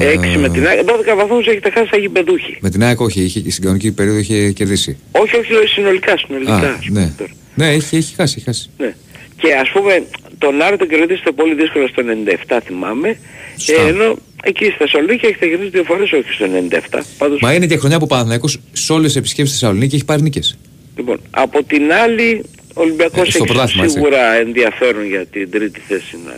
Ε, 0.00 0.12
6 0.12 0.38
με 0.38 0.48
την 0.48 0.66
ΑΕΚ. 0.66 0.80
12 0.84 1.14
βαθμούς 1.16 1.46
έχετε 1.46 1.70
χάσει 1.70 1.88
σαν 1.90 2.00
γηπεδούχοι. 2.00 2.56
Με 2.60 2.70
την 2.70 2.82
ΑΕΚ 2.84 3.00
όχι, 3.00 3.20
είχε, 3.22 3.50
στην 3.50 3.62
κανονική 3.62 3.92
περίοδο 3.92 4.18
είχε 4.18 4.50
κερδίσει. 4.52 4.96
Όχι, 5.10 5.36
όχι, 5.36 5.52
λέω 5.52 5.66
συνολικά, 5.66 6.16
συνολικά. 6.18 6.52
Α, 6.54 6.74
ας 6.78 6.84
πούμε 6.86 7.00
ναι. 7.00 7.12
τώρα. 7.18 7.30
Ναι, 7.54 7.68
έχει, 7.72 7.96
έχει 7.96 8.14
χάσει, 8.14 8.34
έχει 8.36 8.44
χάσει. 8.44 8.70
Ναι. 8.78 8.94
Και 9.40 9.54
ας 9.54 9.70
πούμε, 9.72 10.02
τον 10.38 10.62
Άρη 10.62 10.76
τον 10.76 10.88
κερδίσετε 10.88 11.30
πολύ 11.30 11.54
δύσκολα 11.54 11.86
στο 11.88 12.02
97 12.48 12.58
θυμάμαι. 12.64 13.08
Ε, 13.66 13.88
ενώ 13.88 14.16
εκεί 14.44 14.64
στη 14.64 14.74
Θεσσαλονίκη 14.78 15.26
έχετε 15.26 15.46
κερδίσει 15.46 15.70
δύο 15.70 15.84
φορές 15.84 16.12
όχι 16.12 16.32
στο 16.32 16.46
97. 16.46 16.98
Πάντως, 17.18 17.40
Μα 17.40 17.54
είναι 17.54 17.66
και 17.66 17.76
χρονιά 17.76 17.96
που 17.98 18.04
ο 18.04 18.06
Παναθηναϊκός 18.06 18.58
σε 18.72 18.92
όλες 18.92 19.06
τις 19.06 19.16
επισκέψεις 19.16 19.54
στη 19.56 19.64
Θεσσαλονίκη 19.64 19.94
έχει 19.94 20.04
πάρει 20.04 20.22
νίκες. 20.22 20.58
λοιπόν, 20.96 21.20
από 21.30 21.62
την 21.64 21.92
άλλη, 21.92 22.42
ο 22.74 22.80
Ολυμπιακός 22.80 23.28
Ε, 23.28 23.30
στο 23.30 23.38
έχει 23.42 23.52
πρωτάθλημα, 23.52 23.84
έτσι. 23.84 23.96
σίγουρα 23.96 24.34
ενδιαφέρον 24.34 25.06
για 25.06 25.26
την 25.26 25.50
τρίτη 25.50 25.80
θέση 25.88 26.16
να, 26.26 26.36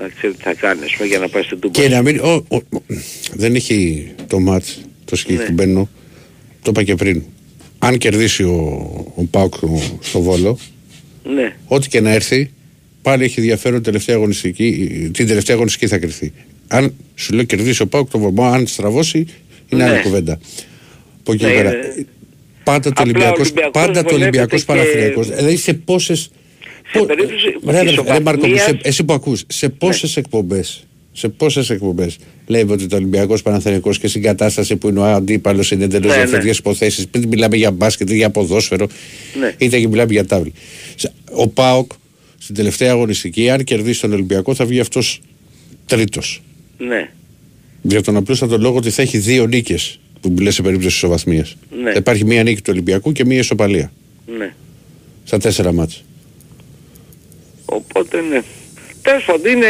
να 0.00 0.08
ξέρει 0.08 0.32
τι 0.32 0.42
θα 0.42 0.54
κάνει, 0.54 0.80
ας 0.84 0.92
πούμε, 0.96 1.08
για 1.08 1.18
να 1.18 1.28
πάει 1.28 1.42
στην 1.42 1.58
Τούμπα. 1.60 1.80
Και 1.82 1.88
να 1.88 2.02
μην. 2.02 2.18
ο- 2.20 2.44
ο- 2.48 2.56
ο- 2.56 2.82
δεν 3.34 3.54
έχει 3.54 4.08
το 4.26 4.40
μάτς 4.40 4.80
το 5.04 5.16
συγκεκριμένο. 5.16 5.88
Το 6.62 6.70
είπα 6.70 6.82
και 6.82 6.94
πριν. 6.94 7.22
Αν 7.78 7.98
κερδίσει 7.98 8.42
ο, 8.42 8.54
ο 9.14 9.24
Πάουκ 9.24 9.54
στο- 9.54 9.98
στο 10.00 10.20
Βόλο, 10.20 10.58
Ναι. 11.34 11.56
ό,τι 11.66 11.88
και 11.88 12.00
να 12.00 12.10
έρθει, 12.10 12.50
πάλι 13.02 13.24
έχει 13.24 13.38
ενδιαφέρον 13.40 13.82
τελευταία 13.82 14.16
αγωνιστική, 14.16 14.88
την 15.12 15.26
τελευταία 15.26 15.54
αγωνιστική 15.56 15.86
θα 15.86 15.98
κρυφθεί. 15.98 16.32
Αν 16.68 16.94
σου 17.14 17.34
λέω 17.34 17.44
κερδίσει 17.44 17.82
ο 17.82 17.86
Πάουκ 17.86 18.10
το 18.10 18.18
Βόλο, 18.18 18.42
αν 18.42 18.66
στραβώσει, 18.66 19.26
είναι 19.68 19.84
Ναι. 19.84 19.90
άλλη 19.90 20.02
κουβέντα. 20.02 20.40
Από 21.20 21.32
εκεί 21.32 21.44
Ναι, 21.44 21.52
πέρα. 21.52 21.72
είναι- 21.74 22.06
Πάντα 22.64 22.80
το 22.80 22.88
Απλά 22.88 23.02
ο 23.02 23.08
Ολυμπιακός, 23.08 23.38
Ολυμπιακός 23.40 23.72
πάντα 23.72 24.02
το 24.02 24.08
βολεύεται 24.08 24.14
Ολυμπιακός 24.24 24.60
και- 24.60 24.66
Παναθηναϊκός. 24.66 25.28
Δηλαδή 25.28 25.56
σε 25.56 25.74
πόσες... 25.74 26.30
Σε 26.92 27.04
περίπτωση 27.06 27.56
Ρε, 27.66 27.82
ρε, 27.82 27.90
ρε, 28.12 28.20
Μάρκο, 28.20 28.46
μου, 28.46 28.52
ισοβαθμίας- 28.54 28.58
σε- 28.60 28.78
εσύ 28.82 29.04
που 29.04 29.12
ακούς, 29.12 29.44
σε 29.46 29.68
πόσες 29.68 30.16
εκπομπές, 30.16 30.86
σε 31.12 31.28
πόσες 31.28 31.70
εκπομπές 31.70 32.16
λέμε 32.46 32.72
ότι 32.72 32.86
το 32.86 32.96
Ολυμπιακός 32.96 33.42
Παναθηναϊκός 33.42 33.98
και 33.98 34.08
στην 34.08 34.22
κατάσταση 34.22 34.76
που 34.76 34.88
είναι 34.88 34.98
ο 35.00 35.04
αντίπαλος 35.04 35.70
είναι 35.70 35.84
εντελώς 35.84 36.06
Ναι, 36.06 36.12
ναι. 36.12 36.18
διαφορετικές 36.18 36.58
υποθέσεις, 36.58 37.02
είτε 37.04 37.26
μιλάμε 37.26 37.56
για 37.56 37.70
μπάσκετ, 37.70 38.06
είτε 38.06 38.16
για 38.16 38.30
ποδόσφαιρο, 38.30 38.86
Ναι. 39.40 39.54
είτε 39.58 39.80
και 39.80 39.88
μιλάμε 39.88 40.12
για 40.12 40.26
τάβλη. 40.26 40.52
Σε- 40.94 41.12
Ο 41.32 41.48
ΠΑΟΚ 41.48 41.90
στην 42.38 42.54
τελευταία 42.54 42.90
αγωνιστική, 42.90 43.50
αν 43.50 43.64
κερδίσει 43.64 44.00
τον 44.00 44.12
Ολυμπιακό, 44.12 44.54
θα 44.54 44.64
βγει 44.64 44.80
αυτός 44.80 45.20
τρίτος. 45.86 46.42
Ναι. 46.78 47.10
Για 47.82 48.02
τον 48.02 48.16
απλούστατο 48.16 48.58
λόγο 48.58 48.76
ότι 48.76 48.90
θα 48.90 49.02
έχει 49.02 49.18
δύο 49.18 49.46
νίκες 49.46 49.98
που 50.20 50.34
λες 50.40 50.54
σε 50.54 50.62
περίπτωση 50.62 50.96
ισοβαθμίας. 50.96 51.56
Ναι. 51.82 51.90
Θα 51.92 51.98
υπάρχει 51.98 52.24
μία 52.24 52.42
νίκη 52.42 52.56
του 52.62 52.68
Ολυμπιακού 52.72 53.12
και 53.12 53.24
μία 53.24 53.38
ισοπαλία 53.38 53.92
Ναι. 54.38 54.54
στα 55.24 55.38
τέσσερα 55.38 55.72
μάτς. 55.72 56.04
Οπότε 57.70 58.20
ναι. 58.20 58.42
Τέλος 59.02 59.24
πάντων 59.24 59.52
είναι... 59.52 59.68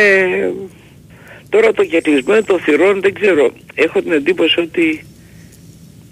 Τώρα 1.49 1.73
το 1.73 1.85
κεκλεισμένο 1.85 2.43
των 2.43 2.61
θυρών 2.61 3.01
δεν 3.01 3.15
ξέρω. 3.15 3.53
Έχω 3.75 4.03
την 4.03 4.13
εντύπωση 4.13 4.61
ότι... 4.61 5.05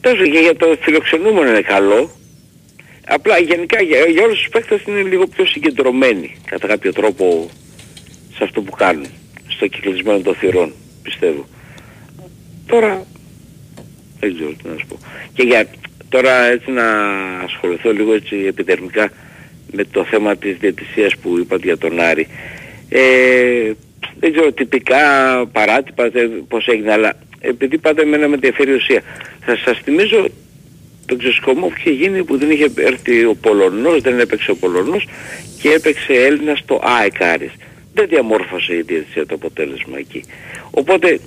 Τέλος 0.01 0.19
πάντων, 0.19 0.33
και 0.33 0.39
για 0.39 0.57
το 0.57 0.77
φιλοξενούμενο 0.81 1.49
είναι 1.49 1.61
καλό. 1.61 2.11
Απλά 3.07 3.39
γενικά 3.39 3.83
για, 3.83 3.99
για 3.99 4.23
όλους 4.23 4.39
τους 4.39 4.49
παίκτες 4.49 4.83
είναι 4.87 5.03
λίγο 5.03 5.27
πιο 5.27 5.47
συγκεντρωμένοι 5.47 6.37
κατά 6.45 6.67
κάποιο 6.67 6.93
τρόπο 6.93 7.51
σε 8.37 8.45
αυτό 8.45 8.61
που 8.61 8.71
κάνουν. 8.71 9.07
Στο 9.49 9.67
κυκλισμένο 9.67 10.19
των 10.19 10.35
θυρών 10.35 10.73
πιστεύω. 11.03 11.47
Τώρα 12.67 13.07
δεν 14.21 14.35
ξέρω 14.35 14.51
τι 14.63 14.69
να 14.69 14.77
σου 14.79 14.87
πω. 14.87 14.99
Και 15.33 15.43
για 15.43 15.67
τώρα 16.09 16.45
έτσι 16.45 16.71
να 16.71 16.85
ασχοληθώ 17.45 17.93
λίγο 17.93 18.15
έτσι 18.15 18.37
επιδερμικά 18.37 19.11
με 19.73 19.85
το 19.85 20.05
θέμα 20.05 20.37
της 20.37 20.57
διαιτησίας 20.61 21.17
που 21.17 21.39
είπατε 21.39 21.63
για 21.65 21.79
τον 21.79 22.01
Άρη. 22.01 22.27
Ε, 22.89 23.01
δεν 24.21 24.33
ξέρω 24.33 24.53
τυπικά, 24.53 24.97
παράτυπα, 25.53 26.09
δεν- 26.11 26.45
πώς 26.49 26.67
έγινε, 26.67 26.93
αλλά 26.93 27.13
επειδή 27.41 27.79
πάντα 27.79 28.03
εμένα 28.03 28.29
με 28.29 28.35
ενδιαφέρει 28.35 28.71
η 28.71 28.75
ουσία. 28.75 29.03
Θα 29.45 29.57
σας 29.65 29.79
θυμίζω 29.85 30.29
τον 31.07 31.19
ξεσκομό 31.19 31.67
που 31.67 31.75
είχε 31.79 31.91
γίνει 31.91 32.25
που 32.25 32.37
δεν 32.39 32.51
είχε 32.51 32.71
έρθει 32.77 33.25
ο 33.25 33.35
Πολωνός, 33.41 34.01
δεν 34.01 34.19
έπαιξε 34.21 34.51
ο 34.51 34.57
Πολωνός 34.57 35.09
και 35.63 35.69
έπαιξε 35.71 36.13
Έλληνας 36.13 36.59
στο 36.59 36.81
ΑΕΚ 36.85 37.23
Άρης. 37.23 37.53
Δεν 37.95 38.07
διαμόρφωσε 38.09 38.75
η 38.75 38.81
διαιτησία 38.83 39.27
το 39.27 39.35
αποτέλεσμα 39.35 39.99
εκεί. 39.99 40.25
Οπότε 40.71 41.21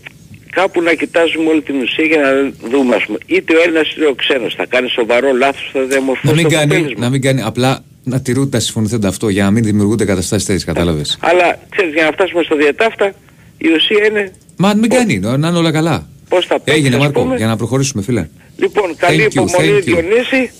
κάπου 0.51 0.81
να 0.81 0.93
κοιτάζουμε 0.93 1.49
όλη 1.49 1.61
την 1.61 1.81
ουσία 1.81 2.05
για 2.05 2.17
να 2.21 2.51
δούμε 2.69 2.95
ας 2.95 3.05
πούμε 3.05 3.17
είτε 3.25 3.55
ο 3.55 3.61
Έλληνας 3.61 3.91
είτε 3.91 4.05
ο 4.05 4.13
ξένος 4.13 4.55
θα 4.55 4.65
κάνει 4.65 4.89
σοβαρό 4.89 5.33
λάθος 5.33 5.69
θα 5.73 5.79
Να 5.79 5.85
διαμορφώσει 5.85 6.33
μην, 6.35 6.43
το 6.43 6.49
κάνει, 6.49 6.63
αποτέλεσμα. 6.73 6.99
να 7.03 7.09
μην 7.09 7.21
κάνει 7.21 7.41
απλά 7.41 7.83
να 8.03 8.21
τηρούνται 8.21 8.49
τα 8.49 8.59
συμφωνηθέντα 8.59 9.07
αυτό 9.07 9.29
για 9.29 9.43
να 9.43 9.51
μην 9.51 9.63
δημιουργούνται 9.63 10.05
καταστάσεις 10.05 10.45
τέτοιες, 10.45 10.63
κατάλαβες. 10.65 11.17
Αλλά 11.21 11.59
ξέρεις 11.69 11.93
για 11.93 12.03
να 12.05 12.11
φτάσουμε 12.11 12.43
στο 12.43 12.55
διατάφτα 12.55 13.13
η 13.57 13.67
ουσία 13.75 14.05
είναι 14.09 14.31
Μα 14.57 14.73
μην 14.73 14.89
κάνει, 14.89 15.19
να 15.19 15.33
είναι 15.47 15.57
όλα 15.57 15.71
καλά. 15.71 16.07
πώς 16.29 16.45
θα 16.45 16.59
παίξει 16.59 16.79
Έγινε 16.79 16.95
ας 16.95 17.01
Μάρκο, 17.01 17.21
πούμε. 17.21 17.35
για 17.35 17.47
να 17.47 17.55
προχωρήσουμε 17.57 18.01
φίλε. 18.01 18.27
Λοιπόν, 18.57 18.95
καλή 18.95 19.17
Thank 19.23 19.25
you, 19.27 19.31
υπομονή 19.31 19.69
thank 19.71 19.79
you. 19.79 19.83
Διονύση 19.83 20.51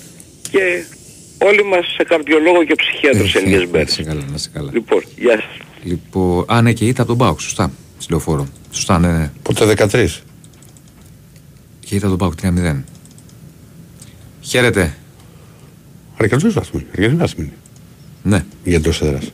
και 0.51 0.83
όλοι 1.45 1.63
μας 1.63 1.85
σε 1.97 2.03
καρδιολόγο 2.03 2.63
και 2.63 2.75
ψυχίατρο 2.75 3.27
σε 3.27 3.39
λίγες 3.39 3.61
Να 3.61 3.67
μέρες. 3.71 3.91
είσαι 3.91 4.03
καλά, 4.03 4.21
να 4.21 4.33
είσαι 4.35 4.49
καλά. 4.53 4.69
Λοιπόν, 4.73 5.03
γεια 5.17 5.31
σας. 5.31 5.57
Λοιπόν, 5.83 6.45
α, 6.47 6.61
ναι, 6.61 6.73
και 6.73 6.85
ήταν 6.85 7.05
από 7.05 7.07
τον 7.17 7.17
Πάουκ, 7.17 7.39
σωστά. 7.39 7.71
Στη 7.97 8.11
λεωφόρο. 8.11 8.47
Σωστά, 8.71 8.99
ναι, 8.99 9.07
ναι. 9.07 9.31
Πότε 9.41 9.65
13. 9.65 10.07
Και 11.79 11.95
ήταν 11.95 12.09
τον 12.09 12.17
Πάουκ 12.17 12.33
3-0. 12.41 12.83
Χαίρετε. 14.41 14.95
Αρκετούς 16.21 16.53
βαθμούς, 16.53 16.81
αρκετοί 16.95 17.15
βαθμοί. 17.15 17.51
Ναι. 18.23 18.45
Για 18.63 18.75
εντός 18.75 19.01
έδρας. 19.01 19.31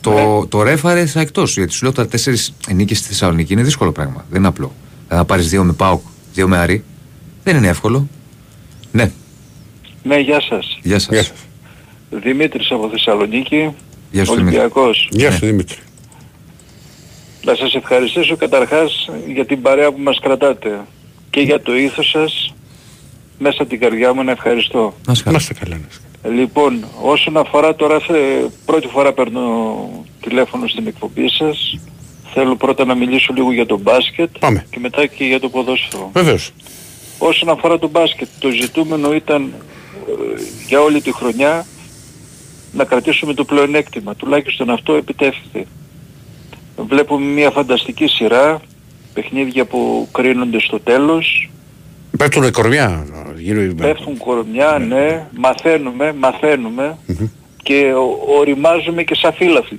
Το, 0.00 0.46
το 0.48 0.62
ρέφαρε 0.62 1.06
θα 1.06 1.20
εκτός. 1.20 1.56
Γιατί 1.56 1.72
σου 1.72 1.82
λέω 1.82 1.92
τα 1.92 2.08
τέσσερις 2.08 2.54
νίκε 2.74 2.94
στη 2.94 3.08
Θεσσαλονίκη 3.08 3.52
είναι 3.52 3.62
δύσκολο 3.62 3.92
πράγμα. 3.92 4.24
Δεν 4.30 4.38
είναι 4.38 4.48
απλό. 4.48 4.72
Να 5.08 5.24
πάρεις 5.24 5.48
δύο 5.48 5.64
με 5.64 5.72
Πάουκ, 5.72 6.00
δύο 6.34 6.48
με 6.48 6.56
Άρη. 6.56 6.84
Δεν 7.44 7.56
είναι 7.56 7.68
εύκολο. 7.68 8.08
Ναι, 8.92 9.10
Ναι, 10.02 10.18
γεια 10.18 10.40
σας. 10.40 10.78
γεια 10.82 10.98
σας. 10.98 11.32
Δημήτρης 12.10 12.70
από 12.70 12.88
Θεσσαλονίκη, 12.88 13.74
Γεια 14.10 14.24
σου, 14.24 14.34
Δημήτρη. 14.34 14.58
Ολυμπιακός. 14.58 15.08
Γεια 15.12 15.30
σου 15.30 15.46
Δημήτρη. 15.46 15.76
Να 17.44 17.54
σας 17.54 17.74
ευχαριστήσω 17.74 18.36
καταρχάς 18.36 19.08
για 19.32 19.46
την 19.46 19.62
παρέα 19.62 19.92
που 19.92 20.00
μας 20.00 20.18
κρατάτε 20.22 20.80
και 21.30 21.40
για 21.40 21.60
το 21.62 21.76
ήθος 21.76 22.10
σας. 22.10 22.54
Μέσα 23.38 23.56
από 23.60 23.70
την 23.70 23.80
καρδιά 23.80 24.12
μου 24.14 24.22
να 24.24 24.30
ευχαριστώ. 24.30 24.94
Να 25.06 25.12
είσαι 25.12 25.22
καλά. 25.22 25.40
καλά. 25.60 25.80
Λοιπόν, 26.34 26.84
όσον 27.02 27.36
αφορά 27.36 27.74
τώρα, 27.74 28.00
θε- 28.00 28.50
πρώτη 28.64 28.86
φορά 28.88 29.12
παίρνω 29.12 29.76
τηλέφωνο 30.20 30.66
στην 30.68 30.86
εκπομπή 30.86 31.28
σας. 31.30 31.78
Θέλω 32.32 32.56
πρώτα 32.56 32.84
να 32.84 32.94
μιλήσω 32.94 33.32
λίγο 33.36 33.52
για 33.52 33.66
το 33.66 33.78
μπάσκετ 33.78 34.30
Πάμε. 34.38 34.66
και 34.70 34.78
μετά 34.78 35.06
και 35.06 35.24
για 35.24 35.40
το 35.40 35.48
ποδόσφαιρο. 35.48 36.10
Βεβαίως. 36.12 36.50
Όσον 37.18 37.48
αφορά 37.48 37.78
το 37.78 37.88
μπάσκετ, 37.88 38.28
το 38.38 38.50
ζητούμενο 38.50 39.14
ήταν 39.14 39.52
ε, 40.08 40.12
για 40.66 40.80
όλη 40.80 41.00
τη 41.00 41.12
χρονιά 41.12 41.66
να 42.72 42.84
κρατήσουμε 42.84 43.34
το 43.34 43.44
πλεονέκτημα. 43.44 44.14
Τουλάχιστον 44.14 44.70
αυτό 44.70 44.92
επιτεύχθη. 44.94 45.66
Βλέπουμε 46.76 47.26
μια 47.26 47.50
φανταστική 47.50 48.06
σειρά, 48.06 48.60
παιχνίδια 49.14 49.64
που 49.64 50.08
κρίνονται 50.12 50.60
στο 50.60 50.80
τέλος, 50.80 51.50
Πέφτουν 52.16 52.50
κορμιά. 52.52 53.06
Γύρω... 53.36 53.74
πέφτουν 53.74 54.16
κορμιά, 54.16 54.78
ναι, 54.88 55.26
μαθαίνουμε, 55.38 56.12
μαθαίνουμε 56.18 56.98
και 57.62 57.92
ο- 57.96 58.38
οριμάζουμε 58.38 59.02
και 59.02 59.14
σαν 59.14 59.32
φύλαθλοι. 59.34 59.78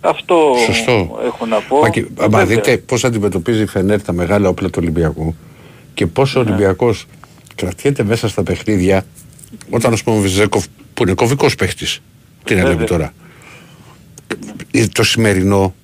Αυτό 0.00 0.54
Σωστό. 0.66 1.18
έχω 1.24 1.46
να 1.46 1.60
πω. 1.60 1.78
Μα, 1.78 1.88
και, 1.88 2.06
άμα 2.18 2.38
Βέβαια. 2.38 2.56
δείτε 2.56 2.76
πώς 2.76 3.04
αντιμετωπίζει 3.04 3.62
η 3.62 3.66
Φενέρ 3.66 4.02
τα 4.02 4.12
μεγάλα 4.12 4.48
όπλα 4.48 4.66
του 4.68 4.78
Ολυμπιακού 4.82 5.34
και 5.94 6.06
πώς 6.06 6.34
Ναι. 6.34 6.40
ο 6.40 6.44
Ολυμπιακός 6.44 7.06
κρατιέται 7.54 8.02
μέσα 8.02 8.28
στα 8.28 8.42
παιχνίδια 8.42 9.06
όταν 9.70 9.92
ας 9.92 10.02
πούμε 10.02 10.16
ο 10.16 10.20
Βεζέκοφ 10.20 10.64
που 10.94 11.02
είναι 11.02 11.14
κομβικός 11.14 11.54
παίχτης 11.54 12.00
τι 12.44 12.54
να 12.54 12.60
λέμε 12.62 12.70
Βέβαια. 12.70 12.86
τώρα 12.86 13.12
Ε, 14.70 14.86
το 14.86 15.02
σημερινό 15.02 15.74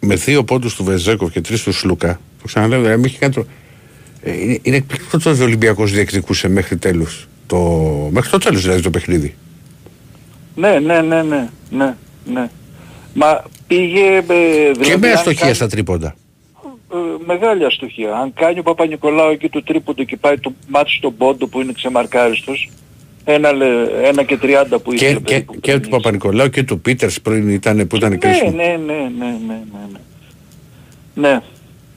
με 0.00 0.14
δύο 0.14 0.44
πόντους 0.44 0.74
του 0.74 0.84
Βεζέκοφ 0.84 1.30
και 1.32 1.40
τρεις 1.40 1.62
του 1.62 1.72
Σλούκα 1.72 2.20
το 2.40 2.46
ξαναλέω 2.46 2.78
δηλαδή 2.80 2.96
μην 2.96 3.04
έχει 3.04 3.18
κάνει 3.18 3.32
το... 3.34 3.40
ε, 3.40 3.44
είναι, 4.24 4.58
είναι 4.62 4.76
εκπληκτικό 4.76 5.18
το 5.18 5.30
ότι 5.30 5.40
ο 5.40 5.44
Ολυμπιακός 5.44 5.92
διεκδικούσε 5.92 6.48
μέχρι 6.48 6.76
τέλους 6.76 7.28
το... 7.46 7.58
μέχρι 8.12 8.30
το 8.30 8.38
τέλος 8.38 8.62
δηλαδή 8.62 8.82
το 8.82 8.90
παιχνίδι 8.90 9.34
Ναι, 10.54 10.78
ναι, 10.78 11.00
ναι, 11.00 11.22
ναι, 11.22 11.48
ναι, 11.70 11.94
ναι. 12.32 12.48
Μα 13.14 13.42
πήγε... 13.66 14.00
ε, 14.16 14.20
και 14.20 14.72
δηλαδή, 14.72 14.96
με 15.00 15.08
αν 15.08 15.14
αστοχία 15.14 15.40
κάνει- 15.40 15.54
στα 15.54 15.66
τρίποντα 15.68 16.14
ε, 16.92 16.96
μεγάλη 17.26 17.64
αστοχία. 17.64 18.14
Αν 18.14 18.32
κάνει 18.34 18.58
ο 18.58 18.62
Παπα-Νικολάου 18.62 19.30
εκεί 19.30 19.48
το 19.48 19.62
τρίποντο 19.62 20.04
και 20.04 20.16
πάει 20.16 20.38
το 20.38 20.52
μάτι 20.68 20.90
στον 20.90 21.16
πόντο 21.16 21.46
που 21.46 21.60
είναι 21.60 21.72
ξεμαρκάριστος, 21.72 22.70
ένα, 23.24 23.52
λε- 23.52 23.88
ένα 24.04 24.22
και 24.22 24.38
30 24.42 24.64
που 24.82 24.92
και, 24.92 25.04
ήθελε 25.04 25.18
και, 25.20 25.24
περίπου. 25.32 25.60
και 25.60 25.78
του 25.78 25.88
Παπα-Νικολάου 25.88 26.48
και 26.50 26.62
του 26.62 26.80
Πίτερς 26.80 27.20
πριν 27.20 27.48
ήταν, 27.48 27.86
που 27.86 27.96
ήταν 27.96 28.10
ναι, 28.10 28.16
κρίσιμο. 28.16 28.50
ναι, 28.50 28.64
ναι, 28.86 28.92
ναι, 29.18 29.26
ναι, 29.46 29.58
ναι, 29.72 31.28
ναι. 31.28 31.40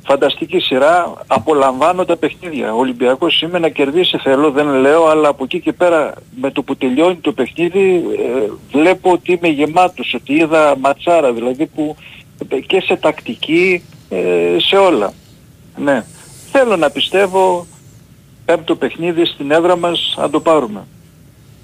Ναι. 0.05 0.11
Φανταστική 0.11 0.59
σειρά, 0.59 1.13
απολαμβάνω 1.27 2.05
τα 2.05 2.15
παιχνίδια. 2.17 2.73
Ο 2.73 2.79
Ολυμπιακός 2.79 3.41
είμαι 3.41 3.59
να 3.59 3.69
κερδίσει 3.69 4.17
θέλω, 4.17 4.51
δεν 4.51 4.67
λέω, 4.67 5.05
αλλά 5.05 5.27
από 5.27 5.43
εκεί 5.43 5.59
και 5.59 5.73
πέρα 5.73 6.13
με 6.41 6.51
το 6.51 6.63
που 6.63 6.75
τελειώνει 6.75 7.15
το 7.15 7.31
παιχνίδι 7.31 8.03
ε, 8.17 8.49
βλέπω 8.71 9.11
ότι 9.11 9.31
είμαι 9.31 9.47
γεμάτος, 9.47 10.13
ότι 10.13 10.33
είδα 10.33 10.77
ματσάρα, 10.77 11.33
δηλαδή 11.33 11.65
που 11.65 11.95
ε, 12.49 12.59
και 12.59 12.81
σε 12.81 12.95
τακτική, 12.95 13.83
ε, 14.09 14.59
σε 14.59 14.75
όλα. 14.75 15.13
Ναι. 15.77 16.05
Θέλω 16.51 16.75
να 16.75 16.89
πιστεύω 16.89 17.65
πέμπτο 18.45 18.75
παιχνίδι 18.75 19.25
στην 19.25 19.51
έδρα 19.51 19.77
μας 19.77 20.15
να 20.17 20.29
το 20.29 20.39
πάρουμε. 20.39 20.87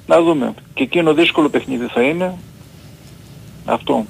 Να 0.07 0.21
δούμε. 0.21 0.53
Και 0.73 0.83
εκείνο 0.83 1.13
δύσκολο 1.13 1.49
παιχνίδι 1.49 1.85
θα 1.85 2.01
είναι. 2.01 2.37
Αυτό. 3.65 4.05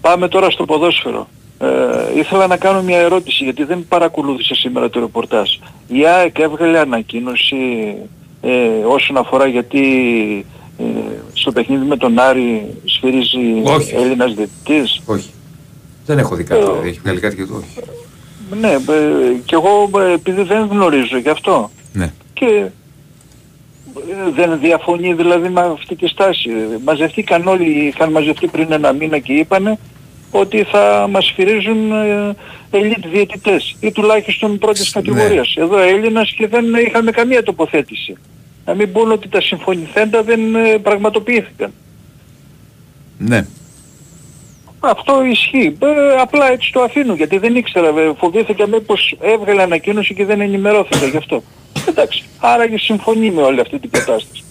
Πάμε 0.00 0.28
τώρα 0.28 0.50
στο 0.50 0.64
ποδόσφαιρο. 0.64 1.28
Ε, 1.58 2.18
ήθελα 2.18 2.46
να 2.46 2.56
κάνω 2.56 2.82
μια 2.82 2.98
ερώτηση 2.98 3.44
γιατί 3.44 3.64
δεν 3.64 3.86
παρακολούθησα 3.88 4.54
σήμερα 4.54 4.90
το 4.90 5.00
ρεπορτάζ. 5.00 5.50
Η 5.88 6.06
ΑΕΚ 6.06 6.38
έβγαλε 6.38 6.78
ανακοίνωση 6.78 7.56
ε, 8.40 8.68
όσον 8.86 9.16
αφορά 9.16 9.46
γιατί 9.46 9.84
ε, 10.78 10.84
στο 11.32 11.52
παιχνίδι 11.52 11.84
με 11.84 11.96
τον 11.96 12.18
Άρη 12.18 12.74
σφυρίζει 12.84 13.62
Όχι. 13.64 13.94
Έλληνας 13.94 14.34
διαιτητής. 14.34 15.02
Όχι. 15.06 15.30
Δεν 16.06 16.18
έχω 16.18 16.34
δει 16.34 16.44
κάτι. 16.44 16.60
δηλαδή. 16.60 16.88
Έχει 16.88 17.00
βγάλει 17.02 17.20
κάτι 17.20 17.36
και 17.36 17.44
το 17.44 17.54
όχι. 17.54 17.88
Ναι, 18.60 18.70
ε, 18.70 18.78
και 19.44 19.54
εγώ 19.54 19.90
ε, 20.00 20.12
επειδή 20.12 20.42
δεν 20.42 20.66
γνωρίζω 20.70 21.18
γι' 21.18 21.28
αυτό. 21.28 21.70
Ναι. 21.92 22.12
Και 22.32 22.46
ε, 22.46 22.70
δεν 24.34 24.58
διαφωνεί 24.60 25.14
δηλαδή 25.14 25.48
με 25.48 25.60
αυτή 25.60 25.96
τη 25.96 26.06
στάση. 26.06 26.50
Μαζευτήκαν 26.84 27.46
όλοι, 27.46 27.86
είχαν 27.86 28.10
μαζευτεί 28.10 28.46
πριν 28.46 28.72
ένα 28.72 28.92
μήνα 28.92 29.18
και 29.18 29.32
είπανε 29.32 29.78
ότι 30.30 30.62
θα 30.62 31.06
μας 31.10 31.26
σφυρίζουν 31.26 31.92
ε, 31.92 32.36
ελίτ 32.70 33.06
διαιτητές 33.06 33.76
ή 33.80 33.92
τουλάχιστον 33.92 34.58
πρώτης 34.58 34.90
κατηγορίας. 34.90 35.54
Εδώ 35.56 35.78
Έλληνας 35.78 36.32
και 36.32 36.46
δεν 36.46 36.64
είχαμε 36.86 37.10
καμία 37.10 37.42
τοποθέτηση. 37.42 38.16
Να 38.64 38.74
μην 38.74 38.92
πούν 38.92 39.12
ότι 39.12 39.28
τα 39.28 39.40
συμφωνηθέντα 39.40 40.22
δεν 40.22 40.54
ε, 40.54 40.78
πραγματοποιήθηκαν. 40.78 41.72
Ναι. 43.18 43.46
Αυτό 44.80 45.24
ισχύει. 45.24 45.76
Ε, 45.78 46.20
απλά 46.20 46.50
έτσι 46.50 46.72
το 46.72 46.82
αφήνω 46.82 47.14
γιατί 47.14 47.38
δεν 47.38 47.56
ήξερα. 47.56 47.88
ε, 47.88 48.12
Φοβήθηκα 48.18 48.66
μήπως 48.66 49.16
έβγαλε 49.20 49.62
ανακοίνωση 49.62 50.14
και 50.14 50.24
δεν 50.24 50.40
ενημερώθηκα 50.40 51.06
γι' 51.06 51.16
αυτό. 51.16 51.42
Εντάξει. 51.88 52.24
Άρα 52.38 52.68
και 52.68 52.78
συμφωνεί 52.78 53.30
με 53.30 53.42
όλη 53.42 53.60
αυτή 53.60 53.78
την 53.78 53.90
κατάσταση. 53.90 54.42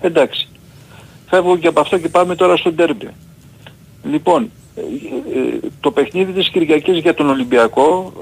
Εντάξει. 0.00 0.48
Φεύγω 1.28 1.56
και 1.56 1.66
από 1.66 1.80
αυτό 1.80 1.98
και 1.98 2.08
πάμε 2.08 2.34
τώρα 2.34 2.56
στο 2.56 2.72
ντέρμπι. 2.72 3.08
Λοιπόν, 4.04 4.42
ε, 4.42 4.46
ε, 4.46 4.61
το 5.80 5.90
παιχνίδι 5.90 6.32
της 6.32 6.48
Κυριακής 6.48 6.98
για 6.98 7.14
τον 7.14 7.28
Ολυμπιακό 7.28 8.12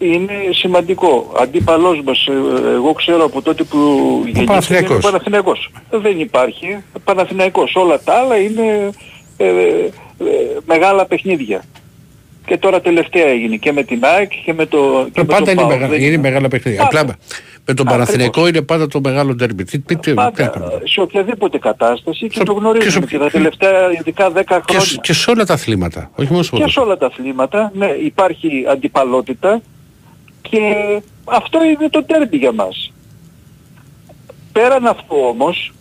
ε, 0.00 0.06
είναι 0.06 0.32
σημαντικό. 0.50 1.32
Αντίπαλός 1.40 2.00
μας, 2.04 2.26
ε, 2.26 2.32
εγώ 2.74 2.92
ξέρω 2.92 3.24
από 3.24 3.42
τότε 3.42 3.64
που 3.64 3.78
γεννήθηκε 4.24 4.40
είναι 4.40 4.42
ο 4.42 4.46
Παναθηναϊκός. 4.46 5.04
Παναθηναϊκός. 5.04 5.70
Δεν 5.90 6.20
υπάρχει. 6.20 6.82
Παναθηναϊκός. 7.04 7.74
Όλα 7.74 8.00
τα 8.00 8.14
άλλα 8.14 8.36
είναι 8.36 8.90
ε, 9.36 9.46
ε, 9.46 9.90
μεγάλα 10.66 11.06
παιχνίδια. 11.06 11.64
Και 12.46 12.58
τώρα 12.58 12.80
τελευταία 12.80 13.26
έγινε 13.26 13.56
και 13.56 13.72
με 13.72 13.82
την 13.82 14.04
ΑΕΚ 14.04 14.30
και 14.44 14.52
με 14.52 14.66
το 14.66 15.08
και 15.12 15.20
Ε, 15.20 15.22
με 15.22 15.28
πάντα 15.28 15.44
το 15.44 15.50
είναι, 15.50 15.60
ΠΑΟΚ. 15.60 15.72
μεγάλα, 15.72 15.88
Δεν 15.92 16.02
είναι 16.02 16.16
μεγάλα 16.16 16.48
παιχνίδια. 16.48 16.82
Πάντα. 16.82 17.00
Απλά 17.00 17.14
με 17.66 17.74
τον 17.74 17.86
Ακριβώς. 17.88 17.92
Παναθηναϊκό 18.06 18.46
είναι 18.48 18.62
πάντα 18.62 18.86
το 18.86 19.00
μεγάλο 19.02 19.34
ντέρμπι. 19.34 19.64
Τι, 19.64 19.78
τι, 19.78 19.84
τι, 19.94 19.96
τι 19.96 20.12
να 20.12 20.22
Πάντα, 20.30 20.46
κάνουμε. 20.46 20.80
σε 20.84 21.00
οποιαδήποτε 21.00 21.58
κατάσταση 21.58 22.26
και 22.28 22.34
Στο- 22.34 22.44
το 22.44 22.52
γνωρίζουμε 22.52 23.06
και 23.06 23.16
και, 23.16 23.22
σε- 23.22 23.24
τα 23.24 23.30
τελευταία 23.30 23.92
ειδικά 23.98 24.30
10 24.30 24.42
Και, 24.64 24.72
χρόνια. 24.72 24.80
σ- 24.80 25.00
και 25.00 25.12
σε 25.12 25.30
όλα 25.30 25.44
τα 25.46 25.54
αθλήματα. 25.54 26.10
Όχι 26.14 26.30
μόνο 26.32 26.42
στο 26.42 26.56
και 26.56 26.62
σε 26.62 26.74
ποδόσφαιρο. 26.74 26.86
όλα 26.86 26.96
τα 26.96 27.06
αθλήματα, 27.06 27.70
ναι, 27.74 27.86
υπάρχει 27.86 28.64
αντιπαλότητα 28.70 29.60
και 30.42 30.60
αυτό 31.24 31.64
είναι 31.64 31.88
το 31.90 32.04
τέρμπι 32.04 32.36
για 32.36 32.52
μας. 32.52 32.92
Πέραν 34.52 34.86
αυτού 34.86 35.16
όμως 35.28 35.72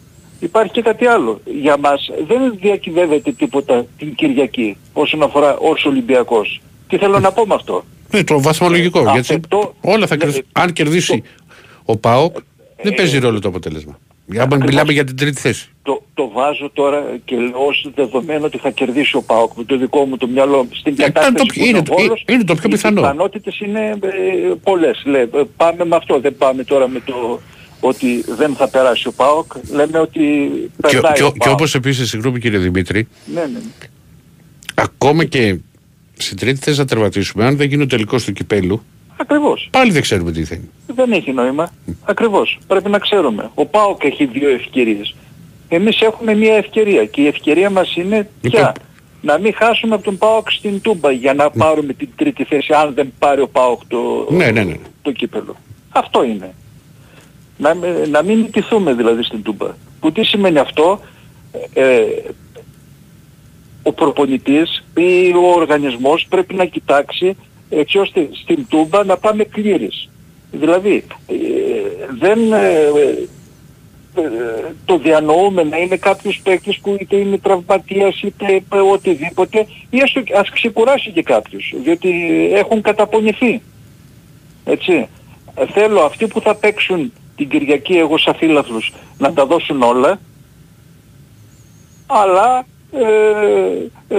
υπάρχει 0.44 0.72
και 0.72 0.82
κάτι 0.82 1.06
άλλο. 1.06 1.42
Για 1.46 1.78
μας 1.78 2.10
δεν 2.28 2.58
διακυβεύεται 2.62 3.32
τίποτα 3.32 3.86
την 3.98 4.16
Κυριακή 4.16 4.78
όσον 4.94 5.24
αφορά 5.24 5.58
ως 5.58 5.86
Ολυμπιακός. 5.86 6.62
Τι 6.88 6.98
θέλω 6.98 7.20
να 7.20 7.32
πω 7.32 7.46
με 7.46 7.54
αυτό; 7.54 7.84
Ναι, 8.12 8.24
το 8.24 8.42
βαθμολογικό. 8.42 9.00
Ε, 9.00 9.12
γιατί 9.12 9.34
αυτό- 9.34 9.76
όλα 9.82 10.08
θα 10.08 10.16
ναι, 10.16 10.22
κερδίσουν. 10.22 10.46
Αν 10.52 10.74
κερδίσει 10.74 11.24
ο 11.86 11.98
ΠΑΟΚ, 11.98 12.36
δεν 12.84 12.94
παίζει 12.94 13.20
ρόλο 13.20 13.40
το 13.40 13.48
αποτέλεσμα. 13.48 14.00
Αν 14.36 14.40
ακριβώς. 14.42 14.70
μιλάμε 14.70 14.92
για 14.94 15.04
την 15.04 15.16
τρίτη 15.18 15.42
θέση. 15.42 15.70
Το, 15.84 16.04
το 16.14 16.30
βάζω 16.34 16.70
τώρα 16.74 17.04
και 17.26 17.36
λέω 17.36 17.66
ως 17.68 17.88
δεδομένο 17.96 18.46
ότι 18.46 18.58
θα 18.58 18.70
κερδίσει 18.70 19.16
ο 19.18 19.22
ΠΑΟΚ 19.22 19.52
με 19.58 19.64
το 19.64 19.78
δικό 19.78 20.06
μου 20.06 20.18
το 20.18 20.28
μυαλό 20.28 20.68
στην 20.72 20.96
Ε, 20.98 21.04
κατάσταση 21.04 21.34
το- 21.34 21.46
που 21.46 21.60
είναι 21.60 21.68
είναι, 21.68 21.82
το- 21.84 21.94
ο 21.94 21.98
Βόλος, 22.02 22.26
είναι 22.30 22.44
το 22.44 22.56
πιο 22.56 22.70
πιθανό. 22.70 23.00
Οι 23.00 23.02
πιθανότητες 23.04 23.60
είναι 23.60 23.80
ε, 24.02 24.54
πολλές. 24.64 25.02
Λέει, 25.06 25.22
ε, 25.22 25.42
πάμε 25.58 25.86
με 25.86 25.96
αυτό, 25.96 26.20
δεν 26.20 26.36
πάμε 26.38 26.64
τώρα 26.64 26.88
με 26.88 27.00
το 27.06 27.40
ότι 27.86 28.24
δεν 28.38 28.56
θα 28.56 28.68
περάσει 28.70 29.08
ο 29.08 29.12
ΠΑΟΚ. 29.12 29.52
Λέμε 29.72 30.00
ότι 30.00 30.20
Και, 30.88 30.88
περνάει 30.92 31.14
και, 31.14 31.24
ο 31.24 31.32
και 31.32 31.38
ΠΑΟΚ. 31.38 31.54
όπως 31.54 31.76
επίσης, 31.76 32.10
συγγνώμη 32.10 32.40
κύριε 32.40 32.58
Δημήτρη, 32.60 33.08
Ναι, 33.34 33.42
ναι. 33.42 33.60
ακόμα 34.76 35.24
και 35.26 35.58
στην 36.18 36.38
τρίτη 36.38 36.60
θέση 36.60 36.80
να 36.80 36.86
τερματίσουμε, 36.86 37.46
αν 37.46 37.58
δεν 37.58 37.68
γίνει 37.68 37.84
ο 37.84 37.88
τελικός 37.88 38.24
του 38.24 38.34
κυπέλου, 38.34 38.84
Ακριβώς. 39.18 39.68
πάλι 39.72 39.92
δεν 39.92 40.02
ξέρουμε 40.02 40.32
τι 40.32 40.44
θα 40.44 40.56
είναι. 40.56 40.70
Δεν 40.96 41.12
έχει 41.12 41.32
νόημα. 41.32 41.72
Ακριβώς. 42.06 42.60
Πρέπει 42.68 42.90
να 42.90 43.00
ξέρουμε. 43.00 43.52
Ο 43.54 43.66
ΠΑΟΚ 43.66 44.04
έχει 44.04 44.26
δύο 44.26 44.50
ευκαιρίες. 44.50 45.16
Εμείς 45.70 46.02
έχουμε 46.02 46.36
μία 46.36 46.56
ευκαιρία 46.56 47.06
και 47.06 47.22
η 47.22 47.28
ευκαιρία 47.28 47.70
μας 47.70 47.96
είναι 47.96 48.30
ποια; 48.42 48.74
Να 49.22 49.38
μην 49.40 49.54
χάσουμε 49.56 49.96
από 49.96 50.04
τον 50.04 50.18
ΠΑΟΚ 50.18 50.52
στην 50.52 50.82
Τούμπα 50.82 51.12
για 51.12 51.34
να 51.34 51.50
πάρουμε 51.50 51.94
την 51.94 52.10
τρίτη 52.16 52.44
θέση 52.44 52.74
αν 52.74 52.94
δεν 52.94 53.14
πάρει 53.20 53.42
ο 53.42 53.48
ΠΑΟΚ 53.48 53.82
το, 53.88 54.28
Ναι, 54.32 54.52
ναι, 54.52 54.64
ναι. 54.64 54.76
το 55.02 55.12
κύπελο. 55.12 55.56
Αυτό 55.90 56.24
είναι. 56.24 56.54
Να, 57.64 57.76
με- 57.76 58.06
να 58.10 58.22
μην 58.24 58.38
νικηθούμε 58.40 58.94
δηλαδή 58.94 59.24
στην 59.24 59.44
Τούμπα. 59.44 59.68
Που 60.00 60.12
τι 60.12 60.24
σημαίνει 60.24 60.58
αυτό. 60.58 61.00
Ε, 61.74 62.02
ο 63.84 63.92
προπονητής 63.94 64.84
ή 64.96 65.34
ο 65.36 65.48
οργανισμός 65.56 66.26
πρέπει 66.30 66.54
να 66.56 66.66
κοιτάξει 66.66 67.36
έτσι 67.70 67.98
ώστε 67.98 68.30
στην 68.44 68.66
Τούμπα 68.70 69.04
να 69.04 69.18
πάμε 69.18 69.44
κλήρης. 69.44 70.10
Δηλαδή 70.52 71.04
ε, 71.28 71.36
δεν 72.20 72.54
ε, 72.54 72.88
ε, 74.16 74.22
το 74.86 74.98
διανοούμε 74.98 75.64
να 75.64 75.78
είναι 75.78 75.98
κάποιος 75.98 76.40
παίκτης 76.44 76.80
που 76.80 76.98
είτε 77.00 77.16
είναι 77.16 77.38
τραυματίας 77.38 78.22
είτε 78.22 78.46
ε, 78.74 78.78
οτιδήποτε 78.92 79.66
ή 79.90 79.98
έστω 80.00 80.22
και- 80.22 80.36
ας 80.38 80.50
ξεκουράσει 80.50 81.12
και 81.12 81.24
κάποιος 81.24 81.74
διότι 81.84 82.10
έχουν 82.54 82.82
καταπονηθεί. 82.82 83.62
Έτσι. 84.66 85.08
Ε, 85.56 85.66
Θέλω 85.74 86.00
αυτοί 86.02 86.28
που 86.28 86.42
θα 86.42 86.56
παίξουν 86.56 87.14
την 87.36 87.50
Κυριακή 87.50 87.98
εγώ 87.98 88.18
σαν 88.18 88.36
φίλαθλους 88.36 88.94
να 89.18 89.34
τα 89.34 89.46
δώσουν 89.46 89.82
όλα 89.82 90.20
αλλά 92.06 92.66
ε, 92.92 94.16
ε, 94.16 94.18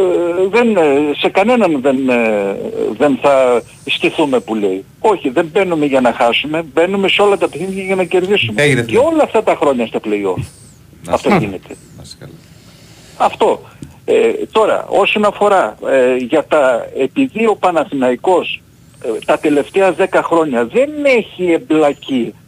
δεν, 0.51 0.77
ε, 0.77 1.15
σε 1.17 1.29
κανέναν 1.29 1.81
δεν, 1.81 2.09
ε, 2.09 2.57
δεν 2.97 3.19
θα 3.23 3.63
στηθούμε 3.85 4.41
που 4.41 4.55
λέει. 4.55 4.85
Όχι, 5.01 5.29
δεν 5.29 5.47
μπαίνουμε 5.53 5.87
για 5.87 6.01
να 6.01 6.13
χάσουμε, 6.13 6.65
μπαίνουμε 6.73 7.09
σε 7.09 7.23
όλα 7.23 7.39
τα 7.39 7.49
παιχνίδια 7.49 7.83
για 7.83 7.95
να 7.95 8.05
κερδίσουμε. 8.05 8.63
Έγινε, 8.63 8.83
και 8.83 8.99
όλα 8.99 9.23
αυτά 9.23 9.43
τα 9.43 9.55
χρόνια 9.55 9.87
στα 9.87 10.01
play-off. 10.05 10.45
Αυτό 11.09 11.29
γίνεται. 11.29 11.77
Αυτό. 13.17 13.61
Ε, 14.05 14.33
τώρα, 14.53 14.87
όσον 14.89 15.25
αφορά 15.25 15.77
ε, 15.87 16.17
για 16.17 16.45
τα, 16.45 16.87
επειδή 16.99 17.47
ο 17.47 17.57
Παναθηναϊκός 17.57 18.63
ε, 19.05 19.09
τα 19.25 19.39
τελευταία 19.39 19.95
10 19.99 20.07
χρόνια 20.23 20.67
δεν 20.67 20.91
έχει 21.05 21.53
εμπλακεί 21.53 22.35
ε, 22.35 22.44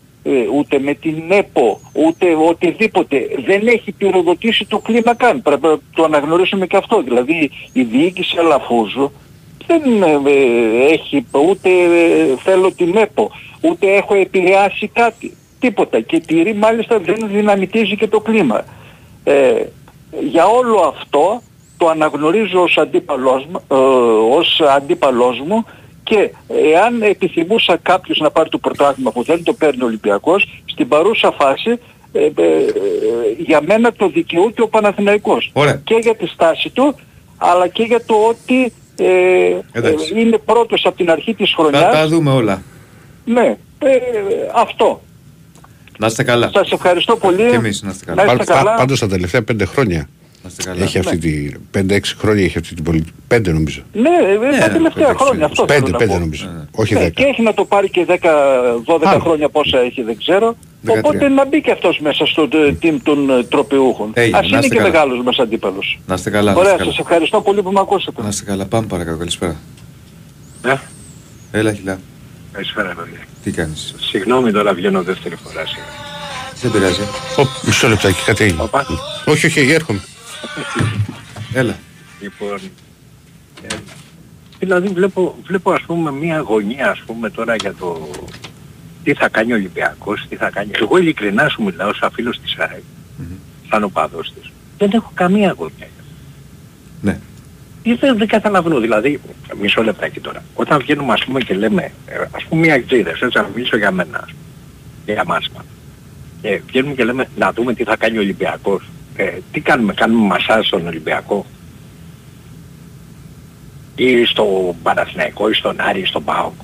ούτε 0.54 0.78
με 0.78 0.94
την 0.94 1.22
ΕΠΟ, 1.28 1.80
ούτε 1.92 2.26
οτιδήποτε, 2.48 3.26
δεν 3.46 3.66
έχει 3.66 3.92
πυροδοτήσει 3.92 4.66
το 4.66 4.78
κλίμα 4.78 5.14
καν. 5.14 5.42
Πρέπει 5.42 5.66
να 5.66 5.78
το 5.94 6.04
αναγνωρίσουμε 6.04 6.66
και 6.66 6.76
αυτό. 6.76 7.02
Δηλαδή 7.02 7.50
η 7.72 7.82
διοίκηση 7.82 8.36
Αλαφούζου 8.38 9.12
δεν 9.66 10.02
ε, 10.02 10.32
έχει 10.92 11.26
ούτε 11.48 11.68
ε, 11.70 12.36
θέλω 12.42 12.72
την 12.72 12.96
ΕΠΟ, 12.96 13.30
ούτε 13.60 13.94
έχω 13.94 14.14
επηρεάσει 14.14 14.88
κάτι. 14.92 15.36
Τίποτα. 15.60 16.00
Και 16.00 16.20
τηρεί 16.20 16.54
μάλιστα 16.54 16.98
δεν 16.98 17.28
δυναμητίζει 17.32 17.96
και 17.96 18.06
το 18.06 18.20
κλίμα. 18.20 18.64
Ε, 19.24 19.62
για 20.20 20.46
όλο 20.46 20.94
αυτό 20.96 21.42
το 21.76 21.88
αναγνωρίζω 21.88 22.62
ως 22.62 22.78
αντίπαλός, 22.78 23.46
μου- 23.50 23.62
ε, 23.70 23.74
ως 24.38 24.60
αντίπαλός 24.76 25.40
μου 25.46 25.64
και 26.08 26.30
εάν 26.74 27.02
επιθυμούσα 27.02 27.78
κάποιος 27.82 28.18
να 28.18 28.30
πάρει 28.30 28.48
το 28.48 28.58
πρωτάθλημα 28.58 29.10
που 29.12 29.22
δεν 29.22 29.42
το 29.42 29.52
παίρνει 29.52 29.82
ο 29.82 29.86
Ολυμπιακός, 29.86 30.62
στην 30.64 30.88
παρούσα 30.88 31.32
φάση 31.32 31.70
ε, 32.12 32.24
ε, 32.24 32.26
ε, 32.26 32.32
για 33.38 33.60
μένα 33.66 33.92
το 33.92 34.08
δικαιούται 34.08 34.62
ο 34.62 34.68
Παναθηναϊκός. 34.68 35.50
Ωραία. 35.52 35.80
Και 35.84 35.94
για 36.02 36.14
τη 36.16 36.26
στάση 36.26 36.70
του, 36.70 36.94
αλλά 37.36 37.68
και 37.68 37.82
για 37.82 38.04
το 38.04 38.14
ότι 38.28 38.72
ε, 38.96 39.04
ε, 39.06 39.62
Εντάξει. 39.72 40.20
είναι 40.20 40.38
πρώτος 40.38 40.82
από 40.86 40.96
την 40.96 41.10
αρχή 41.10 41.34
της 41.34 41.50
Θα 41.56 41.62
χρονιάς. 41.62 41.92
τα 41.94 42.06
δούμε 42.08 42.30
όλα. 42.30 42.62
Ναι, 43.24 43.56
ε, 43.78 43.98
αυτό. 44.54 45.00
Να 45.98 46.06
είστε 46.06 46.22
καλά. 46.22 46.50
Σας 46.52 46.70
ευχαριστώ 46.70 47.16
πολύ. 47.16 47.48
Και 47.50 47.54
εμείς 47.56 47.82
να 47.82 47.90
είστε 47.90 48.04
καλά. 48.04 48.24
Να 48.24 48.32
είστε 48.32 48.44
Πα- 48.44 48.54
καλά. 48.54 48.74
Πάντως 48.74 48.98
τα 48.98 49.08
τελευταία 49.08 49.42
πέντε 49.42 49.64
χρόνια 49.64 49.96
Να 49.96 50.02
είστε 50.02 50.08
καλά. 50.64 50.82
έχει 50.82 50.98
αυτή 50.98 51.18
τη... 51.18 51.50
πέντε-έξι 51.70 52.16
χρόνια 52.18 52.44
έχει 52.44 52.58
αυτή 52.58 52.74
την 52.74 52.84
πολιτική. 52.84 53.12
Πέντε 53.28 53.52
νομίζω. 53.52 53.82
Ναι, 53.92 54.08
ε, 54.54 54.58
τα 54.58 54.68
τελευταία 54.70 55.14
χρόνια 55.16 55.44
αυτό 55.44 55.64
θέλω 55.66 55.78
Πέντε, 55.80 55.90
να 55.90 55.96
πέντε 55.98 56.12
πω. 56.12 56.18
νομίζω. 56.18 56.66
Όχι 56.70 56.94
Ναι, 56.94 57.00
δέκα. 57.00 57.10
και 57.22 57.24
έχει 57.28 57.42
να 57.42 57.54
το 57.54 57.64
πάρει 57.64 57.90
και 57.90 58.06
10-12 58.08 58.14
Άλλο. 59.04 59.18
χρόνια 59.20 59.48
πόσα 59.48 59.78
έχει 59.78 60.02
δεν 60.02 60.16
ξέρω. 60.18 60.56
13. 60.86 60.90
Οπότε 60.98 61.28
να 61.28 61.46
μπει 61.46 61.60
και 61.60 61.70
αυτός 61.70 61.98
μέσα 62.02 62.26
στο 62.26 62.42
ε, 62.52 62.76
team 62.82 62.96
των 63.02 63.30
ε, 63.30 63.42
τροπιούχων. 63.42 64.10
Έγινε, 64.14 64.36
Ας 64.38 64.42
να 64.42 64.48
είναι 64.48 64.56
είστε 64.58 64.68
και 64.68 64.76
καλά. 64.82 64.88
μεγάλος 64.90 65.22
μας 65.24 65.38
αντίπαλος. 65.38 65.98
Να 66.06 66.14
είστε 66.14 66.30
καλά. 66.30 66.52
να 66.52 66.58
Ωραία, 66.58 66.70
είστε 66.72 66.82
καλά. 66.82 66.90
σας 66.96 67.00
ευχαριστώ 67.04 67.40
πολύ 67.40 67.62
που 67.62 67.70
με 67.72 67.80
ακούσατε. 67.80 68.22
Να 68.22 68.28
είστε 68.28 68.44
καλά. 68.44 68.66
Πάμε 68.66 68.86
παρακαλώ. 68.86 69.16
Καλησπέρα. 69.16 69.56
Ναι. 70.62 70.80
Έλα, 71.52 71.72
χιλά. 71.72 71.98
Καλησπέρα 72.52 72.88
παιδιά. 72.88 73.18
Τι 73.42 73.50
κάνεις; 73.50 73.94
Συγγνώμη 74.10 74.52
τώρα 74.52 74.72
βγαίνω 74.74 75.02
δεύτερη 75.02 75.36
φορά 75.36 75.66
σήμερα. 75.66 75.90
Δεν 76.60 76.70
πειράζει. 76.70 77.00
Ω, 77.38 77.42
μισό 77.66 77.88
λεπτάκι, 77.88 78.22
κάτι 78.26 78.44
έγινε. 78.44 78.68
Όχι, 79.24 79.46
όχι, 79.46 79.70
έρχομαι. 79.72 80.00
Έλα. 81.52 81.76
Λοιπόν, 82.20 82.58
ε, 83.62 83.74
δηλαδή 84.58 84.88
βλέπω, 84.88 85.36
βλέπω 85.46 85.70
ας 85.70 85.82
πούμε 85.82 86.12
μια 86.12 86.36
αγωνία 86.36 86.90
ας 86.90 87.02
πούμε 87.06 87.30
τώρα 87.30 87.54
για 87.54 87.74
το 87.74 88.10
τι 89.06 89.14
θα 89.14 89.28
κάνει 89.28 89.52
ο 89.52 89.54
Ολυμπιακός, 89.54 90.26
τι 90.28 90.36
θα 90.36 90.50
κάνει. 90.50 90.70
Εγώ 90.80 90.98
ειλικρινά 90.98 91.48
σου 91.48 91.62
μιλάω 91.62 91.94
σαν 91.94 92.10
φίλος 92.10 92.40
της 92.40 92.56
ΑΕΚ, 92.58 92.82
σαν 93.70 93.84
οπαδός 93.84 94.32
της. 94.32 94.50
Δεν 94.78 94.90
έχω 94.92 95.10
καμία 95.14 95.50
αγωνία. 95.50 95.88
Ναι. 97.00 97.18
Ή 97.82 97.92
δεν, 97.94 98.18
δεν 98.18 98.28
καταλαβαίνω, 98.28 98.80
δηλαδή, 98.80 99.20
μισό 99.60 99.82
λεπτάκι 99.82 100.20
τώρα. 100.20 100.44
Όταν 100.54 100.78
βγαίνουμε 100.78 101.12
ας 101.12 101.24
πούμε 101.24 101.40
και 101.40 101.54
λέμε, 101.54 101.82
ε, 102.06 102.16
ας 102.30 102.44
πούμε 102.44 102.60
μια 102.60 102.74
εκτζίδες, 102.74 103.20
έτσι 103.20 103.38
να 103.38 103.50
μιλήσω 103.54 103.76
για 103.76 103.90
μένα, 103.90 104.18
ας 104.18 104.30
πούμε, 104.30 105.12
για 105.14 105.24
μας. 105.26 105.48
μα. 105.54 105.64
Και 106.42 106.60
βγαίνουμε 106.66 106.94
και 106.94 107.04
λέμε 107.04 107.28
να 107.36 107.52
δούμε 107.52 107.74
τι 107.74 107.84
θα 107.84 107.96
κάνει 107.96 108.16
ο 108.16 108.20
Ολυμπιακός. 108.20 108.82
Ε, 109.16 109.38
τι 109.52 109.60
κάνουμε, 109.60 109.92
κάνουμε 109.94 110.26
μασάζ 110.26 110.66
στον 110.66 110.86
Ολυμπιακό; 110.86 111.46
Ή 113.94 114.24
στο 114.24 114.76
Παναθηναϊκό 114.82 115.50
ή 115.50 115.54
στον 115.54 115.76
Άρη 115.80 116.00
ή 116.00 116.04
στον 116.04 116.24
ΠΑΟΚ; 116.24 116.54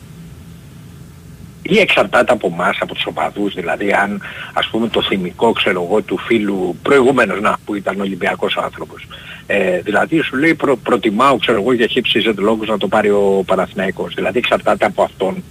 Ή 1.62 1.78
εξαρτάται 1.78 2.32
από 2.32 2.50
εμάς, 2.52 2.78
από 2.80 2.94
τους 2.94 3.06
οπαδούς, 3.06 3.54
δηλαδή 3.54 3.92
αν 3.92 4.22
ας 4.52 4.68
πούμε 4.70 4.88
το 4.88 5.02
θυμικό 5.02 5.52
ξέρω 5.52 5.82
εγώ 5.82 6.02
του 6.02 6.18
φίλου 6.18 6.76
προηγούμενος 6.82 7.40
να 7.40 7.56
που 7.64 7.74
ήταν 7.74 8.00
Ολυμπιακός 8.00 8.56
άνθρωπος. 8.56 9.06
Ε, 9.46 9.80
δηλαδή 9.80 10.20
σου 10.20 10.36
λέει 10.36 10.54
προ, 10.54 10.76
προτιμάω 10.76 11.36
ξέρω 11.36 11.60
εγώ 11.60 11.72
για 11.72 11.86
χύψη 11.86 12.20
ζετ 12.20 12.38
λόγους 12.38 12.68
να 12.68 12.78
το 12.78 12.88
πάρει 12.88 13.10
ο 13.10 13.42
Παναθηναϊκός. 13.46 14.14
Δηλαδή 14.14 14.38
εξαρτάται 14.38 14.84
από 14.84 15.02
αυτόν. 15.02 15.42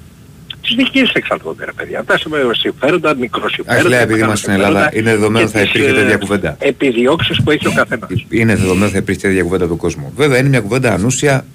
Τις 0.62 0.76
δικές 0.76 1.12
εξαρτώνται 1.14 1.66
ρε 1.66 1.72
παιδιά. 1.72 2.04
Τα 2.04 2.18
συμφέροντα, 2.54 3.16
μικροσυμφέροντα. 3.16 3.82
Αχ, 3.86 3.90
λέει, 3.92 4.00
επειδή 4.02 4.20
είμαστε 4.20 4.38
στην 4.38 4.54
Ελλάδα, 4.54 4.90
είναι 4.94 5.10
δεδομένο 5.12 5.48
θα 5.48 5.62
υπήρχε 5.62 5.94
τέτοια 5.94 6.18
κουβέντα. 6.18 6.56
Επιδιώξεις 6.60 7.42
που 7.44 7.52
έχει 7.52 7.68
ο 7.68 7.72
καθένας. 7.76 8.10
Είναι 8.30 8.56
δεδομένο 8.56 8.92
θα 8.92 8.98
υπήρχε 8.98 9.22
τέτοια 9.28 9.44
κουβέντα 9.44 9.64
από 9.64 9.74
τον 9.74 9.82
κόσμο. 9.82 10.12
Βέβαια 10.16 10.38
είναι 10.38 10.50
μια 10.50 10.60
κουβέντα 10.60 10.94
ανούσια. 10.94 11.46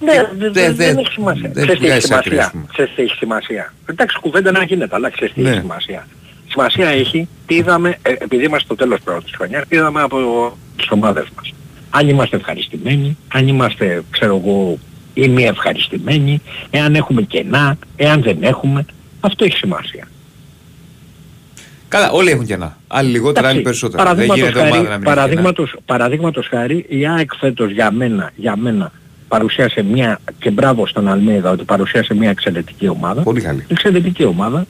Ναι, 0.00 0.12
δεν, 0.38 0.52
δεν- 0.52 0.74
δεν, 0.76 0.98
έχει 0.98 1.12
σημασία. 1.12 1.50
δεν 1.52 1.64
Ξέρεις 1.66 1.80
τι 1.80 1.86
έχει 1.86 2.06
βγάζει 2.06 2.14
άκρη, 2.14 2.38
ας 2.38 2.44
σημασία. 2.44 2.50
πούμε. 2.52 2.64
Ξέρεις 2.72 2.94
τι 2.94 3.02
έχει 3.02 3.14
σημασία; 3.14 3.74
Εντάξει, 3.86 4.18
κουβέντα 4.20 4.50
να 4.50 4.62
γίνεται, 4.64 4.94
αλλά 4.94 5.10
ξέρεις 5.10 5.34
τι 5.34 5.40
Ναι. 5.40 5.50
έχει 5.50 5.58
σημασία; 5.60 6.06
Σημασία 6.48 6.88
έχει 6.88 7.28
τι 7.46 7.54
είδαμε, 7.54 7.96
ε, 8.02 8.12
επειδή 8.18 8.44
είμαστε 8.44 8.64
στο 8.64 8.74
τέλος 8.74 9.00
πρώτης 9.04 9.24
της 9.24 9.34
χρονιάς, 9.36 9.64
τι 9.68 9.76
είδαμε 9.76 10.00
από 10.02 10.18
τις 10.76 10.86
ομάδες 10.90 11.26
μας. 11.36 11.52
Αν 11.90 12.08
είμαστε 12.08 12.36
ευχαριστημένοι, 12.36 13.16
αν 13.32 13.48
είμαστε, 13.48 14.02
ξέρω 14.10 14.36
εγώ, 14.44 14.78
ή 15.14 15.28
μη 15.28 15.44
ευχαριστημένοι, 15.44 16.42
εάν 16.70 16.94
έχουμε 16.94 17.22
κενά, 17.22 17.78
εάν 17.96 18.22
δεν 18.22 18.36
έχουμε, 18.40 18.84
αυτό 19.20 19.44
έχει 19.44 19.56
σημασία. 19.56 20.08
Καλά, 21.88 22.10
όλοι 22.10 22.30
έχουν 22.30 22.46
κενά. 22.46 22.76
Άλλοι 22.86 23.10
λιγότερα, 23.10 23.48
άλλοι 23.48 23.60
περισσότερα. 23.60 24.14
Δεν 24.14 24.26
Παραδείγματος 24.26 24.48
γίνεται 24.48 24.58
ομάδα 24.60 24.76
να 24.76 24.82
χάρη, 24.82 24.82
μην 24.82 24.92
έχει 24.92 25.00
κενά. 25.00 25.14
παραδείγματος, 25.14 25.76
παραδείγματος 25.84 26.46
χάρη, 26.46 26.86
η 26.88 27.06
ΑΕΚ 27.06 27.34
φέτος 27.34 27.72
για 27.72 27.90
μένα, 27.90 28.32
για 28.36 28.56
μένα 28.56 28.92
παρουσίασε 29.28 29.82
μια, 29.82 30.20
και 30.38 30.50
μπράβο 30.50 30.86
στον 30.86 31.08
Αλμέιδα 31.08 31.50
ότι 31.50 31.64
παρουσίασε 31.64 32.14
μια 32.14 32.30
εξαιρετική 32.30 32.88
ομάδα. 32.88 33.22
Πολύ 33.22 33.40
καλή. 33.40 33.64
Εξαιρετική 33.68 34.24
ομάδα, 34.24 34.66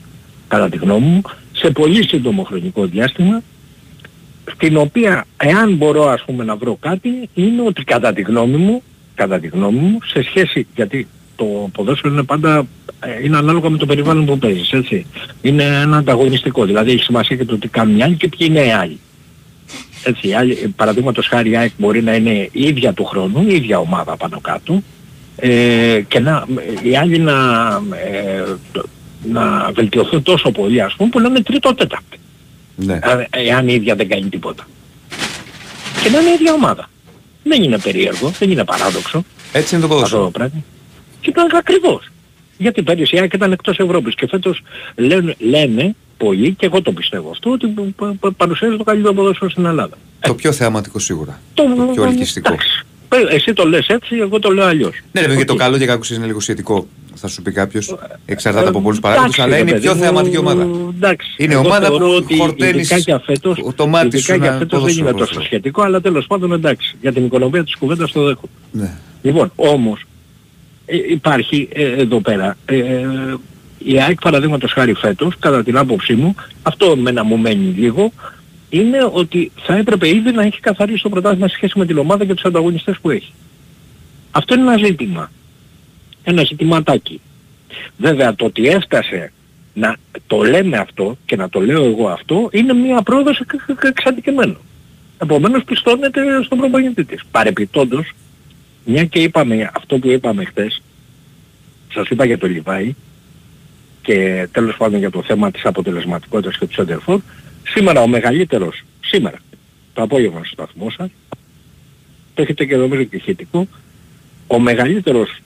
κατά 0.47 0.69
τη 0.69 0.77
γνώμη 0.77 1.05
μου, 1.05 1.21
σε 1.51 1.69
πολύ 1.69 2.07
σύντομο 2.07 2.43
χρονικό 2.43 2.85
διάστημα, 2.85 3.41
στην 4.55 4.77
οποία 4.77 5.25
εάν 5.37 5.73
μπορώ 5.73 6.07
ας 6.09 6.23
πούμε 6.25 6.43
να 6.43 6.55
βρω 6.55 6.77
κάτι, 6.79 7.29
είναι 7.33 7.61
ότι 7.61 7.83
κατά 7.83 8.13
τη 8.13 8.21
γνώμη 8.21 8.57
μου, 8.57 8.83
κατά 9.15 9.39
τη 9.39 9.47
γνώμη 9.47 9.79
μου, 9.79 9.97
σε 10.05 10.23
σχέση, 10.23 10.67
γιατί 10.75 11.07
το 11.35 11.45
ποδόσφαιρο 11.73 12.13
είναι 12.13 12.23
πάντα, 12.23 12.65
ε, 12.99 13.23
είναι 13.23 13.37
ανάλογα 13.37 13.69
με 13.69 13.77
το 13.77 13.85
περιβάλλον 13.85 14.25
που 14.25 14.37
παίζεις, 14.37 14.71
έτσι. 14.71 15.05
Είναι 15.41 15.63
ένα 15.63 15.97
ανταγωνιστικό, 15.97 16.65
δηλαδή 16.65 16.91
έχει 16.91 17.03
σημασία 17.03 17.35
και 17.35 17.45
το 17.45 17.57
τι 17.57 17.67
κάνουν 17.67 17.97
οι 17.97 18.03
άλλοι 18.03 18.15
και 18.15 18.27
ποιοι 18.27 18.47
είναι 18.51 18.65
οι 18.65 18.71
άλλοι. 18.71 18.99
Έτσι, 20.03 20.27
οι 20.27 20.33
άλλοι, 20.33 20.73
παραδείγματος 20.75 21.27
χάρη 21.27 21.49
η 21.49 21.57
ΑΕΚ 21.57 21.71
μπορεί 21.77 22.03
να 22.03 22.15
είναι 22.15 22.49
η 22.51 22.63
ίδια 22.63 22.93
του 22.93 23.05
χρόνου, 23.05 23.41
η 23.47 23.53
ίδια 23.55 23.79
ομάδα 23.79 24.17
πάνω 24.17 24.39
κάτω, 24.41 24.81
ε, 25.35 26.01
και 26.07 26.19
να, 26.19 26.45
οι 26.83 26.97
άλλοι 26.97 27.19
να, 27.19 27.33
ε, 28.11 28.43
το- 28.71 28.85
να 29.31 29.71
βελτιωθούν 29.73 30.23
τόσο 30.23 30.51
πολύ 30.51 30.81
ας 30.81 30.93
πούμε 30.95 31.09
που 31.09 31.19
να 31.19 31.27
είναι 31.27 31.41
τρίτο 31.41 31.73
τέταρτο. 31.75 32.17
Ναι. 32.75 32.99
Αν- 33.03 33.27
Εάν 33.29 33.67
η 33.67 33.73
ίδια 33.73 33.95
δεν 33.95 34.07
κάνει 34.09 34.29
τίποτα. 34.29 34.67
Και 36.03 36.09
να 36.09 36.19
είναι 36.19 36.29
η 36.29 36.33
ίδια 36.33 36.53
ομάδα. 36.53 36.89
Δεν 37.43 37.63
είναι 37.63 37.77
περίεργο, 37.79 38.29
δεν 38.39 38.51
είναι 38.51 38.63
παράδοξο. 38.65 39.23
Έτσι 39.51 39.75
είναι 39.75 39.85
το 39.87 39.93
Αυτό 39.93 39.95
ποδόσφαιρο. 39.95 40.23
το 40.23 40.29
πράγμα. 40.31 40.63
Και 41.21 41.29
ήταν 41.29 41.47
ακριβώς. 41.55 42.07
Γιατί 42.57 42.83
πέρυσι 42.83 43.15
η 43.15 43.19
ΑΕΚ 43.19 43.33
ήταν 43.33 43.51
εκτός 43.51 43.77
Ευρώπης 43.79 44.15
και 44.15 44.27
φέτος 44.27 44.61
λένε, 44.95 45.35
λένε 45.39 45.95
πολλοί 46.17 46.53
και 46.53 46.65
εγώ 46.65 46.81
το 46.81 46.91
πιστεύω 46.91 47.29
αυτό 47.29 47.51
ότι 47.51 47.67
π- 47.67 47.79
π- 47.95 48.15
π- 48.19 48.33
παρουσιάζει 48.37 48.77
το 48.77 48.83
καλύτερο 48.83 49.13
ποδόσφαιρο 49.13 49.49
στην 49.49 49.65
Ελλάδα. 49.65 49.97
Το 50.19 50.33
πιο 50.35 50.51
θεαματικό 50.51 50.99
σίγουρα. 50.99 51.39
Το, 51.53 51.63
Το 51.77 51.83
πιο 51.93 52.03
ελκυστικό. 52.03 52.51
εντάξει. 52.53 52.83
Ε, 53.09 53.35
Εσύ 53.35 53.53
το 53.53 53.67
λες 53.67 53.87
έτσι, 53.87 54.15
εγώ 54.15 54.39
το 54.39 54.49
λέω 54.53 54.65
αλλιώς. 54.65 54.99
Ναι, 55.11 55.21
ρε, 55.21 55.35
και 55.35 55.45
το 55.45 55.53
Οκ. 55.53 55.59
καλό 55.59 55.77
και 55.77 55.85
κακό 55.85 56.03
είναι 56.15 56.25
λίγο 56.25 56.39
σχετικό. 56.39 56.87
Θα 57.15 57.27
σου 57.27 57.41
πει 57.41 57.51
κάποιος. 57.51 57.95
Εξαρτάται 58.25 58.67
από 58.67 58.81
πολλούς 58.81 58.97
Ε, 58.97 59.01
παράγοντες, 59.01 59.37
εντάξει, 59.37 59.41
αλλά 59.41 59.55
ρε 59.55 59.61
είναι 59.61 59.69
η 59.69 59.73
παιδί 59.73 59.85
πιο 59.85 59.95
μου, 59.95 60.01
θεαματική 60.01 60.37
ομάδα. 60.37 60.67
Εντάξει. 60.95 61.29
Είναι 61.37 61.53
Εγώ 61.53 61.63
ομάδα 61.65 61.85
θεωρώ 61.85 62.05
που 62.07 62.13
ότι 62.13 62.37
χορταίνεις 62.37 62.73
ειδικά 62.75 62.97
για 62.97 63.19
φέτος, 63.25 63.63
το 63.75 63.87
μάτι 63.87 64.05
ειδικά 64.07 64.33
σου 64.33 64.39
για 64.39 64.51
να 64.51 64.57
φέτος 64.57 64.69
δεν 64.69 64.79
ποδόσφαιρο, 64.79 64.99
είναι 64.99 65.11
τόσο 65.11 65.13
ποδόσφαιρο. 65.13 65.43
σχετικό, 65.43 65.81
αλλά 65.81 66.01
τέλος 66.01 66.27
πάντων 66.27 66.53
εντάξει. 66.53 66.95
Για 67.01 67.13
την 67.13 67.25
οικονομία 67.25 67.63
της 67.63 67.75
κουβέντας 67.75 68.11
το 68.11 68.23
δέχομαι. 68.23 68.51
Ναι. 68.71 68.91
Λοιπόν, 69.21 69.51
όμως, 69.55 70.01
ε, 70.85 70.95
υπάρχει 71.09 71.67
ε, 71.73 71.83
εδώ 71.83 72.21
πέρα, 72.21 72.57
ε, 72.65 72.77
ε, 72.77 73.05
η 73.77 74.01
ΑΕΚ 74.01 74.21
παραδείγματος 74.21 74.71
χάρη 74.71 74.93
φέτος, 74.93 75.35
κατά 75.39 75.63
την 75.63 75.77
άποψή 75.77 76.13
μου, 76.13 76.35
αυτό 76.63 76.95
μένα 76.95 77.23
μου 77.23 77.37
μένει 77.37 77.73
λίγο, 77.77 78.11
είναι 78.73 79.09
ότι 79.11 79.51
θα 79.63 79.75
έπρεπε 79.75 80.07
ήδη 80.07 80.31
να 80.31 80.43
έχει 80.43 80.59
καθαρίσει 80.59 81.03
το 81.03 81.09
πρωτάθλημα 81.09 81.47
σε 81.47 81.55
σχέση 81.55 81.79
με 81.79 81.85
την 81.85 81.97
ομάδα 81.97 82.25
και 82.25 82.33
τους 82.33 82.45
ανταγωνιστές 82.45 82.97
που 83.01 83.09
έχει. 83.09 83.33
Αυτό 84.31 84.53
είναι 84.53 84.63
ένα 84.63 84.85
ζήτημα. 84.85 85.31
Ένα 86.23 86.43
ζητηματάκι. 86.43 87.21
Βέβαια 87.97 88.35
το 88.35 88.45
ότι 88.45 88.67
έφτασε 88.67 89.31
να 89.73 89.95
το 90.27 90.41
λέμε 90.43 90.77
αυτό 90.77 91.17
και 91.25 91.35
να 91.35 91.49
το 91.49 91.59
λέω 91.59 91.83
εγώ 91.83 92.07
αυτό 92.07 92.49
είναι 92.51 92.73
μια 92.73 93.01
πρόοδος 93.01 93.39
εξ- 93.39 93.69
εξ- 93.69 93.83
εξ 93.83 94.05
αντικειμένου. 94.05 94.57
Επομένως 95.21 95.63
πιστώνεται 95.63 96.21
στον 96.43 96.57
προπονητή 96.57 97.03
της. 97.05 97.21
Παρεπιπτόντως, 97.31 98.11
μια 98.85 99.05
και 99.05 99.19
είπαμε 99.19 99.71
αυτό 99.73 99.97
που 99.97 100.09
είπαμε 100.09 100.45
χθες, 100.45 100.81
σας 101.93 102.07
είπα 102.07 102.25
για 102.25 102.37
το 102.37 102.47
Λιβάη 102.47 102.93
και 104.01 104.47
τέλος 104.51 104.75
πάντων 104.77 104.99
για 104.99 105.11
το 105.11 105.23
θέμα 105.23 105.51
της 105.51 105.65
αποτελεσματικότητας 105.65 106.57
και 106.57 106.65
του 106.65 106.73
Σέντερφορ, 106.73 107.19
σήμερα 107.73 108.01
ο 108.01 108.07
μεγαλύτερος, 108.07 108.83
σήμερα, 109.01 109.37
το 109.93 110.01
απόγευμα 110.01 110.39
στο 110.39 110.49
σταθμό 110.53 110.89
σας, 110.89 111.09
το 112.33 112.41
έχετε 112.41 112.65
και 112.65 112.75
νομίζω 112.75 113.03
και 113.03 113.15
ηχητικό, 113.15 113.67
ο 114.47 114.59
μεγαλύτερος 114.59 115.39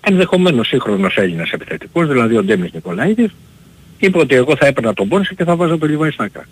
ενδεχομένως 0.00 0.68
σύγχρονος 0.68 1.16
Έλληνας 1.16 1.50
επιθετικός, 1.50 2.08
δηλαδή 2.08 2.36
ο 2.36 2.42
Ντέμις 2.42 2.72
Νικολαίδης, 2.72 3.30
είπε 3.98 4.18
ότι 4.18 4.34
εγώ 4.34 4.56
θα 4.56 4.66
έπαιρνα 4.66 4.94
τον 4.94 5.08
Πόνσε 5.08 5.34
και 5.34 5.44
θα 5.44 5.56
βάζα 5.56 5.78
το 5.78 5.86
Λιβάη 5.86 6.10
στα 6.10 6.24
άκρα. 6.24 6.44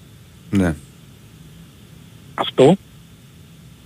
Ναι. 0.50 0.74
Αυτό 2.34 2.76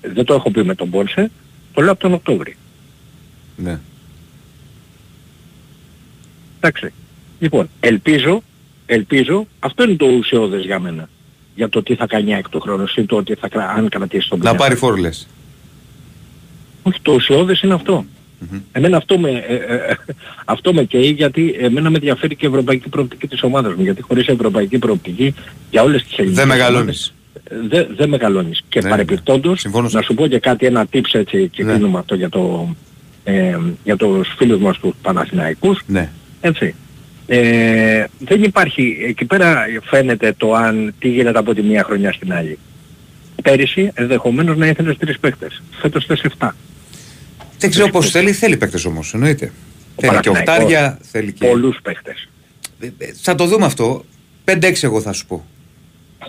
δεν 0.02 0.24
το 0.24 0.34
έχω 0.34 0.51
πει 0.51 0.64
με 0.64 0.74
τον 0.74 0.90
Πόνσε, 0.90 1.30
το 1.72 1.82
λέω 1.82 1.92
από 1.92 2.01
τον 2.01 2.12
Οκτώβρη. 2.12 2.56
Ναι. 3.56 3.78
Εντάξει. 6.60 6.92
Λοιπόν, 7.38 7.68
ελπίζω, 7.80 8.42
ελπίζω, 8.86 9.47
αυτό 9.59 9.82
είναι 9.85 9.94
το 9.97 10.06
ουσιώδες 10.06 10.65
για 10.65 10.78
μένα. 10.81 11.09
Για 11.56 11.69
το 11.69 11.82
τι 11.82 11.94
θα 11.94 12.06
κάνει 12.06 12.31
η 12.31 12.35
ΑΕΚ 12.35 12.48
του 12.48 12.61
χρόνου 12.61 12.85
ή 12.97 13.02
το 13.05 13.16
ότι 13.16 13.35
θα, 13.35 13.48
κρα- 13.48 13.69
αν 13.69 13.89
κρατήσει 13.89 14.28
τον 14.28 14.39
Να 14.39 14.44
πλέον. 14.44 14.56
πάρει 14.56 14.74
φόρο 14.74 14.97
λες. 14.97 15.28
Όχι, 16.82 16.98
το 17.02 17.12
ουσιώδες 17.12 17.61
είναι 17.61 17.74
αυτό. 17.74 18.05
Εμένα 18.73 18.97
αυτό 18.97 19.19
με, 19.19 19.31
ε, 19.31 19.55
ε, 19.55 19.74
ε, 19.74 19.94
αυτό 20.44 20.73
με 20.74 20.85
καίει 20.85 21.11
γιατί 21.11 21.55
εμένα 21.59 21.90
με 21.90 21.97
ενδιαφέρει 21.97 22.36
και 22.36 22.47
η 22.47 22.48
ευρωπαϊκή 22.48 22.89
προοπτική 22.89 23.27
της 23.28 23.43
ομάδας 23.43 23.74
μου. 23.74 23.82
Γιατί 23.82 24.02
χωρίς 24.02 24.27
ευρωπαϊκή 24.27 24.78
προοπτική 24.78 25.35
για 25.70 25.82
όλες 25.82 26.02
τις 26.05 26.19
ελληνικές 26.19 26.44
Δεν 26.44 26.51
ομάδες, 26.51 26.65
μεγαλώνεις. 26.70 27.15
ε, 27.44 27.55
Δεν 27.69 27.86
δεν 27.97 28.09
μεγαλώνεις. 28.09 28.62
Και 28.69 28.81
Ναι, 28.82 28.89
παρεπιπτόντως, 28.89 29.65
να 29.90 30.02
σου 30.02 30.15
πω 30.15 30.27
και 30.27 30.39
κάτι, 30.39 30.66
ένα 30.66 30.86
tips 30.93 31.12
έτσι 31.12 31.48
και 31.48 31.65
Ναι. 31.65 31.73
κλείνουμε 31.73 31.98
αυτό 31.98 32.15
για, 32.15 32.28
το, 32.28 32.74
ε, 33.24 33.59
για 33.85 33.97
τους 33.97 34.28
φίλους 34.36 34.61
μας 34.61 34.78
τους 34.78 34.93
Παναθηναϊκούς. 35.02 35.81
Ναι. 35.86 36.11
Έτσι. 36.40 36.74
Ε, 37.26 38.05
δεν 38.18 38.42
υπάρχει, 38.42 38.96
εκεί 39.06 39.24
πέρα 39.24 39.64
φαίνεται 39.84 40.34
το 40.36 40.55
αν 40.55 40.94
τι 40.98 41.09
γίνεται 41.09 41.38
από 41.38 41.55
τη 41.55 41.62
μία 41.62 41.84
χρονιά 41.84 42.12
στην 42.12 42.32
άλλη. 42.32 42.59
Πέρυσι 43.42 43.90
ενδεχομένως 43.94 44.56
να 44.56 44.66
ήθελες 44.66 44.96
τρεις 44.98 45.18
παίκτες. 45.18 45.62
Φέτος 45.80 46.05
θες 46.05 46.24
7. 46.38 46.48
Δεν 47.59 47.70
ξέρω 47.70 47.88
πώς 47.88 48.10
θέλει, 48.10 48.32
θέλει 48.32 48.56
παίκτες 48.56 48.84
όμως, 48.84 49.14
εννοείται. 49.14 49.44
Θέλει 49.44 49.52
και 49.96 50.06
Παναθηναϊκός, 50.06 50.55
οχτάρια, 50.55 50.98
θέλει 51.02 51.32
και... 51.32 51.46
Πολλούς 51.46 51.78
παίκτες. 51.82 52.28
Θα 53.22 53.34
το 53.34 53.46
δούμε 53.46 53.64
αυτό. 53.64 54.05
5-6 54.44 54.82
εγώ 54.82 55.01
θα 55.01 55.12
σου 55.12 55.26
πω. 55.26 55.44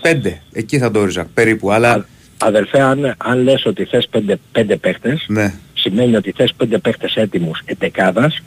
5. 0.02 0.32
Εκεί 0.52 0.78
θα 0.78 0.92
το 0.92 1.00
όριζα 1.00 1.26
περίπου. 1.34 1.72
Αλλά 1.72 2.06
Αδελφέ, 2.38 2.82
αν, 2.82 3.16
αν 3.18 3.44
λες 3.44 3.66
ότι 3.66 3.86
θες 3.86 4.08
πέντε, 4.10 4.40
πέντε 4.52 4.76
παίκτες, 4.76 5.26
ναι. 5.28 5.54
σημαίνει 5.74 6.16
ότι 6.16 6.32
θες 6.32 6.54
πέντε 6.58 6.78
παίκτες 6.78 7.16
έτοιμους 7.16 7.62
ετεκάδας 7.66 8.42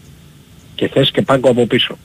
και 0.74 0.88
θες 0.88 1.10
και 1.10 1.22
πάγκο 1.22 1.50
από 1.50 1.66
πίσω. 1.66 1.98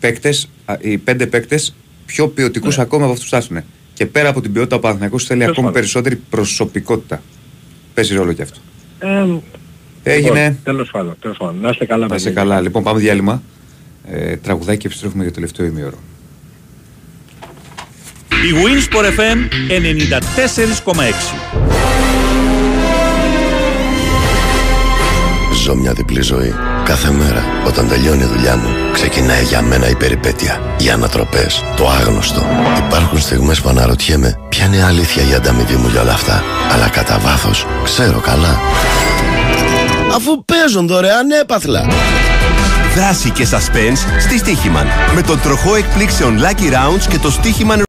Παίκτες, 0.00 0.48
α, 0.64 0.74
οι 0.80 0.98
5 0.98 1.26
παίκτες 1.26 1.74
πιο 2.06 2.28
ποιοτικούς 2.28 2.76
Ναι. 2.76 2.82
ακόμα 2.82 3.02
από 3.04 3.12
αυτούς 3.12 3.28
που 3.28 3.30
θα 3.30 3.36
έρθουν. 3.36 3.60
Και 3.94 4.06
πέρα 4.06 4.28
από 4.28 4.40
την 4.40 4.52
ποιότητα 4.52 4.76
ο 4.76 4.78
Παναθηναϊκός 4.78 5.24
θέλει 5.24 5.38
Τέλος 5.40 5.52
ακόμη 5.52 5.66
πάντων. 5.66 5.80
περισσότερη 5.82 6.16
προσωπικότητα. 6.30 7.22
Παίζει 7.94 8.14
ρόλο 8.14 8.32
και 8.32 8.42
αυτό. 8.42 8.58
Ε, 8.98 10.12
Έγινε. 10.12 10.40
Λοιπόν, 10.42 10.58
τέλος 10.64 10.90
πάντων, 10.90 11.16
τέλος 11.20 11.36
πάντων. 11.36 11.60
Να 11.60 11.68
είστε 11.68 11.84
καλά. 11.84 12.06
Να 12.06 12.14
είσαι 12.14 12.24
παιδιά. 12.24 12.42
καλά. 12.42 12.60
Λοιπόν, 12.60 12.82
πάμε 12.82 12.98
διάλειμμα. 13.00 13.42
Ε, 14.10 14.36
τραγουδάκι 14.36 14.78
και 14.78 14.86
επιστρέφουμε 14.86 15.22
για 15.22 15.32
το 15.32 15.34
τελευταίο 15.38 15.66
ημίωρο. 15.66 15.98
Η 18.28 18.52
Winsport 18.52 19.04
FM 19.18 19.38
94,6. 19.68 21.34
Ζω 25.64 25.74
μια 25.74 25.92
διπλή 25.92 26.20
ζωή. 26.22 26.52
Κάθε 26.86 27.10
μέρα, 27.10 27.44
όταν 27.66 27.88
τελειώνει 27.88 28.22
η 28.22 28.26
δουλειά 28.26 28.56
μου, 28.56 28.68
ξεκινάει 28.92 29.44
για 29.44 29.62
μένα 29.62 29.88
η 29.88 29.94
περιπέτεια. 29.94 30.60
Οι 30.78 30.90
ανατροπές, 30.90 31.64
το 31.76 31.88
άγνωστο. 31.88 32.46
Υπάρχουν 32.86 33.20
στιγμές 33.20 33.60
που 33.60 33.68
αναρωτιέμαι 33.68 34.38
ποια 34.48 34.64
είναι 34.64 34.76
η 34.76 34.80
αλήθεια 34.80 35.22
η 35.30 35.34
ανταμοιβή 35.34 35.74
μου 35.74 35.88
για 35.88 36.00
όλα 36.00 36.12
αυτά. 36.12 36.42
Αλλά 36.72 36.88
κατά 36.88 37.18
βάθος 37.18 37.66
ξέρω 37.84 38.20
καλά. 38.20 38.60
Αφού 40.14 40.44
παίζουν 40.44 40.86
δωρεάν 40.86 41.30
έπαθλα. 41.30 41.86
Δράση 42.94 43.30
και 43.30 43.46
suspense 43.50 44.20
στη 44.20 44.38
Στίχημαν. 44.38 44.86
Με 45.14 45.22
τον 45.22 45.40
τροχό 45.40 45.74
εκπλήξεων 45.74 46.38
Lucky 46.40 46.72
Rounds 46.72 47.06
και 47.08 47.18
το 47.18 47.30
Στίχημαν 47.30 47.85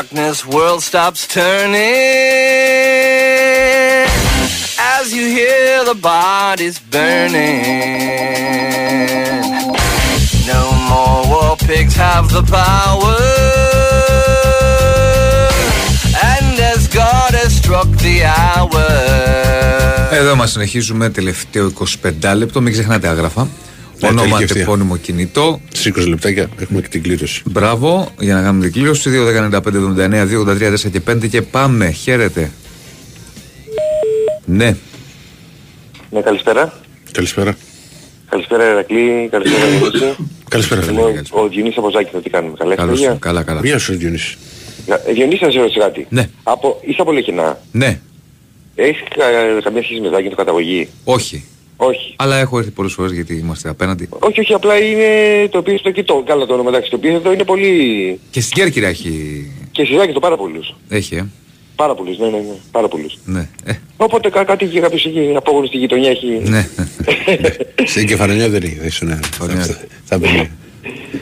darkness, 0.00 0.36
world 0.46 0.82
stops 0.82 1.26
turning 1.26 1.76
as 4.96 5.04
you 5.16 5.24
hear 5.38 5.84
the 5.84 5.98
bodies 6.12 6.78
burning. 6.78 7.62
No 10.52 10.62
more 10.90 11.20
war 11.32 11.56
pigs 11.68 11.94
have 11.94 12.26
the 12.36 12.44
power, 12.60 13.18
and 16.34 16.54
as 16.72 16.80
God 17.02 17.30
has 17.40 17.50
struck 17.60 17.88
the 18.06 18.16
hour. 18.24 18.84
Εδώ 20.10 20.34
μας 20.34 20.50
συνεχίζουμε 20.50 21.10
τελευταίο 21.10 21.72
25 21.78 22.34
λεπτό. 22.36 22.60
Μην 22.60 22.72
ξεχνάτε 22.72 23.08
άγραφα. 23.08 23.48
Ναι, 24.01 24.07
Όνομα, 24.07 24.21
τελική 24.23 24.43
ευθεία. 24.43 24.59
τεπώνυμο 24.61 24.97
κινητό. 24.97 25.61
Στις 25.73 25.85
20 25.85 26.07
λεπτάκια 26.07 26.49
έχουμε 26.59 26.81
και 26.81 26.87
την 26.87 27.03
κλήρωση. 27.03 27.41
Μπράβο 27.45 28.11
για 28.19 28.35
να 28.35 28.41
κάνουμε 28.41 28.63
την 28.63 28.73
κλήρωση. 28.73 29.09
2.195.79, 29.09 30.25
2.83, 30.25 30.71
4 30.71 30.89
και 30.91 31.01
5 31.07 31.27
και 31.29 31.41
πάμε. 31.41 31.91
Χαίρετε. 31.91 32.51
Ναι. 34.45 34.75
Ναι, 36.09 36.21
καλησπέρα. 36.21 36.73
Καλησπέρα. 37.11 37.55
Καλησπέρα 38.29 38.63
Ερακλή, 38.63 39.27
καλησπέρα 39.31 39.65
Διονύση. 39.65 40.15
Καλησπέρα, 40.49 40.81
Είμαι 40.91 41.01
ο- 41.01 41.41
Ο 41.41 41.47
Διονύσης 41.47 41.77
από 41.77 41.89
Ζάκη, 41.91 42.17
τι 42.23 42.29
κάνουμε. 42.29 42.53
Καλά, 42.57 42.75
Καλώς, 42.75 42.99
παιδιά. 42.99 43.17
καλά, 43.19 43.43
καλά. 43.43 43.59
Γεια 43.63 43.77
σου, 43.79 43.97
Διονύση. 43.97 44.37
Ε, 45.07 45.13
Διονύση, 45.13 45.43
να 45.45 45.51
σε 45.51 45.59
ρωτήσω 45.59 45.79
κάτι. 45.79 46.05
Ναι. 46.09 46.29
Από, 46.43 46.79
είσαι 46.85 47.01
από 47.01 47.11
Λεκινά. 47.11 47.59
Ναι. 47.71 47.99
Έχεις 48.75 49.01
κα- 49.17 49.61
καμία 49.63 49.83
σχέση 49.83 49.99
με 50.01 50.09
Ζάκη, 50.13 50.29
το 50.29 50.35
καταγωγή; 50.35 50.87
Όχι. 51.03 51.43
Όχι. 51.83 52.13
Αλλά 52.15 52.37
έχω 52.37 52.57
έρθει 52.57 52.69
πολλές 52.71 52.93
φορές 52.93 53.11
γιατί 53.11 53.35
είμαστε 53.35 53.69
απέναντι. 53.69 54.09
Όχι, 54.19 54.39
όχι, 54.39 54.53
απλά 54.53 54.77
είναι 54.83 55.07
το 55.51 55.57
οποίο 55.57 55.77
στο 55.77 55.91
κοιτώ. 55.91 56.23
Καλά 56.25 56.45
το 56.45 56.53
όνομα, 56.53 56.69
εντάξει. 56.69 56.89
Το 56.89 56.95
οποίο 56.95 57.13
εδώ 57.15 57.31
είναι 57.33 57.43
πολύ... 57.43 58.19
Και 58.31 58.41
στην 58.41 58.53
Κέρκυρα 58.55 58.87
έχει. 58.87 59.45
Και 59.71 59.85
στη 59.85 59.93
Ζάκη 59.95 60.13
το 60.13 60.19
πάρα 60.19 60.37
πολλούς. 60.37 60.75
Έχει, 60.89 61.15
ε. 61.15 61.25
Πάρα 61.75 61.95
πολλούς, 61.95 62.17
ναι, 62.17 62.25
ναι, 62.25 62.37
ναι. 62.37 62.55
Πάρα 62.71 62.87
πολλούς. 62.87 63.17
Ναι. 63.25 63.47
Ε, 63.65 63.73
Οπότε 63.97 64.29
κα, 64.29 64.43
κάτι 64.43 64.65
και 64.65 64.79
κάποιος 64.79 65.05
εκεί 65.05 65.33
απόγονος 65.35 65.67
στη 65.67 65.77
γειτονιά 65.77 66.09
έχει... 66.09 66.27
ναι. 66.43 66.67
Στην 67.91 68.07
κεφαλονιά 68.07 68.49
δεν 68.49 68.63
έχει, 68.63 68.75
δεν 68.75 68.87
ήσουν 68.87 69.09
ένα. 69.09 69.19
Θα- 69.31 69.77
Θα 70.05 70.17
μπει. 70.17 70.51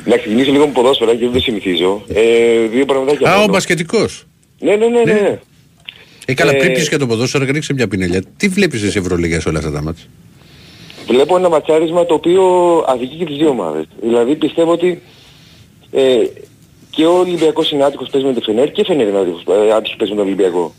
Να 0.05 0.17
ξεκινήσω 0.17 0.51
λίγο 0.51 0.65
με 0.65 0.71
ποδόσφαιρα 0.71 1.11
και 1.11 1.17
δεν 1.25 1.31
το 1.31 1.39
συνηθίζω. 1.39 2.03
Ε, 2.13 2.21
δύο 2.71 2.85
πραγματάκια. 2.85 3.29
Α, 3.31 3.35
ο 3.35 3.39
μόνο. 3.39 3.51
μπασκετικός. 3.51 4.25
Ναι, 4.59 4.75
ναι, 4.75 4.87
ναι, 4.87 5.01
ναι. 5.13 5.39
Ε, 6.25 6.33
καλά, 6.33 6.51
Ε, 6.51 6.57
πριν 6.57 6.73
πεις 6.73 6.87
για 6.87 6.99
το 6.99 7.07
ποδόσφαιρο, 7.07 7.45
ρίξε 7.51 7.73
μια 7.73 7.87
πινελιά. 7.87 8.21
Τι 8.37 8.47
βλέπεις 8.47 8.83
εσύ 8.83 8.97
Ευρωλίγα 8.97 9.39
σε 9.41 9.49
όλα 9.49 9.57
αυτά 9.57 9.71
τα 9.71 9.81
μάτια. 9.81 10.03
Βλέπω 11.09 11.37
ένα 11.37 11.49
ματσάρισμα 11.49 12.05
το 12.05 12.13
οποίο 12.13 12.43
αδικεί 12.87 13.15
και 13.15 13.25
τις 13.25 13.37
δύο 13.37 13.49
ομάδες. 13.49 13.85
Δηλαδή 14.01 14.35
πιστεύω 14.35 14.71
ότι 14.71 15.01
ε, 15.91 16.23
και 16.89 17.05
ο 17.05 17.17
Ολυμπιακός 17.17 17.71
είναι 17.71 17.83
άτυχος 17.83 18.09
παίζει 18.09 18.27
με 18.27 18.33
το 18.33 18.41
Φενέρ 18.41 18.71
και 18.71 18.81
η 18.81 18.83
Φενέρ 18.83 19.07
είναι 19.07 19.17
άτυχος, 19.17 19.43
ε, 19.47 19.71
άτυχος 19.71 19.97
παίζει 19.97 20.13
με 20.13 20.19
τον 20.19 20.27
Ολυμπιακό. 20.27 20.73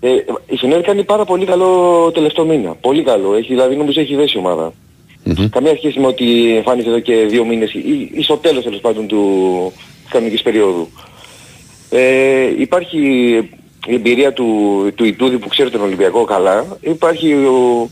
Ε, 0.00 0.10
η 0.46 0.56
Φενέρ 0.56 0.80
κάνει 0.80 1.04
πάρα 1.04 1.24
πολύ 1.24 1.44
καλό 1.44 2.10
τελευταίο 2.14 2.44
μήνα. 2.44 2.74
Πολύ 2.74 3.02
καλό. 3.02 3.34
Έχει, 3.34 3.46
δηλαδή 3.46 3.76
νομίζω 3.76 4.00
έχει 4.00 4.14
δέσει 4.14 4.36
η 4.36 4.38
ομάδα. 4.38 4.72
Καμία 5.50 5.76
σχέση 5.76 6.00
με 6.00 6.06
ότι 6.06 6.56
εμφάνισε 6.56 6.88
εδώ 6.88 6.98
και 6.98 7.14
δύο 7.14 7.44
μήνες 7.44 7.72
ή, 7.72 8.10
ή 8.12 8.22
στο 8.22 8.36
τέλος 8.36 8.64
τέλος 8.64 8.80
πάντων 8.80 9.06
του 9.06 9.22
της 10.02 10.12
κανονικής 10.12 10.42
περίοδου. 10.42 10.88
Ε, 11.90 12.60
υπάρχει 12.60 12.98
η 13.86 13.94
εμπειρία 13.94 14.32
του, 14.32 14.46
του 14.94 15.04
Ιτούδη 15.04 15.38
που 15.38 15.48
ξέρει 15.48 15.70
τον 15.70 15.80
Ολυμπιακό 15.80 16.24
καλά. 16.24 16.66
Υπάρχει 16.80 17.32
ο, 17.32 17.88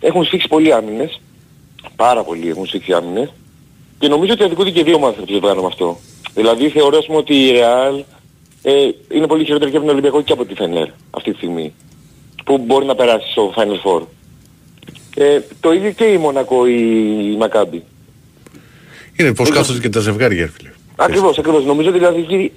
έχουν 0.00 0.24
σφίξει 0.24 0.48
πολλοί 0.48 0.72
άμυνες. 0.72 1.20
Πάρα 1.96 2.22
πολλοί 2.24 2.48
έχουν 2.48 2.66
σφίξει 2.66 2.92
άμυνες. 2.92 3.32
Και 3.98 4.08
νομίζω 4.08 4.32
ότι 4.32 4.42
αδικούνται 4.42 4.70
και 4.70 4.82
δύο 4.82 4.94
ομάδες 4.94 5.18
από 5.18 5.26
το 5.26 5.32
ζευγάρι 5.32 5.60
με 5.60 5.66
αυτό. 5.66 5.98
Δηλαδή 6.34 6.68
θεωρώ 6.68 6.98
ας 6.98 7.06
πούμε, 7.06 7.18
ότι 7.18 7.34
η 7.34 7.52
Real 7.54 8.02
ε, 8.62 8.88
είναι 9.14 9.26
πολύ 9.26 9.44
χειρότερη 9.44 9.70
και 9.70 9.76
από 9.76 9.86
τον 9.86 9.94
Ολυμπιακό 9.94 10.22
και 10.22 10.32
από 10.32 10.44
τη 10.44 10.54
Φενέρ 10.54 10.88
αυτή 11.10 11.30
τη 11.30 11.36
στιγμή. 11.36 11.74
Που 12.44 12.58
μπορεί 12.58 12.86
να 12.86 12.94
περάσει 12.94 13.30
στο 13.30 13.52
Final 13.56 13.80
Four. 13.84 14.02
Ε, 15.16 15.40
το 15.60 15.72
ίδιο 15.72 15.90
και 15.90 16.04
η 16.04 16.16
Μονακό 16.16 16.66
η, 16.66 16.74
η 17.32 17.36
Μακάμπη. 17.36 17.82
Είναι 19.16 19.34
πως 19.34 19.50
κάθονται 19.50 19.78
και 19.78 19.88
τα 19.88 20.00
ζευγάρια, 20.00 20.44
ρε 20.44 20.50
φίλε. 20.50 20.70
Ακριβώς, 20.96 21.38
ακριβώς. 21.38 21.64
Νομίζω 21.64 21.90
δηλαδή 21.90 22.20
εκεί 22.20 22.52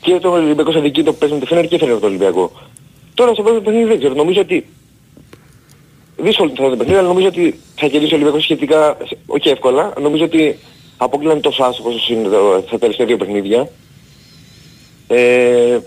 και 0.00 0.18
το 0.18 0.30
Ολυμπιακό 0.30 0.72
σαν 0.72 0.82
δική 0.82 1.02
το 1.02 1.12
παίζουν 1.12 1.40
το 1.40 1.46
Φένερ 1.46 1.66
και 1.66 1.78
φαίνεται 1.78 1.98
το 1.98 2.06
Ολυμπιακό. 2.06 2.52
Τώρα 3.14 3.32
στο 3.32 3.42
πρώτο 3.42 3.60
παιχνίδι 3.60 3.84
δεν 3.84 3.98
ξέρω. 3.98 4.14
Νομίζω 4.14 4.40
ότι 4.40 4.66
δύσκολο 6.16 6.52
θα 6.56 6.62
είναι 6.62 6.70
το 6.70 6.76
παιχνίδι, 6.76 6.98
αλλά 6.98 7.08
νομίζω 7.08 7.26
ότι 7.26 7.60
θα 7.76 7.86
κερδίσει 7.86 8.12
ο 8.12 8.16
Ολυμπιακός 8.16 8.42
σχετικά, 8.42 8.96
όχι 9.26 9.48
εύκολα. 9.48 9.92
Νομίζω 10.00 10.24
ότι 10.24 10.58
αποκλίνει 10.96 11.40
τόσο 11.40 11.62
άσχος 11.62 11.94
όσο 11.94 12.12
είναι 12.12 12.28
το- 12.28 12.64
στα 12.66 12.78
τελευταία 12.78 13.06
δύο 13.06 13.16
παιχνίδια. 13.16 13.68
Ε, 15.08 15.78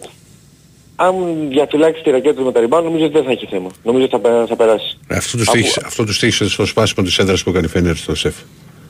αν 0.95 1.15
διαφυλάξει 1.49 2.01
τη 2.03 2.09
ρακέτα 2.09 2.33
του 2.35 2.43
με 2.43 2.51
τα 2.51 2.61
rebound, 2.61 2.83
νομίζω 2.83 3.03
ότι 3.05 3.13
δεν 3.13 3.23
θα 3.23 3.31
έχει 3.31 3.45
θέμα. 3.45 3.69
Νομίζω 3.83 4.05
ότι 4.05 4.13
θα, 4.13 4.19
πε- 4.19 4.47
θα 4.47 4.55
περάσει. 4.55 4.97
Ε, 5.07 5.15
Αυτό 5.15 5.37
του 5.37 5.43
Από- 5.47 5.51
στήχησε, 5.57 5.81
αυτό 5.85 6.03
τους 6.03 6.15
στήχησε 6.15 6.49
στο 6.49 6.65
σπάσιμο 6.65 7.05
της 7.05 7.17
έδρας 7.17 7.43
που 7.43 7.49
έκανε 7.49 7.67
Φένερ 7.67 7.95
στο 7.95 8.15
ΣΕΦ. 8.15 8.35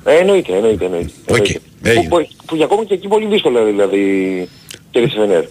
Ε, 0.06 0.16
εννοείται, 0.18 0.54
εννοείται, 0.56 0.86
εννοείται. 0.86 1.12
εννοείται. 1.26 1.60
έγινε. 1.84 2.08
Που, 2.10 2.18
που, 2.18 2.28
που 2.46 2.56
για 2.56 2.66
ακόμα 2.66 2.84
και 2.86 2.94
εκεί 2.94 3.08
πολύ 3.08 3.26
δύσκολα 3.26 3.64
δηλαδή 3.64 4.02
κέρδισε 4.92 5.20
Φενέρ. 5.20 5.44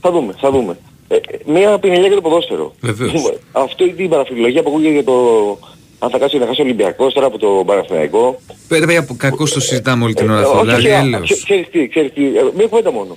Θα 0.00 0.10
δούμε, 0.10 0.34
θα 0.40 0.50
δούμε. 0.50 0.76
Ε, 1.14 1.34
ε, 1.34 1.38
μία 1.52 1.78
πινελιά 1.78 2.06
για 2.06 2.16
το 2.16 2.20
ποδόσφαιρο. 2.22 2.74
Βεβαίως. 2.80 3.12
Αυτό 3.52 3.84
είναι 3.84 3.92
την 3.92 4.08
παραφιλολογία 4.08 4.62
που 4.62 4.68
ακούγεται 4.70 4.92
για 4.92 5.04
το 5.04 5.14
αν 5.98 6.10
θα 6.10 6.18
κάτσει 6.18 6.38
να 6.38 6.46
χάσει 6.46 6.60
ο 6.60 6.64
Ολυμπιακός 6.64 7.12
τώρα 7.12 7.26
από 7.26 7.38
το 7.38 7.62
Παναθηναϊκό. 7.66 8.40
Πέρα 8.68 8.86
παιδιά 8.86 9.04
που 9.04 9.16
κακώς 9.16 9.52
το 9.52 9.60
συζητάμε 9.60 10.04
όλη 10.04 10.14
την 10.14 10.30
ώρα 10.30 10.40
Ε, 10.40 10.42
αυτό. 10.42 10.56
όχι, 10.56 10.64
Δηλαδή 10.66 10.86
όχι, 10.86 10.94
έλεος. 11.06 11.22
ξέ- 11.30 11.42
Ξέρεις 11.44 11.68
τι, 11.70 11.88
ξέρεις 11.88 12.12
τι, 12.12 12.22
ε, 12.26 12.42
μία 12.56 12.66
κουβέντα 12.66 12.92
μόνο. 12.92 13.16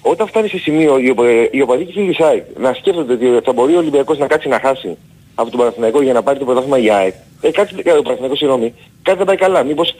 Όταν 0.00 0.26
φτάνει 0.26 0.48
σε 0.48 0.58
σημείο 0.58 0.98
οι, 0.98 1.10
οπα- 1.10 1.48
οι 1.50 1.60
οπαδοί 1.60 1.84
και 1.84 2.00
οι 2.00 2.02
Λισάικ 2.02 2.44
να 2.58 2.72
σκέφτονται 2.74 3.12
ότι 3.12 3.44
θα 3.44 3.52
μπορεί 3.52 3.74
ο 3.74 3.78
Ολυμπιακός 3.78 4.18
να 4.18 4.26
κάτσει 4.26 4.48
να 4.48 4.60
χάσει 4.60 4.96
από 5.34 5.50
τον 5.50 5.58
Παναθηναϊκό 5.58 6.02
για 6.02 6.12
να 6.12 6.22
πάρει 6.22 6.38
το 6.38 6.44
πρωτάθλημα 6.44 6.78
η 6.78 6.90
ΑΕΚ. 6.90 7.14
Ε, 7.40 7.50
κάτσε, 7.50 7.74
ε, 7.82 7.90
ο 7.92 8.02
Παναθηναϊκός, 8.02 8.38
συγγνώμη, 8.38 8.74
κάτι 9.02 9.16
δεν 9.18 9.26
πάει 9.26 9.36
καλά. 9.36 9.62
Μήπως 9.62 9.94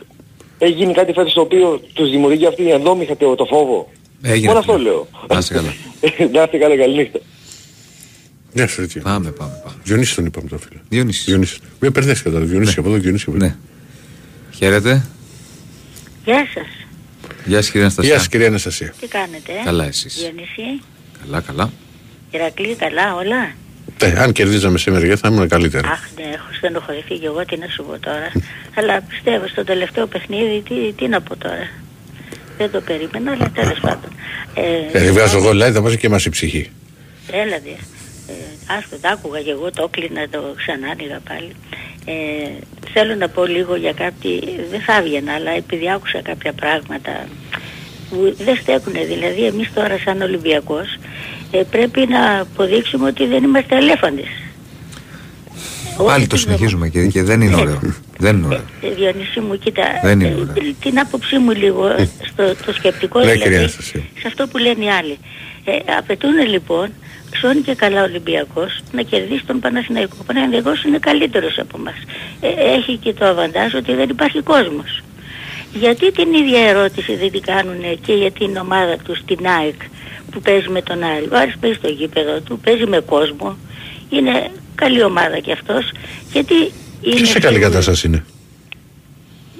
έχει 0.58 0.72
γίνει 0.72 0.92
κάτι 0.92 1.12
φέτος 1.12 1.32
το 1.32 1.40
οποίο 1.40 1.80
τους 1.92 2.10
δημιουργεί 2.10 2.46
αυτή 2.46 2.62
η 2.62 2.70
ενδόμυχα 2.70 3.16
το, 3.16 3.34
το 3.34 3.44
φόβο; 3.44 3.92
Έγινε. 4.22 4.46
Μόνο 4.46 4.58
αυτό 4.58 4.78
λέω. 4.78 5.08
Να 5.28 5.38
είσαι 5.38 5.54
καλά. 5.54 5.74
Να 6.32 6.42
είστε 6.42 6.58
καλά, 6.58 6.76
καλή 6.76 6.96
νύχτα. 6.96 7.18
Γεια 8.52 8.66
σου, 8.66 8.80
Ρετή. 8.80 9.00
Πάμε, 9.00 9.30
πάμε, 9.30 9.60
πάμε. 9.64 9.76
Διονύσης 9.84 10.14
τον 10.14 10.26
είπαμε 10.26 10.48
το 10.48 10.58
φίλο. 10.58 10.80
Διονύσης. 10.88 11.24
Διονύσης. 11.24 11.58
Μην 11.80 11.92
μπερδεύτηκα 11.92 12.30
τώρα. 12.30 12.44
Διονύση 12.44 12.78
από 12.78 12.88
εδώ, 12.88 12.98
Διονύση 12.98 13.24
από 13.28 13.36
εκεί. 13.36 13.44
Ναι. 13.44 13.56
Χαίρετε. 14.54 15.06
Γεια 16.24 16.46
σας. 16.54 16.66
Γεια 17.44 17.56
σας 17.56 17.70
κυρία 17.70 17.80
Αναστασία. 17.82 18.10
Γεια 18.10 18.18
σας 18.18 18.28
κυρία 18.28 18.46
Αναστασία. 18.46 18.94
Τι 19.00 19.06
κάνετε, 19.06 19.52
ε; 19.52 19.64
Καλά 19.64 19.84
εσείς. 19.84 20.14
Διονύση, 20.14 20.82
Καλά, 21.24 21.40
καλά. 21.40 21.72
Ηρακλή, 22.30 22.74
καλά 22.74 23.14
όλα. 23.14 23.54
Ε, 24.00 24.18
αν 24.18 24.32
κερδίζαμε 24.32 24.78
σήμερα 24.78 25.04
για 25.04 25.16
θα 25.16 25.28
ήμουν 25.28 25.48
καλύτερα. 25.48 25.88
Αχ, 25.88 26.00
ναι, 26.16 26.22
έχω 26.22 26.48
στενοχωρηθεί 26.56 27.18
και 27.18 27.26
εγώ, 27.26 27.44
τι 27.44 27.56
να 27.56 27.66
σου 27.68 27.84
πω 27.84 27.98
τώρα. 27.98 28.32
Αλλά 28.74 29.00
πιστεύω 29.00 29.48
στο 29.48 29.64
τελευταίο 29.64 30.06
παιχνίδι, 30.06 30.62
τι, 30.68 30.92
τι 30.92 31.08
να 31.08 31.20
πω 31.20 31.36
τώρα. 31.36 31.68
Δεν 32.58 32.70
το 32.70 32.80
περίμενα, 32.80 33.32
αλλά 33.32 33.50
τέλος 33.54 33.78
πάντων. 33.80 34.10
Ε, 34.92 34.98
Ε, 35.06 35.10
βγάζω 35.12 35.36
εγώ 35.36 35.50
live, 35.50 35.72
θα 35.72 35.80
βάζει 35.80 35.96
και 35.96 36.06
εμάς 36.06 36.24
η 36.24 36.28
ψυχή. 36.30 36.70
Έλα 37.30 37.58
δε. 37.64 37.70
Ε, 38.32 38.76
άστο, 38.78 38.96
τα 39.00 39.08
άκουγα 39.10 39.40
και 39.40 39.50
εγώ, 39.50 39.70
το 39.70 39.90
έκλεινα, 39.94 40.28
το 40.30 40.54
ξανά 40.56 40.88
άνοιγα 40.88 41.20
πάλι. 41.28 41.52
Ε, 42.04 42.14
θέλω 42.92 43.14
να 43.14 43.28
πω 43.28 43.44
λίγο 43.44 43.76
για 43.76 43.92
κάτι, 43.92 44.40
δεν 44.70 44.80
θα 44.80 44.96
έβγαινα, 44.96 45.32
αλλά 45.32 45.50
επειδή 45.50 45.90
άκουσα 45.90 46.20
κάποια 46.22 46.52
πράγματα 46.52 47.12
που 48.10 48.34
δεν 48.44 48.56
στέκουν. 48.56 48.92
Δηλαδή 48.92 49.44
εμείς 49.44 49.72
τώρα 49.74 49.98
σαν 50.04 50.22
Ολυμπιακός 50.22 50.96
ε, 51.50 51.62
πρέπει 51.70 52.06
να 52.08 52.40
αποδείξουμε 52.40 53.08
ότι 53.08 53.26
δεν 53.26 53.44
είμαστε 53.44 53.76
ελέφαντες. 53.76 54.28
Πάλι 56.04 56.26
το 56.26 56.36
συνεχίζουμε 56.36 56.88
και, 56.88 57.06
και 57.06 57.22
δεν 57.22 57.40
είναι 57.40 57.54
ωραίο. 57.54 57.80
δεν 58.24 58.36
είναι 58.36 58.46
ωραίο. 58.46 58.64
Ε, 58.80 58.88
Διονύση 58.88 59.40
μου, 59.40 59.58
κοίτα, 59.58 59.82
Δεν 60.02 60.20
είναι 60.20 60.28
ε, 60.28 60.34
ωραίο. 60.34 60.74
την 60.80 60.98
άποψή 60.98 61.38
μου 61.38 61.50
λίγο, 61.50 61.86
ε, 61.86 62.08
στο, 62.32 62.54
το 62.66 62.72
σκεπτικό 62.72 63.18
Ναι, 63.18 63.24
δηλαδή, 63.24 63.42
κυρία 63.42 63.58
Αναστασία. 63.58 64.00
σε 64.18 64.26
αυτό 64.26 64.46
που 64.46 64.58
λένε 64.58 64.84
οι 64.84 64.90
άλλοι. 64.90 65.18
Ε, 65.64 65.92
απαιτούν 65.98 66.48
λοιπόν, 66.48 66.88
ξώνει 67.30 67.60
και 67.60 67.74
καλά 67.74 68.00
ο 68.00 68.04
Ολυμπιακός, 68.04 68.80
να 68.92 69.02
κερδίσει 69.02 69.44
τον 69.44 69.60
Παναθηναϊκό. 69.60 70.16
Ο 70.20 70.24
Παναθηναϊκός 70.24 70.84
είναι 70.84 70.98
καλύτερος 70.98 71.58
από 71.58 71.78
μας. 71.78 71.96
Ε, 72.40 72.48
έχει 72.76 72.96
και 72.96 73.12
το 73.12 73.24
αβαντάζ 73.26 73.74
ότι 73.74 73.94
δεν 73.94 74.08
υπάρχει 74.08 74.40
κόσμος. 74.42 75.02
Γιατί 75.72 76.12
την 76.12 76.32
ίδια 76.32 76.68
ερώτηση 76.68 77.16
δεν 77.16 77.30
την 77.30 77.42
κάνουν 77.42 78.00
και 78.06 78.12
για 78.12 78.30
την 78.30 78.56
ομάδα 78.56 78.96
τους 78.96 79.18
στην 79.18 79.46
ΑΕΚ 79.46 79.80
που 80.36 80.42
παίζει 80.42 80.68
με 80.68 80.82
τον 80.82 81.02
Άρη. 81.02 81.24
Ο 81.32 81.36
Άρης 81.36 81.56
παίζει 81.60 81.76
στο 81.76 81.88
γήπεδο 81.88 82.40
του, 82.40 82.58
παίζει 82.64 82.86
με 82.86 83.00
κόσμο. 83.00 83.56
Είναι 84.10 84.50
καλή 84.74 85.02
ομάδα 85.02 85.38
κι 85.38 85.52
αυτός. 85.52 85.90
Γιατί 86.32 86.54
είναι... 87.00 87.14
Και 87.16 87.24
σε 87.24 87.38
καλή 87.38 87.54
σίγουροι- 87.54 87.60
κατάσταση 87.60 88.06
είναι; 88.06 88.24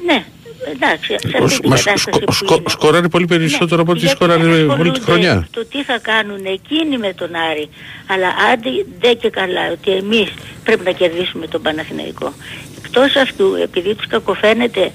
ναι, 0.07 0.24
εντάξει, 0.74 1.07
σε 1.28 1.36
Ο- 1.40 1.44
αυτή 1.44 1.61
την 1.61 1.70
μας 1.70 1.82
κατάσταση 1.82 2.16
σκο- 2.16 2.24
που 2.24 2.32
σκο- 2.32 2.55
είναι. 2.55 2.69
σκοράρει 2.70 3.09
πολύ 3.09 3.24
περισσότερο 3.24 3.81
από 3.82 3.90
ό,τι 3.90 4.01
Γιατί 4.01 4.15
σκοράρει 4.16 4.43
όλη 4.43 4.57
τη 4.65 4.69
ασχολούνται 4.70 5.01
χρονιά. 5.01 5.48
Το 5.51 5.65
τι 5.66 5.82
θα 5.85 5.98
κάνουν 5.98 6.44
εκείνοι 6.44 6.98
με 6.98 7.12
τον 7.12 7.31
Άρη. 7.51 7.69
Αλλά 8.07 8.28
άντε 8.53 8.70
δε 9.01 9.12
και 9.15 9.31
καλά 9.31 9.70
ότι 9.73 9.90
εμείς 9.90 10.28
πρέπει 10.65 10.85
να 10.85 10.90
κερδίσουμε 10.90 11.47
τον 11.47 11.62
Παναθηναϊκό. 11.62 12.32
Εκτός 12.85 13.16
αυτού, 13.16 13.55
επειδή 13.62 13.94
τους 13.94 14.07
κακοφαίνεται 14.07 14.81
ε, 14.82 14.90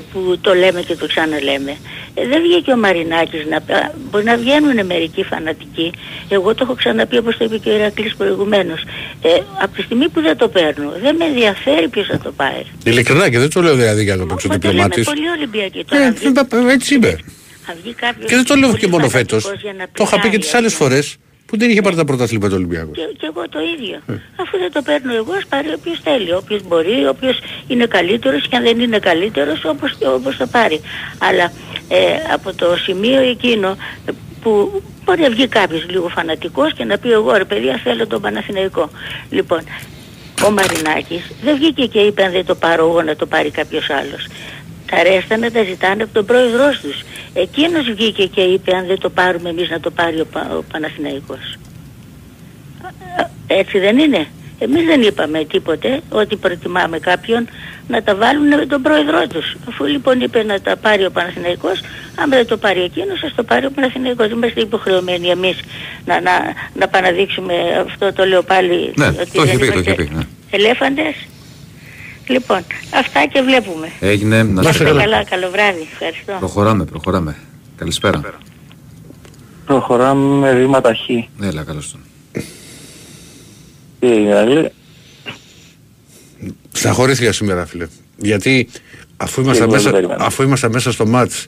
που 0.00 0.38
το 0.40 0.54
λέμε 0.54 0.80
και 0.82 0.94
το 0.96 1.06
ξαναλέμε, 1.06 1.76
ε, 2.14 2.26
δεν 2.26 2.42
βγήκε 2.42 2.72
ο 2.72 2.76
Μαρινάκης 2.76 3.46
να 3.50 3.60
πει, 3.60 3.72
α, 3.72 3.92
μπορεί 4.10 4.24
να 4.24 4.36
βγαίνουν 4.36 4.86
μερικοί 4.86 5.22
φανατικοί. 5.24 5.92
Εγώ 6.28 6.54
το 6.54 6.60
έχω 6.64 6.74
ξαναπεί 6.74 7.16
όπως 7.18 7.36
το 7.36 7.44
είπε 7.44 7.56
και 7.58 7.70
ο 7.70 7.74
Ηρακλής 7.74 8.14
προηγουμένως. 8.16 8.82
Ε, 9.22 9.28
από 9.62 9.74
τη 9.76 9.82
στιγμή 9.82 10.08
που 10.08 10.20
δεν 10.20 10.36
το 10.36 10.48
παίρνω, 10.48 10.92
δεν 11.02 11.16
με 11.16 11.24
ενδιαφέρει 11.24 11.88
ποιος 11.88 12.06
θα 12.06 12.18
το 12.18 12.32
πάρει. 12.32 12.66
Ειλικρινά 12.84 13.30
και 13.30 13.38
δεν 13.38 13.50
το 13.50 13.62
λέω 13.62 13.74
δηλαδή 13.74 14.02
για 14.02 14.14
να 14.16 14.20
το 14.20 14.26
παίξω 14.26 14.48
Μα 14.48 14.58
το 14.58 14.66
λέμε 14.68 14.82
διπλωμάτης. 14.82 15.04
πολύ 15.06 15.28
Ολυμπιακοί 15.36 15.84
τώρα. 15.84 16.02
Ε, 16.02 16.06
αν 16.06 16.14
βγει- 16.14 16.32
δεν- 16.50 16.68
Έτσι 16.68 16.94
είπε. 16.94 17.08
αν 17.70 17.76
βγει 17.82 17.92
κάποιος 17.94 18.28
Και 18.30 18.34
δεν 18.34 18.44
το 18.44 18.54
λέω 18.54 18.68
πολύ 18.68 18.80
και 18.80 18.86
μόνο 18.88 19.08
φανατικός 19.08 19.42
φέτος. 19.44 19.60
για 19.62 19.72
να 19.72 19.84
Το 19.92 20.02
είχα 20.06 20.10
πει 20.16 20.22
και 20.22 20.28
πειράει, 20.28 20.38
τις 20.38 20.54
άλλες 20.54 20.74
φορές 20.74 21.16
που 21.46 21.58
δεν 21.58 21.70
είχε 21.70 21.80
πάρει 21.80 21.96
τα 21.96 22.04
πρωταθλήματα 22.04 22.48
του 22.48 22.54
Ολυμπιακού. 22.56 22.90
Και, 22.90 23.08
και 23.18 23.26
εγώ 23.26 23.48
το 23.48 23.58
ίδιο. 23.76 24.00
Αφού 24.36 24.58
δεν 24.58 24.72
το 24.72 24.82
παίρνω 24.82 25.14
εγώ, 25.14 25.32
ας 25.32 25.46
πάρει 25.48 25.72
όποιος 25.72 26.00
θέλει. 26.02 26.34
Όποιος 26.34 26.62
μπορεί, 26.68 27.06
όποιος 27.06 27.38
είναι 27.66 27.86
καλύτερος 27.86 28.48
και 28.48 28.56
αν 28.56 28.62
δεν 28.62 28.80
είναι 28.80 28.98
καλύτερος, 28.98 29.64
όπως, 29.64 29.96
όπως 30.14 30.36
θα 30.36 30.46
πάρει. 30.46 30.80
Αλλά 31.18 31.52
ε, 31.88 32.32
από 32.32 32.54
το 32.54 32.76
σημείο 32.76 33.20
εκείνο 33.20 33.76
ε, 34.06 34.12
που 34.42 34.82
μπορεί 35.04 35.20
να 35.20 35.30
βγει 35.30 35.46
κάποιος 35.48 35.86
λίγο 35.90 36.08
φανατικός 36.08 36.72
και 36.72 36.84
να 36.84 36.98
πει 36.98 37.12
εγώ 37.12 37.32
ρε 37.32 37.44
παιδιά 37.44 37.80
θέλω 37.84 38.06
τον 38.06 38.20
Παναθηναϊκό. 38.20 38.90
Λοιπόν, 39.30 39.60
ο 40.46 40.50
Μαρινάκης 40.50 41.30
δεν 41.42 41.56
βγήκε 41.56 41.86
και 41.86 41.98
είπε 41.98 42.24
αν 42.24 42.32
δεν 42.32 42.46
το 42.46 42.54
πάρω 42.54 42.88
εγώ 42.88 43.02
να 43.02 43.16
το 43.16 43.26
πάρει 43.26 43.50
κάποιος 43.50 43.90
άλλος. 43.90 44.26
Τα 44.90 45.02
ρέστα 45.02 45.36
να 45.36 45.50
τα 45.50 45.62
ζητάνε 45.62 46.02
από 46.02 46.12
τον 46.12 46.24
πρόεδρό 46.24 46.68
τους. 46.82 47.02
Εκείνος 47.34 47.90
βγήκε 47.90 48.26
και 48.26 48.40
είπε 48.40 48.76
αν 48.76 48.86
δεν 48.86 48.98
το 48.98 49.10
πάρουμε 49.10 49.48
εμείς 49.48 49.70
να 49.70 49.80
το 49.80 49.90
πάρει 49.90 50.20
ο, 50.20 50.26
Πα- 50.32 50.50
ο 50.58 50.62
Παναθηναϊκός. 50.72 51.54
Έτσι 53.46 53.78
δεν 53.78 53.98
είναι. 53.98 54.26
Εμείς 54.58 54.84
δεν 54.84 55.02
είπαμε 55.02 55.44
τίποτε 55.44 56.00
ότι 56.10 56.36
προτιμάμε 56.36 56.98
κάποιον 56.98 57.48
να 57.88 58.02
τα 58.02 58.14
βάλουν 58.14 58.46
με 58.46 58.66
τον 58.66 58.82
πρόεδρό 58.82 59.26
τους. 59.26 59.56
Αφού 59.68 59.84
λοιπόν 59.84 60.20
είπε 60.20 60.42
να 60.42 60.60
τα 60.60 60.76
πάρει 60.76 61.04
ο 61.04 61.10
Παναθηναϊκός, 61.10 61.80
άμα 62.16 62.36
δεν 62.36 62.46
το 62.46 62.56
πάρει 62.56 62.82
εκείνος, 62.82 63.22
ας 63.22 63.34
το 63.34 63.42
πάρει 63.42 63.66
ο 63.66 63.70
Παναθηναϊκός. 63.70 64.28
Δεν 64.28 64.36
είμαστε 64.36 64.60
υποχρεωμένοι 64.60 65.28
εμείς 65.28 65.56
να, 66.04 66.20
να, 66.20 66.32
να 66.74 66.88
παναδείξουμε 66.88 67.54
αυτό 67.86 68.12
το 68.12 68.24
λέω 68.24 68.42
πάλι 68.42 68.92
Ναι, 68.96 69.06
ότι 69.06 69.30
το 69.32 69.42
είχε 69.42 69.56
δεν 69.56 69.58
πει, 69.58 69.66
το 69.66 69.72
είμαστε 69.72 69.90
είχε 69.92 69.94
πει. 69.94 70.10
ναι. 70.14 70.22
ελέφαντες. 70.50 71.14
Λοιπόν, 72.26 72.58
αυτά 72.94 73.26
και 73.32 73.40
βλέπουμε. 73.40 73.88
Έγινε. 74.00 74.42
Να 74.42 74.52
Να 74.52 74.60
είστε 74.60 74.70
είστε 74.72 74.84
καλά. 74.84 75.00
καλά, 75.00 75.24
καλό 75.24 75.50
βράδυ. 75.50 75.88
Ευχαριστώ. 75.92 76.32
Προχωράμε, 76.38 76.84
προχωράμε. 76.84 77.36
Καλησπέρα. 77.76 78.20
Προχωράμε 79.66 80.36
με 80.38 80.54
βήματα 80.60 80.94
χ. 80.94 81.08
Έλα, 81.44 81.62
καλώς 81.62 81.90
τον. 81.90 82.00
Τι 84.00 84.12
έγινε, 84.12 84.44
δηλαδή. 84.44 84.70
Σταχωρήθηκα 86.72 87.32
σήμερα, 87.32 87.66
φίλε. 87.66 87.86
Γιατί 88.16 88.68
αφού 89.16 89.40
ήμασταν, 89.40 89.62
εγώ 89.68 89.72
δεν 89.76 89.82
μέσα, 89.82 89.94
περίμενα. 89.94 90.24
αφού 90.24 90.42
ήμασταν 90.42 90.70
μέσα 90.72 90.92
στο 90.92 91.06
μάτς 91.06 91.46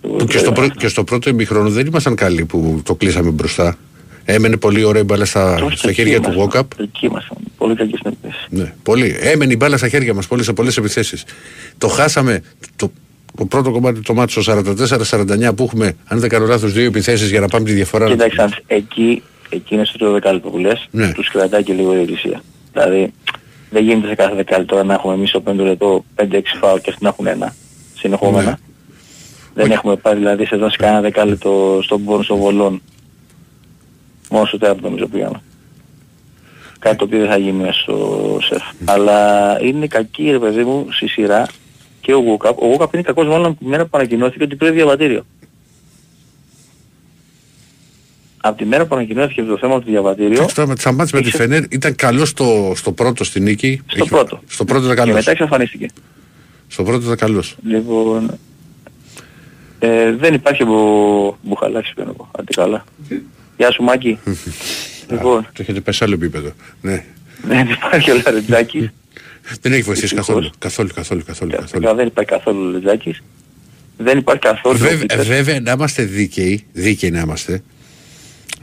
που 0.00 0.24
και 0.28 0.38
στο, 0.38 0.52
πρω- 0.52 0.68
και 0.68 0.88
στο 0.88 1.04
πρώτο 1.04 1.30
ημιχρόνο 1.30 1.70
δεν 1.70 1.86
ήμασταν 1.86 2.14
καλοί 2.14 2.44
που 2.44 2.80
το 2.84 2.94
κλείσαμε 2.94 3.30
μπροστά. 3.30 3.76
Έμενε 4.24 4.56
πολύ 4.56 4.84
ωραία 4.84 5.02
η 5.02 5.04
μπάλα 5.04 5.24
στα, 5.24 5.54
Όχι, 5.64 5.76
στα 5.78 5.88
εκεί 5.88 5.96
χέρια 6.02 6.20
του 6.20 6.32
ήμασταν. 6.32 6.62
Walkup. 6.62 6.80
Εκεί 6.82 7.06
ήμασταν. 7.06 7.36
Πολύ 7.58 7.74
κακή 7.74 7.96
στην 7.96 8.12
επίθεση. 8.22 8.46
Ναι, 8.50 8.72
πολύ. 8.82 9.16
Έμενε 9.20 9.52
η 9.52 9.56
μπάλα 9.58 9.76
στα 9.76 9.88
χέρια 9.88 10.14
μας 10.14 10.26
πολύ 10.26 10.42
σε 10.44 10.52
πολλές 10.52 10.76
επιθέσεις. 10.76 11.24
Το 11.78 11.88
χάσαμε 11.88 12.42
το, 12.76 12.90
το 13.36 13.44
πρώτο 13.44 13.70
κομμάτι 13.70 14.00
το 14.00 14.14
μάτι 14.14 14.32
στο 14.32 14.42
44-49 15.10 15.54
που 15.56 15.62
έχουμε, 15.64 15.96
αν 16.04 16.18
δεν 16.20 16.28
κάνω 16.28 16.46
λάθος, 16.46 16.72
δύο 16.72 16.84
επιθέσεις 16.84 17.30
για 17.30 17.40
να 17.40 17.48
πάμε 17.48 17.64
τη 17.64 17.72
διαφορά. 17.72 18.08
Κοίταξε, 18.08 18.42
αν- 18.42 18.54
εκεί, 18.66 19.22
εκεί 19.48 19.74
είναι 19.74 19.84
στο 19.84 19.98
τρίτο 19.98 20.12
δεκάλεπτο 20.12 20.48
που 20.50 20.58
λες, 20.58 20.88
Ναι. 20.90 21.12
τους 21.12 21.28
κρατάει 21.30 21.62
και 21.62 21.72
λίγο 21.72 21.94
η 21.96 22.04
ηγεσία. 22.08 22.42
Δηλαδή, 22.72 23.12
δεν 23.70 23.84
γίνεται 23.84 24.08
σε 24.08 24.14
κάθε 24.14 24.34
δεκάλεπτο 24.34 24.74
τώρα 24.74 24.86
να 24.86 24.94
έχουμε 24.94 25.14
εμείς 25.14 25.28
στο 25.28 25.40
πέμπτο 25.40 25.64
λεπτό 25.64 26.04
5-6 26.14 26.56
φάουλ 26.60 26.80
και 26.80 26.90
αυτοί 26.90 27.02
να 27.02 27.08
έχουν 27.08 27.26
ένα 27.26 27.54
συνεχόμενα. 27.98 28.50
Ναι. 28.50 28.54
Δεν 29.62 29.70
έχουμε 29.70 29.96
πάρει 29.96 30.18
δηλαδή 30.18 30.44
σε 30.46 30.56
σε 30.70 30.76
κανένα 30.76 31.00
δεκάλεπτο 31.00 31.80
στον 31.82 32.04
πόνο 32.04 32.24
των 32.24 32.38
βολών. 32.38 32.82
Μόνο 34.34 34.46
στο 34.46 34.58
τέταρτο 34.58 34.80
νομίζω 34.82 35.06
πήγαμε. 35.06 35.42
Κάτι 36.78 36.96
το 36.96 37.04
οποίο 37.04 37.18
δεν 37.18 37.28
θα 37.28 37.36
γίνει 37.36 37.62
μέσα 37.62 37.72
στο 37.80 38.38
σεφ. 38.42 38.62
Αλλά 38.84 39.58
είναι 39.62 39.86
κακή 39.86 40.30
ρε 40.30 40.38
παιδί 40.38 40.64
μου 40.64 40.86
στη 40.90 41.08
σειρά 41.08 41.46
και 42.00 42.14
ο 42.14 42.18
Γουκαπ. 42.18 42.62
Ο 42.62 42.66
Γουκαπ 42.66 42.94
είναι 42.94 43.02
κακός 43.02 43.26
μάλλον 43.26 43.46
από 43.46 43.58
τη 43.58 43.64
μέρα 43.64 43.84
που 43.84 43.90
ανακοινώθηκε 43.98 44.44
ότι 44.44 44.56
πρέπει 44.56 44.74
διαβατήριο. 44.74 45.26
Από 48.40 48.56
τη 48.58 48.64
μέρα 48.64 48.86
που 48.86 48.94
ανακοινώθηκε 48.94 49.42
το 49.42 49.58
θέμα 49.58 49.78
του 49.80 49.86
διαβατήριο. 49.86 50.42
Αυτό 50.44 50.66
με 50.66 50.74
τις 50.74 51.12
με 51.12 51.20
τη 51.20 51.30
Φενέρ 51.30 51.62
ήταν 51.68 51.94
καλός 51.94 52.28
στο, 52.28 52.72
στο 52.76 52.92
πρώτο 52.92 53.24
στην 53.24 53.42
νίκη. 53.42 53.82
Στο 53.86 53.98
Έχει- 54.00 54.08
πρώτο. 54.08 54.40
Στο 54.46 54.64
πρώτο 54.64 54.84
ήταν 54.84 54.94
Και 54.94 55.00
καλός. 55.00 55.14
μετά 55.14 55.30
εξαφανίστηκε. 55.30 55.88
Στο 56.68 56.82
πρώτο 56.82 57.04
ήταν 57.04 57.16
καλός. 57.16 57.56
Λοιπόν, 57.66 58.38
ε, 59.78 60.12
δεν 60.12 60.34
υπάρχει 60.34 60.62
ο 60.62 61.38
Μπουχαλάκης 61.42 61.92
πια 61.94 62.04
να 62.04 62.12
πω. 62.12 62.28
Άντε 62.38 62.52
καλά. 62.52 62.84
Γεια 63.56 63.70
σου 63.70 63.82
Μάκη. 63.82 64.18
λοιπόν, 65.10 65.42
Το 65.42 65.58
έχετε 65.62 65.80
πέσει 65.80 66.04
άλλο 66.04 66.14
επίπεδο. 66.14 66.52
Ναι. 66.80 67.04
δεν 67.42 67.68
υπάρχει 67.68 68.10
ο 68.10 68.14
Λαρετζάκης. 68.24 68.88
Δεν 69.60 69.72
έχει 69.72 69.82
βοηθήσει 69.82 70.04
Ευτυχώς. 70.14 70.26
καθόλου. 70.26 70.50
Καθόλου, 70.58 70.88
καθόλου, 70.94 71.22
καθόλου. 71.26 71.50
καθόλου. 71.50 71.68
Φυσικά 71.70 71.94
δεν 71.94 72.06
υπάρχει 72.06 72.30
καθόλου 72.30 72.60
ο 72.60 72.64
Λαρετζάκης. 72.64 73.22
Δεν 73.96 74.18
υπάρχει 74.18 74.40
καθόλου 74.40 74.76
ο 74.80 74.84
Βέβαια, 74.84 74.98
Πίτερς. 74.98 75.26
βέβαια, 75.28 75.60
να 75.60 75.72
είμαστε 75.72 76.02
δίκαιοι, 76.02 76.64
δίκαιοι 76.72 77.10
να 77.10 77.20
είμαστε. 77.20 77.62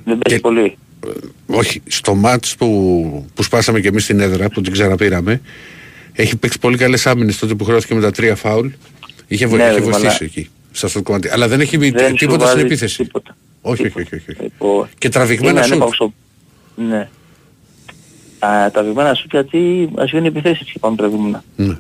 Δεν 0.06 0.18
παίζει 0.18 0.42
πολύ. 0.42 0.78
Όχι, 1.46 1.82
στο 1.88 2.16
μάτς 2.16 2.56
που, 2.56 3.26
που 3.34 3.44
σπάσαμε 3.44 3.80
και 3.80 3.88
εμείς 3.88 4.04
στην 4.04 4.20
έδρα, 4.20 4.50
που 4.50 4.62
την 4.62 4.72
ξαναπήραμε, 4.72 5.42
έχει 6.14 6.36
παίξει 6.38 6.60
πολύ 6.60 6.78
καλές 6.78 7.08
άμυνες 7.08 7.38
τότε 7.38 7.54
που 7.56 7.64
χρεώθηκε 7.64 7.94
με 7.96 8.02
τα 8.02 8.12
τρία 8.12 8.36
φάουλ. 8.36 8.68
Είχε, 9.28 9.46
βο... 9.48 9.56
Ναι, 9.56 9.64
είχε 9.64 9.74
ρε, 9.74 9.80
βοηθήσει 9.82 10.06
μαλά. 10.06 10.18
εκεί, 10.22 10.50
σε 10.72 10.86
αυτό 10.86 10.98
το 10.98 11.04
κομμάτι. 11.04 11.30
Αλλά 11.30 11.48
δεν 11.48 11.60
έχει 11.60 11.78
μπει 11.78 11.90
Δεν 11.92 12.08
σου 12.10 12.14
τίποτα 12.16 12.46
στην 12.46 12.54
βάζει 12.56 12.66
επίθεση. 12.66 13.04
τίποτα. 13.04 13.36
Όχι, 13.62 13.86
όχι, 13.86 14.02
όχι. 14.02 14.16
όχι. 14.16 14.36
Λοιπόν, 14.42 14.88
Και 14.98 15.10
τραβηγμένα 15.10 15.52
είναι 15.52 15.62
σουτ. 15.62 15.72
ανύπαρκτο. 15.72 16.14
Ναι. 16.76 17.10
Α, 18.40 18.72
τα 18.72 18.84
βημένα 18.84 19.14
σου 19.14 19.28
γιατί 19.32 19.90
ας 19.96 20.10
βγαίνει 20.12 20.28
επιθέσεις 20.28 20.72
και 20.72 20.80
πάμε 20.80 20.96
τραβηγμένα. 20.96 21.44
Ναι. 21.56 21.78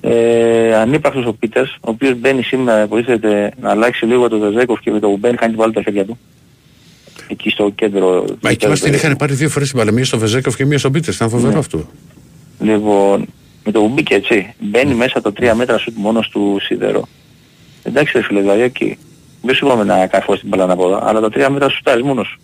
Ε, 0.00 0.74
ανύπαρκτος 0.74 1.26
ο 1.26 1.32
Πίτερς, 1.32 1.74
ο 1.74 1.78
οποίος 1.90 2.18
μπαίνει 2.18 2.42
σήμερα, 2.42 2.82
υποτίθεται 2.82 3.52
να 3.60 3.70
αλλάξει 3.70 4.04
λίγο 4.06 4.28
το 4.28 4.38
Βεζέκοφ 4.38 4.80
και 4.80 4.90
με 4.90 4.98
το 5.00 5.08
που 5.08 5.16
μπαίνει 5.16 5.36
κάνει 5.36 5.54
βάλει 5.54 5.72
τα 5.72 5.82
χέρια 5.82 6.04
του. 6.04 6.18
Εκεί 7.28 7.50
στο 7.50 7.70
κέντρο. 7.74 8.24
Μα 8.40 8.50
εκεί 8.50 8.66
μας 8.68 8.80
την 8.80 8.92
είχαν 8.92 9.16
πάρει 9.16 9.34
δύο 9.34 9.48
φορές 9.48 9.68
την 9.68 9.78
μπάλα, 9.78 9.90
μία 9.92 10.04
στο 10.04 10.18
Βεζέκοφ 10.18 10.56
και 10.56 10.64
μία 10.64 10.78
στο 10.78 10.90
Πίτερς. 10.90 11.16
Ήταν 11.16 11.28
φοβερό 11.30 11.52
Ναι. 11.52 11.58
αυτό. 11.58 11.88
Λοιπόν, 12.60 13.26
με 13.64 13.72
το 13.72 13.80
που 13.80 13.88
μπήκε 13.88 14.14
έτσι, 14.14 14.54
μπαίνει 14.60 14.94
μέσα 14.94 15.20
το 15.20 15.32
3 15.40 15.54
μέτρα 15.54 15.78
σουτ 15.78 15.94
μόνος 15.96 16.28
του 16.28 16.58
σίδερο. 16.60 17.08
Εντάξει 17.82 18.12
ρε 18.16 18.22
φίλε, 18.24 18.40
δηλαδή 18.40 18.60
εκεί. 18.62 18.98
Δεν 19.42 19.54
σου 19.54 19.66
είπαμε 19.66 19.84
να 19.84 20.06
κάνει 20.06 20.24
την 20.38 20.48
μπάλα 20.48 20.72
από 20.72 20.86
εδώ, 20.86 21.00
αλλά 21.02 21.20
τα 21.20 21.28
3 21.28 21.48
μέτρα 21.50 21.68
σουτάρεις 21.68 22.02
μόνος 22.02 22.26
σου. 22.26 22.40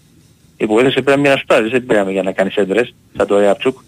Η 0.57 0.65
υποθέση 0.65 1.03
πρέπει 1.03 1.21
να 1.21 1.37
σουτάρεις, 1.37 1.71
δεν 1.71 1.87
πρέπει 1.87 2.13
για 2.13 2.23
να 2.23 2.33
κάνεις 2.33 2.55
έντρες, 2.55 2.95
σαν 3.17 3.27
το 3.27 3.39
Ρεαπτσούκ. 3.39 3.79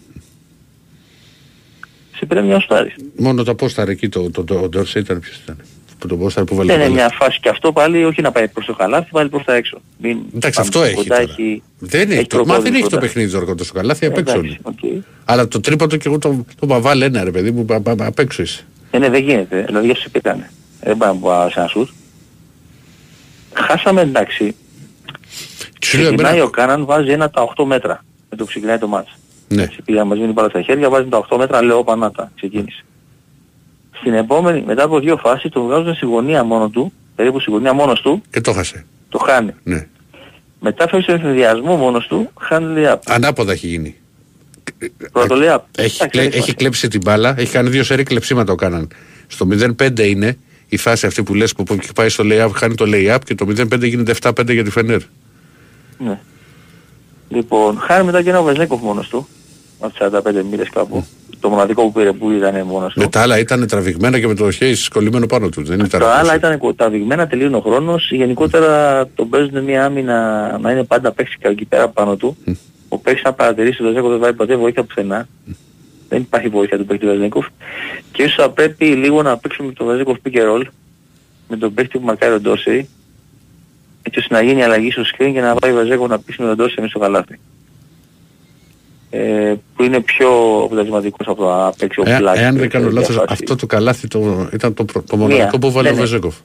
Σε 2.17 2.25
πρέπει 2.25 2.47
να 2.47 2.59
σουτάρεις. 2.59 2.95
Μόνο 3.17 3.43
το 3.43 3.55
πόσταρ 3.55 3.89
εκεί, 3.89 4.09
το, 4.09 4.29
το, 4.31 4.43
το, 4.43 4.55
το 4.59 4.67
Ντόρσε 4.69 4.99
ήταν 4.99 5.19
ποιος 5.19 5.35
ήταν. 5.43 5.57
Που 5.99 6.07
το 6.07 6.17
πόσταρ 6.17 6.43
που 6.43 6.55
βάλε 6.55 6.67
Δεν 6.71 6.77
το 6.79 6.85
είναι 6.85 6.93
μπάλα. 6.95 7.07
μια 7.07 7.17
φάση 7.17 7.39
και 7.39 7.49
αυτό 7.49 7.71
πάλι 7.73 8.03
όχι 8.05 8.21
να 8.21 8.31
πάει 8.31 8.47
προς 8.47 8.65
το 8.65 8.73
καλάθι, 8.73 9.09
πάλι 9.11 9.29
προς 9.29 9.43
τα 9.43 9.53
έξω. 9.55 9.79
Μην 9.97 10.17
Εντάξει, 10.35 10.55
πάμε 10.55 10.67
αυτό 10.67 10.79
πιο 10.79 10.87
έχει 10.87 10.95
κοντά, 10.95 11.15
τώρα. 11.15 11.21
έχει- 11.31 11.61
Δεν 11.79 12.09
έχει, 12.11 12.19
έχει 12.19 12.27
το, 12.27 12.37
μα 12.37 12.43
δεν 12.43 12.51
προπόνηση 12.53 12.73
έχει 12.73 12.83
το 12.83 12.89
κοντά. 12.89 12.99
παιχνίδι 13.01 13.31
τώρα 13.31 13.55
τόσο 13.55 13.73
καλά, 13.73 13.95
θα 13.95 14.07
απ' 14.07 14.17
έξω 14.17 14.33
Εντάξει, 14.37 14.47
είναι. 14.49 14.57
οκ. 14.97 15.03
Αλλά 15.25 15.47
το 15.47 15.59
τρίποντο 15.59 15.95
και 15.95 16.07
εγώ 16.07 16.17
το, 16.17 16.29
το 16.29 16.43
είπα, 16.63 16.79
βάλε 16.79 17.05
ένα 17.05 17.23
ρε 17.23 17.31
παιδί 17.31 17.51
μου, 17.51 17.65
πα- 17.65 17.81
πα- 17.81 17.95
πα- 17.95 18.05
απ' 18.05 18.19
έξω 18.19 18.41
είσαι. 18.41 18.65
Ε, 18.91 18.97
ναι, 18.97 19.09
δεν 19.09 19.23
γίνεται. 19.23 19.63
Δηλαδή 19.67 19.85
για 19.85 19.95
σου 19.95 20.11
πήγανε. 20.11 20.51
Δεν 20.83 20.97
πάμε 20.97 21.13
να 21.13 21.19
πάω 21.19 21.49
σε 21.49 21.59
ένα 21.59 21.67
σουτ. 21.67 21.89
Χάσαμε 23.67 24.01
εντάξει. 24.01 24.55
Σου 25.83 25.97
λέω 25.97 26.05
Ξεκινάει 26.07 26.31
εμένα, 26.31 26.45
ο 26.45 26.49
Κάναν, 26.49 26.85
βάζει 26.85 27.11
ένα 27.11 27.29
τα 27.29 27.47
8 27.57 27.63
μέτρα. 27.65 28.03
Με 28.29 28.37
το 28.37 28.43
που 28.43 28.49
ξεκινάει 28.49 28.77
το 28.77 28.87
μάτς. 28.87 29.09
ναι. 29.47 29.61
Έτσι, 29.63 29.81
πήγα 29.81 30.05
μαζί 30.05 30.19
με 30.19 30.25
την 30.25 30.35
μπάλα 30.35 30.49
στα 30.49 30.61
χέρια, 30.61 30.89
βάζει 30.89 31.07
τα 31.09 31.25
8 31.29 31.37
μέτρα, 31.37 31.61
λέω 31.63 31.83
πανάτα. 31.83 32.31
Ξεκίνησε. 32.35 32.83
Στην 33.99 34.13
επόμενη, 34.13 34.63
μετά 34.67 34.83
από 34.83 34.99
δύο 34.99 35.17
φάσεις, 35.17 35.51
τον 35.51 35.63
βγάζουν 35.65 35.95
στη 35.95 36.05
γωνία 36.05 36.43
μόνο 36.43 36.69
του, 36.69 36.93
περίπου 37.15 37.39
στη 37.39 37.51
γωνία 37.51 37.73
μόνος 37.73 38.01
του, 38.01 38.21
Και 38.29 38.41
το 38.41 38.53
χάσε. 38.53 38.85
το 39.09 39.17
χάνει. 39.17 39.53
Ναι. 39.63 39.87
Μετά 40.59 40.87
φεύγει 40.87 41.03
στον 41.05 41.15
εφηδιασμό 41.15 41.75
μόνος 41.75 42.07
του, 42.07 42.29
χάνει 42.39 42.73
λέει 42.73 42.85
up. 42.87 42.97
Ανάποδα 43.05 43.51
έχει 43.51 43.67
γίνει. 43.67 43.95
Πρώτο 45.11 45.35
λέει 45.35 45.49
up. 45.51 45.57
Έχει, 45.57 45.61
Εντάξει, 45.77 45.97
κλε- 45.97 46.11
δεν 46.11 46.23
έχει 46.25 46.27
υπάρχει. 46.37 46.53
κλέψει 46.53 46.87
την 46.87 47.01
μπάλα, 47.03 47.35
έχει 47.37 47.51
κάνει 47.51 47.69
δύο 47.69 47.83
σερή 47.83 48.03
κλεψίματα 48.03 48.51
ο 48.51 48.55
Κάναν. 48.55 48.87
Στο 49.27 49.47
0-5 49.51 49.99
είναι 50.07 50.37
η 50.69 50.77
φάση 50.77 51.05
αυτή 51.05 51.23
που 51.23 51.33
λες 51.33 51.53
που 51.53 51.63
που 51.63 51.77
πάει 51.95 52.09
στο 52.09 52.23
lay-up, 52.27 52.49
χάνει 52.53 52.75
το 52.75 52.85
lay-up 52.87 53.17
και 53.25 53.35
το 53.35 53.45
0-5 53.57 53.83
γίνεται 53.83 54.13
7-5 54.21 54.51
για 54.53 54.63
τη 54.63 54.69
Φενέρ. 54.69 54.99
Ναι. 55.97 56.19
Λοιπόν, 57.29 57.77
χάνει 57.79 58.05
μετά 58.05 58.21
και 58.21 58.29
ένα 58.29 58.41
Βεζέκοφ 58.41 58.81
μόνος 58.81 59.07
του, 59.07 59.27
από 59.79 59.91
τις 59.93 60.07
45 60.41 60.43
μοίρες 60.49 60.69
κάπου. 60.69 61.05
Το 61.39 61.49
μοναδικό 61.49 61.81
που 61.81 61.91
πήρε 61.91 62.11
που 62.11 62.31
ήταν 62.31 62.65
μόνος 62.65 62.93
του. 62.93 62.99
Με 62.99 63.07
τα 63.07 63.21
άλλα 63.21 63.39
ήταν 63.39 63.67
τραβηγμένα 63.67 64.19
και 64.19 64.27
με 64.27 64.33
το 64.35 64.51
χέρι 64.51 64.75
σκολλημένο 64.75 65.25
πάνω 65.25 65.49
του. 65.49 65.63
Δεν 65.63 65.79
ήταν 65.79 65.99
Τα 65.99 66.09
άλλα 66.11 66.33
όπως- 66.33 66.35
ήταν 66.59 66.75
τα 66.75 66.89
βηγμένα, 66.89 67.27
τελείωνε 67.27 67.55
ο 67.55 67.59
χρόνος. 67.59 68.11
Γενικότερα 68.11 69.05
τον 69.15 69.29
παίζουν 69.29 69.63
μια 69.63 69.85
άμυνα 69.85 70.57
να 70.61 70.71
είναι 70.71 70.83
πάντα 70.83 71.11
παίξικα 71.11 71.49
εκεί 71.49 71.65
πέρα 71.65 71.87
πάνω 71.89 72.15
του. 72.15 72.37
Ο 72.87 72.97
παίκτης 72.97 73.23
να 73.23 73.33
παρατηρήσει 73.33 73.83
το 73.83 73.91
Ζέκο 73.91 74.09
δεν 74.09 74.19
βάζει 74.19 74.33
ποτέ 74.33 74.55
βοήθεια 74.55 74.83
πουθενά. 74.83 75.27
Δεν 76.09 76.21
υπάρχει 76.21 76.47
βοήθεια 76.47 76.77
του 76.77 76.85
παίκτη 76.85 77.05
του 77.05 77.11
Βαζέκοφ. 77.11 77.45
Και 78.11 78.23
ίσως 78.23 78.35
θα 78.35 78.49
πρέπει 78.49 78.85
λίγο 78.85 79.21
να 79.21 79.37
παίξουμε 79.37 79.67
με 79.67 79.73
τον 79.73 79.87
Βαζέκοφ 79.87 80.17
pick 80.23 80.35
and 80.37 80.55
roll 80.55 80.63
με 81.49 81.57
τον 81.57 81.73
παίκτη 81.73 81.97
που 81.99 82.05
μαρκάρει 82.05 82.33
ο 82.33 82.39
Ντόρσεϊ 82.39 82.87
έτσι 84.01 84.19
ώστε 84.19 84.33
να 84.33 84.41
γίνει 84.41 84.63
αλλαγή 84.63 84.91
στο 84.91 85.01
screen 85.01 85.29
και 85.33 85.41
να 85.41 85.53
πάει 85.55 85.71
ο 85.71 85.75
Βαζέκοφ 85.75 86.09
να 86.09 86.19
πείσει 86.19 86.41
με 86.41 86.47
τον 86.47 86.55
Ντόρσεϊ 86.55 86.75
μέσα 86.77 86.89
στο 86.89 86.99
καλάθι. 86.99 87.39
Ε, 89.11 89.53
που 89.75 89.83
είναι 89.83 89.99
πιο 90.01 90.29
αποτελεσματικός 90.63 91.27
από 91.27 91.41
το 91.43 91.49
να 91.49 91.71
παίξει 91.71 91.99
ο 91.99 92.03
Ε, 92.07 92.17
Πλάκης 92.17 92.41
εάν 92.41 92.53
και 92.53 92.59
δεν 92.59 92.69
κάνω 92.69 92.85
τέτοια 92.85 92.99
λάθος, 93.01 93.15
φάση. 93.15 93.27
αυτό 93.31 93.55
το 93.55 93.65
καλάθι 93.65 94.07
το, 94.07 94.49
ήταν 94.53 94.73
το, 94.73 94.85
προ- 94.85 95.03
το 95.09 95.17
Μία. 95.17 95.27
μοναδικό 95.27 95.59
που 95.59 95.71
βάλε 95.71 95.87
Ναι, 95.89 95.93
ο 95.93 95.97
ναι. 95.97 96.01
Βεζέκοφ. 96.05 96.35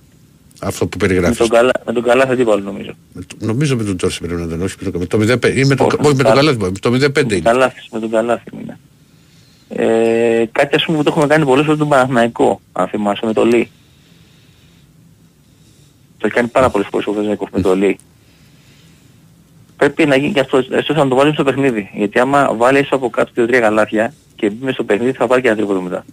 Αυτό 0.61 0.87
που 0.87 0.97
Με 1.01 1.07
περιγράφει. 1.07 1.37
τον, 1.37 1.49
καλά, 1.49 1.71
με 1.87 1.93
τον 1.93 2.03
καλάθι 2.03 2.37
τίποτα 2.37 2.61
νομίζω. 2.61 2.93
Νομίζω 3.39 3.77
με 3.77 3.85
τον 3.85 3.97
Τζόρση 3.97 4.19
πρέπει 4.21 4.35
να 4.41 4.45
ήταν, 4.45 4.63
όχι 4.63 4.77
με 4.81 4.91
το- 4.91 4.99
με 4.99 5.07
το 5.07 5.19
0-5. 5.19 5.53
Ή 5.57 5.65
με 5.65 5.75
το, 5.75 5.85
Όχι, 5.85 5.95
όχι 6.01 6.07
με 6.17 6.23
τον 6.23 6.33
καλά. 6.33 6.35
καλάθι, 6.35 6.59
με 6.59 6.71
το 6.81 6.91
0-5 6.91 7.33
είναι. 7.33 7.41
Καλάθι, 7.41 7.81
με 7.93 8.01
τον 8.01 8.11
καλάθι 8.11 8.51
είναι. 8.63 8.79
Ε, 9.69 10.45
κάτι 10.53 10.75
ας 10.75 10.85
πούμε 10.85 10.97
που 10.97 11.03
το 11.03 11.11
έχουμε 11.11 11.27
κάνει 11.27 11.45
πολλές 11.45 11.65
φορές 11.65 11.79
τον 11.79 11.89
Παναθηναϊκό, 11.89 12.61
αν 12.73 12.89
θυμάσαι, 12.89 13.27
με 13.27 13.33
το 13.33 13.45
Λί. 13.45 13.71
Το 16.19 16.27
έχει 16.27 16.35
κάνει 16.35 16.49
πάρα 16.49 16.71
πολλές 16.71 16.87
φορές 16.91 17.07
ο 17.07 17.13
Βεζέκοφ 17.13 17.51
με 17.53 17.61
το 17.61 17.75
Λί. 17.75 17.99
Πρέπει 19.77 20.07
να 20.07 20.17
γίνει 20.17 20.33
και 20.33 20.41
αυτό, 20.41 20.65
έστω 20.71 20.95
να 20.95 21.09
το 21.09 21.15
βάλει 21.15 21.33
στο 21.33 21.45
παιχνίδι. 21.45 21.91
Γιατί 21.95 22.19
άμα 22.19 22.55
βάλει 22.55 22.79
έστω 22.79 22.97
από 22.97 23.11
κάτω 23.11 23.31
δύο-τρία 23.35 23.61
καλάθια 23.61 24.15
και 24.37 24.51
μπει 24.51 24.65
μες 24.65 24.75
στο 24.75 24.85
παιχνίδι 24.85 25.13
θα 25.13 25.27
πάρει 25.27 25.41
και 25.41 25.49
ένα 25.49 25.57
τρίποδο 25.57 25.81
μετά. 25.81 26.05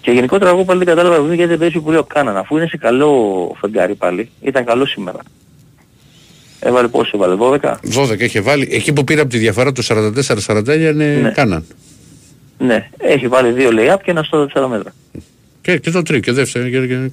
Και 0.00 0.10
γενικότερα 0.10 0.50
εγώ 0.50 0.64
πάλι 0.64 0.84
δεν 0.84 0.94
κατάλαβα 0.94 1.34
γιατί 1.34 1.44
δεν 1.44 1.58
παίζει 1.58 1.80
πολύ 1.80 1.96
ο 1.96 2.04
Κάναν. 2.04 2.36
Αφού 2.36 2.56
είναι 2.56 2.66
σε 2.66 2.76
καλό 2.76 3.52
φεγγάρι 3.60 3.94
πάλι, 3.94 4.30
ήταν 4.40 4.64
καλό 4.64 4.86
σήμερα. 4.86 5.18
Έβαλε 6.64 6.88
πόσο 6.88 7.10
έβαλε, 7.14 7.36
12. 7.38 7.74
12 7.94 8.20
είχε 8.20 8.40
βάλει. 8.40 8.68
Εκεί 8.70 8.92
που 8.92 9.04
πήρε 9.04 9.20
από 9.20 9.30
τη 9.30 9.38
διαφορά 9.38 9.72
του 9.72 9.84
44-49 9.84 10.68
είναι 10.76 10.92
Ναι. 11.22 11.30
κάναν. 11.30 11.64
Ναι, 12.58 12.88
έχει 12.98 13.28
βάλει 13.28 13.52
δύο 13.52 13.70
lay-up 13.72 13.96
και 14.04 14.10
ένα 14.10 14.22
στο 14.22 14.48
4 14.54 14.66
μέτρα. 14.68 14.94
Και, 15.60 15.78
και 15.78 15.90
το 15.90 16.02
τρίτο 16.02 16.20
και 16.20 16.32
δεύτερο. 16.32 16.68
Και, 16.68 16.86
και, 16.86 16.86
και- 16.86 17.10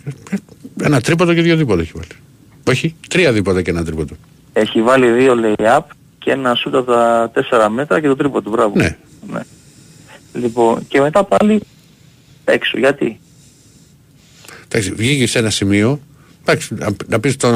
ένα 0.84 1.01
τρίποντο 1.01 1.34
και 1.34 1.41
δύο 1.41 1.55
δίποτα 1.55 1.81
έχει 1.81 1.91
βάλει. 1.95 2.07
Όχι, 2.69 2.95
τρία 3.09 3.31
δίποτα 3.31 3.61
και 3.61 3.69
ένα 3.69 3.84
τρίποντο. 3.85 4.13
Έχει 4.53 4.81
βάλει 4.81 5.09
δύο 5.11 5.35
lay-up 5.43 5.80
και 6.19 6.31
ένα 6.31 6.55
σούτ 6.55 6.76
από 6.76 6.91
τα 6.91 7.31
4 7.51 7.67
μέτρα 7.69 8.01
και 8.01 8.07
το 8.07 8.15
τρίποντο, 8.15 8.49
μπράβο. 8.49 8.73
Ναι. 8.76 8.97
ναι. 9.31 9.39
Λοιπόν, 10.34 10.88
και 10.88 11.01
μετά 11.01 11.23
πάλι 11.23 11.59
έξω. 12.45 12.77
Γιατί; 12.77 13.19
Εντάξει, 14.65 14.91
βγήκε 14.93 15.27
σε 15.27 15.39
ένα 15.39 15.49
σημείο. 15.49 15.99
Εντάξει, 16.45 16.74
να, 16.74 16.88
να 17.07 17.20
πεις 17.20 17.36
το, 17.36 17.49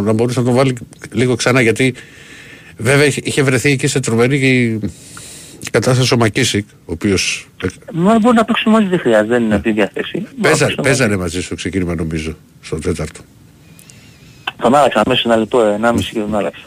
να 0.00 0.12
μπορούσε 0.12 0.38
να 0.38 0.44
τον 0.44 0.54
βάλει 0.54 0.76
λίγο 1.12 1.34
ξανά 1.34 1.60
γιατί 1.60 1.94
βέβαια 2.76 3.04
είχε- 3.04 3.20
είχε 3.24 3.42
βρεθεί 3.42 3.70
εκεί 3.70 3.86
σε 3.86 4.00
τρομερή 4.00 4.78
κατάσταση 5.70 6.14
ο 6.14 6.16
Μακίσικ, 6.16 6.68
ο 6.70 6.92
οποίος 6.92 7.48
Μα 7.92 8.18
μπορεί 8.18 8.36
να 8.36 8.44
παίξουν 8.44 8.72
μαζί 8.72 8.86
δεν 8.86 8.98
χρειάζεται, 8.98 9.28
δεν 9.28 9.42
είναι 9.42 9.54
αυτή 9.54 9.68
η 9.68 9.72
διάθεση. 9.72 10.12
Μπορεί 10.18 10.26
να 10.36 10.42
παίζανε, 10.42 10.66
παίξουν 10.66 10.84
παίζανε 10.84 11.16
μαζί 11.16 11.42
στο 11.42 11.54
ξεκίνημα 11.54 11.94
νομίζω, 11.94 12.36
στο 12.62 12.78
τέταρτο. 12.78 13.20
μαζί. 14.44 14.56
Τον 14.62 14.74
άλλαξα 14.74 15.02
μέσα 15.06 15.20
σε 15.20 15.28
ένα 15.28 15.36
λεπτό, 15.36 15.60
ενάμιση 15.60 16.12
και 16.12 16.18
τον 16.20 16.34
άλλαξα. 16.36 16.62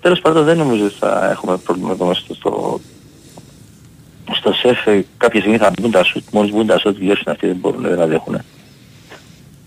Τέλος 0.00 0.20
πάντων 0.20 0.44
δεν 0.44 0.56
νομίζω 0.56 0.84
ότι 0.84 0.94
θα 0.98 1.28
έχουμε 1.30 1.56
πρόβλημα 1.56 1.90
εδώ 1.92 2.06
μέσα 2.06 2.20
στο, 2.20 2.34
στο, 2.34 2.80
στο 4.34 4.52
σεφ. 4.52 4.86
ε, 4.86 5.04
Κάποια 5.16 5.40
στιγμή 5.40 5.58
θα 5.58 5.70
μπουν 5.80 5.90
τα 5.90 6.04
σουτ, 6.04 6.22
μόλις 6.32 6.50
μπουν 6.52 6.66
τα 6.66 6.78
σουτ 6.78 6.96
τελειώσουν 6.98 7.24
αυτοί 7.32 7.46
δεν 7.46 7.56
μπορούν 7.56 7.82
δεν 7.82 8.00
αντέχουν. 8.00 8.38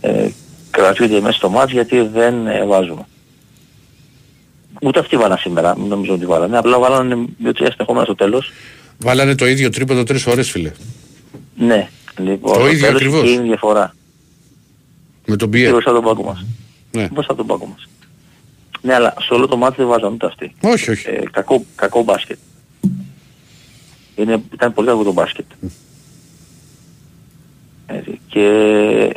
Ε, 0.02 0.30
κρατούνται 0.72 1.22
μέσα 1.22 1.38
στο 1.38 1.50
μάτς 1.50 1.72
γιατί 1.72 2.02
δεν 2.02 2.48
ε, 2.48 2.66
βάζουμε. 2.66 3.06
Ούτε 4.82 5.00
αυτοί 5.00 5.18
βάλαν 5.18 5.38
σήμερα, 5.38 5.78
μην 5.78 5.88
νομίζω 5.88 6.14
ότι 6.14 6.26
βάλανε. 6.26 6.58
Απλά 6.58 6.80
βάλανε 6.80 7.26
δύο-τρία 7.38 7.72
συνεχόμενα 7.72 8.06
στο 8.06 8.16
τέλος. 8.16 8.52
Βάλανε 8.98 9.36
το 9.36 9.48
ίδιο 9.48 9.70
τρίποντο 9.70 10.04
τρεις 10.04 10.22
φορές 10.22 10.50
φίλε. 10.52 10.72
Ναι, 11.56 11.90
λοιπόν, 12.18 12.54
Το 12.54 12.60
στο 12.60 12.68
ίδιο 12.70 12.80
τέλος 12.86 12.96
ακριβώς. 13.02 13.22
και 13.24 13.30
είναι 13.30 13.44
η 13.44 13.48
διαφορά. 13.48 13.96
Με 15.26 15.36
τον 15.36 15.52
Και 15.52 15.58
Πιέρ. 15.58 15.72
μπροστά 15.72 15.90
από 15.92 16.02
τον 16.02 16.08
πάγκο 16.16 16.24
μας. 16.30 16.46
Ναι. 16.92 17.08
Μπροστά 17.12 17.32
από 17.34 17.46
τον 17.46 17.58
πάγκο 17.58 17.66
μας. 17.66 17.88
Ναι, 18.82 18.94
αλλά 18.94 19.14
σε 19.20 19.34
όλο 19.34 19.48
το 19.48 19.58
μάτι 19.58 19.76
δεν 19.78 19.88
βάζαν 19.88 20.14
ούτε 20.14 20.26
αυτοί. 20.26 20.56
Όχι, 20.62 20.92
όχι. 20.92 21.10
Ε, 21.10 21.22
κακό, 21.32 21.66
κακό 21.76 22.04
μπάσκετ. 22.04 22.38
Είναι, 24.16 24.42
ήταν 24.54 24.74
πολύ 24.74 24.88
κακό 24.88 25.04
το 25.04 25.12
μπάσκετ. 25.14 25.46
Έτσι. 27.86 28.20
Και 28.28 28.40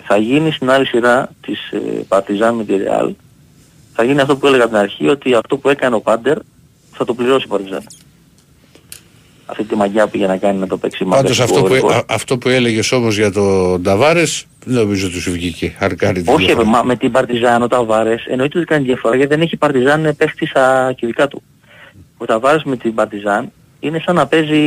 θα 0.02 0.16
γίνει 0.16 0.50
στην 0.50 0.70
άλλη 0.70 0.86
σειρά 0.86 1.28
της 1.40 1.70
ε, 1.70 1.78
Παρτιζάν 2.08 2.54
με 2.54 2.64
τη 2.64 2.76
Ρεάλ. 2.76 3.14
Θα 3.94 4.04
γίνει 4.04 4.20
αυτό 4.20 4.36
που 4.36 4.46
έλεγα 4.46 4.62
από 4.64 4.72
την 4.72 4.80
αρχή, 4.82 5.08
ότι 5.08 5.34
αυτό 5.34 5.56
που 5.56 5.68
έκανε 5.68 5.94
ο 5.94 6.00
Πάντερ 6.00 6.38
θα 6.92 7.04
το 7.04 7.14
πληρώσει 7.14 7.44
η 7.44 7.48
Παρτιζάν. 7.48 7.82
Αυτή 9.46 9.64
τη 9.64 9.74
μαγιά 9.76 10.04
που 10.04 10.10
πήγε 10.10 10.26
να 10.26 10.36
κάνει 10.36 10.58
να 10.58 10.66
το 10.66 10.76
παίξει 10.78 11.04
μάγκα 11.04 11.16
Πάντως 11.22 11.34
στο 11.36 11.44
αυτό 11.44 11.60
που, 11.62 11.68
ρεκόρ. 11.74 11.92
α- 11.92 12.04
αυτό 12.08 12.38
που 12.38 12.48
έλεγες 12.48 12.92
όμως 12.92 13.16
για 13.16 13.32
τον 13.32 13.82
Ταβάρες 13.82 14.46
δεν 14.64 14.74
νομίζω 14.74 15.06
ότι 15.06 15.20
σου 15.20 15.30
βγήκε. 15.32 15.74
Αρκάρι 15.78 16.22
τη 16.22 16.32
Όχι, 16.32 16.44
διαφορά. 16.44 16.66
μα 16.68 16.82
με 16.82 16.96
την 16.96 17.10
Παρτιζάν 17.10 17.62
ο 17.62 17.66
Ταβάρες 17.68 18.24
εννοείται 18.26 18.58
ότι 18.58 18.66
κάνει 18.66 18.84
διαφορά 18.84 19.16
γιατί 19.16 19.34
δεν 19.34 19.40
έχει 19.44 19.56
Παρτιζάν 19.56 20.14
παίχτη 20.16 20.46
στα 20.46 20.92
κυβικά 20.96 21.28
του. 21.28 21.42
Ο 22.16 22.24
Ταβάρες 22.24 22.62
με 22.64 22.76
την 22.76 22.94
Παρτιζάν 22.94 23.52
είναι 23.80 23.98
σαν 24.04 24.14
να 24.14 24.26
παίζει 24.26 24.60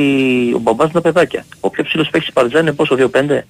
ο 0.56 0.60
μπαμπάς 0.60 0.88
με 0.88 0.94
τα 0.94 1.02
παιδάκια. 1.02 1.45
Ο 1.60 1.70
πιο 1.70 1.84
ψηλός 1.84 2.06
παίχτης 2.10 2.26
της 2.26 2.34
Παρτιζάν 2.34 2.62
είναι 2.62 2.74
πόσο, 2.74 2.95
2-5. 2.95 3.41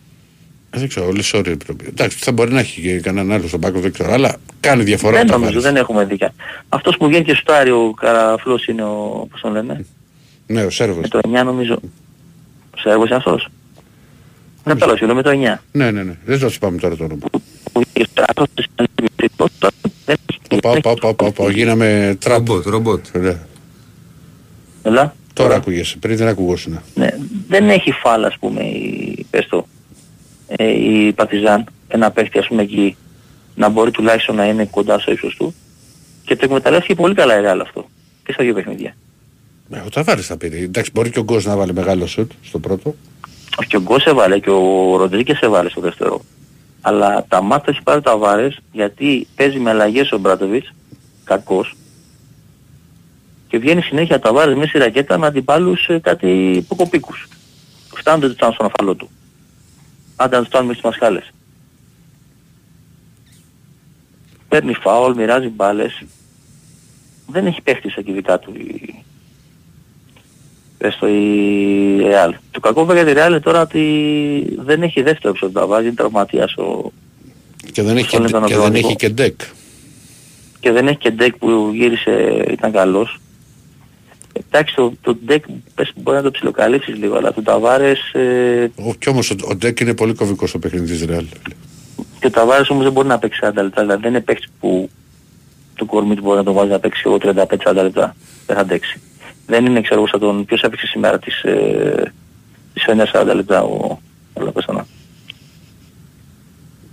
Ε, 0.70 0.80
Δεν 0.80 0.88
ξέρω, 0.88 1.08
όλες 1.08 1.34
ώρες 1.34 1.58
πρέπει. 1.66 1.86
Εντάξει, 1.88 2.18
θα 2.18 2.32
μπορεί 2.32 2.52
να 2.54 2.60
έχει 2.60 2.82
και 2.82 3.00
κανέναν 3.00 3.32
άλλο 3.38 3.48
στον 3.48 3.60
πάγκο, 3.60 3.80
δεν 3.80 3.92
ξέρω, 3.92 4.12
αλλά 4.14 4.36
κάνει 4.60 4.84
διαφορά 4.84 5.18
Δεν 5.18 5.22
ο 5.30 5.32
νομίζω, 5.32 5.46
Ταβάρες. 5.52 5.64
δεν 5.64 5.76
έχουμε 5.76 6.06
δίκαια. 6.06 6.32
Αυτός 6.70 6.98
που 6.98 7.08
βγαίνει 7.08 7.24
και 7.24 7.34
σουτάρει 7.34 7.72
ο 7.72 7.94
Καραφλός 8.02 8.66
είναι 8.68 8.84
ο, 8.84 9.28
πώς 9.32 9.42
τον 9.42 9.52
λένε, 9.52 9.86
Ναι, 10.48 10.64
ο 10.64 10.70
Σέρβος. 10.70 11.02
με 11.02 11.08
το 11.08 11.20
9 11.24 11.44
νομίζω. 11.44 11.80
Ο 12.76 12.80
Σέρβος 12.80 13.08
είναι 13.08 13.16
αυτός. 13.16 13.48
Ναι, 14.64 14.76
τέλος, 14.76 15.00
είναι 15.00 15.14
με 15.14 15.22
το 15.22 15.30
9. 15.30 15.58
Ναι, 15.72 15.92
ναι, 15.92 16.04
ναι. 16.04 16.18
Δεν 16.26 16.40
το 16.40 16.50
θυμάμαι 16.50 16.78
τώρα 16.78 16.96
το 16.96 17.04
όνομα. 17.04 17.26
Που 17.72 17.82
βγήκε 17.82 18.10
στο 18.12 18.24
άθος 18.28 18.48
της 18.54 18.66
δεν 20.50 20.60
Πάω, 20.62 20.80
πάω, 20.82 20.94
πάω, 20.94 21.14
πάω, 21.14 21.32
πάω. 21.32 21.50
Γίναμε 21.50 22.16
τραμπ. 22.20 22.48
Ρομπότ, 22.48 22.66
ρομπότ. 22.66 23.06
Ναι. 23.18 23.38
Έλα. 24.84 25.16
Τώρα 25.34 25.56
ακούγεσαι, 25.56 25.98
πριν 25.98 26.18
δεν 26.18 26.28
ακουγόσουν. 26.28 26.80
Ναι, 26.94 27.08
δεν 27.48 27.70
έχει 27.70 27.92
φάλα, 27.92 28.28
ας 28.28 28.38
πούμε, 28.40 28.62
η, 28.64 29.26
πες 29.30 29.48
το, 29.48 29.68
ε, 30.48 30.66
η 30.66 31.14
Παρτιζάν, 31.14 31.66
ένα 31.88 32.12
παίχτη, 32.12 32.40
ας 32.40 32.48
πούμε, 32.48 32.62
εκεί, 32.62 32.96
να 33.56 33.70
μπορεί 33.70 33.92
τουλάχιστον 33.92 34.36
να 34.36 34.46
είναι 34.46 34.66
κοντά 34.66 35.00
στο 35.00 35.12
ύψος 35.12 35.36
του. 35.36 35.56
Και 36.26 36.36
το 36.36 36.46
εκμεταλλεύτηκε 36.46 36.96
πολύ 36.96 37.14
καλά 37.14 37.40
η 37.40 37.44
Real 37.46 37.60
αυτό. 37.62 37.90
Και 38.24 38.32
στα 38.32 38.44
δύο 38.44 38.54
παιχνίδια. 38.54 38.96
Ε, 39.72 39.80
ο 39.80 39.90
Ταβάρες 39.90 40.26
θα 40.26 40.38
πήρε. 40.38 40.58
Εντάξει, 40.58 40.92
μπορεί 40.94 41.10
και 41.10 41.20
ο 41.20 41.24
Γκος 41.24 41.46
να 41.46 41.56
βάλει 41.56 41.74
μεγάλο 41.74 42.08
σουτ 42.08 42.32
στο 42.44 42.60
πρώτο. 42.60 42.96
Και 43.68 43.78
ο 43.78 43.82
Γκος 43.82 44.06
έβαλε 44.06 44.40
και 44.40 44.50
ο 44.50 44.96
Ροντρίκες 44.98 45.40
έβαλε 45.40 45.70
στο 45.70 45.82
δεύτερο. 45.82 46.22
Αλλά 46.82 47.26
τα 47.28 47.42
μάτια 47.42 47.74
έχει 47.74 47.84
πάρει 47.84 48.02
τα 48.02 48.18
βάρες 48.18 48.60
γιατί 48.72 49.28
παίζει 49.36 49.60
με 49.60 49.70
αλλαγές 49.70 50.12
ο 50.12 50.18
Μπράτοβιτς, 50.18 50.74
κακός, 51.24 51.76
και 53.48 53.58
βγαίνει 53.58 53.82
συνέχεια 53.82 54.20
τα 54.20 54.34
βάρες 54.34 54.56
μέσα 54.56 54.68
στη 54.68 54.78
ρακέτα 54.78 55.18
με 55.18 55.26
αντιπάλους 55.26 55.88
ε, 55.88 56.00
κάτι 56.00 56.66
ποκοπίκους. 56.68 57.28
Φτάνουν 57.96 58.20
δεν 58.20 58.30
τους 58.30 58.38
φτάνουν 58.38 58.56
στον 58.56 58.66
αφαλό 58.66 58.96
του. 58.96 59.10
Άντε 60.20 60.36
να 60.36 60.42
τους 60.42 60.48
φτάνουν 60.50 60.68
μέσα 60.68 60.80
στις 60.80 60.90
μασχάλες. 60.92 61.32
Παίρνει 64.48 64.74
φάουλ, 64.74 65.14
μοιράζει 65.16 65.48
μπάλες. 65.48 66.04
Δεν 67.28 67.46
έχει 67.46 67.62
παίχτη 67.62 67.90
στα 67.90 68.02
κυβικά 68.02 68.40
του 68.40 68.54
η, 68.56 69.04
πες 70.78 70.98
το 71.00 71.08
η 71.08 72.00
Real. 72.02 72.34
Το 72.52 72.60
κακό 72.60 72.86
βέβαια 72.86 73.04
για 73.04 73.14
τη 73.14 73.20
Real 73.22 73.28
είναι 73.30 73.40
τώρα 73.40 73.62
ότι 73.62 74.58
δεν 74.60 74.82
έχει 74.82 75.02
δεύτερο 75.02 75.30
έξω 75.34 75.50
τα 75.50 75.66
βάζει, 75.66 75.86
είναι 75.86 75.96
τραυματίας 75.96 76.54
ο... 76.58 76.92
Και 77.72 77.82
δεν 77.82 77.98
έχει, 77.98 78.08
Στον 78.08 78.22
και, 78.22 78.28
ήταν 78.30 78.44
ο 78.44 78.46
και, 78.48 78.54
δεν 78.54 78.62
Βερονικό. 78.62 78.88
έχει 78.88 78.96
και 78.96 79.10
Ντεκ. 79.10 79.42
και 80.60 80.72
δεν 80.72 80.88
έχει 80.88 80.98
και 80.98 81.12
Ντεκ 81.12 81.36
που 81.36 81.72
γύρισε, 81.74 82.44
ήταν 82.52 82.72
καλός. 82.72 83.20
Εντάξει, 84.52 84.76
το, 84.76 84.94
το 85.02 85.16
Ντεκ 85.26 85.44
πες 85.76 85.92
μπορεί 85.96 86.18
να 86.18 86.24
το 86.24 86.32
ψιλοκαλύψεις 86.32 86.96
λίγο, 86.98 87.16
αλλά 87.18 87.34
το 87.34 87.42
Ταβάρες 87.42 88.00
ε, 88.14 88.72
Ο, 88.76 88.94
κι 89.00 89.10
όμως 89.10 89.32
ο, 89.32 89.36
ο 89.50 89.56
Ντεκ 89.56 89.80
είναι 89.80 89.94
πολύ 89.94 90.14
κομβικός 90.14 90.50
στο 90.50 90.60
παιχνίδι 90.60 90.86
της 90.86 91.06
Ρεάλ. 91.06 91.26
και 92.20 92.28
ο 92.28 92.30
Ταβάρες 92.30 92.70
όμως 92.70 92.84
δεν 92.84 92.94
μπορεί 92.94 93.08
να 93.08 93.20
παίξει 93.20 93.40
40 93.44 93.52
λεπτά, 93.56 93.82
δηλαδή 93.82 94.02
δεν 94.02 94.12
είναι 94.12 94.22
παίκτης 94.22 94.50
που 94.60 94.90
το 95.76 95.86
κορμί 95.86 96.16
του 96.16 96.22
μπορεί 96.22 96.38
να 96.38 96.44
τον 96.44 96.54
βάζει 96.54 96.70
να 96.72 96.80
παίξει 96.80 97.02
εγώ 97.06 97.18
35-40 97.22 97.74
λεπτά. 97.74 98.16
Δεν 98.46 98.56
θα 98.56 98.62
αντέξει. 98.62 99.02
Δεν 99.48 99.66
είναι 99.66 99.82
ξέρω 99.82 100.00
εγώ 100.00 100.08
σαν 100.08 100.20
τον, 100.20 100.46
ποιος 100.46 100.62
έπαιξε 100.62 100.88
σήμερα 100.88 101.20
της, 101.20 101.42
ε, 101.44 102.14
της 102.74 102.84
40 103.14 103.32
λεπτά 103.36 103.64
ο, 103.64 104.00
αλλά 104.34 104.52
πες 104.52 104.66
το 104.66 104.74
να. 104.74 104.86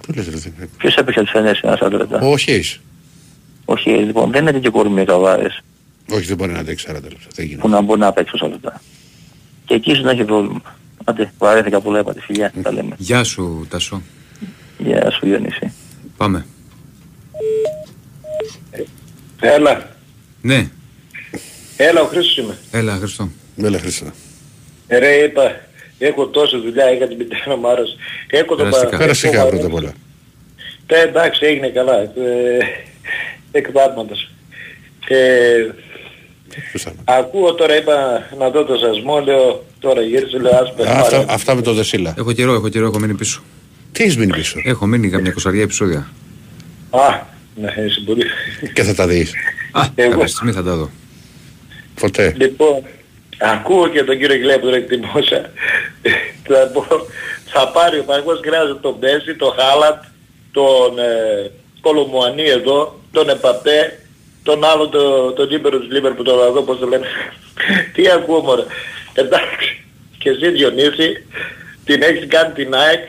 Πού 0.06 0.12
λες 0.16 0.24
ρε, 0.28 0.36
δεν- 0.58 0.68
Ποιος 0.78 0.94
έπαιξε 0.96 1.20
τις 1.22 1.30
40 1.32 1.96
λεπτά. 1.96 2.18
Ο 2.20 2.36
Χέις. 2.38 2.80
Όχι, 3.64 3.90
λοιπόν, 3.90 4.30
δεν 4.30 4.42
είναι 4.42 4.52
τέτοιο 4.52 4.70
κορμί 4.70 5.00
ο 5.00 5.04
Ταβάρες 5.04 5.60
Όχι, 6.12 6.24
δεν 6.26 6.36
μπορεί 6.36 6.52
να 6.52 6.58
αντέξει 6.58 6.86
40 6.90 6.92
λεπτά. 6.94 7.16
Δεν 7.34 7.44
γίνεται. 7.44 7.60
που 7.62 7.68
να 7.68 7.80
μπορεί 7.80 8.00
να 8.00 8.12
παίξει 8.12 8.32
όσα 8.34 8.48
λεπτά. 8.48 8.80
Και 9.64 9.74
εκεί 9.74 9.90
ίσως 9.90 10.04
να 10.04 10.10
έχει 10.10 10.24
πρόβλημα. 10.24 10.62
Άντε, 11.04 11.32
βαρέθηκα 11.38 11.80
πολλά, 11.80 11.98
είπατε 11.98 12.20
φιλιά, 12.20 12.52
τα 12.62 12.72
λέμε. 12.72 12.94
Γεια 12.98 13.24
σου, 13.24 13.66
Τασό. 13.70 14.02
Γεια 14.78 15.10
σου 15.10 15.18
Διονύση. 15.26 15.72
Πάμε. 16.16 16.46
Έλα, 19.40 19.90
Ναι, 20.40 20.68
έλα 21.76 22.00
ο 22.00 22.04
Χρήστος 22.06 22.36
είμαι. 22.36 22.58
έλα, 22.70 22.96
Χριστό. 22.96 23.28
Έλα 23.56 23.78
Χρήστο. 23.78 24.06
Ε, 24.86 24.98
Ρε 24.98 25.14
είπα, 25.14 25.60
έχω 25.98 26.26
τόση 26.26 26.56
δουλειά, 26.60 26.90
είχα 26.92 27.06
την 27.06 27.16
μητέρα 27.16 27.56
μου 27.56 27.68
άρρωση. 27.68 27.96
Έχω 28.26 28.54
το 28.56 28.62
Περαστικά. 28.64 28.96
Περαστικά 28.98 29.46
πρώτα 29.46 29.66
απ' 29.66 29.74
όλα. 29.74 29.92
Ε, 30.86 31.00
εντάξει, 31.02 31.46
έγινε 31.46 31.68
καλά. 31.68 32.00
Ε, 32.00 32.10
εκπάτματος. 33.52 34.30
Ε, 35.08 35.66
ακούω 37.04 37.54
τώρα, 37.54 37.76
είπα 37.76 38.26
να 38.38 38.50
δω 38.50 38.64
το 38.64 38.76
σασμό, 38.76 39.20
λέω, 39.20 39.64
τώρα 39.78 40.00
γύρισε, 40.02 40.38
λέω, 40.38 40.52
ας 40.56 40.88
Α, 40.88 41.00
Αυτά, 41.00 41.24
αυτά 41.28 41.54
με 41.54 41.62
το 41.62 41.72
Δεσίλα. 41.72 42.14
Έχω 42.18 42.32
καιρό, 42.32 42.54
έχω 42.54 42.68
καιρό, 42.68 42.86
έχω 42.86 42.98
μείνει 42.98 43.14
πίσω. 43.14 43.42
Τι 43.92 44.02
έχεις 44.02 44.16
μείνει 44.16 44.32
πίσω; 44.32 44.60
Έχω 44.64 44.86
μείνει 44.86 45.10
καμιά 45.10 45.30
κοσαριά 45.30 45.62
επεισόδια. 45.62 46.10
Α, 46.90 47.20
ναι, 47.54 47.74
είσαι 47.86 48.00
πολύ. 48.00 48.24
Και 48.72 48.82
θα 48.82 48.94
τα 48.94 49.06
δεις. 49.06 49.32
Α, 49.72 49.82
Εγώ. 49.94 50.10
κάποια 50.10 50.26
στιγμή 50.26 50.52
θα 50.52 50.62
τα 50.62 50.74
δω. 50.76 50.90
Ποτέ. 52.00 52.34
Λοιπόν, 52.36 52.82
ακούω 53.38 53.88
και 53.88 54.02
τον 54.04 54.18
κύριο 54.18 54.36
Γκλέπ 54.38 54.60
τον 54.62 54.74
εκτιμούσα. 54.74 55.50
θα, 56.48 56.70
πω, 56.72 56.86
θα 57.46 57.68
πάρει 57.68 57.98
ο 57.98 58.04
Παναγός 58.04 58.40
χρειάζεται 58.44 58.78
τον 58.80 58.96
Μπέση, 58.98 59.34
τον 59.36 59.52
Χάλατ, 59.58 60.02
τον 60.52 60.98
ε, 60.98 61.50
Κολομουανί 61.80 62.44
εδώ, 62.44 63.00
τον 63.12 63.28
Επαπέ, 63.28 63.98
τον 64.44 64.64
άλλο 64.64 64.88
το, 64.88 65.32
τον 65.32 65.48
Τζίμπερο 65.48 65.78
της 65.78 65.90
Λίβερ 65.90 66.12
που 66.12 66.22
τον 66.22 66.38
εδώ, 66.48 66.62
πώς 66.62 66.78
το 66.78 66.86
λένε. 66.86 67.06
Τι 67.94 68.08
ακούω 68.10 68.40
μωρέ. 68.40 68.62
Εντάξει, 69.14 69.84
και 70.18 70.30
εσύ 70.30 70.50
Διονύση, 70.50 71.26
την 71.84 72.02
έχεις 72.02 72.26
κάνει 72.28 72.52
την 72.52 72.74
ΑΕΚ, 72.74 73.08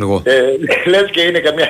Εγώ. 0.00 0.22
ε, 0.24 0.40
λες 0.90 1.10
και 1.10 1.20
είναι 1.20 1.38
καμιά 1.38 1.68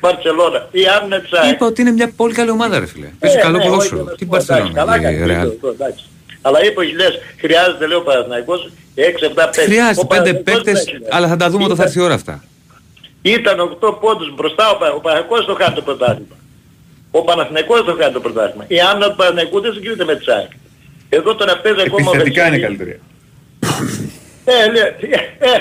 Μπαρτσελώνα. 0.00 0.68
Η 0.70 0.80
Άμνετ 1.00 1.24
ΑΕΚ. 1.34 1.52
Είπα 1.54 1.66
ότι 1.66 1.80
είναι 1.80 1.90
μια 1.90 2.12
πολύ 2.16 2.34
καλή 2.34 2.50
ομάδα, 2.50 2.78
ρε 2.78 2.86
φίλε. 2.86 3.06
Παίζει 3.18 3.36
Ναι, 3.36 3.42
καλό 3.42 3.56
ναι, 3.58 3.64
ποδόσφαιρο. 3.64 4.02
όχι, 4.06 4.14
Τι 4.16 4.24
εντάξει, 4.24 4.46
Μπαρσελόνα, 4.46 4.74
καλά 4.74 4.96
η 4.96 5.02
κάνει, 5.02 5.26
Ρεάλ. 5.26 5.48
αυτό, 5.48 5.68
εντάξει. 5.68 6.04
Αλλά 6.42 6.64
είπες 6.64 6.84
όχι 6.86 6.94
λες, 6.94 7.18
χρειάζεται 7.40 7.86
λέει 7.86 7.96
ο 7.98 8.02
Παναθηναϊκός 8.02 8.70
6-7 8.94 9.34
παίκτες. 9.34 9.64
Χρειάζεται 9.64 10.00
Ο 10.00 10.06
πέντε 10.06 10.32
Παναθηναϊκός 10.32 10.62
παίκτες, 10.64 10.84
δεν 10.84 10.94
έχει. 10.94 11.04
αλλά 11.16 11.28
θα 11.28 11.36
τα 11.36 11.50
δούμε 11.50 11.64
όταν 11.64 11.76
θα 11.76 11.82
έρθει 11.82 11.98
η 11.98 12.02
ώρα 12.02 12.14
αυτά. 12.14 12.44
Ήταν 13.22 13.60
8 13.60 13.92
πόντους 14.00 14.34
μπροστά 14.34 14.70
ο, 14.70 14.76
Πα- 14.78 14.92
ο 14.92 15.00
Παναθηναϊκός 15.00 15.44
το 15.46 15.54
χάνει 15.54 15.74
το 15.74 15.82
πρωτάθλημα. 15.82 16.36
Ο 17.10 17.22
Παναθηναϊκός 17.24 17.84
το 17.84 17.96
χάνει 18.00 18.12
το 18.12 18.20
πρωτάθλημα. 18.20 18.64
Η 18.68 18.80
άμυνα 18.80 19.10
του 19.10 19.16
Παναθηναϊκού 19.16 19.60
δεν 19.60 19.72
συγκρίνεται 19.72 20.04
με 20.04 20.16
τη 20.16 20.24
ΣΑΕΚ. 20.24 20.50
Εδώ 21.08 21.34
τώρα 21.34 21.58
παίζει 21.58 21.80
ακόμα 21.86 22.10
ο 22.10 22.14
Επιθετικά 22.14 22.46
είναι 22.46 22.56
Βελσίνη. 22.58 22.76
καλύτερη. 22.76 23.00
Ε, 24.44 24.66
ναι, 24.70 24.80
ε, 24.80 25.50
ε. 25.50 25.60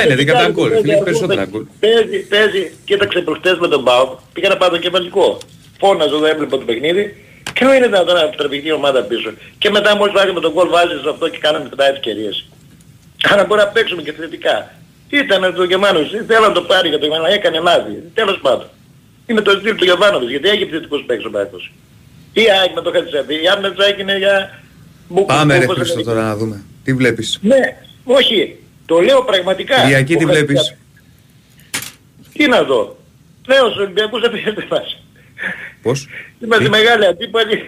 Φαίνεται 0.00 0.24
κατά 0.24 0.48
γκολ. 0.50 0.68
Παίζει, 0.70 0.82
Φίλε, 0.82 0.92
παίζει, 0.92 1.04
περισσότερα 1.04 1.44
γκολ. 1.44 1.64
Παίζει, 1.80 2.18
παίζει, 2.26 2.72
κοίταξε 2.84 3.20
προχτές 3.20 3.58
με 3.58 3.68
τον 3.68 3.82
Μπάουκ, 3.82 4.18
πήγα 4.32 4.48
να 4.48 4.56
πάω 4.56 4.68
το 4.70 4.78
κεφαλικό. 4.78 5.38
Φώναζε 5.80 6.14
εδώ 6.14 6.26
έβλεπα 6.26 6.58
το 6.58 6.64
παιχνίδι. 6.64 7.16
Ποιο 7.52 7.74
είναι 7.74 7.86
δυνατόν 7.86 8.14
να 8.14 8.30
τραβηχτεί 8.30 8.68
η 8.68 8.72
ομάδα 8.72 9.02
πίσω. 9.02 9.30
Και 9.58 9.70
μετά 9.70 9.96
μόλις 9.96 10.14
βάζει 10.14 10.32
με 10.32 10.40
τον 10.40 10.52
γκολ 10.52 10.68
βάζεις 10.68 11.04
αυτό 11.10 11.28
και 11.28 11.38
κάναμε 11.38 11.68
7 11.76 11.78
ευκαιρίες. 11.94 12.46
Άρα 13.30 13.44
μπορεί 13.44 13.60
να 13.60 13.66
παίξουμε 13.66 14.02
και 14.02 14.12
θετικά. 14.12 14.74
Ήταν 15.08 15.54
το 15.54 15.64
Γερμάνος, 15.64 16.10
θέλω 16.26 16.46
να 16.46 16.52
το 16.52 16.62
πάρει 16.62 16.88
για 16.88 16.98
το 16.98 17.06
Γερμανό, 17.06 17.32
έκανε 17.32 17.58
λάθη. 17.60 18.02
Τέλος 18.14 18.38
πάντων. 18.42 18.66
Είναι 19.26 19.40
το 19.40 19.50
στυλ 19.50 19.74
του 19.76 19.84
Γερμάνοβης, 19.84 20.30
γιατί 20.30 20.48
έχει 20.48 20.62
επιθετικούς 20.62 21.02
παίκτες 21.06 21.26
ο 21.26 21.30
Πάγκος. 21.30 21.72
Η 22.32 22.40
ΑΕΚ 22.60 22.74
με 22.74 22.80
το 22.80 22.90
Χατζησαβή, 22.90 23.34
η 23.42 23.48
άμυνα 23.48 23.70
της 23.72 23.84
ΑΕΚ 23.84 23.98
είναι 23.98 24.18
για... 24.18 24.62
μπουκου, 25.08 25.26
Πάμε 25.26 25.58
ρε 25.58 25.64
όπως 25.64 25.76
Χρήστο 25.76 25.96
λένε. 25.96 26.08
τώρα 26.12 26.22
να 26.26 26.36
δούμε. 26.36 26.62
Τι 26.84 26.92
βλέπεις; 26.94 27.38
Ναι, 27.42 27.76
όχι. 28.04 28.56
Το 28.86 29.00
λέω 29.00 29.22
πραγματικά. 29.24 29.80
Κυριακή 29.80 30.16
τι 30.16 30.24
Ο 30.24 30.28
βλέπεις; 30.28 30.56
Χατζησαβή- 30.56 30.80
Τι 32.32 32.46
να 32.48 32.62
δω. 32.62 32.96
Λέω 33.46 33.64
στους 33.70 33.76
Ολυμπιακούς 33.82 34.20
δεν 34.20 34.30
πήγαινε 34.30 34.66
μας. 34.70 35.02
Πώς; 35.82 36.08
Είμαστε 36.44 36.68
μεγάλοι 36.68 37.06
αντίπαλοι. 37.06 37.64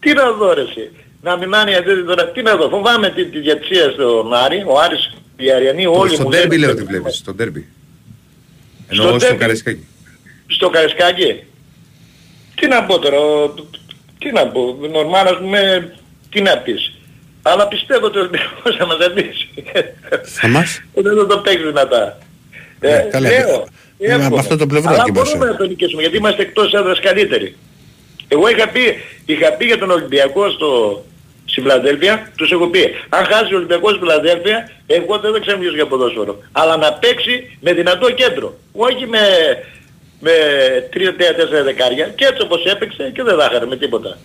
Τι 0.00 0.12
να 0.12 0.32
δω 0.32 0.52
ρε 0.54 0.60
εσύ. 0.62 0.90
Να 1.22 1.36
μην 1.36 1.48
μάνει 1.48 1.74
αντίθεση 1.74 2.04
τώρα. 2.04 2.28
Τι 2.30 2.42
να 2.42 2.56
δω. 2.56 2.68
Φοβάμαι 2.68 3.10
τη, 3.10 3.24
τη 3.24 3.38
διατσία 3.38 3.90
στον 3.90 4.34
Άρη. 4.34 4.64
Ο 4.66 4.80
Άρης, 4.80 5.12
οι 5.36 5.52
Αριανοί 5.52 5.86
όλοι 5.86 6.14
Στο 6.14 6.22
μου 6.22 6.28
ντέρμπι 6.28 6.56
λένε- 6.58 6.66
λέω 6.74 6.84
τι 6.84 6.90
βλέπεις. 6.92 7.16
Στο 7.16 7.34
ντέρμπι. 7.34 7.66
Στο 8.90 9.02
Εννοώ 9.02 9.08
στο 9.08 9.26
ντέρμπι. 9.26 9.38
Καραϊσκάκι. 9.40 9.86
Στο 10.46 10.70
Καρεσκάκι. 10.70 11.42
τι 12.54 12.66
να 12.66 12.84
πω 12.84 12.98
τώρα, 12.98 13.18
ο- 13.18 13.54
τι 14.18 14.32
να 14.32 14.46
πω, 14.46 14.76
νορμάλ 14.92 15.26
ας 15.26 15.38
πούμε, 15.38 15.92
τι 16.30 16.40
να 16.40 16.58
πεις. 16.58 16.92
Αλλά 17.42 17.68
πιστεύω 17.68 18.06
ότι 18.06 18.18
ο 18.18 18.20
Ολυμπιακός 18.20 18.76
θα 18.78 18.86
μας 18.86 18.98
αντίσει. 19.06 19.48
Θα 20.22 20.48
μας; 20.48 20.82
Δεν 20.94 21.16
θα 21.16 21.26
το 21.26 21.38
παίξεις 21.38 21.66
δυνατά. 21.66 22.18
Ε, 22.80 23.06
καλά, 23.10 23.28
λέω, 23.28 23.66
ε, 23.98 24.08
με 24.08 24.14
εύχομαι. 24.14 24.38
αυτό 24.38 24.56
το 24.56 24.66
πλευρό 24.66 24.90
Αλλά 24.92 25.02
κοιμάσαι. 25.04 25.30
μπορούμε 25.36 25.50
να 25.52 25.56
τον 25.56 25.68
νικήσουμε 25.68 26.02
γιατί 26.02 26.16
είμαστε 26.16 26.42
εκτός 26.42 26.72
έδρας 26.72 27.00
καλύτεροι. 27.00 27.56
Εγώ 28.28 28.48
είχα 28.48 28.68
πει, 28.68 28.80
είχα 29.26 29.52
πει 29.52 29.64
για 29.64 29.78
τον 29.78 29.90
Ολυμπιακό 29.90 30.50
στο, 30.50 31.04
στη 31.50 31.60
Φιλαδέλφια, 31.60 32.32
τους 32.36 32.52
έχω 32.52 32.66
πει, 32.66 32.82
αν 33.08 33.24
χάσει 33.24 33.54
ο 33.54 33.56
Ολυμπιακός 33.56 33.90
στη 33.90 34.00
Φιλαδέλφια, 34.00 34.70
εγώ 34.86 35.18
δεν 35.18 35.32
θα 35.32 35.38
ξαναμιλήσω 35.38 35.74
για 35.74 35.86
ποδόσφαιρο. 35.86 36.38
Αλλά 36.52 36.76
να 36.76 36.92
παίξει 36.92 37.58
με 37.60 37.72
δυνατό 37.72 38.10
κέντρο. 38.10 38.58
Όχι 38.72 39.06
με, 39.06 39.18
με 40.20 40.32
3-4 40.92 41.64
δεκάρια. 41.64 42.06
Και 42.06 42.24
έτσι 42.24 42.42
όπως 42.42 42.64
έπαιξε 42.64 43.10
και 43.14 43.22
δεν 43.22 43.38
θα 43.38 43.48
είχαμε 43.50 43.66
με 43.66 43.76
τίποτα. 43.76 44.18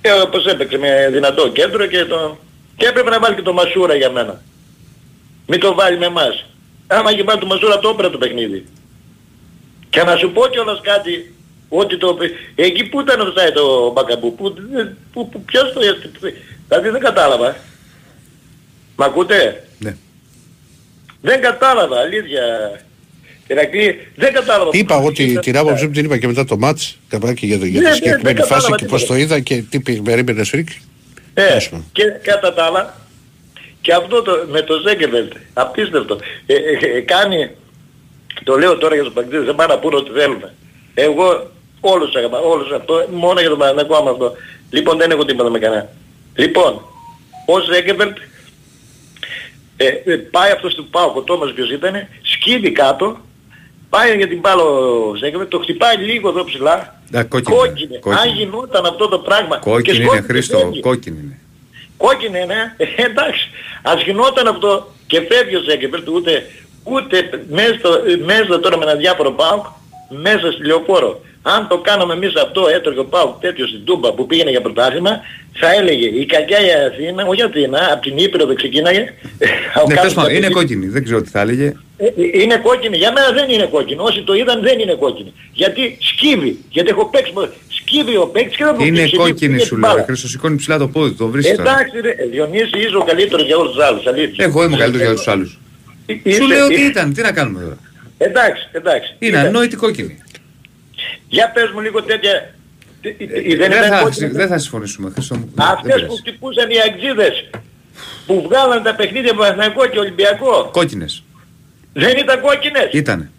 Και 0.00 0.12
όπως 0.22 0.46
έπαιξε 0.46 0.78
με 0.78 1.08
δυνατό 1.12 1.48
κέντρο 1.48 1.86
και, 1.86 2.04
το... 2.04 2.38
και 2.76 2.86
έπρεπε 2.86 3.10
να 3.10 3.18
βάλει 3.18 3.34
και 3.34 3.42
το 3.42 3.52
Μασούρα 3.52 3.94
για 3.94 4.10
μένα. 4.10 4.42
Μην 5.46 5.60
το 5.60 5.74
βάλει 5.74 5.98
με 5.98 6.06
εμάς. 6.06 6.44
Άμα 6.86 7.12
είχε 7.12 7.22
βάλει 7.22 7.40
το 7.40 7.46
Μασούρα 7.46 7.78
το 7.78 7.88
όπερα 7.88 8.10
το 8.10 8.18
παιχνίδι. 8.18 8.66
Και 9.90 10.02
να 10.02 10.16
σου 10.16 10.30
πω 10.32 10.46
κιόλας 10.46 10.80
κάτι, 10.82 11.34
ότι 11.68 11.98
το... 11.98 12.16
Εκεί 12.54 12.84
που 12.84 13.00
ήταν 13.00 13.20
ο 13.20 13.32
το 13.54 13.92
Μπακαμπού, 13.92 14.34
που, 14.34 14.54
που, 15.12 15.28
που, 15.28 15.40
ποιος 15.42 15.72
το... 15.72 15.80
Δηλαδή 16.68 16.88
δεν 16.88 17.00
κατάλαβα. 17.00 17.56
Μ' 18.96 19.02
ακούτε; 19.02 19.64
Ναι. 19.78 19.96
Δεν 21.20 21.40
κατάλαβα, 21.40 21.98
αλήθεια. 21.98 22.42
Ηρακλή, 23.48 24.08
δεν 24.14 24.32
κατάλαβα. 24.32 24.70
Είπα 24.72 24.96
εγώ 24.96 25.12
τη- 25.12 25.38
την 25.38 25.56
άποψή 25.56 25.86
μου 25.86 25.92
την 25.92 26.04
είπα 26.04 26.18
και 26.18 26.26
μετά 26.26 26.44
το 26.44 26.56
μάτς, 26.56 26.98
καπάκι 27.08 27.46
για, 27.46 27.58
το, 27.58 27.64
για 27.64 27.80
Ναι, 27.80 27.86
τη 27.86 27.90
ναι, 27.90 27.94
συγκεκριμένη 27.94 28.38
δεν 28.38 28.46
φάση 28.46 28.60
κατάλαβα 28.60 28.76
και 28.76 28.84
πώς 28.84 29.00
τίποτα. 29.00 29.18
το 29.18 29.24
είδα 29.24 29.40
και 29.40 29.62
τι 29.70 29.80
πη- 29.80 30.02
περίμενε 30.02 30.44
σφρίξ. 30.44 30.78
Ε, 31.34 31.56
και 31.92 32.04
κατά 32.22 32.54
τα 32.54 32.64
άλλα, 32.64 33.00
και 33.80 33.92
αυτό 33.92 34.22
το, 34.22 34.46
με 34.50 34.62
το 34.62 34.74
Ζέγκεβελτ, 34.86 35.32
απίστευτο. 35.52 36.18
Ε, 36.46 36.54
ε, 36.54 36.96
ε, 36.96 37.00
κάνει, 37.00 37.50
το 38.44 38.56
λέω 38.58 38.76
τώρα 38.76 38.94
για 38.94 39.04
τους 39.04 39.12
παγκοσμίους, 39.12 39.44
δεν 39.46 39.54
πάνε 39.54 39.74
να 39.74 39.78
πούνε 39.80 39.96
ό,τι 39.96 40.10
θέλουν. 40.10 40.42
Εγώ 40.94 41.50
όλους 41.80 42.14
αγαπάω, 42.14 42.50
όλους 42.50 42.70
αυτό, 42.72 43.06
μόνο 43.12 43.40
για 43.40 43.48
τον 43.48 43.58
Παναγενικό 43.58 43.96
άμα 43.96 44.10
αυτό. 44.10 44.32
Λοιπόν 44.70 44.96
δεν 44.98 45.10
έχω 45.10 45.24
τίποτα 45.24 45.50
με 45.50 45.58
κανένα. 45.58 45.88
Λοιπόν, 46.34 46.72
ο 47.46 47.58
Ζέγκεβελτ 47.72 48.16
ε, 49.76 49.86
ε, 49.86 50.16
πάει 50.16 50.50
αυτός 50.50 50.74
του 50.74 50.86
πάω, 50.88 51.12
ο 51.16 51.22
Τόμας 51.22 51.52
ποιος 51.52 51.70
ήταν, 51.70 51.94
σκύβει 52.22 52.70
κάτω, 52.72 53.16
πάει 53.88 54.16
για 54.16 54.28
την 54.28 54.38
μπάλα 54.40 54.62
ο 54.62 55.14
Ζέγκεβελτ, 55.14 55.50
το 55.50 55.58
χτυπάει 55.58 55.96
λίγο 55.96 56.28
εδώ 56.28 56.44
ψηλά, 56.44 57.00
Α, 57.16 57.24
κόκκινη. 57.24 57.56
κόκκινε. 57.56 57.98
Κόκκινη. 57.98 58.20
Αν 58.30 58.36
γινόταν 58.36 58.86
αυτό 58.86 59.08
το 59.08 59.18
πράγμα 59.18 59.56
και 59.58 59.70
Κόκκινη 59.70 59.96
είναι 59.96 60.04
σκότωσε 60.06 60.26
Χρήστο, 60.26 60.58
φεύγει. 60.58 60.80
κόκκινη 60.80 61.18
είναι. 61.22 61.38
Κόκκινη 61.96 62.40
είναι, 62.40 62.74
ε, 62.76 62.84
εντάξει. 63.02 63.48
Ας 63.82 64.02
γινόταν 64.02 64.46
αυτό 64.46 64.92
και 65.06 65.20
φεύγει 65.30 65.56
ο 65.56 65.60
Ζέγκεπερτ 65.60 66.08
ούτε, 66.08 66.46
ούτε 66.84 67.44
μέσα, 67.50 67.74
στο- 67.78 68.00
μέσα 68.24 68.60
τώρα 68.60 68.76
με 68.78 68.84
ένα 68.84 68.94
διάφορο 68.94 69.30
πάουκ 69.30 69.64
μέσα 70.08 70.52
στη 70.52 70.66
λεωφόρο. 70.66 71.20
Αν 71.42 71.68
το 71.68 71.78
κάναμε 71.78 72.12
εμείς 72.14 72.34
αυτό, 72.34 72.68
έτρωγε 72.74 72.98
ο 72.98 73.04
Πάουκ 73.04 73.40
τέτοιο 73.40 73.66
στην 73.66 73.84
Τούμπα 73.84 74.12
που 74.12 74.26
πήγαινε 74.26 74.50
για 74.50 74.60
πρωτάθλημα, 74.60 75.10
θα 75.52 75.72
έλεγε 75.74 76.06
η 76.08 76.26
κακιά 76.26 76.58
η 76.66 76.70
Αθήνα, 76.88 77.24
όχι 77.26 77.42
Αθήνα, 77.42 77.88
από 77.92 78.02
την 78.02 78.16
Ήπειρο 78.18 78.46
δεν 78.46 78.56
ξεκίναγε. 78.56 79.00
Ο 79.00 79.04
Ναι, 79.88 79.94
κάθε 79.94 79.94
τέλος 79.94 80.14
πάντων, 80.14 80.30
είναι 80.30 80.40
παιχνίδι- 80.40 80.54
κόκκινη, 80.54 80.86
δεν 80.86 81.04
ξέρω 81.04 81.22
τι 81.22 81.28
θα 81.30 81.40
έλεγε. 81.40 81.64
ε, 81.96 82.06
ε, 82.06 82.12
Είναι 82.42 82.56
κόκκινη. 82.56 82.96
Για 82.96 83.12
μένα 83.12 83.30
δεν 83.32 83.50
είναι 83.50 83.66
κόκκινη. 83.66 84.00
Όσοι 84.02 84.22
το 84.22 84.34
είδαν 84.34 84.62
δεν 84.62 84.78
είναι 84.78 84.94
κόκκινη. 84.94 85.32
Γιατί 85.52 85.98
σκύβει. 86.00 86.58
Γιατί 86.70 86.88
έχω 86.90 87.06
παίξει. 87.06 87.32
με- 87.34 87.50
Σκύβει 87.68 88.16
ο 88.16 88.26
παίκτης 88.26 88.56
και 88.56 88.64
δεν 88.64 88.76
το 88.78 88.84
Είναι 88.84 89.02
πήγε, 89.02 89.16
κόκκινη 89.16 89.52
πήγε 89.52 89.64
σου 89.64 89.68
την 89.68 89.78
λέω. 89.78 89.88
μπάλα. 89.88 90.00
ρε 90.00 90.06
Χρήστο, 90.06 90.28
σηκώνει 90.28 90.56
ψηλά 90.56 90.78
το 90.78 90.88
πόδι, 90.88 91.14
το 91.14 91.26
βρίσκεις. 91.28 91.58
Εντάξει 91.58 92.00
ρε, 92.00 92.14
Διονύση 92.30 92.78
είσαι 92.78 92.96
ο 92.96 93.04
καλύτερος 93.04 93.46
για 93.46 93.56
όλους 93.56 93.72
τους 93.74 93.82
άλλους. 93.84 94.06
Αλήθεια. 94.06 94.44
Εγώ 94.44 94.64
είμαι 94.64 94.74
ο 94.74 94.78
καλύτερος 94.78 95.06
για 95.06 95.16
τους 95.16 95.28
άλλους. 95.28 95.58
Είσαι- 96.06 96.40
Σου 96.42 96.46
λέω 96.48 96.68
τι 96.68 96.74
είσαι- 96.74 96.84
ήταν, 96.84 97.12
τι 97.14 97.22
να 97.22 97.32
κάνουμε 97.32 97.60
τώρα. 97.62 97.76
Εντάξει, 98.18 98.68
εντάξει. 98.72 99.14
Είναι 99.18 99.36
Ήταν. 99.36 99.46
ανόητη 99.46 99.76
κόκκινη. 99.76 100.22
Για 101.28 101.50
πες 101.54 101.70
μου 101.74 101.80
λίγο 101.80 102.02
τέτοια... 102.02 102.54
τι- 103.00 103.12
τι- 103.12 103.26
τι- 103.26 103.56
Δεν 103.56 103.70
ήταν 103.70 103.88
θα, 103.88 104.00
κόκκινη. 104.02 104.28
δεν 104.30 104.48
θα 104.48 104.58
συμφωνήσουμε, 104.58 105.10
Χρήστο 105.10 105.34
μου. 105.36 105.50
Δεν 105.54 105.66
Αυτές 105.66 105.82
πειράζει. 105.84 106.06
που 106.06 106.14
χτυπούσαν 106.16 106.70
οι 106.70 106.76
αγγίδες 106.80 107.50
που 108.26 108.42
βγάλαν 108.48 108.82
τα 108.82 108.94
παιχνίδια 108.94 109.34
με 109.34 109.38
Παναθηναϊκό 109.40 109.86
και 109.86 109.98
Ολυμπιακό 109.98 110.68
Κόκκινες. 110.72 111.22
δεν 111.92 112.16
ήταν 112.16 112.40
κόκκινες. 112.40 112.88
Ήτανε. 112.92 113.30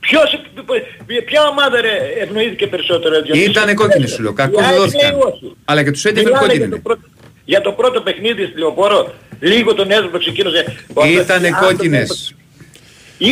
Ποιος, 0.00 0.40
ποια 1.24 1.46
ομάδα 1.48 1.80
ρε, 1.80 1.96
ευνοήθηκε 2.20 2.66
περισσότερο. 2.66 3.20
Διονύση; 3.22 3.50
Ήτανε 3.50 3.74
κόκκινες 3.74 4.10
σου 4.10 4.22
λέω. 4.22 4.32
Κακός 4.32 4.60
Η 4.60 4.64
δεν 4.64 4.70
ΑΕΚ 4.72 4.78
δόθηκαν. 4.80 5.10
λέει 5.10 5.20
όχι. 5.20 5.56
Αλλά 5.64 5.82
και 5.84 5.90
τους 5.90 6.04
έντεφερ 6.04 6.24
Μιλάνε 6.32 6.46
κόκκινη 6.46 6.58
για 6.66 6.68
το 6.68 6.74
είναι. 6.74 6.82
πρώτο- 6.82 7.08
Για 7.44 7.60
το 7.60 7.72
πρώτο 7.72 8.00
παιχνίδι 8.00 8.44
στη 8.44 8.58
Λεωφόρο, 8.58 9.14
λίγο 9.40 9.74
τον 9.74 9.90
έσβο 9.90 10.18
ξεκίνησε. 10.18 10.64
Ήτανε 11.20 11.48
Αν 11.48 11.60
το- 11.60 11.66
κόκκινες. 11.66 12.34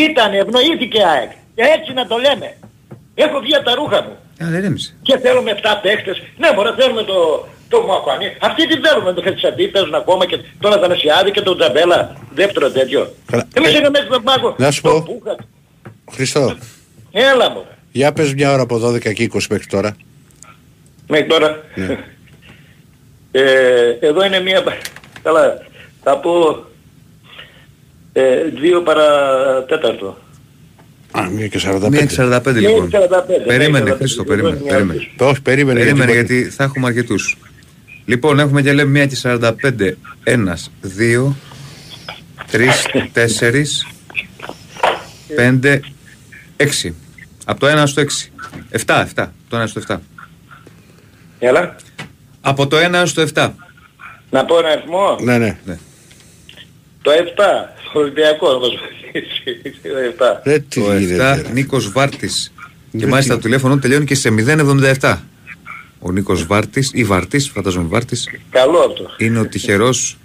Ήτανε, 0.05 0.37
ευνοήθηκε 0.37 0.99
η 0.99 1.05
ΑΕΚ. 1.13 1.31
Έτσι 1.55 1.93
να 1.93 2.07
το 2.07 2.17
λέμε. 2.17 2.49
Έχω 3.15 3.41
βγει 3.41 3.55
από 3.55 3.65
τα 3.65 3.75
ρούχα 3.75 4.03
μου. 4.03 4.15
Α, 4.45 4.51
δεν 4.51 4.65
έμεισε. 4.65 4.95
Και 5.03 5.19
θέλουμε 5.19 5.51
7 5.63 5.67
παίχτες. 5.83 6.23
Ναι, 6.37 6.49
μπορεί 6.55 6.71
θέλουμε 6.79 7.03
το, 7.03 7.49
το 7.69 7.81
Μουακουανί. 7.81 8.37
Αυτοί 8.41 8.67
τι 8.69 8.77
θέλουμε, 8.87 9.13
το 9.13 9.23
Χετσαντή 9.23 9.69
παίζουν 9.69 9.95
ακόμα 9.95 10.27
και 10.27 10.39
τον 10.61 10.73
Αθανασιάδη 10.73 11.31
και 11.31 11.41
τον 11.41 11.57
Τζαμπέλα. 11.59 12.17
Δεύτερο 12.35 12.71
τέτοιο. 12.71 13.15
Καλά. 13.27 13.49
Εμείς 13.55 13.75
είναι 13.79 13.91
μέσα 13.91 14.05
στον 14.05 14.23
πάγκο. 14.23 14.55
Να 14.59 14.71
σου 14.71 14.83
Το 14.83 14.91
πω. 14.91 15.03
Πούχα. 15.03 15.37
Χριστό, 16.13 16.57
Έλα 17.13 17.51
μου. 17.51 17.65
για 17.93 18.13
πες 18.13 18.35
μια 18.35 18.53
ώρα 18.53 18.63
από 18.63 18.77
12 18.89 19.13
και 19.15 19.31
20 19.33 19.41
μέχρι 19.51 19.67
τώρα. 19.67 19.97
Μέχρι 21.09 21.27
τώρα. 21.27 21.61
Ναι. 21.75 21.99
Ε, 23.33 23.97
εδώ 24.01 24.25
είναι 24.25 24.41
μία... 24.41 24.63
Καλά, 25.23 25.59
θα 26.03 26.19
πω... 26.19 26.65
Ε, 28.13 28.43
δύο 28.61 28.83
παρατέταρτο. 28.83 30.19
Α, 31.19 31.29
μία 31.31 31.49
και 31.49 31.59
45. 31.65 31.89
Μία 31.91 32.05
και 32.07 32.15
45 32.19 32.55
λοιπόν. 32.55 32.87
Μία 32.87 32.99
και 33.01 33.09
45, 33.11 33.47
Περίμενε 33.47 33.91
ναι, 33.91 33.97
Χρήστο, 33.97 34.23
45, 34.23 34.27
περίμενε. 34.27 34.59
μία 34.63 34.73
περίμενε. 34.73 35.09
Όχι, 35.19 35.43
περίμενε. 35.43 35.79
Περίμενε 35.79 36.13
γιατί- 36.13 36.35
γιατί 36.37 36.51
θα 36.51 36.65
έχουμε 36.65 36.87
αρκετούς. 36.87 37.37
Λοιπόν, 38.05 38.39
έχουμε 38.39 38.63
και 38.63 38.73
λέμε 38.73 39.03
1 39.03 39.07
και 39.09 39.17
45. 39.17 39.97
Ένας, 40.25 40.71
δύο, 40.81 41.37
τρεις, 42.51 42.87
τέσσερις, 43.13 43.87
πέντε, 45.35 45.81
έξι. 46.57 46.95
Από 47.45 47.61
το 47.61 47.67
1 47.67 47.87
στο 47.87 48.01
6. 48.01 48.31
7, 48.71 49.01
7. 49.15 49.33
Το 49.49 49.57
1 49.57 49.67
στο 49.67 49.81
7. 49.89 50.01
Έλα. 51.39 51.77
Από 52.41 52.67
το 52.67 52.77
1 52.77 53.07
στο 53.07 53.23
7. 53.35 53.51
Να 54.31 54.45
πω 54.45 54.59
ένα 54.59 54.69
αριθμό. 54.69 55.17
Ναι, 55.21 55.39
ναι. 55.39 55.59
Το 57.03 57.11
7. 57.11 57.75
Το 57.93 57.99
Ολυμπιακός 57.99 58.49
θα 58.53 58.59
μας 58.59 58.69
βοηθήσει. 58.69 59.79
Το 59.83 59.97
7. 59.99 60.41
Ρε, 60.45 60.59
τι 60.59 60.81
Το 60.81 60.97
γίνεται, 60.99 61.45
7 61.49 61.53
Νίκος 61.53 61.93
Βάρτης. 61.93 62.53
Και 62.91 62.97
Ναι, 62.99 63.07
μάλιστα 63.07 63.35
τι- 63.35 63.41
το 63.41 63.47
τηλέφωνο 63.47 63.79
τελειώνει 63.79 64.05
και 64.05 64.15
σε 64.15 64.31
077. 64.31 65.23
Ο 65.99 66.13
Νίκος 66.13 66.47
Βάρτης 66.47 66.91
ή 66.95 67.05
Βαρτής, 67.05 67.49
φαντάζομαι 67.55 67.87
Βάρτης, 67.89 68.29
Καλό 68.51 68.79
αυτό. 68.79 69.11
είναι 69.19 69.39
ο 69.39 69.47
τυχερός 69.47 70.17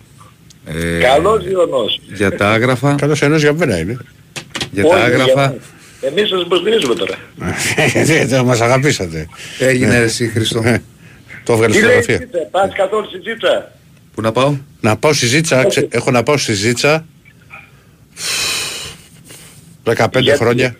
ε, 0.66 1.00
Καλός 1.00 1.44
Διονός. 1.44 2.02
για 2.14 2.36
τα 2.36 2.52
άγραφα. 2.52 2.96
Καλός 2.96 3.22
ενός 3.22 3.42
για 3.42 3.54
μένα 3.54 3.78
είναι. 3.78 3.98
Για 4.72 4.84
τα 4.84 4.90
Όχι, 4.96 5.04
άγραφα. 5.04 5.26
για- 5.34 6.10
Εμείς 6.10 6.30
σας 6.30 6.42
υποστηρίζουμε 6.42 6.96
τώρα. 6.96 7.16
Δεν 8.26 8.46
μας 8.46 8.62
αγαπήσατε. 8.62 9.28
Έγινε 9.60 9.88
Ναι. 9.88 9.96
εσύ 9.98 10.28
Χριστό. 10.28 10.62
Το 11.44 11.54
έβγαλες 11.54 11.76
Τι 11.76 11.82
στη 11.82 11.88
λέει 11.88 11.98
η 11.98 12.02
φωτογραφία. 12.02 12.18
Τζίτσα, 12.18 12.48
πας 12.52 12.70
καθόλου 12.78 13.06
στη 13.08 13.20
Τζίτσα. 13.20 13.72
Πού 14.16 14.22
να 14.22 14.32
πάω; 14.32 14.58
Να 14.82 14.98
πάω 14.98 15.14
στη 15.14 15.26
Ζήτσα, 15.26 15.66
ξε- 15.66 15.94
έχω 15.96 16.12
να 16.12 16.24
πάω 16.24 16.38
στη 16.38 16.54
Ζήτσα 16.54 17.06
15 19.84 20.22
Γιατί; 20.22 20.38
χρόνια. 20.38 20.76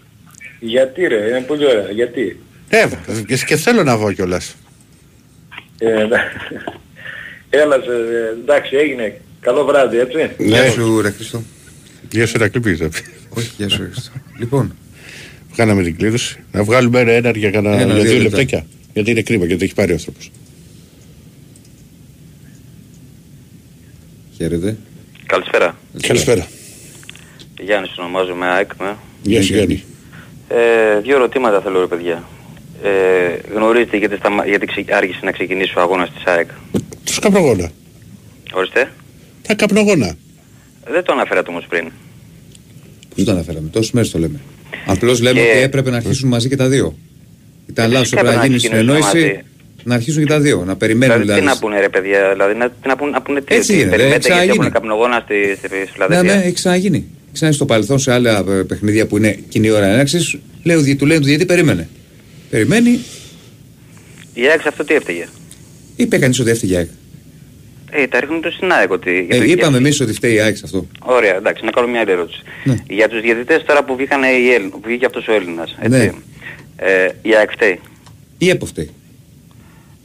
Γιατί 0.60 1.08
ρε, 1.08 1.28
είναι 1.28 1.42
πολύ 1.48 1.66
ωραία. 1.66 1.92
Γιατί; 1.92 2.40
Ε, 2.70 2.86
και- 3.28 3.38
και 3.46 3.56
θέλω 3.56 3.84
να 3.84 3.98
βγω 3.98 4.12
κιόλας. 4.12 4.56
Ε, 5.80 6.04
να- 6.04 6.20
Έλα, 7.50 7.76
σε, 7.76 7.92
ε, 7.92 8.40
εντάξει, 8.42 8.76
έγινε. 8.76 9.22
Καλό 9.40 9.66
βράδυ, 9.66 9.98
έτσι. 9.98 10.16
Ναι. 10.18 10.32
Γεια 10.38 10.72
σου 10.72 11.02
ρε 11.02 11.10
Χριστό. 11.12 11.44
Γεια 12.12 12.28
σου 12.28 12.38
Ρακλή 12.38 12.62
πήγες. 12.62 12.90
Όχι, 13.30 13.52
γεια 13.58 13.70
σου 13.70 13.82
ρε 13.82 13.90
Χριστό. 13.92 14.12
Λοιπόν, 14.40 14.76
Κάναμε 15.56 15.84
την 15.84 15.98
κλήρωση. 15.98 16.40
Να 16.52 16.64
βγάλουμε 16.64 17.00
ένα 17.00 17.12
ένα 17.12 17.32
για, 17.32 17.52
κανένα, 17.52 17.76
Ένα, 17.76 17.94
για 17.94 17.94
δύο 18.04 18.12
δύο 18.12 18.22
λεπτά. 18.22 18.38
λεπτάκια. 18.38 18.66
Γιατί 18.94 19.12
είναι 19.12 19.22
κρίμα, 19.22 19.46
γιατί 19.46 19.64
έχει 19.64 19.74
πάρει 19.74 19.92
ο 19.92 19.94
άνθρωπος. 19.94 20.32
χαίρετε. 24.38 24.78
Καλησπέρα. 25.26 25.78
Καλησπέρα. 26.02 26.48
Γιάννης 27.60 27.98
ονομάζομαι, 27.98 28.46
ΑΕΚ 28.48 28.70
με. 28.80 28.96
Γεια 29.22 29.42
σου 29.44 29.54
Γιάννη. 29.54 29.84
Ε, 30.48 31.00
δύο 31.00 31.16
ερωτήματα 31.16 31.62
θέλω 31.62 31.80
ρε 31.80 31.88
παιδιά. 31.88 32.24
Ε, 32.84 32.90
γνωρίζετε 33.56 33.98
γιατί, 33.98 34.16
σταμα... 34.16 34.46
γιατί 34.48 34.66
ξε... 34.66 34.86
άρχισε 34.90 35.20
να 35.24 35.32
ξεκινήσει 35.32 35.74
ο 35.78 35.82
αγώνας 35.82 36.12
της 36.14 36.24
ΑΕΚ; 36.26 36.50
Τους 37.06 37.20
καπνογόνα. 37.20 37.72
Ορίστε. 38.54 38.92
Τα 39.48 39.56
καπνογόνα. 39.56 40.16
Δεν 40.92 41.04
το 41.04 41.14
αναφέρατε 41.14 41.50
όμως 41.50 41.66
πριν. 41.70 41.92
Πώς 43.16 43.24
το 43.24 43.32
αναφέραμε, 43.32 43.70
τόσες 43.70 43.92
μέρες 43.92 44.12
το 44.12 44.20
λέμε. 44.20 44.40
Απλώς 44.86 45.22
λέμε 45.22 45.40
Και- 45.40 45.50
ότι 45.50 45.60
έπρεπε 45.60 45.90
να 45.90 45.96
αρχίσουν 45.98 46.30
μαζί 46.30 46.50
και 46.50 46.56
τα 46.56 46.68
δύο. 46.68 46.96
Ήταν 47.70 47.92
λάθος 47.92 48.10
Φυσικά 48.10 48.22
πρέπει 48.22 48.36
να 48.36 48.42
πρέπει 48.42 48.54
να 48.54 48.58
γίνει 48.58 48.76
ξεκινήσουν 48.78 49.04
συνεννόηση. 49.12 49.36
μαζί. 49.36 49.44
Να 49.84 49.96
αρχίσουν 49.96 50.24
και 50.24 50.30
τα 50.30 50.40
δύο. 50.40 50.64
Να 50.66 50.76
περιμένουν 50.76 51.20
Δηλαδή, 51.22 51.40
τι 51.40 51.46
δηλαδή. 51.46 51.62
να 51.62 51.68
πούνε 51.68 51.80
ρε 51.80 51.90
παιδιά, 51.90 52.32
δηλαδή 52.32 52.54
να, 52.56 52.70
τι 52.70 52.88
να, 52.88 52.96
πούνε, 52.96 53.12
να 53.12 53.22
πούνε 53.22 53.42
τι, 53.42 53.56
Έτσι 53.56 53.72
ότι 53.72 53.82
είναι, 53.82 53.90
ρε, 53.90 53.96
περιμένετε 53.96 54.28
γιατί 54.28 54.30
ξαναγίνει. 54.30 54.58
έχουν 54.60 54.72
καπνογόνα 54.72 55.22
στη, 55.26 55.56
στη, 55.58 55.68
στη 55.68 55.78
Ναι, 55.78 55.86
Φιλαδέλφια. 55.86 56.36
ναι, 56.36 56.42
έχει 56.44 56.54
ξαναγίνει. 56.54 57.06
Έχει 57.36 57.44
ξαναγίνει 57.44 57.66
στο 57.66 57.66
παρελθόν 57.66 58.00
σε 58.00 58.12
άλλα 58.12 58.46
ε, 58.60 58.64
παιχνίδια 58.64 59.08
που 59.08 59.18
είναι 59.18 59.40
κοινή 59.50 59.70
ώρα 59.70 59.86
έναρξη. 59.86 60.42
Του 60.98 61.06
λένε 61.06 61.20
του 61.20 61.28
γιατί 61.28 61.46
περίμενε. 61.46 61.90
Περιμένει, 62.50 63.00
Η 64.34 64.48
ΑΕΚ 64.48 64.62
σε 64.62 64.68
αυτό 64.68 64.84
τι 64.84 64.94
έφταιγε; 64.94 65.28
είπε 65.96 66.18
κανείς 66.18 66.40
ότι 66.40 66.50
έφυγε 66.50 66.74
η 66.74 66.78
ΑΕΚ. 66.78 66.90
Ε, 67.90 68.08
τα 68.08 68.20
ρίχνουν 68.20 68.42
το 68.42 68.52
στην 68.52 68.72
ΑΕΚ 68.72 68.92
ότι... 68.92 69.28
Ε, 69.30 69.50
είπαμε 69.52 69.78
εμείς 69.78 70.00
ότι 70.00 70.14
φταίει 70.14 70.34
η 70.34 70.40
ΑΕΚ 70.40 70.58
σε 70.58 70.62
αυτό. 70.66 70.88
Ωραία, 71.00 71.36
εντάξει, 71.36 71.66
να 71.66 71.72
κάνω 71.72 71.88
μια 71.88 72.00
άλλη 72.00 72.12
ερώτηση. 72.12 72.42
Ναι. 72.64 72.76
Για 72.90 73.10
τους 73.10 73.22
διαιτητές 73.22 73.64
τώρα 73.64 73.84
που, 73.84 73.96
βγήκαν 73.96 74.24
οι 74.24 74.50
Έλλην, 74.54 74.70
που 74.70 74.82
βγήκε 74.84 75.06
αυτός 75.06 75.28
ο 75.28 75.34
Έλληνας, 75.34 75.76
έτσι. 75.80 75.98
Ναι. 75.98 76.12
Ε, 76.76 77.08
η 77.22 77.36
ΑΕΚ 77.36 77.52
φταίει; 77.52 77.80
Ή 78.38 78.50
έπο 78.50 78.66
φταίει. 78.66 78.90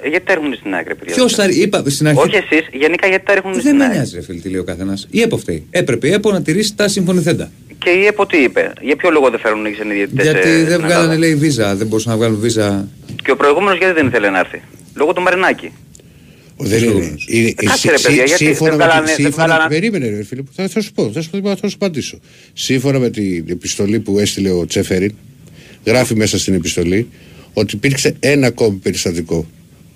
Ε, 0.02 0.08
γιατί 0.08 0.26
τα 0.26 0.34
ρίχνουν 0.34 0.54
στην 0.54 0.74
ΑΕΚ 0.74 0.88
ρε 0.88 0.94
παιδιά; 0.94 1.14
Ποιος 1.14 1.34
θα 1.34 1.44
είπα 1.50 1.82
στην 1.86 2.06
αρχή. 2.08 2.20
Όχι 2.20 2.36
εσείς, 2.36 2.68
γενικά 2.72 3.06
γιατί 3.08 3.24
τα 3.24 3.34
ρίχνουν 3.34 3.52
Δεν 3.52 3.62
στην 3.62 3.76
με 3.76 3.84
ΑΕΚ. 3.84 3.92
νοιάζει, 3.92 4.14
ρε 4.14 4.22
φίλε, 4.22 4.40
τι 4.40 4.48
λέει 4.48 4.60
ο 4.60 4.64
καθένας. 4.64 5.06
Η 5.10 5.20
ΕΠΟ 5.20 5.36
φταίει. 5.36 5.66
Έπρεπε 5.70 6.08
η 6.08 6.12
ΕΠΟ 6.12 6.30
να 6.32 6.42
τηρήσει 6.42 6.74
τα 6.74 6.88
συμφωνηθέντα. 6.88 7.50
Και 7.78 7.90
η 7.90 8.06
ΕΠΟ 8.06 8.26
τι 8.26 8.36
είπε, 8.42 8.72
για 8.80 8.96
ποιο 8.96 9.10
λόγο 9.10 9.30
δεν 9.30 9.40
φέρουν 9.40 9.64
οι 9.66 9.70
ξένοι 9.72 9.94
διαιτητές 9.94 10.24
Γιατί 10.24 10.48
ε, 10.48 10.52
δεν 10.52 10.64
στην 10.64 10.76
βγάλανε, 10.76 10.94
Ελλάδα. 11.02 11.18
λέει, 11.18 11.34
βίζα. 11.34 11.76
Δεν 11.76 11.86
μπορούσαν 11.86 12.12
να 12.12 12.18
βγάλουν 12.18 12.40
βίζα. 12.40 12.88
Και 13.24 13.30
ο 13.30 13.36
προηγούμενος 13.36 13.78
γιατί 13.78 13.94
δεν 13.94 14.06
ήθελε 14.06 14.30
να 14.30 14.38
έρθει; 14.38 14.60
Λόγω 14.94 15.12
του 15.12 15.22
Μαρινάκη. 15.22 15.72
Δεν 16.62 16.84
είναι. 16.84 17.14
είναι 17.26 17.48
Ε, 17.48 17.52
κάτσε, 17.52 17.90
ρε, 17.90 17.96
σύ- 17.96 18.06
παιδιά, 18.06 18.26
σύ- 18.26 18.38
γιατί 18.38 18.44
σύμφωνα 18.44 18.70
δεν 18.70 18.78
με 18.78 18.84
τη- 18.84 18.88
βγάλανε- 18.88 19.06
δεν 19.06 19.24
σύμφωνα- 19.24 19.46
βγάλανε- 19.46 19.70
Περίμενε, 19.72 20.08
ρε 20.16 20.24
φίλε. 20.24 20.42
Θα, 20.52 20.68
θα 20.68 20.80
σου 20.80 20.92
πω, 20.92 21.10
θα 21.12 21.22
σου, 21.22 21.30
πω, 21.30 21.56
θα 21.56 21.68
σου 21.68 21.74
απαντήσω. 21.80 22.18
Σύμφωνα 22.52 22.98
με 22.98 23.10
την 23.10 23.44
επιστολή 23.48 24.00
που 24.00 24.18
έστειλε 24.18 24.50
ο 24.50 24.66
Τσέφεριν, 24.66 25.14
γράφει 25.86 26.14
μέσα 26.14 26.38
στην 26.38 26.54
επιστολή 26.54 27.08
ότι 27.52 27.74
υπήρξε 27.76 28.16
ένα 28.20 28.46
ακόμη 28.46 28.76
περιστατικό. 28.76 29.46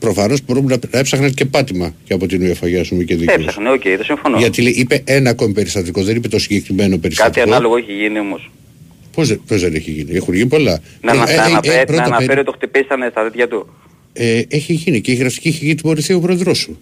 Προφανώς 0.04 0.40
μπορούμε 0.44 0.70
να, 0.74 0.88
να 0.92 0.98
έψαχναν 0.98 1.34
και 1.34 1.44
πάτημα 1.44 1.94
και 2.04 2.14
από 2.14 2.26
την 2.26 2.40
UEFA 2.52 2.68
για 2.68 2.80
αστυνομική 2.80 3.14
δίκαιωση. 3.14 3.40
Έψαχνε, 3.42 3.70
οκ, 3.70 3.82
δεν 3.82 4.04
συμφωνώ. 4.04 4.38
Γιατί 4.38 4.62
λέει, 4.62 4.72
είπε 4.72 5.02
ένα 5.04 5.30
ακόμη 5.30 5.52
περιστατικό, 5.52 6.02
δεν 6.02 6.16
είπε 6.16 6.28
το 6.28 6.38
συγκεκριμένο 6.38 6.88
Κάτι 6.90 7.00
περιστατικό. 7.00 7.46
ανάλογο 7.46 7.76
έχει 7.76 7.92
γίνει 7.92 8.18
όμως. 8.18 8.50
Πώς, 9.14 9.28
δεν- 9.28 9.40
πώς 9.46 9.60
δεν 9.60 9.74
έχει 9.74 9.90
γίνει, 9.90 10.16
έχουν 10.16 10.34
γίνει 10.34 10.48
πολλά. 10.48 10.72
Να 10.72 10.80
Πρώτα- 11.00 11.16
μας 11.16 11.30
ε, 11.30 11.32
ε, 11.32 11.36
ε, 11.36 11.40
αναφέρει, 11.40 11.78
να 11.78 11.84
πρώτα 11.84 12.02
αναφέρει 12.02 12.26
περι- 12.26 12.38
ότι 12.48 12.58
το 12.58 12.66
χτυπήσανε 12.66 13.08
στα 13.10 13.22
τέτοια 13.22 13.48
του. 13.48 13.68
ε, 14.12 14.42
έχει 14.48 14.72
γίνει 14.72 15.00
και 15.00 15.12
η 15.12 15.14
γραφική 15.14 15.48
έχει 15.48 15.64
γίνει 15.64 15.74
τιμωρηθεί 15.74 16.12
ο 16.12 16.20
πρόεδρός 16.20 16.58
σου. 16.58 16.80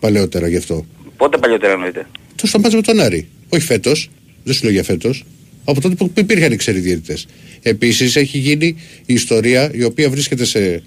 Παλαιότερα 0.00 0.48
γι' 0.48 0.56
αυτό. 0.56 0.86
Πότε 1.16 1.38
παλιότερα 1.38 1.72
εννοείται; 1.72 2.06
Το 2.36 2.46
στο 2.46 2.58
μάτς 2.60 2.74
με 2.74 2.80
τον 2.82 3.00
Άρη. 3.00 3.28
Όχι 3.48 3.62
φέτος, 3.64 4.10
δεν 4.44 4.54
σου 4.54 4.62
λέω 4.64 4.72
για 4.72 4.82
φέτος. 4.84 5.24
Από 5.64 5.80
τότε 5.80 5.94
που 5.94 6.12
υπήρχαν 6.16 6.52
οι 6.52 6.56
ξένοι 6.56 6.78
διαιτητέ. 6.78 7.16
Επίσης 7.62 8.16
έχει 8.16 8.38
γίνει 8.38 8.66
η 9.06 9.14
ιστορία 9.14 9.70
η 9.74 9.84
οποία 9.84 10.10
βρίσκεται 10.10 10.44
σε. 10.44 10.82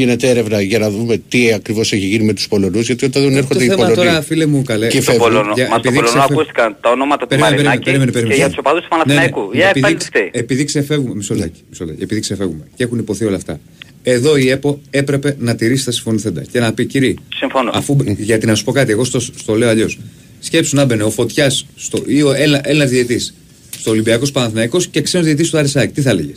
Γίνεται 0.00 0.28
έρευνα 0.28 0.60
για 0.60 0.78
να 0.78 0.90
δούμε 0.90 1.20
τι 1.28 1.52
ακριβώς 1.52 1.92
έχει 1.92 2.06
γίνει 2.06 2.24
με 2.24 2.32
τους 2.32 2.48
Πολωνούς. 2.48 2.86
Γιατί 2.86 3.04
όταν 3.04 3.22
δεν 3.22 3.36
έρχονται 3.36 3.54
Το 3.58 3.64
οι 3.64 3.68
θέμα 3.68 3.76
Πολωνοί. 3.76 3.94
τώρα, 3.96 4.22
φίλε 4.22 4.46
μου, 4.46 4.62
καλέ. 4.62 4.86
Και 4.86 4.96
Το 4.96 5.02
φεύγουν. 5.02 5.22
Πολωνό, 5.28 5.52
Για- 5.54 5.68
μα 5.68 5.74
το 5.74 5.82
επειδή 5.88 5.94
Πολωνό 5.94 6.18
ξεφε- 6.18 6.30
ακούστηκαν 6.32 6.76
τα 6.80 6.90
ονόματα 6.90 7.22
του 7.22 7.26
Περίμενε, 7.28 7.50
περίμενε, 7.56 7.68
Μαρινάκη 7.68 7.84
περίμενε, 7.84 8.10
περίμενε. 8.12 8.34
και 8.34 8.40
για 8.40 8.48
τους 8.50 8.58
οπαδούς 8.58 8.82
του 8.82 8.88
Ναι, 8.90 8.96
ναι. 8.98 9.04
Παναθηναϊκού. 9.04 9.50
Η 9.52 9.58
ΑΕΚ 9.58 9.68
Επειδή- 9.70 9.80
πάλι 9.80 9.96
τι 9.96 10.04
φταίει. 10.04 10.30
Επειδή 10.32 10.64
ξεφεύγουμε, 10.64 11.14
μισό 11.14 11.34
λεπτάκι, 11.34 11.60
μισό 11.70 11.84
λεπτάκι. 11.84 12.02
Επειδή 12.04 12.20
ξεφεύγουμε 12.20 12.64
και 12.76 12.82
έχουν 12.84 12.98
υποθεί 12.98 13.24
όλα 13.24 13.36
αυτά. 13.36 13.60
Εδώ 14.02 14.36
η 14.36 14.48
ΕΠΟ 14.50 14.80
έπρεπε 14.90 15.36
να 15.38 15.54
τηρήσει 15.54 15.84
τα 15.84 15.90
συμφωνηθέντα 15.92 16.42
και 16.52 16.60
να 16.60 16.72
πει 16.72 16.84
κύριε, 16.86 17.14
Συμφωνώ. 17.36 17.70
αφού, 17.74 17.96
γιατί 18.18 18.46
να 18.46 18.54
σου 18.54 18.64
πω 18.64 18.72
κάτι, 18.72 18.90
εγώ 18.92 19.04
στο, 19.04 19.20
στο 19.20 19.54
λέω 19.54 19.68
αλλιώς. 19.68 19.98
Σκέψου 20.40 20.76
να 20.76 20.84
μπαινε 20.84 21.02
ο 21.02 21.10
Φωτιάς 21.10 21.66
ή 22.06 22.22
ο 22.22 22.32
Έλληνας 22.62 22.90
διαιτή 22.90 23.18
στο 23.78 23.90
Ολυμπιακός 23.90 24.30
Παναθηναϊκός 24.32 24.86
και 24.86 25.00
ξένος 25.00 25.26
διαιτή 25.26 25.50
του 25.50 25.58
Αρισάκη. 25.58 25.92
Τι 25.92 26.00
θα 26.00 26.10
έλεγε. 26.10 26.32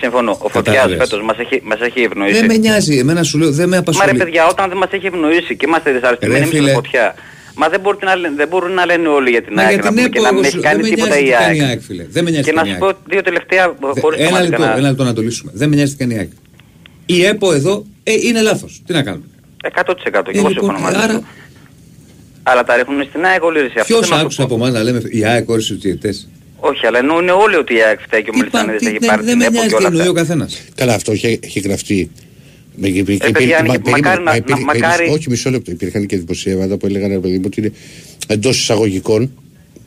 Συμφωνώ. 0.00 0.30
Ο 0.30 0.48
Φωτιάς 0.48 0.74
Κατάλαβες. 0.76 0.96
φέτος 1.08 1.22
μας 1.24 1.38
έχει, 1.38 1.60
μας 1.64 1.80
έχει 1.80 2.00
ευνοήσει. 2.00 2.38
Δεν 2.38 2.44
με 2.46 2.56
νοιάζει, 2.56 2.98
εμένα 2.98 3.22
σου 3.22 3.38
λέω, 3.38 3.50
δεν 3.50 3.68
με 3.68 3.74
Μα 3.74 3.80
απασχολεί. 3.80 4.10
ρε 4.10 4.16
παιδιά, 4.24 4.46
όταν 4.46 4.68
δεν 4.68 4.78
μας 4.78 4.88
έχει 4.90 5.06
ευνοήσει 5.06 5.56
και 5.56 5.64
είμαστε 5.68 5.92
δυσαρεστημένοι 5.92 6.38
Ρε, 6.40 6.44
με 6.44 6.50
τη 6.50 6.56
φίλε. 6.56 6.72
φωτιά. 6.72 7.14
Μα 7.60 7.68
δεν, 7.68 7.80
μπορείτε 7.80 8.04
να, 8.04 8.16
λένε- 8.16 8.36
δεν 8.36 8.48
μπορούν 8.48 8.72
να 8.72 8.86
λένε 8.86 9.08
όλοι 9.08 9.30
για 9.30 9.42
την 9.42 9.52
Μα 9.56 9.62
ΑΕΚ 9.62 9.70
για 9.72 9.78
να 9.78 9.82
την 9.82 9.94
πούμε, 9.94 10.02
ΕΠΟ 10.06 10.12
και 10.12 10.20
να 10.20 10.28
μην 10.32 10.38
εγώ 10.38 10.46
έχει 10.46 10.56
σου- 10.56 10.62
κάνει 10.62 10.80
δεν 10.82 10.90
με 10.90 10.94
τίποτα 10.94 11.14
νοιάζει 11.14 11.24
η 11.24 11.30
τι 11.30 11.32
κάνει 11.44 11.56
η 11.56 11.60
ΑΕΚ. 11.60 11.68
ΑΕΚ, 11.70 11.80
φίλε. 11.82 12.04
Δεν 12.10 12.24
με 12.24 12.30
νοιάζει 12.30 12.44
Και 12.44 12.50
τι 12.50 12.56
να 12.56 12.62
κάνει 12.62 12.74
σου 12.74 12.80
η 12.80 12.84
ΑΕΚ. 12.86 12.94
πω 12.94 13.00
δύο 13.12 13.22
τελευταία 13.22 13.64
Δε- 13.94 14.00
χωρίς 14.00 14.18
Ένα 14.18 14.28
θεματικά 14.28 14.50
λεπτό, 14.50 14.64
να- 14.64 14.72
ένα 14.78 14.88
λεπτό 14.88 15.04
να 15.04 15.12
το 15.12 15.22
λύσουμε. 15.22 15.50
Δεν 15.54 15.68
με 15.68 15.74
νοιάζει 15.76 15.92
τι 15.92 15.98
κάνει 15.98 16.14
η 16.14 16.18
ΑΕΚ. 16.18 16.30
Η 17.06 17.24
ΕΠΟ 17.24 17.52
εδώ 17.52 17.84
ε, 18.02 18.12
είναι 18.26 18.40
λάθος. 18.42 18.82
Τι 18.86 18.92
να 18.92 19.02
κάνουμε; 19.02 19.24
100% 19.62 20.30
και 20.30 20.38
Ε, 20.38 20.38
εγώ 20.38 20.48
λοιπόν, 20.48 20.52
συμφωνώ 20.52 20.78
μαζί 20.78 20.96
άρα- 21.04 21.12
σου. 21.12 21.24
Αλλά 22.42 22.64
τα 22.64 22.76
ρίχνουν 22.76 23.04
στην 23.08 23.24
ΑΕΚ 23.24 23.42
όλοι 23.44 23.58
ρε, 23.58 23.64
εσύ. 23.64 23.74
Αυτό 23.78 23.94
Ποιος 23.94 24.00
θέλω 24.00 24.10
να 24.10 24.16
σου 24.18 24.22
άκουσε 24.24 24.42
από 24.42 24.54
εμά 24.54 24.70
να 24.70 24.82
λέμε 24.82 25.00
η 25.10 25.24
ΑΕΚ 25.24 25.48
όρισε 25.48 25.72
τους 25.74 25.82
διαιτητές. 25.82 26.28
Όχι, 26.60 26.86
αλλά 26.86 26.98
εννοούν 26.98 27.28
όλοι 27.28 27.56
ότι 27.56 27.74
η 27.74 27.82
ΑΕΚ 27.82 28.00
φταίει 28.00 28.22
και 28.22 28.30
ο 28.34 28.36
Μελισανίδης 28.36 28.86
έχει 28.88 28.98
πάρει 29.06 29.22
Δεν 29.22 29.30
την 29.30 29.38
με 29.38 29.44
ΕΠΟ 29.44 29.52
νοιάζει 29.52 29.68
και 29.68 29.74
τι 29.76 29.80
όλα 29.84 29.86
εννοεί 29.86 30.06
ο 30.06 30.10
αυτά. 30.10 30.20
καθένας. 30.20 30.62
Καλά, 30.74 30.94
αυτό 30.94 31.12
έχει, 31.12 31.38
έχει 31.42 31.60
γραφτεί. 31.60 32.10
Με, 32.80 32.88
με, 32.88 33.16
Ε, 33.20 33.30
παιδιά, 33.30 33.58
αν 33.58 33.64
είχε- 33.66 33.78
μακάρι 33.90 34.22
να- 34.22 34.38
να- 34.48 34.58
μακάρι- 34.60 35.10
όχι, 35.10 35.30
μισό 35.30 35.50
λεπτό. 35.50 35.70
Υπήρχαν 35.70 36.06
και 36.06 36.16
δημοσιεύματα 36.16 36.76
που 36.76 36.86
έλεγαν 36.86 37.10
ρε 37.10 37.18
παιδί 37.18 37.34
μου 37.36 37.42
ότι 37.46 37.60
είναι 37.60 37.72
εντός 38.26 38.58
εισαγωγικών. 38.60 39.32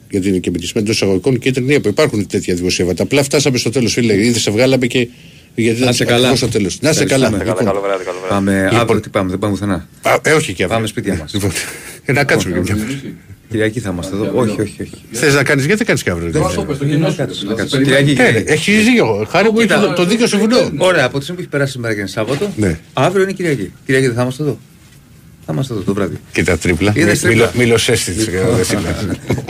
Γιατί 0.10 0.28
είναι 0.28 0.38
και 0.38 0.50
επιτυχημένο 0.50 0.86
εντός 0.86 0.96
εισαγωγικών 0.96 1.40
και 1.40 1.50
ήταν 1.50 1.82
που 1.82 1.88
υπάρχουν 1.88 2.28
τέτοια 2.28 2.56
δημοσιεύματα. 2.56 3.04
Απλά 3.04 3.24
φτάσαμε 3.24 3.58
στο 3.58 3.70
τέλος, 3.70 3.94
φίλε. 3.94 4.14
Ήδη 4.14 4.40
σε 4.40 4.52
βγάλαμε 4.52 4.86
και. 4.88 5.08
Γιατί 5.56 5.82
Να 5.82 5.90
είστε 5.90 6.06
καλά. 6.06 6.36
στο 6.36 6.48
τέλος. 6.48 6.78
Να 6.82 6.90
είστε 6.90 7.06
καλά. 7.06 7.26
Ευχαριστούμε. 7.28 7.60
Λοιπόν, 7.60 7.66
Καλό 7.74 7.82
βράδυ, 7.88 8.04
καλό 8.04 8.18
βράδυ. 8.20 8.34
Πάμε 8.34 8.64
Λοιπόν. 8.64 8.80
αύριο 8.80 9.00
τι 9.00 9.10
πάμε, 9.10 9.30
δεν 9.30 9.40
πάμε 9.40 9.54
πουθενά. 9.54 9.88
α, 10.02 10.14
ε, 10.24 10.32
όχι 10.32 10.54
και 10.54 10.64
αύριο. 10.64 10.68
Πάμε 10.68 10.88
σπίτια 10.88 11.16
μας. 11.16 11.34
Λοιπόν, 11.34 11.52
ε, 12.06 12.12
να 12.12 12.24
κάτσουμε 12.24 12.60
και 12.62 12.74
μια 12.74 12.86
Κυριακή 13.52 13.80
θα 13.80 13.90
είμαστε 13.90 14.16
εδώ. 14.16 14.32
Όχι, 14.34 14.62
όχι, 14.62 14.82
όχι. 14.82 14.92
Θε 15.12 15.32
να 15.32 15.44
κάνει, 15.44 15.62
γιατί 15.62 15.76
δεν 15.78 15.86
κάνει 15.88 16.00
και 16.00 16.10
αύριο. 16.10 16.32
Δεν 16.32 16.42
το 16.56 16.64
πες, 16.64 16.78
το 16.78 16.86
κοινό 16.86 17.10
σου. 17.10 17.46
Να 17.48 17.54
κάτσω. 17.54 17.78
Κυριακή, 17.78 18.12
Ε, 18.12 18.14
Κυριακή. 18.14 18.52
Έχει 18.52 18.72
δίκιο. 18.72 19.28
Χάρη 19.30 19.52
μου, 19.52 19.58
Κοίτα, 19.60 19.76
έχει 19.76 19.86
το- 19.86 19.94
το 19.94 20.06
δίκιο 20.06 20.28
σε 20.28 20.38
βουνό. 20.38 20.58
Ωραία, 20.78 21.06
από 21.06 21.18
τη 21.18 21.24
στιγμή 21.24 21.36
που 21.36 21.42
έχει 21.42 21.50
περάσει 21.50 21.72
σήμερα 21.72 21.94
και 21.94 22.00
είναι 22.00 22.10
Σάββατο, 22.10 22.52
Ναι. 22.56 22.80
αύριο 22.94 23.24
είναι 23.24 23.32
Κυριακή. 23.32 23.72
Κυριακή 23.86 24.06
δεν 24.08 24.16
θα 24.16 24.22
είμαστε 24.22 24.44
εδώ. 24.44 24.58
Θα 25.46 25.54
είμαστε 25.54 25.74
εδώ 25.74 25.82
το 25.82 25.94
βράδυ. 25.94 26.16
Και 26.32 26.44
τα 26.44 26.58
τρίπλα. 26.58 26.92
Είδες 26.96 27.20
τρίπλα. 27.20 27.52
Μιλοσέστη. 27.56 28.12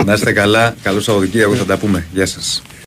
Να 0.06 0.14
είστε 0.14 0.32
καλά. 0.32 0.76
Καλό 0.84 0.99
Σαββατοκύριακο, 0.99 1.53
θα 1.56 1.65
τα 1.65 1.78
πούμε. 1.78 2.06
Γεια 2.14 2.26
σας. 2.26 2.61